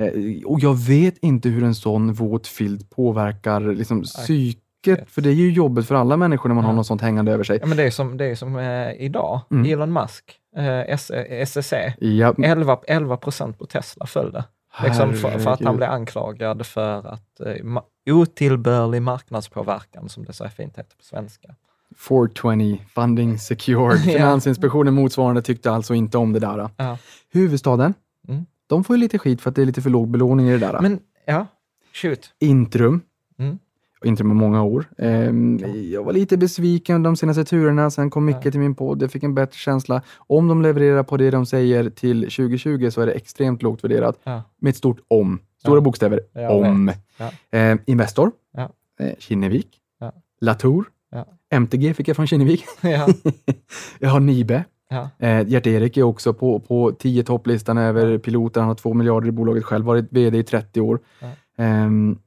Eh, 0.01 0.11
och 0.45 0.59
jag 0.59 0.77
vet 0.87 1.17
inte 1.17 1.49
hur 1.49 1.63
en 1.63 1.75
sån 1.75 2.13
våt 2.13 2.47
filt 2.47 2.89
påverkar 2.89 3.59
liksom, 3.61 4.01
psyket, 4.03 5.09
för 5.09 5.21
det 5.21 5.29
är 5.29 5.33
ju 5.33 5.51
jobbigt 5.51 5.87
för 5.87 5.95
alla 5.95 6.17
människor 6.17 6.49
när 6.49 6.55
man 6.55 6.63
Ja. 6.63 6.67
har 6.69 6.75
något 6.75 6.87
sånt 6.87 7.01
hängande 7.01 7.31
över 7.31 7.43
sig. 7.43 7.57
Ja, 7.61 7.67
men 7.67 7.77
det 7.77 7.83
är 7.83 7.91
som, 7.91 8.17
det 8.17 8.25
är 8.25 8.35
som 8.35 8.55
eh, 8.55 8.91
idag, 9.05 9.41
Mm. 9.51 9.71
Elon 9.73 9.93
Musk, 9.93 10.23
eh, 10.57 10.79
S- 10.79 11.11
SSC, 11.29 11.73
Ja, 11.99 12.33
11, 12.43 12.77
11 12.87 13.17
procent 13.17 13.59
på 13.59 13.65
Tesla 13.65 14.05
följde. 14.05 14.43
Liksom 14.83 15.13
för, 15.13 15.39
för 15.39 15.51
att 15.51 15.63
han 15.63 15.77
blev 15.77 15.89
anklagad 15.89 16.65
för 16.65 17.07
att 17.07 17.39
eh, 17.39 17.45
ma- 17.45 17.83
otillbörlig 18.09 19.01
marknadspåverkan, 19.01 20.09
som 20.09 20.25
det 20.25 20.33
så 20.33 20.49
fint 20.49 20.77
heter 20.77 20.97
på 20.97 21.03
svenska. 21.03 21.55
420, 21.97 22.77
funding 22.95 23.39
secured. 23.39 23.97
Ja. 24.05 24.17
Finansinspektionen 24.17 24.93
motsvarande 24.93 25.41
tyckte 25.41 25.71
alltså 25.71 25.93
inte 25.93 26.17
om 26.17 26.33
det 26.33 26.39
där. 26.39 26.69
Ja. 26.77 26.97
Huvudstaden, 27.31 27.93
Mm. 28.27 28.45
de 28.67 28.83
får 28.83 28.95
ju 28.95 28.99
lite 28.99 29.19
skit 29.19 29.41
för 29.41 29.49
att 29.49 29.55
det 29.55 29.61
är 29.61 29.65
lite 29.65 29.81
för 29.81 29.89
låg 29.89 30.07
belåning 30.07 30.47
i 30.47 30.51
det 30.51 30.57
där. 30.57 30.79
Men 30.81 30.99
ja, 31.25 31.47
shoot. 31.93 32.29
Intrum. 32.39 33.01
Mm. 33.39 33.59
Intrum 34.05 34.31
i 34.31 34.33
många 34.33 34.63
år. 34.63 34.85
Ehm, 34.97 35.59
jag 35.91 36.03
var 36.03 36.13
lite 36.13 36.37
besviken 36.37 37.03
de 37.03 37.15
senaste 37.15 37.45
turerna. 37.45 37.89
Sen 37.91 38.09
kom 38.09 38.25
Micke 38.25 38.37
Ja. 38.45 38.51
till 38.51 38.59
min 38.59 38.75
podd. 38.75 39.01
Jag 39.03 39.11
fick 39.11 39.23
en 39.23 39.35
bättre 39.35 39.57
känsla. 39.57 40.01
Om 40.17 40.47
de 40.47 40.61
levererar 40.61 41.03
på 41.03 41.17
det 41.17 41.31
de 41.31 41.45
säger 41.45 41.89
till 41.89 42.21
2020 42.21 42.89
så 42.91 43.01
är 43.01 43.05
det 43.05 43.11
extremt 43.13 43.61
lågt 43.63 43.83
värderat. 43.83 44.19
Ja. 44.23 44.41
Med 44.61 44.69
ett 44.69 44.77
stort 44.77 44.99
om. 45.07 45.39
Stora 45.59 45.77
Ja. 45.77 45.81
bokstäver. 45.81 46.19
Jag 46.33 46.51
om. 46.51 46.91
Ja. 47.17 47.31
Ehm, 47.51 47.79
Investor. 47.85 48.31
Ja. 48.53 48.69
Eh, 48.99 49.13
Kinnevik. 49.19 49.67
Ja. 49.99 50.11
Latour. 50.41 50.85
Ja. 51.11 51.25
MTG 51.49 51.93
fick 51.93 52.07
jag 52.07 52.15
från 52.15 52.27
Kinnevik. 52.27 52.63
Ja. 52.81 53.07
jag 53.99 54.09
har 54.09 54.19
Nibe. 54.19 54.63
Ja. 54.89 55.09
Eh, 55.19 55.47
Gert-Erik 55.47 55.97
är 55.97 56.03
också 56.03 56.33
på, 56.33 56.59
på 56.59 56.91
10 56.91 57.23
topplistan 57.23 57.77
över 57.77 58.17
piloter. 58.17 58.61
Han 58.61 58.67
har 58.67 58.75
två 58.75 58.93
miljarder 58.93 59.27
i 59.27 59.31
bolaget 59.31 59.63
själv, 59.65 59.85
varit 59.85 60.05
VD 60.11 60.37
i 60.37 60.43
30 60.43 60.81
år. 60.81 60.99
Ja. 61.19 61.27
Ehm, 61.63 62.17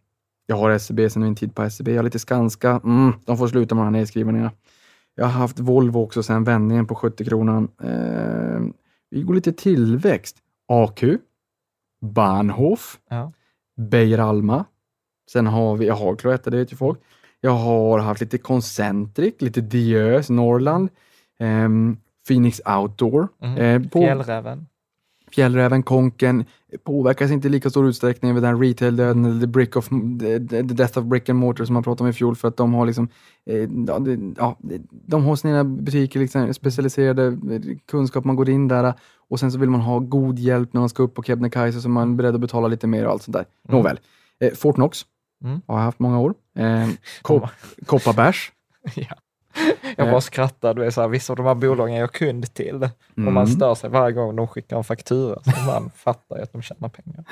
jag 0.47 0.57
har 0.57 0.79
SEB 0.79 1.11
sen 1.11 1.23
min 1.23 1.35
tid 1.37 1.55
på 1.55 1.71
SEB. 1.71 1.89
Jag 1.89 1.97
har 1.97 2.03
lite 2.03 2.19
Skanska. 2.19 2.81
Mm, 2.85 3.13
de 3.25 3.39
får 3.39 3.49
sluta 3.49 3.75
med 3.75 3.83
de 3.83 3.95
här 3.95 4.01
nedskrivningarna. 4.01 4.51
Jag 5.15 5.25
har 5.25 5.33
haft 5.33 5.59
Volvo 5.61 5.99
också 6.01 6.23
sen 6.23 6.45
vändningen 6.45 6.87
på 6.87 6.95
70 6.95 7.25
kronan. 7.25 7.69
Ehm, 7.83 8.73
vi 9.11 9.23
går 9.23 9.35
lite 9.35 9.53
tillväxt. 9.53 10.37
AQ, 10.69 11.03
Bahnhof, 12.01 12.99
Ja. 13.11 13.33
Beijer 13.77 14.19
Alma. 14.19 14.65
Sen 15.33 15.47
har 15.47 15.77
vi, 15.77 15.87
jag 15.87 15.95
har 15.95 16.17
Cloetta, 16.17 16.51
det 16.51 16.57
vet 16.57 16.73
ju 16.73 16.77
folk. 16.77 16.99
Jag 17.41 17.51
har 17.51 17.99
haft 17.99 18.21
lite 18.21 18.39
Concentric, 18.39 19.35
lite 19.39 19.61
Diös, 19.61 20.31
Norrland. 20.31 20.89
ehm, 21.39 21.97
Phoenix 22.29 22.61
Outdoor. 22.79 23.29
Mm. 23.43 23.59
Eh, 23.83 23.89
på 23.91 23.99
Fjällräven. 24.01 24.67
Fjällräven, 25.33 25.83
Konken 25.83 26.45
påverkas 26.85 27.31
inte 27.31 27.49
i 27.49 27.51
lika 27.51 27.70
stor 27.70 27.89
utsträckning 27.89 28.33
av 28.37 28.41
den 28.41 28.62
retail-döden 28.62 29.24
eller 29.24 29.41
the, 29.41 29.47
brick 29.47 29.77
of, 29.77 29.89
the, 30.20 30.39
death 30.62 30.99
of 30.99 31.05
brick 31.05 31.29
and 31.29 31.39
mortar 31.39 31.64
som 31.64 31.74
man 31.74 31.83
pratade 31.83 32.03
om 32.05 32.11
i 32.11 32.12
fjol 32.12 32.37
för 32.37 32.49
att 32.49 32.57
de 32.57 32.74
har 32.74 32.87
liksom, 32.87 33.09
eh, 33.51 33.68
ja, 33.87 34.57
det- 34.61 34.83
de 35.07 35.24
har 35.24 35.37
sina 35.37 35.64
butiker, 35.64 36.20
liksom, 36.20 36.55
specialiserade 36.55 37.27
eh, 37.27 37.77
kunskap, 37.91 38.24
man 38.24 38.37
går 38.37 38.49
in 38.49 38.68
där 38.68 38.95
och 39.31 39.41
sen 39.41 39.53
så 39.53 39.59
vill 39.59 39.70
man 39.70 39.81
ha 39.81 39.99
god 39.99 40.39
hjälp 40.39 40.72
när 40.72 40.81
man 40.81 40.89
ska 40.89 41.03
upp 41.03 41.14
på 41.14 41.22
Kebnekaise 41.22 41.81
så 41.81 41.89
man 41.89 42.12
är 42.12 42.16
beredd 42.16 42.35
att 42.35 42.41
betala 42.41 42.68
lite 42.68 42.87
mer 42.87 43.05
och 43.07 43.12
allt 43.12 43.22
sånt 43.22 43.33
där. 43.37 43.45
Mm. 43.68 43.79
Nåväl. 43.79 44.01
Eh, 44.41 44.53
Fortnox 44.55 44.99
Mm. 45.45 45.61
har 45.66 45.77
jag 45.77 45.85
haft 45.85 45.99
många 45.99 46.18
år. 46.20 46.35
Eh, 46.59 46.89
Kop- 47.22 47.49
Kopparbergs. 47.87 48.37
ja. 48.95 49.14
Jag 49.97 50.11
bara 50.11 50.21
skrattar, 50.21 50.75
du 50.75 50.85
är 50.85 50.91
så 50.91 51.01
här, 51.01 51.09
vissa 51.09 51.33
av 51.33 51.37
de 51.37 51.47
här 51.47 51.55
bolagen 51.55 51.95
är 51.97 52.01
jag 52.01 52.12
kund 52.12 52.55
till. 52.55 52.75
Och 52.85 52.89
man 53.14 53.29
Mm. 53.37 53.47
stör 53.47 53.75
sig 53.75 53.91
varje 53.91 54.12
gång 54.12 54.37
de 54.37 54.49
skickar 54.49 54.77
en 54.77 54.85
faktura. 54.85 55.39
Så 55.43 55.67
man 55.67 55.91
fattar 55.97 56.37
ju 56.37 56.43
att 56.43 56.53
de 56.53 56.62
tjänar 56.62 56.89
pengar. 56.89 57.25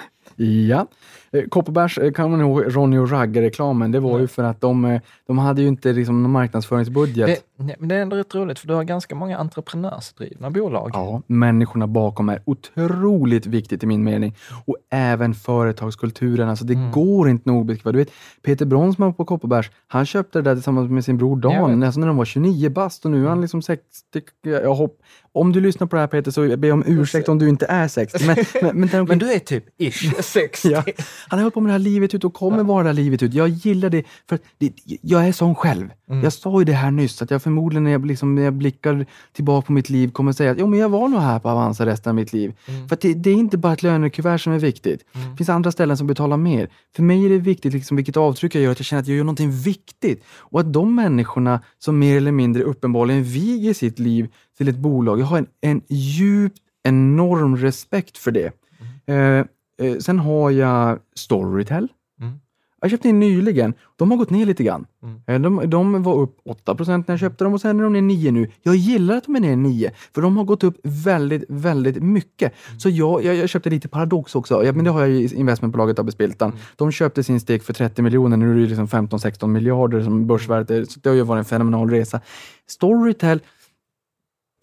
Ja. 0.68 0.86
Eh, 1.32 1.42
Kopparbergs, 1.48 1.98
eh, 1.98 2.12
kan 2.12 2.30
man 2.30 2.40
ihåg 2.40 2.62
Ronny 2.76 2.98
och 2.98 3.10
Ragge-reklamen? 3.10 3.92
Det 3.92 4.00
var 4.00 4.10
ju 4.12 4.18
Nej. 4.18 4.28
för 4.28 4.42
att 4.42 4.60
de, 4.60 4.84
eh, 4.84 5.00
de 5.26 5.38
hade 5.38 5.62
ju 5.62 5.68
inte 5.68 5.92
liksom 5.92 6.22
någon 6.22 6.32
marknadsföringsbudget. 6.32 7.44
Det, 7.56 7.76
men 7.78 7.88
det 7.88 7.94
är 7.94 8.02
ändå 8.02 8.16
rätt 8.16 8.34
roligt, 8.34 8.58
för 8.58 8.68
du 8.68 8.74
har 8.74 8.84
ganska 8.84 9.14
många 9.14 9.38
entreprenörsdrivna 9.38 10.50
bolag. 10.50 10.90
Ja, 10.94 11.22
människorna 11.26 11.86
bakom 11.86 12.28
är 12.28 12.38
otroligt 12.44 13.46
viktigt 13.46 13.82
i 13.82 13.86
min 13.86 14.04
mening. 14.04 14.34
Och 14.66 14.76
även 14.90 15.34
företagskulturen. 15.34 16.48
Alltså 16.48 16.64
det 16.64 16.74
Mm. 16.74 16.90
går 16.92 17.28
inte 17.28 17.50
nog 17.50 17.66
beskriva. 17.66 17.92
Du 17.92 17.98
vet, 17.98 18.10
Peter 18.42 18.66
Bronsman 18.66 19.14
på 19.14 19.24
Kopparbergs, 19.24 19.70
han 19.88 20.06
köpte 20.06 20.38
det 20.38 20.42
där 20.42 20.54
tillsammans 20.54 20.90
med 20.90 21.04
sin 21.04 21.16
bror 21.16 21.36
Dan, 21.36 21.82
alltså 21.82 22.00
när 22.00 22.06
de 22.06 22.16
var 22.16 22.23
29 22.24 22.70
bast 22.70 23.04
och 23.04 23.10
nu 23.10 23.24
är 23.24 23.28
han 23.28 23.40
liksom 23.40 23.62
60. 23.62 23.84
Jag 24.42 24.74
hopp, 24.74 24.98
om 25.32 25.52
du 25.52 25.60
lyssnar 25.60 25.86
på 25.86 25.96
det 25.96 26.00
här 26.00 26.06
Peter 26.06 26.30
så 26.30 26.56
ber 26.56 26.68
jag 26.68 26.74
om 26.74 26.84
ursäkt 26.86 27.28
om 27.28 27.38
du 27.38 27.48
inte 27.48 27.66
är 27.66 27.88
60. 27.88 28.24
Men, 28.26 28.36
men, 28.62 28.80
men, 28.80 28.88
men, 28.90 29.04
Men 29.04 29.18
du 29.18 29.32
är 29.32 29.38
typ 29.38 29.64
ish 29.80 30.22
60. 30.22 30.68
Ja. 30.74 30.84
Han 31.28 31.38
har 31.38 31.42
hållit 31.44 31.54
på 31.54 31.60
med 31.60 31.68
det 31.68 31.72
här 31.72 31.78
livet 31.78 32.14
ut 32.14 32.24
och 32.24 32.34
kommer 32.34 32.62
vara 32.62 32.82
det 32.82 32.88
här 32.88 32.94
livet 32.94 33.22
ut. 33.22 33.34
Jag 33.34 33.48
gillar 33.48 33.90
det, 33.90 34.04
för 34.28 34.38
det, 34.58 34.72
jag 35.02 35.28
är 35.28 35.32
sån 35.32 35.54
själv. 35.54 35.90
Mm. 36.10 36.24
Jag 36.24 36.32
sa 36.32 36.58
ju 36.58 36.64
det 36.64 36.72
här 36.72 36.90
nyss, 36.90 37.22
att 37.22 37.30
jag 37.30 37.42
förmodligen 37.42 37.84
när 37.84 37.90
jag, 37.90 38.06
liksom, 38.06 38.34
när 38.34 38.42
jag 38.42 38.54
blickar 38.54 39.06
tillbaka 39.32 39.66
på 39.66 39.72
mitt 39.72 39.90
liv 39.90 40.10
kommer 40.10 40.32
säga 40.32 40.50
att 40.50 40.58
jo, 40.58 40.66
men 40.66 40.78
jag 40.78 40.88
var 40.88 41.08
nog 41.08 41.20
här 41.20 41.38
på 41.38 41.48
Avanza 41.48 41.86
resten 41.86 42.10
av 42.10 42.14
mitt 42.14 42.32
liv. 42.32 42.52
Mm. 42.68 42.88
För 42.88 42.96
att 42.96 43.00
det, 43.00 43.14
det 43.14 43.30
är 43.30 43.34
inte 43.34 43.58
bara 43.58 43.72
ett 43.72 43.82
lönekuvert 43.82 44.38
som 44.38 44.52
är 44.52 44.58
viktigt. 44.58 45.04
Mm. 45.14 45.30
Det 45.30 45.36
finns 45.36 45.48
andra 45.48 45.72
ställen 45.72 45.96
som 45.96 46.06
betalar 46.06 46.36
mer. 46.36 46.68
För 46.96 47.02
mig 47.02 47.24
är 47.24 47.28
det 47.28 47.38
viktigt 47.38 47.72
liksom, 47.72 47.96
vilket 47.96 48.16
avtryck 48.16 48.54
jag 48.54 48.62
gör, 48.62 48.72
att 48.72 48.78
jag 48.78 48.86
känner 48.86 49.02
att 49.02 49.08
jag 49.08 49.16
gör 49.16 49.24
någonting 49.24 49.50
viktigt. 49.50 50.24
Och 50.38 50.60
att 50.60 50.72
de 50.72 50.94
människorna 50.94 51.60
som 51.78 51.98
mer 51.98 52.13
eller 52.16 52.32
mindre 52.32 52.62
uppenbarligen 52.62 53.22
viger 53.24 53.74
sitt 53.74 53.98
liv 53.98 54.28
till 54.58 54.68
ett 54.68 54.76
bolag, 54.76 55.20
jag 55.20 55.26
har 55.26 55.38
en, 55.38 55.46
en 55.60 55.82
djupt 55.88 56.62
enorm 56.82 57.56
respekt 57.56 58.18
för 58.18 58.30
det. 58.30 58.52
Eh, 59.06 59.44
eh, 59.88 59.98
sen 59.98 60.18
har 60.18 60.50
jag 60.50 60.98
Storytel. 61.14 61.88
Mm. 62.84 62.90
Jag 62.90 62.90
köpte 62.90 63.08
in 63.08 63.20
nyligen. 63.20 63.74
De 63.96 64.10
har 64.10 64.18
gått 64.18 64.30
ner 64.30 64.46
lite 64.46 64.64
grann. 64.64 64.86
Mm. 65.02 65.20
Eh, 65.26 65.40
De, 65.40 65.70
de 65.70 66.02
var 66.02 66.14
upp 66.14 66.36
8 66.44 66.76
när 66.78 67.04
jag 67.06 67.18
köpte 67.18 67.44
dem 67.44 67.52
och 67.52 67.60
sen 67.60 67.80
är 67.80 67.84
de 67.84 67.92
ner 67.92 68.02
9 68.02 68.30
nu. 68.32 68.50
Jag 68.62 68.76
gillar 68.76 69.16
att 69.16 69.24
de 69.24 69.36
är 69.36 69.40
ner 69.40 69.56
9, 69.56 69.90
för 70.14 70.22
de 70.22 70.36
har 70.36 70.44
gått 70.44 70.64
upp 70.64 70.76
väldigt, 70.82 71.44
väldigt 71.48 72.02
mycket. 72.02 72.52
Mm. 72.68 72.80
Så 72.80 72.88
jag, 72.88 73.24
jag, 73.24 73.34
jag 73.34 73.48
köpte 73.48 73.70
lite 73.70 73.88
Paradox 73.88 74.34
också, 74.34 74.64
ja, 74.64 74.72
men 74.72 74.84
det 74.84 74.90
har 74.90 75.00
jag 75.00 75.10
i 75.10 75.34
investmentbolaget 75.34 75.98
AB 75.98 76.12
Spiltan. 76.12 76.50
Mm. 76.50 76.60
De 76.76 76.92
köpte 76.92 77.24
sin 77.24 77.40
steg 77.40 77.62
för 77.62 77.72
30 77.72 78.02
miljoner, 78.02 78.36
nu 78.36 78.50
är 78.50 78.54
det 78.54 78.66
liksom 78.66 78.86
15-16 78.86 79.46
miljarder 79.46 80.02
som 80.02 80.26
börsvärdet 80.26 80.70
är. 80.70 80.84
Så 80.84 81.00
det 81.02 81.08
har 81.08 81.16
ju 81.16 81.22
varit 81.22 81.38
en 81.38 81.44
fenomenal 81.44 81.90
resa. 81.90 82.20
Storytel, 82.66 83.40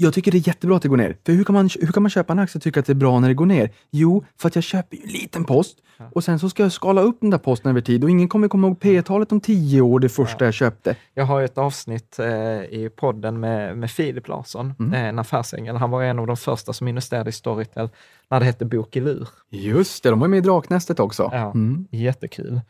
jag 0.02 0.14
tycker 0.14 0.32
det 0.32 0.38
är 0.38 0.48
jättebra 0.48 0.76
att 0.76 0.82
det 0.82 0.88
går 0.90 0.98
ner. 0.98 1.16
För 1.26 1.34
hur 1.34 1.44
kan, 1.44 1.54
man, 1.54 1.70
hur 1.82 1.92
kan 1.92 2.04
man 2.04 2.10
köpa 2.10 2.34
en 2.34 2.40
aktie 2.40 2.60
och 2.60 2.64
tycka 2.64 2.80
att 2.80 2.86
det 2.86 2.94
är 2.94 2.96
bra 2.96 3.20
när 3.20 3.28
det 3.28 3.34
går 3.34 3.46
ner? 3.46 3.70
Jo, 3.92 4.26
för 4.38 4.48
att 4.48 4.56
jag 4.56 4.64
köper 4.64 4.98
ju 4.98 5.04
en 5.04 5.10
liten 5.10 5.44
post 5.46 5.78
Ja. 5.98 6.06
och 6.16 6.24
sen 6.24 6.40
så 6.40 6.50
ska 6.50 6.64
jag 6.64 6.72
skala 6.72 7.02
upp 7.02 7.18
den 7.22 7.30
där 7.30 7.38
posten 7.38 7.72
över 7.72 7.82
tid 7.82 8.04
och 8.04 8.10
ingen 8.10 8.28
kommer 8.28 8.48
komma 8.48 8.68
ihåg 8.68 8.80
P-talet 8.80 9.32
om 9.32 9.42
10 9.42 9.82
år, 9.82 10.00
det 10.00 10.10
första 10.10 10.46
jag 10.46 10.54
köpte. 10.54 10.96
Jag 11.14 11.26
har 11.26 11.42
ett 11.42 11.58
avsnitt 11.58 12.20
eh, 12.20 12.28
i 12.64 12.90
podden 12.96 13.40
med, 13.40 13.78
med 13.78 13.92
Filip 13.92 14.28
Larsson, 14.28 14.74
Mm. 14.80 14.94
eh, 14.94 15.00
en 15.06 15.20
affärsängel. 15.20 15.76
Han 15.76 15.90
var 15.92 16.04
en 16.04 16.20
av 16.20 16.28
de 16.28 16.38
första 16.38 16.74
som 16.74 16.88
investerade 16.88 17.30
i 17.30 17.34
Storytel 17.34 17.90
när 18.30 18.40
det 18.40 18.46
hette 18.46 18.66
Bokelur. 18.66 19.28
Just 19.50 20.04
det, 20.04 20.10
de 20.10 20.20
var 20.20 20.28
med 20.28 20.38
i 20.38 20.42
Draknästet 20.42 21.00
också. 21.00 21.30
Ja. 21.34 21.52
Mm. 21.52 21.88
Jättekul. 21.92 22.62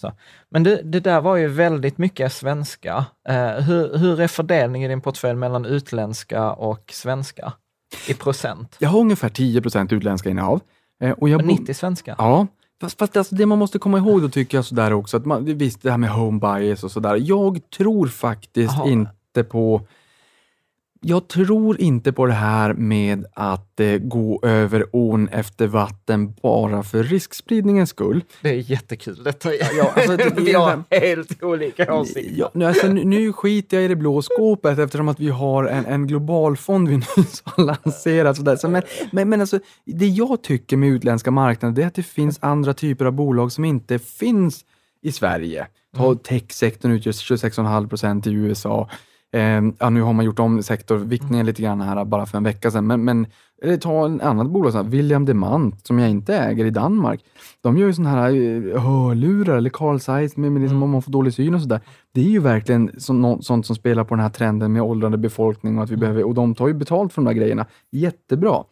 Så. 0.00 0.12
Men 0.50 0.62
det, 0.62 0.82
det 0.82 1.00
där 1.00 1.20
var 1.20 1.36
ju 1.36 1.48
väldigt 1.48 1.98
mycket 1.98 2.32
svenska. 2.32 3.04
Eh, 3.28 3.48
hur, 3.50 3.98
hur 3.98 4.20
är 4.20 4.28
fördelningen 4.28 4.90
i 4.90 4.92
din 4.92 5.00
portfölj 5.00 5.34
mellan 5.38 5.64
utländska 5.64 6.52
och 6.52 6.90
svenska 6.92 7.52
i 8.08 8.14
procent? 8.14 8.76
Jag 8.78 8.88
har 8.88 9.00
ungefär 9.00 9.28
10 9.28 9.62
utländska 9.90 10.30
innehav. 10.30 10.60
Eh, 11.02 11.10
Och 11.10 11.28
jag 11.28 11.40
Och 11.40 11.46
bo- 11.46 11.52
90 11.52 11.74
svenska? 11.74 12.14
Ja, 12.18 12.46
fast, 12.80 12.98
fast 12.98 13.16
alltså 13.16 13.34
det 13.34 13.46
man 13.46 13.58
måste 13.58 13.78
komma 13.78 13.98
ihåg 13.98 14.22
då 14.22 14.28
tycker 14.28 14.58
jag 14.58 14.64
sådär 14.64 14.92
också, 14.92 15.16
att 15.16 15.26
man, 15.26 15.44
visst 15.44 15.82
det 15.82 15.90
här 15.90 15.98
med 15.98 16.10
home 16.10 16.38
bias 16.40 16.84
och 16.84 16.90
sådär. 16.90 17.16
Jag 17.20 17.60
tror 17.76 18.06
faktiskt 18.06 18.74
Jaha. 18.76 18.88
inte 18.88 19.44
på 19.44 19.80
jag 21.02 21.28
tror 21.28 21.80
inte 21.80 22.12
på 22.12 22.26
det 22.26 22.32
här 22.32 22.74
med 22.74 23.24
att 23.34 23.80
eh, 23.80 23.98
gå 23.98 24.40
över 24.42 24.86
ån 24.92 25.28
efter 25.28 25.66
vatten 25.66 26.34
bara 26.42 26.82
för 26.82 27.02
riskspridningens 27.02 27.90
skull. 27.90 28.24
Det 28.42 28.48
är 28.48 28.70
jättekul. 28.70 29.22
Detta 29.24 29.54
är, 29.54 29.76
Ja, 29.78 29.92
alltså, 29.96 30.16
det- 30.16 30.32
vi 30.36 30.52
är- 30.52 30.58
har 30.90 31.00
helt 31.00 31.42
olika 31.42 31.94
åsikter. 31.94 32.32
Ja, 32.36 32.50
nu, 32.54 32.64
alltså, 32.64 32.86
nu, 32.88 33.32
skiter 33.32 33.76
jag 33.76 33.84
i 33.84 33.88
det 33.88 33.96
blå 33.96 34.22
skåpet 34.22 34.78
eftersom 34.78 35.08
att 35.08 35.20
vi 35.20 35.28
har 35.28 35.64
en, 35.64 35.86
en 35.86 36.06
global 36.06 36.56
fond 36.56 36.88
vi 36.88 36.96
nyss 37.16 37.42
har 37.44 37.64
lanserat. 37.64 38.36
Sådär. 38.36 38.56
Så, 38.56 38.68
men 38.68 38.82
men, 39.12 39.28
men 39.28 39.40
alltså, 39.40 39.58
det 39.86 40.06
jag 40.08 40.42
tycker 40.42 40.76
med 40.76 40.88
utländska 40.88 41.30
marknader 41.30 41.82
är 41.82 41.86
att 41.86 41.94
det 41.94 42.02
finns 42.02 42.38
andra 42.42 42.74
typer 42.74 43.04
av 43.04 43.12
bolag 43.12 43.52
som 43.52 43.64
inte 43.64 43.98
finns 43.98 44.64
i 45.02 45.12
Sverige. 45.12 45.66
Ta 45.96 46.04
Mm. 46.06 46.18
techsektorn 46.18 46.92
utgör 46.92 47.12
26,5 47.12 47.88
procent 47.88 48.26
i 48.26 48.32
USA. 48.32 48.88
Eh, 49.32 49.62
ja, 49.78 49.90
nu 49.90 50.02
har 50.02 50.12
man 50.12 50.24
gjort 50.24 50.38
om 50.38 50.62
sektorviktningen 50.62 51.46
lite 51.46 51.62
grann 51.62 51.80
här 51.80 52.04
bara 52.04 52.26
för 52.26 52.38
en 52.38 52.44
vecka 52.44 52.70
sedan. 52.70 52.86
Men, 52.86 53.04
men 53.04 53.26
eller 53.62 53.76
ta 53.76 54.04
en 54.04 54.20
annat 54.20 54.50
bolag, 54.50 54.72
så 54.72 54.78
här, 54.82 54.84
William 54.84 55.24
Demant, 55.24 55.86
som 55.86 55.98
jag 55.98 56.10
inte 56.10 56.36
äger 56.36 56.64
i 56.64 56.70
Danmark. 56.70 57.20
De 57.62 57.76
gör 57.78 57.86
ju 57.86 57.92
sådana 57.92 58.10
här 58.10 58.30
eh, 58.30 58.82
hörlurar 58.82 59.56
eller 59.56 59.70
Carl 59.70 60.00
Zeiss 60.00 60.36
med, 60.36 60.52
med 60.52 60.60
liksom, 60.62 60.76
Mm. 60.76 60.82
om 60.82 60.90
man 60.90 61.02
får 61.02 61.12
dålig 61.12 61.34
syn 61.34 61.54
och 61.54 61.60
sådär. 61.62 61.80
Det 62.14 62.20
är 62.20 62.24
ju 62.24 62.38
verkligen 62.40 62.90
så, 62.98 63.12
nå- 63.12 63.42
sånt 63.42 63.66
som 63.66 63.76
spelar 63.76 64.04
på 64.04 64.14
den 64.14 64.22
här 64.22 64.30
trenden 64.30 64.72
med 64.72 64.82
åldrande 64.82 65.18
befolkning 65.18 65.78
och 65.78 65.84
att 65.84 65.90
vi 65.90 65.94
Mm. 65.94 66.00
behöver, 66.00 66.24
och 66.24 66.34
de 66.34 66.54
tar 66.54 66.68
ju 66.68 66.74
betalt 66.74 67.12
för 67.12 67.22
de 67.22 67.26
här 67.26 67.34
grejerna. 67.34 67.66
Jättebra. 67.92 68.64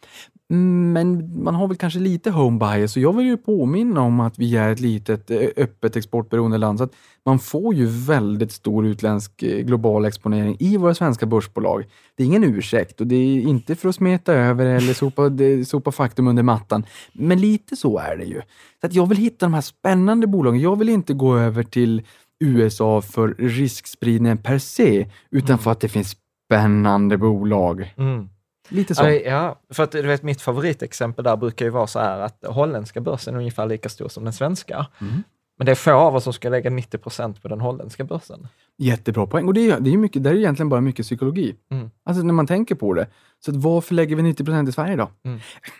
Mm, 0.51 0.93
Men 0.93 1.43
man 1.43 1.55
har 1.55 1.67
väl 1.67 1.77
kanske 1.77 1.99
lite 1.99 2.31
home 2.31 2.59
bias 2.59 2.95
och 2.95 3.01
jag 3.01 3.13
vill 3.13 3.25
ju 3.25 3.37
påminna 3.37 4.01
om 4.01 4.19
att 4.19 4.39
vi 4.39 4.57
är 4.57 4.71
ett 4.71 4.79
litet 4.79 5.31
eh, 5.31 5.47
öppet 5.57 5.95
exportberoende 5.95 6.57
land. 6.57 6.77
Så 6.77 6.83
att 6.83 6.95
man 7.25 7.39
får 7.39 7.73
ju 7.75 7.85
väldigt 7.85 8.51
stor 8.51 8.85
utländsk 8.85 9.43
eh, 9.43 9.65
global 9.65 10.05
exponering 10.05 10.57
i 10.59 10.77
våra 10.77 10.93
svenska 10.93 11.25
börsbolag. 11.25 11.85
Det 12.15 12.23
är 12.23 12.27
ingen 12.27 12.43
ursäkt 12.43 13.01
och 13.01 13.07
det 13.07 13.15
är 13.15 13.41
inte 13.41 13.75
för 13.75 13.89
att 13.89 13.95
smeta 13.95 14.33
över 14.33 14.65
eller 14.65 14.93
sopa, 14.93 15.31
sopa 15.65 15.91
faktum 15.91 16.27
under 16.27 16.43
mattan. 16.43 16.85
Men 17.13 17.41
lite 17.41 17.75
så 17.75 17.97
är 17.97 18.17
det 18.17 18.25
ju. 18.25 18.41
Så 18.81 18.87
att 18.87 18.93
jag 18.93 19.09
vill 19.09 19.17
hitta 19.17 19.45
de 19.45 19.53
här 19.53 19.61
spännande 19.61 20.27
bolagen. 20.27 20.61
Jag 20.61 20.79
vill 20.79 20.89
inte 20.89 21.13
gå 21.13 21.37
över 21.37 21.63
till 21.63 22.01
USA 22.39 23.01
för 23.01 23.35
riskspridningen 23.39 24.37
per 24.37 24.57
se, 24.59 25.09
utan 25.31 25.57
för 25.57 25.71
att 25.71 25.79
det 25.79 25.89
finns 25.89 26.15
spännande 26.45 27.17
bolag. 27.17 27.93
Mm. 27.97 28.29
Lite 28.69 28.95
så. 28.95 29.03
Ja, 29.03 29.09
ja, 29.09 29.59
för 29.69 29.83
att 29.83 29.91
du 29.91 30.01
vet 30.01 30.23
mitt 30.23 30.41
favoritexempel 30.41 31.23
där 31.23 31.37
brukar 31.37 31.65
ju 31.65 31.71
vara 31.71 31.87
så 31.87 31.99
här 31.99 32.19
att 32.19 32.45
holländska 32.47 33.01
börsen 33.01 33.33
är 33.33 33.39
ungefär 33.39 33.65
lika 33.65 33.89
stor 33.89 34.07
som 34.09 34.23
den 34.23 34.33
svenska. 34.33 34.87
Mm. 35.01 35.23
Men 35.57 35.65
det 35.65 35.71
är 35.71 35.75
få 35.75 35.91
av 35.91 36.15
oss 36.15 36.23
som 36.23 36.33
ska 36.33 36.49
lägga 36.49 36.69
90 36.69 36.97
procent 36.97 37.41
på 37.41 37.47
den 37.47 37.61
holländska 37.61 38.03
börsen. 38.03 38.47
Jättebra 38.77 39.27
poäng. 39.27 39.47
Och 39.47 39.53
det 39.53 39.69
är, 39.69 39.79
det 39.79 39.93
är 39.93 39.97
mycket, 39.97 40.23
det 40.23 40.29
är 40.29 40.35
egentligen 40.35 40.69
bara 40.69 40.81
mycket 40.81 41.05
psykologi. 41.05 41.55
Mm. 41.71 41.91
Alltså 42.03 42.23
när 42.23 42.33
man 42.33 42.47
tänker 42.47 42.75
på 42.75 42.93
det. 42.93 43.07
Så 43.45 43.51
varför 43.51 43.95
lägger 43.95 44.15
vi 44.15 44.21
90% 44.21 44.69
i 44.69 44.71
Sverige 44.71 44.95
då? 44.95 45.09
Mm. 45.25 45.39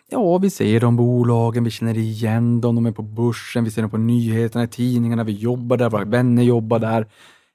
Ja, 0.09 0.37
vi 0.37 0.49
ser 0.49 0.79
de 0.79 0.95
bolagen, 0.95 1.63
vi 1.63 1.71
känner 1.71 1.97
igen 1.97 2.61
dem, 2.61 2.75
de 2.75 2.85
är 2.85 2.91
på 2.91 3.01
börsen, 3.01 3.63
vi 3.63 3.71
ser 3.71 3.81
dem 3.81 3.91
på 3.91 3.97
nyheterna, 3.97 4.63
i 4.63 4.67
tidningarna, 4.67 5.23
vi 5.23 5.31
jobbar 5.31 5.77
där, 5.77 5.89
våra 5.89 6.05
vänner 6.05 6.43
jobbar 6.43 6.79
där. 6.79 7.01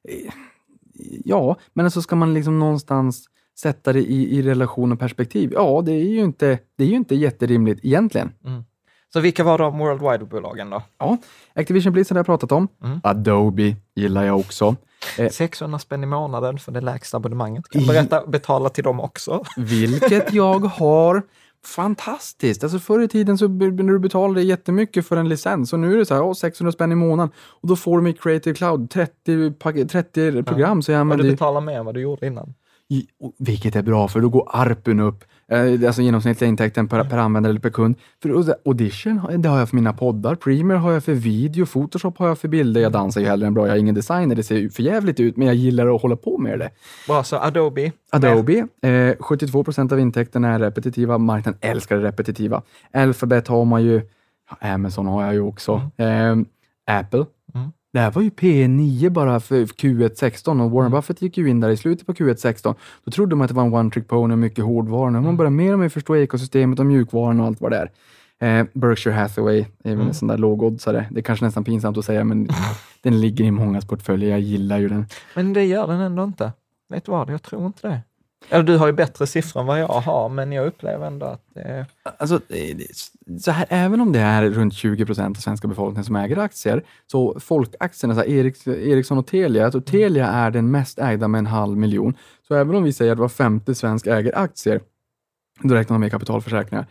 Eh, 0.09 0.33
Ja, 1.25 1.57
men 1.73 1.85
alltså 1.85 2.03
ska 2.03 2.17
man 2.17 2.35
liksom 2.35 2.59
någonstans 2.59 3.27
sätta 3.59 3.93
det 3.93 4.01
i, 4.01 4.39
i 4.39 4.43
relation 4.43 4.93
och 4.93 4.99
perspektiv? 4.99 5.51
Ja, 5.55 5.83
det 5.85 5.93
är 5.93 6.05
ju 6.09 6.21
inte, 6.21 6.59
det 6.79 6.85
är 6.85 6.89
ju 6.89 6.97
inte 6.97 7.15
jätterimligt 7.15 7.85
egentligen. 7.85 8.33
Så 9.13 9.21
vilka 9.21 9.45
var 9.45 9.59
de 9.59 9.79
worldwide-bolagen 9.79 10.71
då? 10.71 10.83
Ja, 10.99 11.17
Activision 11.55 11.93
Blizzard 11.93 12.17
har 12.17 12.19
jag 12.19 12.27
pratat 12.27 12.53
om. 12.53 12.69
Mm. 12.85 13.01
Adobe 13.03 13.77
gillar 13.95 14.25
jag 14.25 14.39
också. 14.39 14.77
Eh. 15.19 15.31
600 15.31 15.79
spänn 15.79 16.03
i 16.03 16.07
månaden 16.07 16.59
för 16.59 16.73
det 16.73 16.81
lägsta 16.81 17.17
abonnemanget. 17.17 17.69
Kan 17.69 17.87
berätta, 17.87 18.27
betala 18.27 18.69
till 18.69 18.85
dem 18.85 19.01
också. 19.01 19.45
Vilket 19.57 20.33
jag 20.33 20.59
har. 20.59 21.23
Fantastiskt! 21.67 22.63
Alltså 22.65 22.79
förr 22.79 23.01
i 23.01 23.09
tiden 23.09 23.39
så 23.39 23.49
när 23.49 23.93
du 23.93 23.99
betalade 23.99 24.43
jättemycket 24.43 25.07
för 25.07 25.17
en 25.17 25.29
licens 25.29 25.73
och 25.73 25.79
nu 25.79 25.93
är 25.95 25.97
det 25.99 26.07
så 26.07 26.15
här, 26.15 26.23
oh, 26.23 26.33
600 26.33 26.73
spänn 26.73 26.93
i 26.93 26.95
månaden 26.95 27.33
och 27.39 27.69
då 27.69 27.77
får 27.77 27.97
du 27.99 28.03
med 28.05 28.21
Creative 28.21 28.57
Cloud 28.57 28.91
30, 28.91 29.51
pak- 29.53 29.89
30 29.89 30.43
program. 30.43 30.83
Så 30.83 30.93
jag 30.93 31.01
använder 31.01 31.23
du 31.23 31.29
ju- 31.31 31.35
betalar 31.37 31.61
mer 31.61 31.79
än 31.79 31.85
vad 31.85 31.95
du 31.95 32.01
gjorde 32.01 32.27
innan. 32.27 32.55
Vilket 33.39 33.77
är 33.77 33.83
bra 33.83 34.09
för 34.09 34.21
då 34.21 34.29
går 34.29 34.49
ARPUn 34.53 35.01
upp. 35.01 35.25
Eh, 35.49 35.87
Alltså 35.87 36.03
genomsnittliga 36.03 36.49
intäkten 36.49 36.89
per, 36.89 37.05
per 37.05 37.19
användare 37.19 37.51
eller 37.51 37.61
per 37.61 37.71
kund. 37.71 37.95
För 38.23 38.55
Audition, 38.65 39.43
det 39.43 39.49
har 39.49 39.59
jag 39.59 39.69
för 39.69 39.77
mina 39.77 39.93
poddar. 39.93 40.35
Premiere 40.35 40.79
har 40.79 40.93
jag 40.93 41.05
för 41.05 41.13
video. 41.15 41.67
Photoshop 41.67 42.19
har 42.19 42.29
jag 42.29 42.39
för 42.39 42.49
bilder. 42.49 42.81
Jag 42.81 42.93
dansar 42.93 43.21
ju 43.21 43.27
hellre 43.27 43.47
än 43.47 43.55
bra. 43.55 43.67
Jag 43.67 43.77
är 43.77 43.81
ingen 43.81 43.95
designer. 43.95 44.35
Det 44.37 44.43
ser 44.43 44.57
ju 44.57 44.71
för 44.71 44.83
jävligt 44.83 45.21
ut, 45.21 45.37
men 45.37 45.47
jag 45.47 45.57
gillar 45.57 45.95
att 45.95 46.03
hålla 46.03 46.17
på 46.17 46.39
med 46.39 46.59
det. 46.59 46.71
Bra, 47.07 47.25
så 47.25 47.37
Adobe. 47.37 47.93
Adobe, 48.13 48.67
eh, 48.83 49.17
72 49.21 49.65
procent 49.65 49.93
av 49.93 50.01
intäkterna 50.01 50.49
är 50.55 50.59
repetitiva. 50.59 51.19
Marknaden 51.19 51.59
älskar 51.63 51.97
det 51.97 52.03
repetitiva. 52.03 52.63
Alphabet 52.93 53.49
har 53.49 53.65
man 53.65 53.83
ju. 53.85 54.01
Amazon 54.61 55.07
har 55.07 55.25
jag 55.25 55.35
ju 55.35 55.41
också. 55.41 55.91
Eh, 55.97 56.37
Apple. 56.87 57.25
Mm. 57.95 58.01
Det 58.01 58.01
här 58.01 58.11
var 58.11 58.23
ju 58.23 58.31
P9 58.31 59.09
bara 59.11 59.41
för 59.41 59.57
Q1 59.65 60.15
16 60.15 60.61
och 60.61 60.71
Warren 60.71 60.91
Buffett 60.91 61.23
gick 61.23 61.39
ju 61.39 61.49
in 61.51 61.61
där 61.61 61.71
i 61.71 61.77
slutet 61.77 62.07
på 62.07 62.13
Q1 62.15 62.35
16. 62.37 62.75
Då 63.05 63.11
trodde 63.11 63.37
man 63.37 63.45
att 63.45 63.49
det 63.49 63.55
var 63.55 63.65
en 63.67 63.75
one 63.75 63.91
trick 63.91 64.09
pony 64.09 64.33
och 64.33 64.39
mycket 64.39 64.65
hårdvara. 64.65 65.11
Nu 65.11 65.19
har 65.19 65.23
man 65.25 65.37
börjat 65.37 65.53
mer 65.53 65.73
och 65.73 65.79
mer 65.79 65.89
förstå 65.89 66.17
ekosystemet 66.17 66.79
och 66.79 66.87
mjukvaran 66.87 67.41
och 67.41 67.47
allt 67.47 67.61
vad 67.61 67.73
det 67.73 67.77
är. 67.79 67.91
Eh, 68.61 68.67
Berkshire 68.73 69.15
Hathaway 69.15 69.59
är 69.59 69.65
väl 69.85 69.93
Mm. 69.95 70.07
en 70.09 70.15
sån 70.15 70.29
där 70.29 70.39
lågoddsare. 70.39 71.07
Det 71.11 71.21
är 71.21 71.23
kanske 71.23 71.45
nästan 71.45 71.65
pinsamt 71.65 71.99
att 71.99 72.05
säga, 72.05 72.25
men 72.25 72.49
den 73.03 73.21
ligger 73.21 73.45
i 73.45 73.51
mångas 73.51 73.85
portföljer. 73.87 74.31
Jag 74.31 74.41
gillar 74.41 74.79
ju 74.79 74.89
den. 74.89 75.07
Men 75.35 75.53
det 75.53 75.65
gör 75.65 75.87
den 75.87 76.01
ändå 76.01 76.25
inte. 76.25 76.53
Vet 76.89 77.05
du 77.05 77.13
vad, 77.13 77.31
jag 77.31 77.43
tror 77.43 77.67
inte 77.67 77.89
det. 77.89 78.01
Eller 78.51 78.63
du 78.65 78.77
har 78.77 78.87
ju 78.87 78.93
bättre 78.93 79.27
siffror 79.27 79.61
än 79.61 79.67
vad 79.67 79.81
jag 79.81 79.89
har, 79.89 80.29
men 80.29 80.53
jag 80.53 80.67
upplever 80.67 81.07
ändå 81.07 81.27
att 81.27 81.43
det 81.55 81.61
är... 81.61 81.87
Alltså, 82.19 82.41
det- 82.49 82.79
så 83.41 83.51
här, 83.51 83.67
även 83.69 84.01
om 84.01 84.13
det 84.13 84.21
är 84.21 84.51
runt 84.51 84.75
20 84.75 85.07
procent 85.07 85.37
av 85.37 85.41
svenska 85.41 85.69
befolkningen 85.69 86.05
som 86.05 86.17
äger 86.17 86.39
aktier, 86.39 86.85
så 87.07 87.41
folkaktierna, 87.41 88.15
så 88.15 88.21
här, 88.21 88.29
Eriks, 88.29 88.67
Ericsson 88.69 89.19
och 89.19 89.27
Telia, 89.27 89.65
alltså 89.65 89.81
Telia 89.81 90.27
är 90.29 90.51
den 90.51 90.71
mest 90.71 90.99
ägda 90.99 91.29
med 91.29 91.39
en 91.39 91.47
halv 91.47 91.77
miljon. 91.77 92.15
Så 92.49 92.55
även 92.55 92.75
om 92.77 92.83
vi 92.85 92.93
säger 92.93 93.13
att 93.13 93.19
var 93.19 93.29
femte 93.29 93.75
svensk 93.75 94.07
äger 94.07 94.39
aktier, 94.39 94.81
då 95.63 95.75
räknar 95.75 95.95
de 95.95 96.01
med 96.01 96.11
kapitalförsäkringar, 96.11 96.87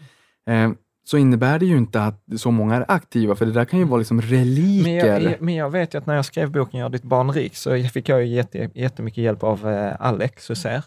eh, 0.49 0.72
så 1.06 1.18
innebär 1.18 1.60
det 1.60 1.66
ju 1.66 1.78
inte 1.78 2.01
att 2.04 2.24
så 2.38 2.51
många 2.51 2.76
är 2.76 2.86
aktiva, 2.88 3.36
för 3.36 3.45
det 3.45 3.51
där 3.51 3.66
kan 3.66 3.80
ju 3.80 3.86
vara 3.86 3.97
liksom 3.99 4.18
Men 4.18 4.26
reliker. 4.26 5.20
jag, 5.22 5.41
men 5.41 5.56
jag 5.56 5.70
vet 5.70 5.93
ju 5.93 5.97
att 5.97 6.06
när 6.06 6.16
jag 6.16 6.26
skrev 6.26 6.51
boken 6.51 6.80
Gör 6.80 6.89
ditt 6.89 7.04
barn 7.04 7.32
rik 7.32 7.56
så 7.56 7.84
fick 7.84 8.10
jag 8.10 8.26
ju 8.26 8.28
jätte, 8.36 8.70
jättemycket 8.74 9.24
hjälp 9.24 9.43
av 9.43 9.70
eh, 9.70 9.93
Alex 9.99 10.49
Huser. 10.49 10.84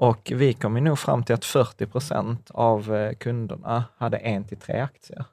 Och 0.00 0.32
vi 0.34 0.52
kom 0.52 0.76
ju 0.76 0.82
nog 0.82 0.98
fram 0.98 1.24
till 1.24 1.34
att 1.34 1.44
40 1.44 1.86
procent 1.86 2.50
av 2.50 2.94
eh, 2.94 3.12
kunderna 3.12 3.84
hade 3.96 4.16
en 4.16 4.44
till 4.44 4.56
tre 4.56 4.80
aktier. 4.80 5.24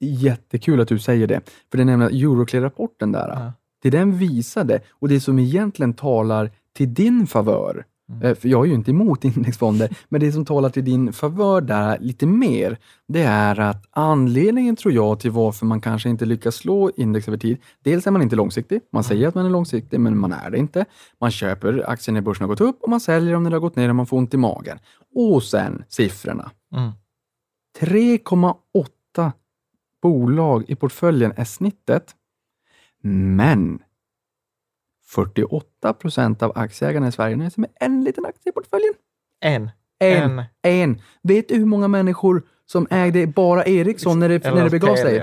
Jättekul 0.00 0.80
att 0.80 0.88
du 0.88 0.98
säger 0.98 1.26
det, 1.26 1.40
för 1.70 1.78
det 1.78 1.82
är 1.82 1.84
nämligen 1.84 2.14
Euroclear-rapporten 2.14 3.12
där. 3.12 3.28
Ja. 3.28 3.52
Det 3.82 3.90
den 3.90 4.18
visade 4.18 4.80
och 4.90 5.08
det 5.08 5.20
som 5.20 5.38
egentligen 5.38 5.94
talar 5.94 6.50
till 6.72 6.94
din 6.94 7.26
favör, 7.26 7.84
Mm. 8.08 8.22
eh, 8.22 8.34
för 8.34 8.48
jag 8.48 8.64
är 8.64 8.68
ju 8.68 8.74
inte 8.74 8.90
emot 8.90 9.24
indexfonder, 9.36 9.96
men 10.08 10.20
det 10.20 10.32
som 10.32 10.44
talar 10.44 10.70
till 10.70 10.84
din 10.84 11.12
favör 11.12 11.60
där 11.60 11.98
lite 11.98 12.26
mer, 12.26 12.78
det 13.08 13.22
är 13.22 13.60
att 13.60 13.84
anledningen 13.90 14.76
tror 14.76 14.94
jag 14.94 15.20
till 15.20 15.30
varför 15.30 15.66
man 15.66 15.80
kanske 15.80 16.08
inte 16.08 16.24
lyckas 16.24 16.54
slå 16.54 16.90
index 16.96 17.28
över 17.28 17.38
tid, 17.38 17.58
dels 17.82 18.06
är 18.06 18.10
man 18.10 18.22
inte 18.22 18.36
långsiktig, 18.36 18.80
man 18.92 19.04
säger 19.04 19.28
att 19.28 19.34
man 19.34 19.46
är 19.46 19.50
långsiktig, 19.50 20.00
men 20.00 20.18
man 20.18 20.32
är 20.32 20.50
det 20.50 20.58
inte. 20.58 20.84
Man 21.20 21.30
köper 21.30 21.90
aktien 21.90 22.14
när 22.14 22.20
börsen 22.20 22.42
har 22.42 22.48
gått 22.48 22.60
upp 22.60 22.82
och 22.82 22.88
man 22.88 23.00
säljer 23.00 23.32
dem 23.32 23.42
när 23.42 23.50
det 23.50 23.56
har 23.56 23.60
gått 23.60 23.76
ner 23.76 23.88
och 23.88 23.96
man 23.96 24.06
får 24.06 24.16
ont 24.16 24.34
i 24.34 24.36
magen. 24.36 24.78
Och 25.14 25.42
sen 25.42 25.84
siffrorna. 25.88 26.50
Mm. 26.76 26.90
3,8 27.80 29.32
bolag 30.02 30.64
i 30.68 30.74
portföljen 30.74 31.32
är 31.36 31.44
snittet. 31.44 32.14
Men 33.02 33.78
48 35.08 35.92
procent 35.92 36.42
av 36.42 36.52
aktieägarna 36.54 37.08
i 37.08 37.12
Sverige 37.12 37.36
nöjer 37.36 37.50
sig 37.50 37.60
med 37.60 37.70
en 37.80 38.04
liten 38.04 38.26
aktie 38.26 38.50
i 38.50 38.52
portföljen. 38.52 38.92
En. 39.40 39.70
En. 39.98 40.38
En. 40.38 40.44
En. 40.62 41.00
Vet 41.22 41.48
du 41.48 41.54
hur 41.56 41.64
många 41.66 41.88
människor 41.88 42.42
som 42.66 42.86
ägde 42.90 43.26
bara 43.26 43.64
Ericsson 43.64 44.18
när 44.18 44.28
det, 44.28 44.44
när 44.44 44.64
det 44.64 44.70
begav 44.70 44.96
sig? 44.96 45.18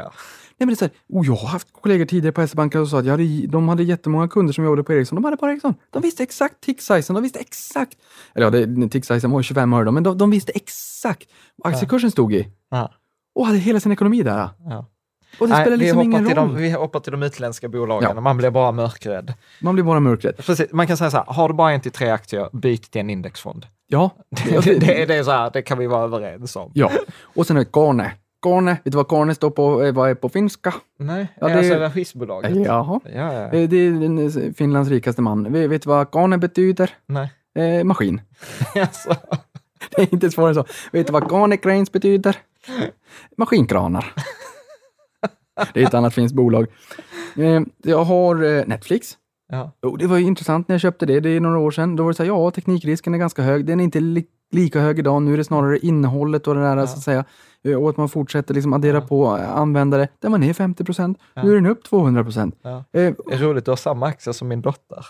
Nej, 0.57 0.65
men 0.65 0.67
det 0.67 0.73
är 0.73 0.75
så 0.75 0.85
här, 0.85 0.93
och 1.19 1.25
jag 1.25 1.33
har 1.35 1.47
haft 1.47 1.67
kollegor 1.73 2.05
tidigare 2.05 2.31
på 2.31 2.47
SE-banken 2.47 2.81
som 2.81 2.87
sa 2.89 2.99
att 2.99 3.05
jag 3.05 3.11
hade, 3.13 3.47
de 3.47 3.69
hade 3.69 3.83
jättemånga 3.83 4.27
kunder 4.27 4.53
som 4.53 4.63
jobbade 4.63 4.83
på 4.83 4.93
Ericsson. 4.93 5.15
De 5.15 5.23
hade 5.23 5.37
bara 5.37 5.51
Ericsson. 5.51 5.73
De 5.89 6.01
visste 6.01 6.23
exakt 6.23 6.61
tick-sizen. 6.61 7.13
De 7.13 7.23
visste 7.23 7.39
exakt, 7.39 7.97
eller 8.35 8.45
ja, 8.45 8.49
det- 8.65 8.89
tick-sizen 8.89 9.31
var 9.31 9.39
ju 9.39 9.43
25 9.43 9.73
öre 9.73 9.91
men 9.91 10.03
de, 10.03 10.17
de 10.17 10.31
visste 10.31 10.51
exakt 10.51 11.29
vad 11.55 11.73
aktiekursen 11.73 12.11
stod 12.11 12.33
i. 12.33 12.47
Ja, 12.69 12.91
Och 13.35 13.45
hade 13.45 13.57
hela 13.57 13.79
sin 13.79 13.91
ekonomi 13.91 14.23
där. 14.23 14.49
ja. 14.65 14.85
Och 15.39 15.47
det 15.47 15.53
Nej, 15.53 15.63
spelar 15.63 15.77
liksom 15.77 16.01
ingen 16.01 16.25
roll. 16.25 16.35
de, 16.35 16.55
vi 16.55 16.71
hoppar 16.71 16.99
till 16.99 17.11
de 17.11 17.23
utländska 17.23 17.69
bolagen 17.69 18.09
Ja. 18.09 18.15
och 18.17 18.23
man 18.23 18.37
blir 18.37 18.49
bara 18.49 18.71
mörkrädd. 18.71 19.33
Man 19.61 19.73
blir 19.73 19.83
bara 19.83 19.99
mörkrädd. 19.99 20.37
Precis, 20.37 20.71
man 20.71 20.87
kan 20.87 20.97
säga 20.97 21.11
så 21.11 21.17
här, 21.17 21.25
har 21.27 21.47
du 21.47 21.53
bara 21.53 21.71
en 21.71 21.81
till 21.81 21.91
tre 21.91 22.09
aktier, 22.09 22.49
byt 22.53 22.91
till 22.91 23.01
en 23.01 23.09
indexfond. 23.09 23.65
Ja. 23.87 24.09
Det, 24.29 24.59
det, 24.65 24.79
det, 24.79 25.05
det 25.05 25.15
är 25.15 25.23
så 25.23 25.31
här, 25.31 25.49
det 25.53 25.61
kan 25.61 25.77
vi 25.77 25.87
vara 25.87 26.03
överens 26.03 26.55
om. 26.55 26.71
ja. 26.73 26.91
Och 27.23 27.47
sen 27.47 27.57
är 27.57 27.59
det 27.59 27.71
Karne. 27.71 28.11
Karne, 28.41 28.71
vet 28.71 28.91
du 28.91 28.97
vad 28.97 29.07
Karne 29.07 29.35
står 29.35 29.49
på, 29.49 29.83
eh, 29.83 29.93
vad 29.93 30.09
är 30.09 30.15
på 30.15 30.29
finska? 30.29 30.73
Nej, 30.99 31.27
Ja, 31.41 31.47
det- 31.47 31.53
alltså 31.57 31.73
är 31.73 31.89
skissbolaget. 31.89 32.55
Jaha. 32.55 32.99
Ja, 33.05 33.33
ja. 33.33 33.51
Eh, 33.51 33.69
Det 33.69 33.77
är 33.77 34.47
eh, 34.47 34.53
Finlands 34.53 34.89
rikaste 34.89 35.21
man. 35.21 35.53
Vet 35.53 35.81
du 35.83 35.89
vad 35.89 36.11
Karne 36.11 36.37
betyder? 36.37 36.89
Nej. 37.05 37.31
Eh, 37.79 37.83
maskin. 37.83 38.21
Alltså, 38.75 39.15
Det 39.95 40.01
är 40.01 40.13
inte 40.13 40.31
svårare 40.31 40.49
än 40.49 40.55
så. 40.55 40.65
Vet 40.91 41.07
du 41.07 41.13
vad 41.13 41.29
Karne 41.29 41.57
Cranes 41.57 41.91
betyder? 41.91 42.35
Maskinkranar. 43.37 44.13
Det 45.73 45.81
är 45.81 45.87
ett 45.87 45.93
annat 45.93 46.13
finskt 46.13 46.35
bolag. 46.35 46.67
Eh, 47.37 47.61
Jag 47.83 48.03
har 48.03 48.43
eh, 48.43 48.63
Netflix. 48.67 49.17
ja. 49.51 49.71
Jo, 49.83 49.95
det 49.95 50.07
var 50.07 50.17
ju 50.17 50.23
intressant 50.23 50.67
när 50.67 50.73
jag 50.73 50.81
köpte 50.81 51.05
det. 51.05 51.19
Det 51.19 51.29
är 51.29 51.39
några 51.39 51.59
år 51.59 51.71
sedan. 51.71 51.95
Då 51.95 52.03
var 52.03 52.11
det 52.11 52.15
så 52.15 52.23
här, 52.23 52.27
ja, 52.27 52.51
teknikrisken 52.51 53.13
är 53.13 53.17
ganska 53.17 53.41
hög. 53.41 53.65
Den 53.65 53.79
är 53.79 53.83
inte 53.83 53.99
li 53.99 54.25
lika 54.51 54.79
hög 54.81 54.99
idag. 54.99 55.21
Nu 55.21 55.33
är 55.33 55.37
det 55.37 55.43
snarare 55.43 55.79
innehållet 55.79 56.47
och 56.47 56.55
det 56.55 56.61
där, 56.61 56.85
så 56.85 56.97
att 56.97 57.03
säga. 57.03 57.25
Eh, 57.63 57.75
Och 57.75 57.89
att 57.89 57.97
man 57.97 58.09
fortsätter 58.09 58.53
liksom 58.53 58.73
addera 58.73 58.97
Ja. 58.97 59.01
på 59.07 59.27
användare. 59.31 60.07
Där 60.19 60.29
man 60.29 60.43
är 60.43 60.53
50 60.53 60.83
procent. 60.83 61.17
Ja. 61.33 61.43
Nu 61.43 61.51
är 61.51 61.55
den 61.55 61.65
upp 61.65 61.83
200 61.83 62.23
procent. 62.23 62.55
Ja. 62.61 62.83
Eh, 62.93 63.13
roligt, 63.39 63.65
du 63.65 63.71
har 63.71 63.75
samma 63.75 64.05
aktier 64.07 64.33
som 64.33 64.47
min 64.47 64.61
dotter. 64.61 65.05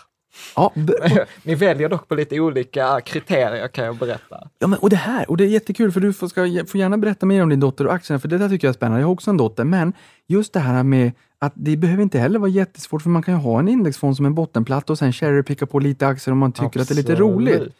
Ja, 0.56 0.72
Ni 1.42 1.54
väljer 1.54 1.88
dock 1.88 2.08
på 2.08 2.14
lite 2.14 2.40
olika 2.40 3.00
kriterier 3.00 3.68
kan 3.68 3.84
jag 3.84 3.96
berätta. 3.96 4.48
ja, 4.58 4.66
men, 4.66 4.78
och 4.78 4.90
det 4.90 4.96
här, 4.96 5.30
och 5.30 5.36
det 5.36 5.44
är 5.44 5.48
jättekul 5.48 5.92
för 5.92 6.00
du 6.00 6.12
får, 6.12 6.28
ska, 6.28 6.40
får 6.66 6.80
gärna 6.80 6.98
berätta 6.98 7.26
mer 7.26 7.42
om 7.42 7.48
din 7.48 7.60
dotter 7.60 7.86
och 7.86 7.94
aktierna, 7.94 8.20
för 8.20 8.28
det 8.28 8.38
där 8.38 8.48
tycker 8.48 8.66
jag 8.66 8.72
är 8.72 8.76
spännande. 8.76 9.00
Jag 9.00 9.06
har 9.06 9.12
också 9.12 9.30
en 9.30 9.36
dotter, 9.36 9.64
men 9.64 9.92
just 10.26 10.52
det 10.52 10.60
här 10.60 10.82
med 10.82 11.12
att 11.38 11.52
det 11.56 11.76
behöver 11.76 12.02
inte 12.02 12.18
heller 12.18 12.38
vara 12.38 12.50
jättesvårt, 12.50 13.02
för 13.02 13.10
man 13.10 13.22
kan 13.22 13.34
ju 13.34 13.40
ha 13.40 13.58
en 13.58 13.68
indexfond 13.68 14.16
som 14.16 14.26
en 14.26 14.34
bottenplatta 14.34 14.92
och 14.92 14.98
sen 14.98 15.12
cherrypicka 15.12 15.66
på 15.66 15.78
lite 15.78 16.06
aktier 16.06 16.32
om 16.32 16.38
man 16.38 16.52
tycker 16.52 16.80
att 16.80 16.88
det 16.88 16.94
är 16.94 16.96
lite 16.96 17.12
Absolut. 17.12 17.34
roligt. 17.34 17.74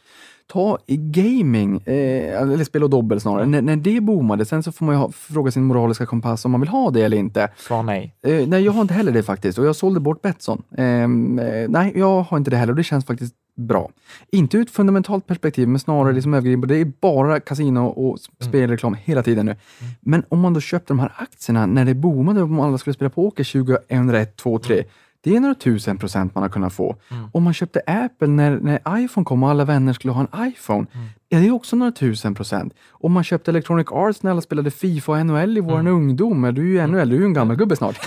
Ta 0.53 0.79
gaming, 0.89 1.77
eh, 1.87 2.43
eller 2.43 2.65
spel 2.65 2.83
och 2.85 2.91
dobbel 2.91 3.21
snarare, 3.21 3.47
när, 3.47 3.63
när 3.63 3.77
det 3.77 4.01
boomade, 4.01 4.45
sen 4.45 4.63
så 4.63 4.73
får 4.73 4.85
man 4.87 4.95
ju 4.95 4.99
ha, 4.99 5.11
fråga 5.13 5.51
sin 5.51 5.65
moraliska 5.65 6.07
kompass 6.07 6.45
om 6.45 6.51
man 6.51 6.61
vill 6.61 6.69
ha 6.69 6.91
det 6.91 7.03
eller 7.03 7.17
inte. 7.17 7.49
Svar 7.57 7.83
nej. 7.83 8.15
Eh, 8.27 8.49
nej, 8.49 8.65
jag 8.65 8.73
har 8.73 8.83
inte 8.83 8.95
heller 8.95 9.13
det 9.13 9.23
faktiskt 9.23 9.59
och 9.59 9.67
jag 9.67 9.77
sålde 9.77 10.01
bort 10.01 10.23
Betsson. 10.23 10.63
Ehm, 10.77 11.39
eh, 11.39 11.69
nej, 11.69 11.93
jag 11.97 12.23
har 12.23 12.37
inte 12.39 12.51
det 12.51 12.57
heller 12.57 12.73
och 12.73 12.77
det 12.77 12.85
känns 12.85 13.05
faktiskt 13.07 13.35
bra. 13.57 13.91
Inte 14.33 14.57
ur 14.57 14.63
ett 14.63 14.71
fundamentalt 14.71 15.27
perspektiv, 15.27 15.69
men 15.69 15.79
snarare 15.81 16.13
liksom 16.13 16.35
övergripande. 16.35 16.75
Det 16.75 16.81
är 16.81 16.93
bara 17.01 17.41
kasino 17.41 17.87
och 17.87 18.17
s- 18.19 18.47
spelreklam 18.49 18.97
hela 19.05 19.23
tiden 19.23 19.47
nu. 19.47 19.57
Men 20.01 20.23
om 20.29 20.41
man 20.41 20.55
då 20.55 20.61
köpte 20.61 20.91
de 20.93 20.99
här 20.99 21.13
aktierna 21.17 21.67
när 21.67 21.85
det 21.85 21.95
boomade 21.95 22.43
och 22.43 22.65
alla 22.65 22.79
skulle 22.79 22.95
spela 22.95 23.11
poker 23.11 23.45
2001, 23.45 24.37
2, 24.37 24.59
3. 24.59 24.85
Det 25.25 25.37
är 25.37 25.41
några 25.41 25.55
tusen 25.55 25.99
procent 25.99 26.35
man 26.35 26.43
har 26.43 26.49
kunnat 26.49 26.73
få. 26.73 26.97
Om 27.33 27.43
man 27.43 27.55
köpte 27.55 27.81
Apple 27.87 28.29
när, 28.29 28.61
när 28.61 29.05
iPhone 29.05 29.25
kom 29.25 29.43
och 29.43 29.51
alla 29.51 29.65
vänner 29.65 29.93
skulle 29.93 30.13
ha 30.13 30.21
en 30.21 30.49
iPhone, 30.49 30.87
ja, 31.29 31.39
det 31.39 31.47
är 31.47 31.51
också 31.51 31.77
några 31.77 31.93
tusen 31.93 32.35
procent. 32.35 32.75
Om 32.91 33.13
man 33.13 33.25
köpte 33.25 33.51
Electronic 33.51 33.87
Arts 33.91 34.23
när 34.23 34.31
alla 34.31 34.41
spelade 34.41 34.71
Fifa 34.71 35.13
och 35.13 35.27
NHL 35.27 35.59
i 35.59 35.61
vår 35.61 35.89
ungdom, 35.89 36.45
ja, 36.45 36.53
du 36.53 36.63
är 36.63 36.67
ju 36.67 36.79
ännu 36.79 37.01
äldre, 37.01 37.17
du 37.17 37.17
är 37.17 37.21
ju 37.21 37.27
en 37.27 37.35
gammal 37.35 37.57
gubbe 37.57 37.77
snart. 37.77 38.01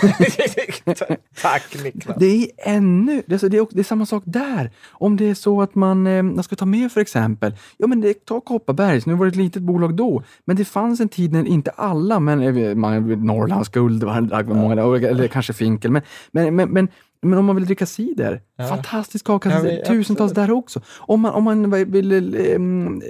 Tack 1.42 1.84
Niklas. 1.84 2.16
Det 2.18 2.26
är 2.26 2.48
ännu, 2.58 3.22
det 3.26 3.42
är, 3.42 3.48
det 3.48 3.58
är, 3.58 3.66
det 3.70 3.80
är 3.80 3.84
samma 3.84 4.06
sak 4.06 4.22
där. 4.26 4.70
Om 4.90 5.16
det 5.16 5.30
är 5.30 5.34
så 5.34 5.62
att 5.62 5.74
man, 5.74 6.06
eh, 6.06 6.12
jag 6.12 6.44
ska 6.44 6.56
ta 6.56 6.66
med 6.66 6.92
för 6.92 7.00
exempel, 7.00 7.52
ja 7.76 7.86
men 7.86 8.00
det, 8.00 8.24
ta 8.24 8.40
Kopparbergs, 8.40 9.06
nu 9.06 9.14
var 9.14 9.26
det 9.26 9.30
ett 9.30 9.36
litet 9.36 9.62
bolag 9.62 9.94
då, 9.94 10.22
men 10.44 10.56
det 10.56 10.64
fanns 10.64 11.00
en 11.00 11.08
tid 11.08 11.32
när 11.32 11.46
inte 11.46 11.70
alla, 11.70 12.20
men 12.20 12.42
eh, 12.42 12.74
man, 12.74 13.26
Norrlands 13.26 13.68
guld 13.68 14.04
var 14.04 14.54
många, 14.54 14.72
eller 15.08 15.28
kanske 15.28 15.52
Finkel, 15.52 15.90
men, 15.90 16.02
men, 16.32 16.56
men, 16.56 16.70
men 16.70 16.88
men 17.22 17.38
om 17.38 17.44
man 17.44 17.56
vill 17.56 17.66
dricka 17.66 17.86
cider, 17.86 18.40
Ja. 18.56 18.66
fantastisk 18.68 19.30
avkastning, 19.30 19.76
Ja, 19.76 19.84
tusentals 19.86 20.30
absolut. 20.30 20.48
där 20.48 20.50
också. 20.54 20.80
Om 20.98 21.20
man, 21.20 21.32
om 21.34 21.44
man 21.44 21.70
vill, 21.90 22.12
eh, 22.34 22.58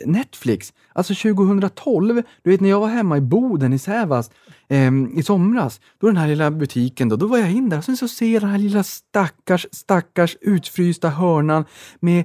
Netflix, 0.07 0.73
alltså 0.93 1.15
2012, 1.15 2.23
du 2.43 2.51
vet 2.51 2.61
när 2.61 2.69
jag 2.69 2.81
var 2.81 2.89
hemma 2.89 3.17
i 3.17 3.21
Boden 3.21 3.73
i 3.73 3.79
Sävast 3.79 4.33
eh, 4.69 4.93
i 5.17 5.23
somras, 5.23 5.81
då 6.01 6.07
den 6.07 6.17
här 6.17 6.29
lilla 6.29 6.51
butiken, 6.51 7.09
då, 7.09 7.17
då 7.17 7.27
var 7.27 7.39
jag 7.39 7.53
in 7.53 7.69
där 7.69 7.79
och 7.79 7.85
sen 7.85 7.97
så 7.97 8.09
ser 8.09 8.33
jag 8.33 8.43
den 8.43 8.51
här 8.51 8.59
lilla 8.59 8.83
stackars, 8.83 9.67
stackars 9.73 10.37
utfrysta 10.41 11.09
hörnan 11.09 11.65
med, 12.01 12.25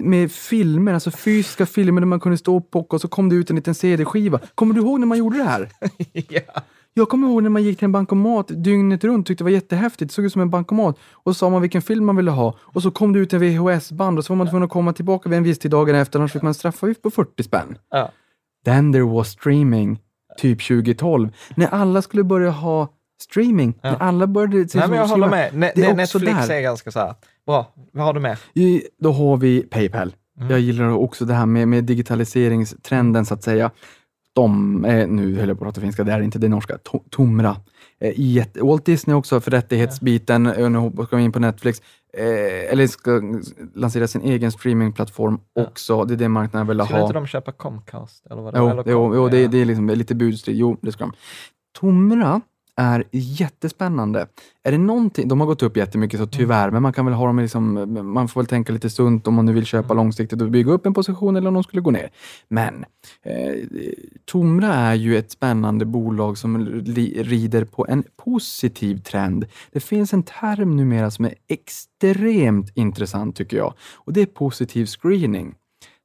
med 0.00 0.32
filmer, 0.32 0.92
alltså 0.94 1.10
fysiska 1.10 1.66
filmer 1.66 2.00
där 2.00 2.06
man 2.06 2.20
kunde 2.20 2.38
stå 2.38 2.60
på 2.60 2.80
och 2.80 3.00
så 3.00 3.08
kom 3.08 3.28
det 3.28 3.34
ut 3.36 3.50
en 3.50 3.56
liten 3.56 3.74
CD-skiva. 3.74 4.40
Kommer 4.54 4.74
du 4.74 4.80
ihåg 4.80 5.00
när 5.00 5.06
man 5.06 5.18
gjorde 5.18 5.36
det 5.38 5.44
här? 5.44 5.68
ja. 6.12 6.40
Jag 6.96 7.08
kommer 7.08 7.28
ihåg 7.28 7.42
när 7.42 7.50
man 7.50 7.62
gick 7.62 7.78
till 7.78 7.84
en 7.84 7.92
bankomat 7.92 8.46
dygnet 8.48 9.04
runt 9.04 9.26
tyckte 9.26 9.44
det 9.44 9.46
var 9.46 9.50
jättehäftigt. 9.50 10.08
Det 10.10 10.14
såg 10.14 10.24
ut 10.24 10.32
som 10.32 10.42
en 10.42 10.50
bankomat. 10.50 10.98
Och 11.12 11.34
så 11.36 11.38
sa 11.38 11.50
man 11.50 11.62
vilken 11.62 11.82
film 11.82 12.04
man 12.04 12.16
ville 12.16 12.30
ha. 12.30 12.54
Och 12.60 12.82
så 12.82 12.90
kom 12.90 13.12
det 13.12 13.18
ut 13.18 13.32
en 13.32 13.40
VHS-band 13.40 14.18
och 14.18 14.24
så 14.24 14.32
var 14.32 14.36
man 14.36 14.46
tvungen 14.48 14.64
att 14.64 14.70
komma 14.70 14.92
tillbaka 14.92 15.28
vid 15.28 15.36
en 15.36 15.42
viss 15.44 15.58
tid 15.58 15.70
dagen 15.70 15.94
efter, 15.94 16.18
annars 16.18 16.32
fick 16.32 16.42
man 16.42 16.54
straffavgift 16.54 17.02
på 17.02 17.10
40 17.10 17.42
spänn. 17.42 17.78
Ja. 17.90 18.10
Then 18.64 18.92
there 18.92 19.02
was 19.04 19.28
streaming, 19.28 19.98
typ 20.38 20.62
2012. 20.68 21.28
När 21.56 21.66
alla 21.66 22.02
skulle 22.02 22.24
börja 22.24 22.50
ha 22.50 22.88
streaming, 23.22 23.74
Ja. 23.82 23.90
när 23.90 23.98
alla 23.98 24.26
började... 24.26 24.56
Nej, 24.74 24.88
men 24.88 24.98
jag 24.98 25.06
håller 25.08 25.28
med. 25.28 25.52
Ne- 25.52 25.72
Det 25.74 25.84
är 25.84 25.94
Netflix 25.94 26.46
där. 26.48 26.54
är 26.54 26.60
ganska 26.60 26.90
så 26.90 26.98
här. 26.98 27.14
Bra, 27.46 27.72
vad 27.92 28.04
har 28.04 28.12
du 28.14 28.20
med? 28.20 28.38
I- 28.54 28.82
Då 28.98 29.12
har 29.12 29.36
vi 29.36 29.60
Paypal. 29.62 30.14
Mm. 30.38 30.50
Jag 30.50 30.60
gillar 30.60 30.88
också 30.90 31.24
det 31.24 31.34
här 31.34 31.46
med, 31.46 31.68
med 31.68 31.84
digitaliseringstrenden 31.84 33.26
så 33.26 33.34
att 33.34 33.42
säga. 33.42 33.70
De, 34.34 34.84
eh, 34.84 35.08
nu 35.08 35.36
höll 35.38 35.48
jag 35.48 35.58
på 35.58 35.64
att 35.64 35.68
prata 35.68 35.80
finska, 35.80 36.04
det 36.04 36.12
är 36.12 36.20
inte 36.20 36.38
det 36.38 36.48
norska, 36.48 36.78
to, 36.78 37.02
Tomra. 37.10 37.56
Eh, 38.00 38.12
jätte, 38.16 38.64
Walt 38.64 38.84
Disney 38.84 39.16
också 39.16 39.40
för 39.40 39.50
rättighetsbiten, 39.50 40.52
ja. 40.58 40.68
nu 40.68 40.92
ska 41.06 41.16
vi 41.16 41.22
in 41.22 41.32
på 41.32 41.38
Netflix, 41.38 41.82
eh, 42.18 42.72
eller 42.72 42.86
ska 42.86 43.22
lansera 43.74 44.06
sin 44.06 44.22
egen 44.22 44.52
streamingplattform 44.52 45.40
ja. 45.54 45.62
också. 45.62 46.04
Det 46.04 46.14
är 46.14 46.16
det 46.16 46.28
marknaden 46.28 46.66
vill 46.66 46.80
ha. 46.80 46.86
Skulle 46.86 47.02
inte 47.02 47.14
de 47.14 47.26
köpa 47.26 47.52
Comcast? 47.52 48.26
Eller 48.30 48.42
vad 48.42 48.54
det, 48.54 48.60
jo, 48.60 48.82
jo, 48.86 49.14
jo 49.14 49.28
det, 49.28 49.46
det, 49.46 49.58
är 49.58 49.64
liksom 49.64 49.88
lite 49.88 50.14
budstrid. 50.14 50.56
Jo, 50.56 50.76
det 50.80 50.92
ska 50.92 51.04
de. 51.04 51.12
Tomra 51.78 52.40
är 52.76 53.04
jättespännande. 53.10 54.26
Är 54.62 54.72
det 54.72 54.78
någonting, 54.78 55.28
de 55.28 55.40
har 55.40 55.46
gått 55.46 55.62
upp 55.62 55.76
jättemycket 55.76 56.20
så 56.20 56.26
tyvärr, 56.26 56.62
mm. 56.62 56.72
men 56.72 56.82
man 56.82 56.92
kan 56.92 57.04
väl 57.04 57.14
ha 57.14 57.26
dem 57.26 57.38
liksom, 57.38 57.72
man 58.12 58.28
får 58.28 58.40
väl 58.40 58.46
tänka 58.46 58.72
lite 58.72 58.90
sunt 58.90 59.26
om 59.26 59.34
man 59.34 59.46
nu 59.46 59.52
vill 59.52 59.64
köpa 59.64 59.86
mm. 59.86 59.96
långsiktigt 59.96 60.42
och 60.42 60.50
bygga 60.50 60.72
upp 60.72 60.86
en 60.86 60.94
position 60.94 61.36
eller 61.36 61.48
om 61.48 61.54
de 61.54 61.62
skulle 61.62 61.82
gå 61.82 61.90
ner. 61.90 62.10
Men 62.48 62.84
eh, 63.22 63.54
Tomra 64.24 64.74
är 64.74 64.94
ju 64.94 65.16
ett 65.16 65.30
spännande 65.30 65.84
bolag 65.84 66.38
som 66.38 66.66
rider 67.16 67.64
på 67.64 67.86
en 67.88 68.04
positiv 68.16 68.96
trend. 68.96 69.46
Det 69.72 69.80
finns 69.80 70.12
en 70.12 70.22
term 70.22 70.76
numera 70.76 71.10
som 71.10 71.24
är 71.24 71.34
extremt 71.48 72.72
intressant 72.74 73.36
tycker 73.36 73.56
jag 73.56 73.74
och 73.94 74.12
det 74.12 74.22
är 74.22 74.26
positiv 74.26 74.86
screening. 74.86 75.54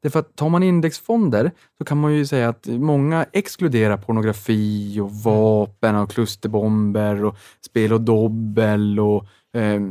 Därför 0.02 0.20
att 0.20 0.36
tar 0.36 0.50
man 0.50 0.64
indexfonder 0.64 1.52
så 1.78 1.86
kan 1.86 1.98
man 1.98 2.14
ju 2.14 2.26
säga 2.26 2.50
att 2.50 2.68
många 2.68 3.26
exkluderar 3.34 3.98
pornografi 3.98 5.00
och 5.00 5.12
vapen 5.12 5.96
och 5.96 6.12
klusterbomber 6.12 7.26
och 7.26 7.38
spel 7.66 7.94
och 7.94 8.02
dobbel 8.02 9.00
och 9.00 9.26
eh, 9.54 9.82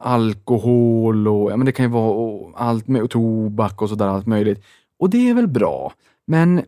alkohol 0.00 1.28
och 1.28 1.52
ja, 1.52 1.56
men 1.56 1.66
det 1.66 1.72
kan 1.72 1.84
ju 1.84 1.92
vara 1.92 2.10
och 2.10 2.52
allt 2.56 2.88
med 2.88 3.02
och 3.02 3.10
tobak 3.10 3.82
och 3.82 3.88
sådär, 3.88 4.06
allt 4.06 4.26
möjligt. 4.26 4.64
Och 4.98 5.10
det 5.10 5.30
är 5.30 5.34
väl 5.34 5.48
bra, 5.48 5.92
men 6.26 6.62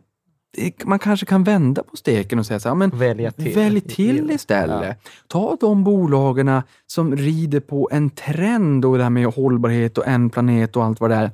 man 0.83 0.99
kanske 0.99 1.25
kan 1.25 1.43
vända 1.43 1.83
på 1.83 1.97
steken 1.97 2.39
och 2.39 2.45
säga 2.45 2.59
så 2.59 2.69
här, 2.69 2.75
men 2.75 2.89
Välja 2.89 3.31
till. 3.31 3.55
välj 3.55 3.81
till 3.81 4.31
istället. 4.31 4.97
Ja. 5.03 5.11
Ta 5.27 5.57
de 5.59 5.83
bolagen 5.83 6.61
som 6.87 7.15
rider 7.15 7.59
på 7.59 7.89
en 7.91 8.09
trend 8.09 8.85
och 8.85 8.97
det 8.97 9.03
här 9.03 9.09
med 9.09 9.25
hållbarhet 9.25 9.97
och 9.97 10.07
en 10.07 10.29
planet 10.29 10.75
och 10.75 10.83
allt 10.83 10.99
vad 10.99 11.09
det 11.09 11.15
är 11.15 11.31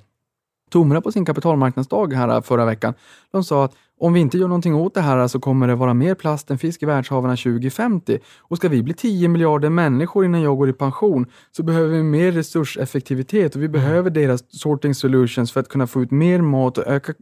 Tomra 0.69 1.01
på 1.01 1.11
sin 1.11 1.25
kapitalmarknadsdag 1.25 2.13
här 2.13 2.41
förra 2.41 2.65
veckan, 2.65 2.93
de 3.31 3.43
sa 3.43 3.65
att 3.65 3.75
om 3.99 4.13
vi 4.13 4.19
inte 4.19 4.37
gör 4.37 4.47
någonting 4.47 4.75
åt 4.75 4.93
det 4.93 5.01
här 5.01 5.27
så 5.27 5.39
kommer 5.39 5.67
det 5.67 5.75
vara 5.75 5.93
mer 5.93 6.15
plast 6.15 6.51
än 6.51 6.57
fisk 6.57 6.83
i 6.83 6.85
världshaven 6.85 7.37
2050. 7.37 8.19
Och 8.37 8.57
ska 8.57 8.69
vi 8.69 8.83
bli 8.83 8.93
10 8.93 9.27
miljarder 9.27 9.69
människor 9.69 10.25
innan 10.25 10.41
jag 10.41 10.57
går 10.57 10.69
i 10.69 10.73
pension 10.73 11.25
så 11.51 11.63
behöver 11.63 11.89
vi 11.89 12.03
mer 12.03 12.31
resurseffektivitet 12.31 13.55
och 13.55 13.61
vi 13.61 13.69
behöver 13.69 14.09
deras 14.09 14.43
sorting 14.49 14.95
solutions 14.95 15.51
för 15.51 15.59
att 15.59 15.69
kunna 15.69 15.87
få 15.87 16.01
ut 16.01 16.11
mer 16.11 16.41
mat 16.41 16.77
och 16.77 16.87
öka, 16.87 17.13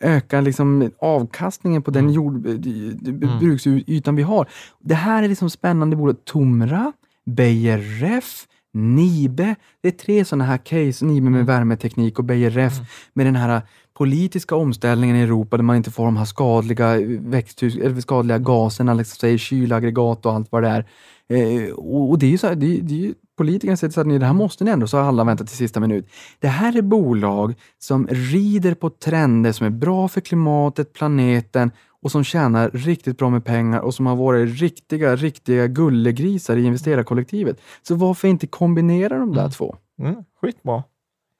öka 0.00 0.40
liksom 0.40 0.90
avkastningen 0.98 1.82
på 1.82 1.90
den 1.90 2.04
mm. 2.04 2.14
jordbruksytan 2.14 4.14
mm. 4.14 4.16
vi 4.16 4.22
har. 4.22 4.48
Det 4.78 4.94
här 4.94 5.22
är 5.22 5.28
liksom 5.28 5.50
spännande 5.50 5.96
bolag. 5.96 6.24
Tomra, 6.24 6.92
Beijer 7.26 7.78
Ref, 7.78 8.46
Nibe. 8.74 9.54
Det 9.82 9.88
är 9.88 9.92
tre 9.92 10.24
sådana 10.24 10.44
här 10.44 10.58
case, 10.58 11.04
Nibe 11.04 11.30
med 11.30 11.40
mm. 11.40 11.46
värmeteknik 11.46 12.18
och 12.18 12.24
Beijer 12.24 12.50
Ref 12.50 12.74
mm. 12.74 12.86
med 13.14 13.26
den 13.26 13.36
här 13.36 13.62
politiska 13.94 14.54
omställningen 14.54 15.16
i 15.16 15.20
Europa 15.20 15.56
där 15.56 15.64
man 15.64 15.76
inte 15.76 15.90
får 15.90 16.04
de 16.04 16.16
här 16.16 16.24
skadliga, 16.24 16.96
växthus, 17.20 17.76
eller 17.76 18.00
skadliga 18.00 18.38
gaserna, 18.38 18.94
liksom, 18.94 19.16
säger 19.16 19.38
kylaggregat 19.38 20.26
och 20.26 20.32
allt 20.32 20.52
vad 20.52 20.62
det 20.62 20.68
är. 20.68 20.86
Eh, 21.28 21.70
och, 21.72 22.18
det 22.18 22.26
är 22.26 22.30
ju 22.30 22.38
så 22.38 22.46
här, 22.46 22.54
det, 22.54 22.80
det 22.80 23.14
politikerna 23.38 23.76
säger 23.76 24.00
att 24.00 24.20
det 24.20 24.26
här 24.26 24.32
måste 24.32 24.64
ni 24.64 24.70
ändå, 24.70 24.86
så 24.86 24.96
har 24.96 25.04
alla 25.04 25.24
väntat 25.24 25.46
till 25.46 25.56
sista 25.56 25.80
minut. 25.80 26.08
Det 26.38 26.48
här 26.48 26.76
är 26.76 26.82
bolag 26.82 27.54
som 27.78 28.06
rider 28.06 28.74
på 28.74 28.90
trender 28.90 29.52
som 29.52 29.66
är 29.66 29.70
bra 29.70 30.08
för 30.08 30.20
klimatet, 30.20 30.92
planeten 30.92 31.70
och 32.02 32.12
som 32.12 32.24
tjänar 32.24 32.70
riktigt 32.70 33.18
bra 33.18 33.30
med 33.30 33.44
pengar 33.44 33.80
och 33.80 33.94
som 33.94 34.06
har 34.06 34.16
varit 34.16 34.60
riktiga, 34.60 35.16
riktiga 35.16 35.66
gullegrisar 35.66 36.56
i 36.56 36.64
investerarkollektivet. 36.64 37.60
Så 37.82 37.94
varför 37.94 38.28
inte 38.28 38.46
kombinera 38.46 39.18
de 39.18 39.32
där 39.32 39.40
mm. 39.40 39.50
två? 39.50 39.76
Mm, 39.98 40.24
skitbra. 40.40 40.82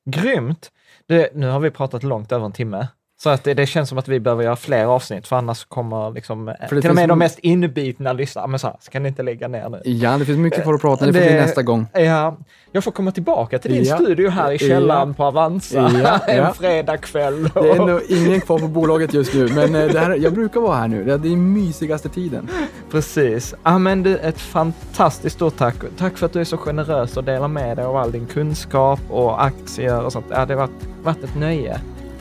Grymt! 0.05 0.73
Det, 1.07 1.35
nu 1.35 1.49
har 1.49 1.61
vi 1.61 1.71
pratat 1.71 2.03
långt 2.03 2.33
över 2.33 2.47
en 2.47 2.53
timme. 2.53 2.89
Så 3.23 3.31
att 3.31 3.45
det, 3.45 3.55
det, 3.55 3.67
känns 3.67 3.89
som 3.89 3.99
att 3.99 4.09
vi 4.09 4.21
behöver 4.21 4.45
göra 4.45 4.57
fler 4.57 4.85
avsnitt, 4.85 5.27
för 5.27 5.37
annars 5.37 5.65
kommer 5.65 6.11
liksom, 6.11 6.55
för 6.69 6.81
till 6.81 6.91
och 6.91 6.97
med 6.97 7.09
de 7.09 7.19
mest 7.19 7.39
inbitna 7.39 8.13
lyssnarna, 8.13 8.47
men 8.47 8.59
så 8.59 8.67
här, 8.67 8.77
så 8.81 8.91
kan 8.91 9.03
ni 9.03 9.09
inte 9.09 9.23
lägga 9.23 9.49
ner 9.49 9.69
nu. 9.69 9.81
Ja, 9.85 10.19
det 10.19 10.25
finns 10.25 10.39
mycket 10.39 10.63
kvar 10.63 10.75
att 10.75 10.81
prata 10.81 11.05
om, 11.05 11.13
det 11.13 11.21
får 11.21 11.27
bli 11.29 11.37
nästa 11.37 11.63
gång. 11.63 11.87
Ja, 11.93 12.37
jag 12.73 12.85
får 12.85 12.91
komma 12.91 13.13
tillbaka 13.13 13.59
till 13.59 13.73
din 13.73 13.85
ja. 13.85 13.97
studio 13.97 14.31
här 14.31 14.53
i 14.53 14.59
källaren 14.59 15.09
ja. 15.09 15.15
på 15.15 15.25
Avanza 15.25 15.91
ja. 16.03 16.19
en 16.27 16.55
fredagkväll. 16.55 17.43
Det 17.55 17.71
är 17.71 17.87
nog 17.87 18.01
ingen 18.09 18.41
kvar 18.41 18.59
på 18.59 18.69
bolaget 18.69 19.15
just 19.15 19.35
nu, 19.35 19.49
men 19.49 19.75
eh, 19.75 19.87
det 19.87 19.99
här, 19.99 20.17
jag 20.17 20.33
brukar 20.33 20.61
vara 20.61 20.77
här 20.77 20.89
nu. 20.89 21.05
Det 21.05 21.29
är 21.29 21.37
mysigaste 21.37 22.09
tiden. 22.09 22.49
Precis. 22.91 23.55
Ja, 23.63 23.79
men 23.79 24.03
du, 24.03 24.17
ett 24.17 24.41
fantastiskt 24.41 25.37
stort 25.37 25.57
tack. 25.57 25.75
Tack 25.99 26.19
för 26.19 26.27
att 26.27 26.33
du 26.33 26.41
är 26.41 26.45
så 26.45 26.57
generös 26.57 27.17
och 27.17 27.25
delar 27.25 27.49
med 27.49 27.77
dig 27.77 27.85
av 27.87 27.97
all 27.97 28.13
din 28.13 28.27
kunskap 28.27 29.01
och 29.09 29.45
aktier 29.45 30.05
och 30.05 30.13
sånt. 30.13 30.27
Ja, 30.31 30.47
det 30.47 30.55
har 30.55 30.61
varit, 30.61 30.89
varit 31.03 31.25
ett 31.25 31.37
nöje. 31.37 31.81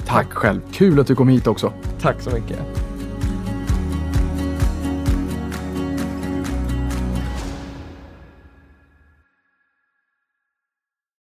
Tack 0.09 0.33
själv. 0.33 0.61
Kul 0.71 0.99
att 0.99 1.07
du 1.07 1.15
kom 1.15 1.27
hit 1.27 1.47
också. 1.47 1.73
Tack 2.01 2.21
så 2.21 2.29
mycket. 2.29 2.59